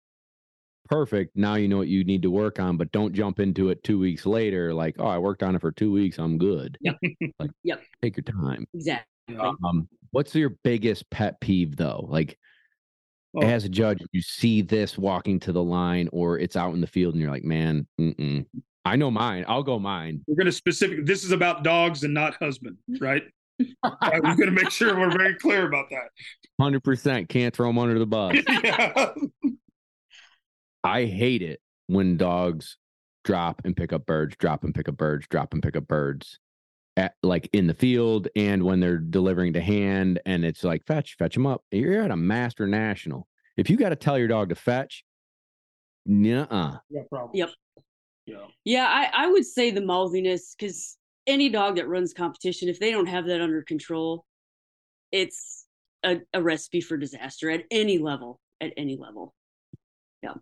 perfect, 0.89 1.35
now 1.35 1.55
you 1.55 1.67
know 1.67 1.77
what 1.77 1.87
you 1.87 2.03
need 2.03 2.21
to 2.23 2.31
work 2.31 2.59
on, 2.59 2.77
but 2.77 2.91
don't 2.91 3.13
jump 3.13 3.39
into 3.39 3.69
it 3.69 3.83
two 3.83 3.99
weeks 3.99 4.25
later, 4.25 4.73
like, 4.73 4.95
oh, 4.99 5.07
I 5.07 5.17
worked 5.17 5.43
on 5.43 5.55
it 5.55 5.61
for 5.61 5.71
two 5.71 5.91
weeks, 5.91 6.17
I'm 6.17 6.37
good. 6.37 6.77
Yeah. 6.81 6.93
like 7.39 7.51
Yep. 7.63 7.83
take 8.01 8.17
your 8.17 8.23
time. 8.23 8.65
Exactly. 8.73 9.05
Um, 9.37 9.87
what's 10.11 10.33
your 10.33 10.55
biggest 10.63 11.09
pet 11.09 11.39
peeve 11.39 11.75
though? 11.75 12.05
Like 12.09 12.37
Oh. 13.35 13.41
as 13.41 13.63
a 13.63 13.69
judge, 13.69 13.99
you 14.11 14.23
see 14.23 14.63
this 14.63 14.97
walking 14.97 15.39
to 15.41 15.51
the 15.51 15.61
line 15.61 16.09
or 16.11 16.39
it's 16.39 16.55
out 16.55 16.73
in 16.73 16.81
the 16.81 16.87
field 16.87 17.13
and 17.13 17.21
you're 17.21 17.29
like, 17.29 17.43
man, 17.43 17.87
mm-mm. 18.01 18.43
I 18.85 18.95
know 18.95 19.11
mine. 19.11 19.45
I'll 19.47 19.61
go 19.61 19.77
mine. 19.77 20.21
we're 20.25 20.35
going 20.35 20.47
to 20.47 20.51
specific 20.51 21.05
this 21.05 21.23
is 21.23 21.31
about 21.31 21.63
dogs 21.63 22.03
and 22.03 22.11
not 22.11 22.33
husband 22.41 22.77
right 22.99 23.21
We're 23.59 24.35
going 24.35 24.45
to 24.47 24.51
make 24.51 24.71
sure 24.71 24.97
we're 24.97 25.15
very 25.15 25.35
clear 25.35 25.67
about 25.67 25.91
that 25.91 26.09
100% 26.59 27.29
can't 27.29 27.53
throw 27.53 27.67
them 27.67 27.77
under 27.77 27.99
the 27.99 28.07
bus. 28.07 28.35
yeah. 28.63 29.13
I 30.83 31.05
hate 31.05 31.41
it 31.41 31.61
when 31.87 32.17
dogs 32.17 32.77
drop 33.23 33.61
and 33.65 33.75
pick 33.75 33.93
up 33.93 34.05
birds, 34.05 34.35
drop 34.37 34.63
and 34.63 34.73
pick 34.73 34.87
up 34.87 34.97
birds, 34.97 35.27
drop 35.27 35.53
and 35.53 35.61
pick 35.61 35.75
up 35.75 35.87
birds, 35.87 36.39
at, 36.97 37.15
like 37.23 37.49
in 37.53 37.67
the 37.67 37.73
field 37.73 38.27
and 38.35 38.63
when 38.63 38.79
they're 38.79 38.97
delivering 38.97 39.53
to 39.53 39.61
hand. 39.61 40.19
And 40.25 40.45
it's 40.45 40.63
like, 40.63 40.85
fetch, 40.85 41.15
fetch 41.17 41.33
them 41.33 41.47
up. 41.47 41.63
You're 41.71 42.03
at 42.03 42.11
a 42.11 42.17
master 42.17 42.67
national. 42.67 43.27
If 43.57 43.69
you 43.69 43.77
got 43.77 43.89
to 43.89 43.95
tell 43.95 44.17
your 44.17 44.27
dog 44.27 44.49
to 44.49 44.55
fetch, 44.55 45.03
nuh 46.05 46.47
Yeah, 46.89 47.01
problem. 47.09 47.31
Yep. 47.33 47.49
Yeah. 48.25 48.45
Yeah, 48.63 48.85
I, 48.87 49.25
I 49.25 49.27
would 49.27 49.45
say 49.45 49.71
the 49.71 49.81
mouthiness 49.81 50.55
because 50.57 50.97
any 51.25 51.49
dog 51.49 51.75
that 51.77 51.87
runs 51.87 52.13
competition, 52.13 52.69
if 52.69 52.79
they 52.79 52.91
don't 52.91 53.07
have 53.07 53.25
that 53.25 53.41
under 53.41 53.63
control, 53.63 54.25
it's 55.11 55.65
a, 56.03 56.19
a 56.33 56.41
recipe 56.41 56.81
for 56.81 56.97
disaster 56.97 57.49
at 57.49 57.63
any 57.71 57.97
level. 57.97 58.39
At 58.61 58.71
any 58.77 58.97
level. 58.97 59.33
Yeah. 60.21 60.33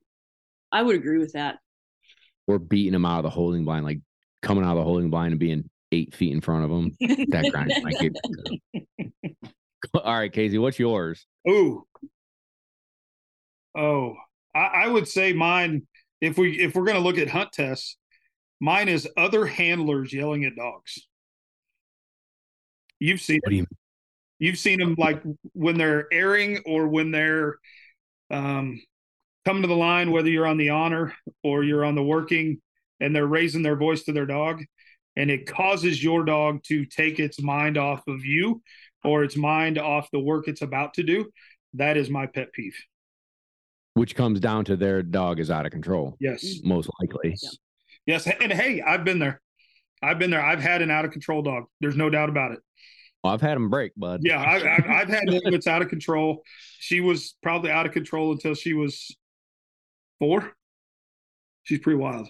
I 0.72 0.84
would 0.84 0.96
agree 0.96 1.18
with 1.20 1.34
that. 1.34 1.60
or 2.48 2.60
beating 2.60 2.94
them 2.94 3.06
out 3.06 3.20
of 3.20 3.24
the 3.24 3.30
holding 3.30 3.66
blind, 3.66 3.86
like 3.86 4.00
coming 4.42 4.64
out 4.64 4.72
of 4.72 4.78
the 4.78 4.84
holding 4.84 5.10
blind 5.10 5.32
and 5.34 5.40
being 5.40 5.70
eight 5.92 6.14
feet 6.14 6.34
in 6.34 6.42
front 6.42 6.64
of 6.64 6.70
them. 6.70 6.92
That 7.30 7.50
grinds 7.52 7.76
my 7.82 7.92
gears. 7.92 8.16
All 9.94 10.18
right, 10.18 10.32
Casey, 10.32 10.58
what's 10.58 10.80
yours? 10.80 11.26
Ooh. 11.50 11.86
Oh, 13.78 14.16
I, 14.56 14.60
I 14.60 14.88
would 14.88 15.08
say 15.08 15.34
mine. 15.34 15.88
If 16.20 16.38
we 16.38 16.60
if 16.60 16.74
we're 16.76 16.86
going 16.86 16.98
to 16.98 17.04
look 17.04 17.20
at 17.20 17.30
hunt 17.30 17.52
tests, 17.52 17.96
mine 18.60 18.90
is 18.90 19.08
other 19.16 19.46
handlers 19.46 20.12
yelling 20.12 20.46
at 20.46 20.56
dogs. 20.56 21.08
You've 23.00 23.22
seen 23.22 23.40
What 23.44 23.52
do 23.52 23.56
you 23.58 23.66
you've 24.40 24.58
seen 24.58 24.80
them 24.80 24.96
like 24.98 25.22
when 25.54 25.78
they're 25.78 26.08
airing 26.12 26.60
or 26.66 26.88
when 26.88 27.12
they're 27.12 27.58
um, 28.32 28.82
coming 29.48 29.62
to 29.62 29.68
the 29.70 29.74
line, 29.76 30.12
whether 30.12 30.28
you're 30.30 30.46
on 30.46 30.58
the 30.58 30.72
honor 30.72 31.14
or 31.42 31.64
you're 31.64 31.86
on 31.86 31.96
the 31.96 32.04
working, 32.04 32.62
and 33.00 33.16
they're 33.16 33.26
raising 33.26 33.62
their 33.64 33.78
voice 33.78 34.04
to 34.04 34.12
their 34.12 34.26
dog, 34.26 34.62
and 35.16 35.32
it 35.32 35.48
causes 35.48 36.04
your 36.04 36.26
dog 36.26 36.62
to 36.64 36.84
take 36.86 37.18
its 37.18 37.42
mind 37.42 37.78
off 37.78 38.06
of 38.08 38.26
you 38.26 38.62
or 39.06 39.24
its 39.24 39.38
mind 39.38 39.78
off 39.78 40.10
the 40.12 40.20
work 40.20 40.50
it's 40.50 40.62
about 40.62 40.94
to 40.96 41.04
do. 41.04 41.32
That 41.76 41.96
is 41.96 42.10
my 42.10 42.26
pet 42.26 42.52
peeve. 42.52 42.76
which 43.94 44.16
comes 44.16 44.40
down 44.42 44.66
to 44.66 44.76
their 44.76 45.02
dog 45.02 45.40
is 45.40 45.50
out 45.50 45.66
of 45.66 45.72
control, 45.72 46.16
Yes. 46.20 46.60
most 46.64 46.90
likely. 47.02 47.34
Yeah. 47.42 47.50
Yes. 48.06 48.28
And 48.42 48.52
hey, 48.52 48.82
I've 48.82 49.04
been 49.06 49.18
there. 49.20 49.42
I've 50.04 50.20
been 50.20 50.30
there. 50.30 50.44
I've 50.44 50.62
had 50.62 50.82
an 50.82 50.92
out 50.92 51.06
of 51.06 51.12
control 51.12 51.42
dog. 51.42 51.64
There's 51.82 51.96
no 51.96 52.10
doubt 52.10 52.28
about 52.30 52.52
it. 52.52 52.60
Well, 53.24 53.34
I've 53.34 53.42
had 53.42 53.56
them 53.56 53.70
break, 53.70 53.94
bud. 53.98 54.22
Yeah. 54.24 54.40
I've, 54.40 54.64
I've, 54.64 54.90
I've 54.90 55.08
had 55.10 55.24
one 55.28 55.42
that's 55.52 55.66
out 55.68 55.82
of 55.82 55.88
control. 55.90 56.44
She 56.80 57.00
was 57.02 57.36
probably 57.42 57.72
out 57.72 57.86
of 57.88 57.92
control 57.94 58.32
until 58.34 58.54
she 58.54 58.74
was 58.74 59.16
four. 60.20 60.54
She's 61.64 61.80
pretty 61.80 61.98
wild. 61.98 62.28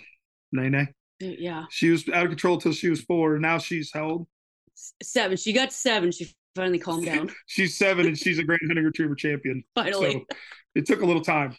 Nene. 0.51 0.89
Yeah. 1.19 1.65
She 1.69 1.89
was 1.89 2.07
out 2.09 2.23
of 2.23 2.29
control 2.29 2.55
until 2.55 2.73
she 2.73 2.89
was 2.89 3.01
four. 3.01 3.37
Now 3.39 3.57
she's 3.57 3.91
held. 3.93 4.27
S- 4.75 4.93
Seven. 5.03 5.37
She 5.37 5.53
got 5.53 5.71
seven. 5.73 6.11
She 6.11 6.33
finally 6.55 6.79
calmed 6.79 7.05
down. 7.07 7.31
She's 7.45 7.77
seven 7.77 8.05
and 8.07 8.17
she's 8.19 8.39
a 8.39 8.43
Grand 8.43 8.61
Hunting 8.67 8.85
Retriever 8.85 9.15
champion. 9.15 9.63
Finally. 9.75 10.13
So 10.29 10.37
it 10.75 10.85
took 10.85 11.01
a 11.01 11.05
little 11.05 11.23
time. 11.23 11.55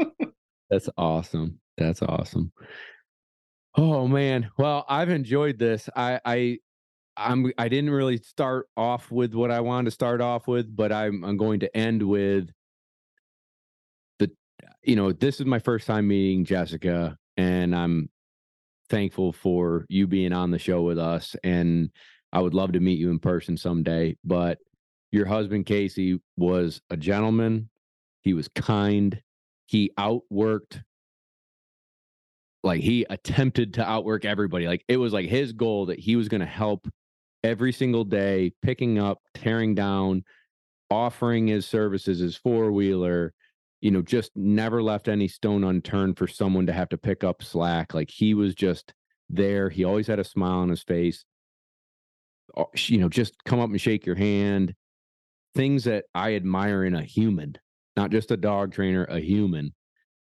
That's 0.70 0.88
awesome. 0.96 1.58
That's 1.76 2.02
awesome. 2.02 2.52
Oh 3.76 4.06
man. 4.06 4.50
Well, 4.58 4.84
I've 4.88 5.10
enjoyed 5.10 5.58
this. 5.58 5.88
I 5.96 6.20
I 6.24 6.58
I'm 7.16 7.52
I 7.58 7.68
didn't 7.68 7.90
really 7.90 8.18
start 8.18 8.68
off 8.76 9.10
with 9.10 9.34
what 9.34 9.50
I 9.50 9.60
wanted 9.60 9.86
to 9.86 9.90
start 9.90 10.20
off 10.20 10.46
with, 10.46 10.74
but 10.74 10.92
I'm 10.92 11.24
I'm 11.24 11.36
going 11.36 11.60
to 11.60 11.76
end 11.76 12.02
with 12.02 12.48
the 12.48 12.52
you 14.82 14.96
know, 14.96 15.12
this 15.12 15.40
is 15.40 15.46
my 15.46 15.58
first 15.58 15.86
time 15.86 16.08
meeting 16.08 16.44
Jessica 16.44 17.16
and 17.36 17.74
I'm 17.74 18.10
thankful 18.88 19.32
for 19.32 19.86
you 19.88 20.06
being 20.06 20.32
on 20.32 20.50
the 20.50 20.58
show 20.58 20.82
with 20.82 20.98
us 20.98 21.36
and 21.44 21.90
I 22.32 22.40
would 22.40 22.54
love 22.54 22.72
to 22.72 22.80
meet 22.80 22.98
you 22.98 23.10
in 23.10 23.18
person 23.18 23.56
someday, 23.56 24.16
but 24.24 24.58
your 25.10 25.26
husband 25.26 25.66
Casey 25.66 26.20
was 26.36 26.80
a 26.90 26.96
gentleman. 26.96 27.68
He 28.22 28.32
was 28.34 28.48
kind. 28.48 29.20
He 29.66 29.90
outworked 29.98 30.82
like 32.64 32.80
he 32.80 33.04
attempted 33.10 33.74
to 33.74 33.88
outwork 33.88 34.24
everybody. 34.24 34.66
Like 34.66 34.84
it 34.88 34.96
was 34.96 35.12
like 35.12 35.28
his 35.28 35.52
goal 35.52 35.86
that 35.86 35.98
he 35.98 36.16
was 36.16 36.28
going 36.28 36.40
to 36.40 36.46
help 36.46 36.88
every 37.44 37.72
single 37.72 38.04
day, 38.04 38.52
picking 38.62 38.98
up, 38.98 39.18
tearing 39.34 39.74
down, 39.74 40.24
offering 40.90 41.48
his 41.48 41.66
services, 41.66 42.20
his 42.20 42.36
four 42.36 42.72
wheeler, 42.72 43.34
you 43.82 43.90
know, 43.90 44.02
just 44.02 44.30
never 44.36 44.82
left 44.82 45.08
any 45.08 45.28
stone 45.28 45.64
unturned 45.64 46.16
for 46.16 46.28
someone 46.28 46.66
to 46.66 46.72
have 46.72 46.88
to 46.90 46.98
pick 46.98 47.24
up 47.24 47.42
slack. 47.42 47.94
Like 47.94 48.10
he 48.10 48.32
was 48.32 48.54
just 48.54 48.94
there. 49.28 49.68
He 49.68 49.84
always 49.84 50.06
had 50.06 50.20
a 50.20 50.24
smile 50.24 50.60
on 50.60 50.70
his 50.70 50.84
face. 50.84 51.24
Uh, 52.56 52.64
You 52.76 52.98
know, 52.98 53.08
just 53.08 53.34
come 53.44 53.60
up 53.60 53.70
and 53.70 53.80
shake 53.80 54.06
your 54.06 54.14
hand. 54.14 54.74
Things 55.54 55.84
that 55.84 56.04
I 56.14 56.34
admire 56.36 56.84
in 56.84 56.94
a 56.94 57.02
human, 57.02 57.56
not 57.96 58.10
just 58.10 58.30
a 58.30 58.36
dog 58.36 58.72
trainer, 58.72 59.04
a 59.04 59.20
human. 59.20 59.74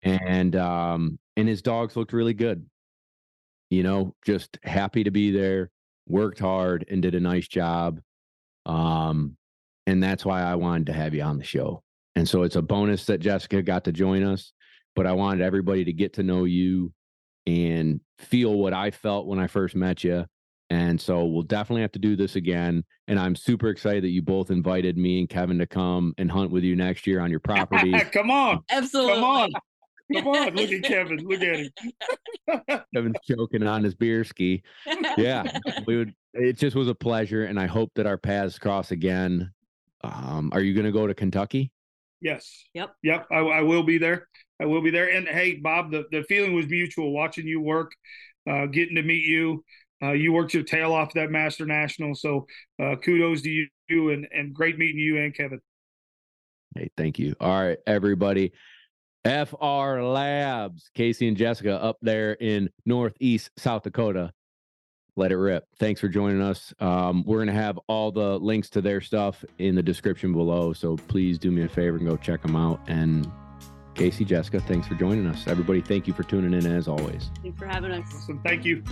And 0.04 0.56
um 0.56 1.20
and 1.38 1.48
his 1.48 1.62
dogs 1.62 1.96
looked 1.96 2.14
really 2.14 2.34
good. 2.36 2.66
You 3.70 3.84
know, 3.84 4.16
just 4.26 4.58
happy 4.64 5.04
to 5.04 5.12
be 5.12 5.32
there, 5.32 5.72
worked 6.08 6.40
hard 6.40 6.86
and 6.90 7.02
did 7.02 7.16
a 7.16 7.20
nice 7.20 7.48
job. 7.48 8.02
Um 8.66 9.38
and 9.88 10.04
that's 10.04 10.26
why 10.26 10.42
I 10.44 10.56
wanted 10.56 10.88
to 10.88 10.94
have 10.94 11.14
you 11.16 11.24
on 11.24 11.38
the 11.40 11.44
show. 11.44 11.84
And 12.20 12.28
so 12.28 12.44
it's 12.44 12.58
a 12.58 12.62
bonus 12.62 13.06
that 13.06 13.20
Jessica 13.20 13.62
got 13.62 13.86
to 13.86 13.94
join 13.94 14.24
us, 14.24 14.52
but 14.94 15.08
I 15.08 15.14
wanted 15.14 15.42
everybody 15.42 15.86
to 15.86 15.94
get 15.94 16.12
to 16.16 16.24
know 16.24 16.44
you 16.44 16.92
and 17.48 18.02
feel 18.18 18.56
what 18.56 18.74
I 18.74 18.92
felt 18.92 19.26
when 19.26 19.40
I 19.40 19.48
first 19.48 19.74
met 19.74 20.04
you. 20.04 20.26
And 20.70 21.00
so 21.00 21.24
we'll 21.24 21.44
definitely 21.44 21.84
have 21.84 21.94
to 21.94 22.00
do 22.00 22.18
this 22.18 22.36
again. 22.36 22.84
And 23.08 23.18
I'm 23.18 23.38
super 23.38 23.70
excited 23.70 24.04
that 24.04 24.10
you 24.10 24.22
both 24.22 24.52
invited 24.52 24.98
me 24.98 25.20
and 25.20 25.30
Kevin 25.30 25.60
to 25.60 25.66
come 25.66 26.14
and 26.18 26.30
hunt 26.30 26.52
with 26.52 26.66
you 26.66 26.76
next 26.76 27.08
year 27.08 27.22
on 27.22 27.32
your 27.32 27.40
property. 27.40 27.98
Come 28.12 28.32
on. 28.32 28.64
Absolutely. 28.70 29.14
Come 29.14 29.24
on. 29.24 29.52
Come 30.14 30.28
on. 30.28 30.56
Look 30.56 30.72
at 30.74 30.84
Kevin. 30.84 31.20
Look 31.20 31.42
at 31.42 31.56
him. 31.56 32.82
Kevin's 32.94 33.16
choking 33.24 33.66
on 33.66 33.82
his 33.82 33.96
beer 33.96 34.26
ski. 34.26 34.62
Yeah, 35.18 35.58
we 35.88 35.96
would. 35.96 36.14
It 36.34 36.58
just 36.58 36.76
was 36.76 36.90
a 36.90 36.96
pleasure, 36.96 37.46
and 37.46 37.58
I 37.58 37.68
hope 37.68 37.92
that 37.96 38.06
our 38.06 38.18
paths 38.18 38.60
cross 38.60 38.92
again. 38.92 39.54
Um, 40.04 40.50
are 40.52 40.60
you 40.60 40.74
going 40.74 40.86
to 40.86 40.92
go 40.92 41.08
to 41.08 41.14
Kentucky? 41.14 41.72
Yes. 42.22 42.66
Yep. 42.74 42.92
Yep. 43.04 43.28
I, 43.32 43.38
I 43.38 43.62
will 43.62 43.84
be 43.84 43.98
there. 43.98 44.28
I 44.62 44.66
will 44.66 44.82
be 44.82 44.92
there. 44.92 45.10
And 45.10 45.28
hey, 45.28 45.56
Bob, 45.56 45.92
the, 45.92 46.06
the 46.12 46.24
feeling 46.24 46.54
was 46.54 46.68
mutual 46.68 47.14
watching 47.14 47.48
you 47.48 47.62
work, 47.62 47.94
uh, 48.50 48.66
getting 48.66 48.96
to 48.96 49.04
meet 49.04 49.26
you. 49.26 49.64
Uh, 50.02 50.12
you 50.12 50.32
worked 50.32 50.54
your 50.54 50.64
tail 50.64 50.94
off 50.94 51.14
that 51.14 51.32
Master 51.32 51.66
National. 51.66 52.16
So 52.16 52.48
uh, 52.82 52.96
kudos 52.98 53.42
to 53.42 53.68
you 53.90 54.10
and, 54.12 54.28
and 54.32 54.54
great 54.54 54.78
meeting 54.78 55.00
you 55.00 55.18
and 55.18 55.34
Kevin. 55.34 55.60
Hey, 56.76 56.90
thank 56.96 57.20
you. 57.20 57.36
All 57.40 57.62
right, 57.62 57.80
everybody. 57.88 58.54
FR 59.26 60.02
Labs, 60.02 60.90
Casey 60.96 61.28
and 61.28 61.36
Jessica 61.36 61.82
up 61.82 61.98
there 62.02 62.34
in 62.34 62.70
Northeast 62.86 63.52
South 63.58 63.84
Dakota. 63.84 64.32
Let 65.16 65.32
it 65.32 65.38
rip. 65.38 65.68
Thanks 65.78 66.00
for 66.00 66.08
joining 66.08 66.42
us. 66.42 66.74
Um, 66.80 67.24
we're 67.26 67.38
going 67.38 67.48
to 67.48 67.54
have 67.54 67.80
all 67.88 68.12
the 68.12 68.40
links 68.40 68.70
to 68.72 68.82
their 68.82 69.02
stuff 69.02 69.44
in 69.58 69.76
the 69.76 69.84
description 69.84 70.34
below. 70.34 70.74
So 70.74 70.96
please 70.96 71.38
do 71.38 71.52
me 71.52 71.64
a 71.64 71.70
favor 71.70 71.98
and 71.98 72.08
go 72.08 72.16
check 72.16 72.42
them 72.42 72.56
out. 72.56 72.80
And 72.88 73.30
Casey, 73.96 74.24
Jessica, 74.24 74.62
thanks 74.62 74.88
for 74.88 74.96
joining 74.96 75.28
us. 75.28 75.48
Everybody, 75.48 75.82
thank 75.82 76.08
you 76.08 76.14
for 76.14 76.24
tuning 76.24 76.54
in 76.54 76.66
as 76.66 76.88
always. 76.88 77.32
Thanks 77.42 77.60
for 77.60 77.66
having 77.66 77.92
us. 77.92 78.06
Awesome. 78.14 78.40
Thank 78.44 78.64
you. 78.64 78.84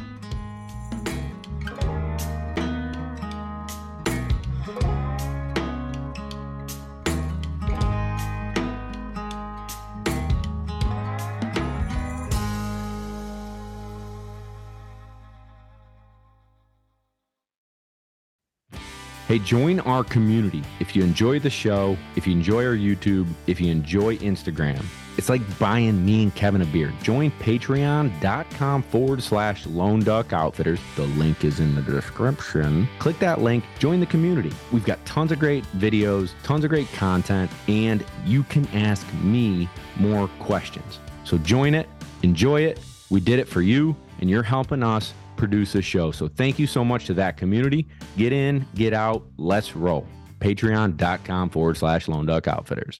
Hey, 19.28 19.40
join 19.40 19.82
our 19.82 20.06
community. 20.06 20.64
If 20.80 20.96
you 20.96 21.04
enjoy 21.04 21.40
the 21.40 21.50
show, 21.50 21.98
if 22.16 22.26
you 22.26 22.32
enjoy 22.32 22.66
our 22.66 22.78
YouTube, 22.78 23.28
if 23.46 23.60
you 23.60 23.70
enjoy 23.70 24.16
Instagram, 24.20 24.86
it's 25.18 25.28
like 25.28 25.42
buying 25.60 26.06
me 26.06 26.24
and 26.24 26.34
Kevin 26.34 26.62
a 26.62 26.66
beer. 26.66 26.94
Join 27.04 27.32
patreon.com 27.32 28.84
forward 28.84 29.22
slash 29.22 29.66
lone 29.66 30.00
duck 30.00 30.32
outfitters. 30.32 30.80
The 30.96 31.08
link 31.08 31.44
is 31.44 31.60
in 31.60 31.76
the 31.76 31.82
description. 31.82 32.88
Click 33.00 33.20
that 33.20 33.42
link, 33.42 33.66
join 33.80 34.00
the 34.00 34.06
community. 34.06 34.54
We've 34.72 34.86
got 34.86 35.06
tons 35.06 35.34
of 35.34 35.40
great 35.40 35.66
videos, 35.76 36.32
tons 36.44 36.64
of 36.64 36.70
great 36.70 36.90
content, 36.94 37.52
and 37.68 38.06
you 38.26 38.44
can 38.44 38.66
ask 38.68 39.06
me 39.16 39.68
more 39.98 40.30
questions. 40.40 41.02
So 41.26 41.38
join 41.40 41.76
it, 41.76 41.90
enjoy 42.24 42.62
it. 42.62 42.80
We 43.10 43.20
did 43.20 43.40
it 43.40 43.50
for 43.50 43.62
you, 43.62 43.94
and 44.22 44.30
you're 44.30 44.42
helping 44.42 44.84
us 44.84 45.14
produce 45.38 45.76
a 45.76 45.82
show. 45.82 46.12
So 46.12 46.28
thank 46.28 46.60
you 46.60 46.68
so 46.68 46.84
much 46.84 47.06
to 47.06 47.14
that 47.16 47.38
community. 47.38 47.88
Get 48.18 48.34
in, 48.34 48.66
get 48.76 48.94
out, 48.94 49.26
let's 49.38 49.76
roll. 49.76 50.08
Patreon.com 50.40 51.50
forward 51.50 51.78
slash 51.78 52.08
lone 52.08 52.26
duck 52.26 52.48
outfitters. 52.48 53.00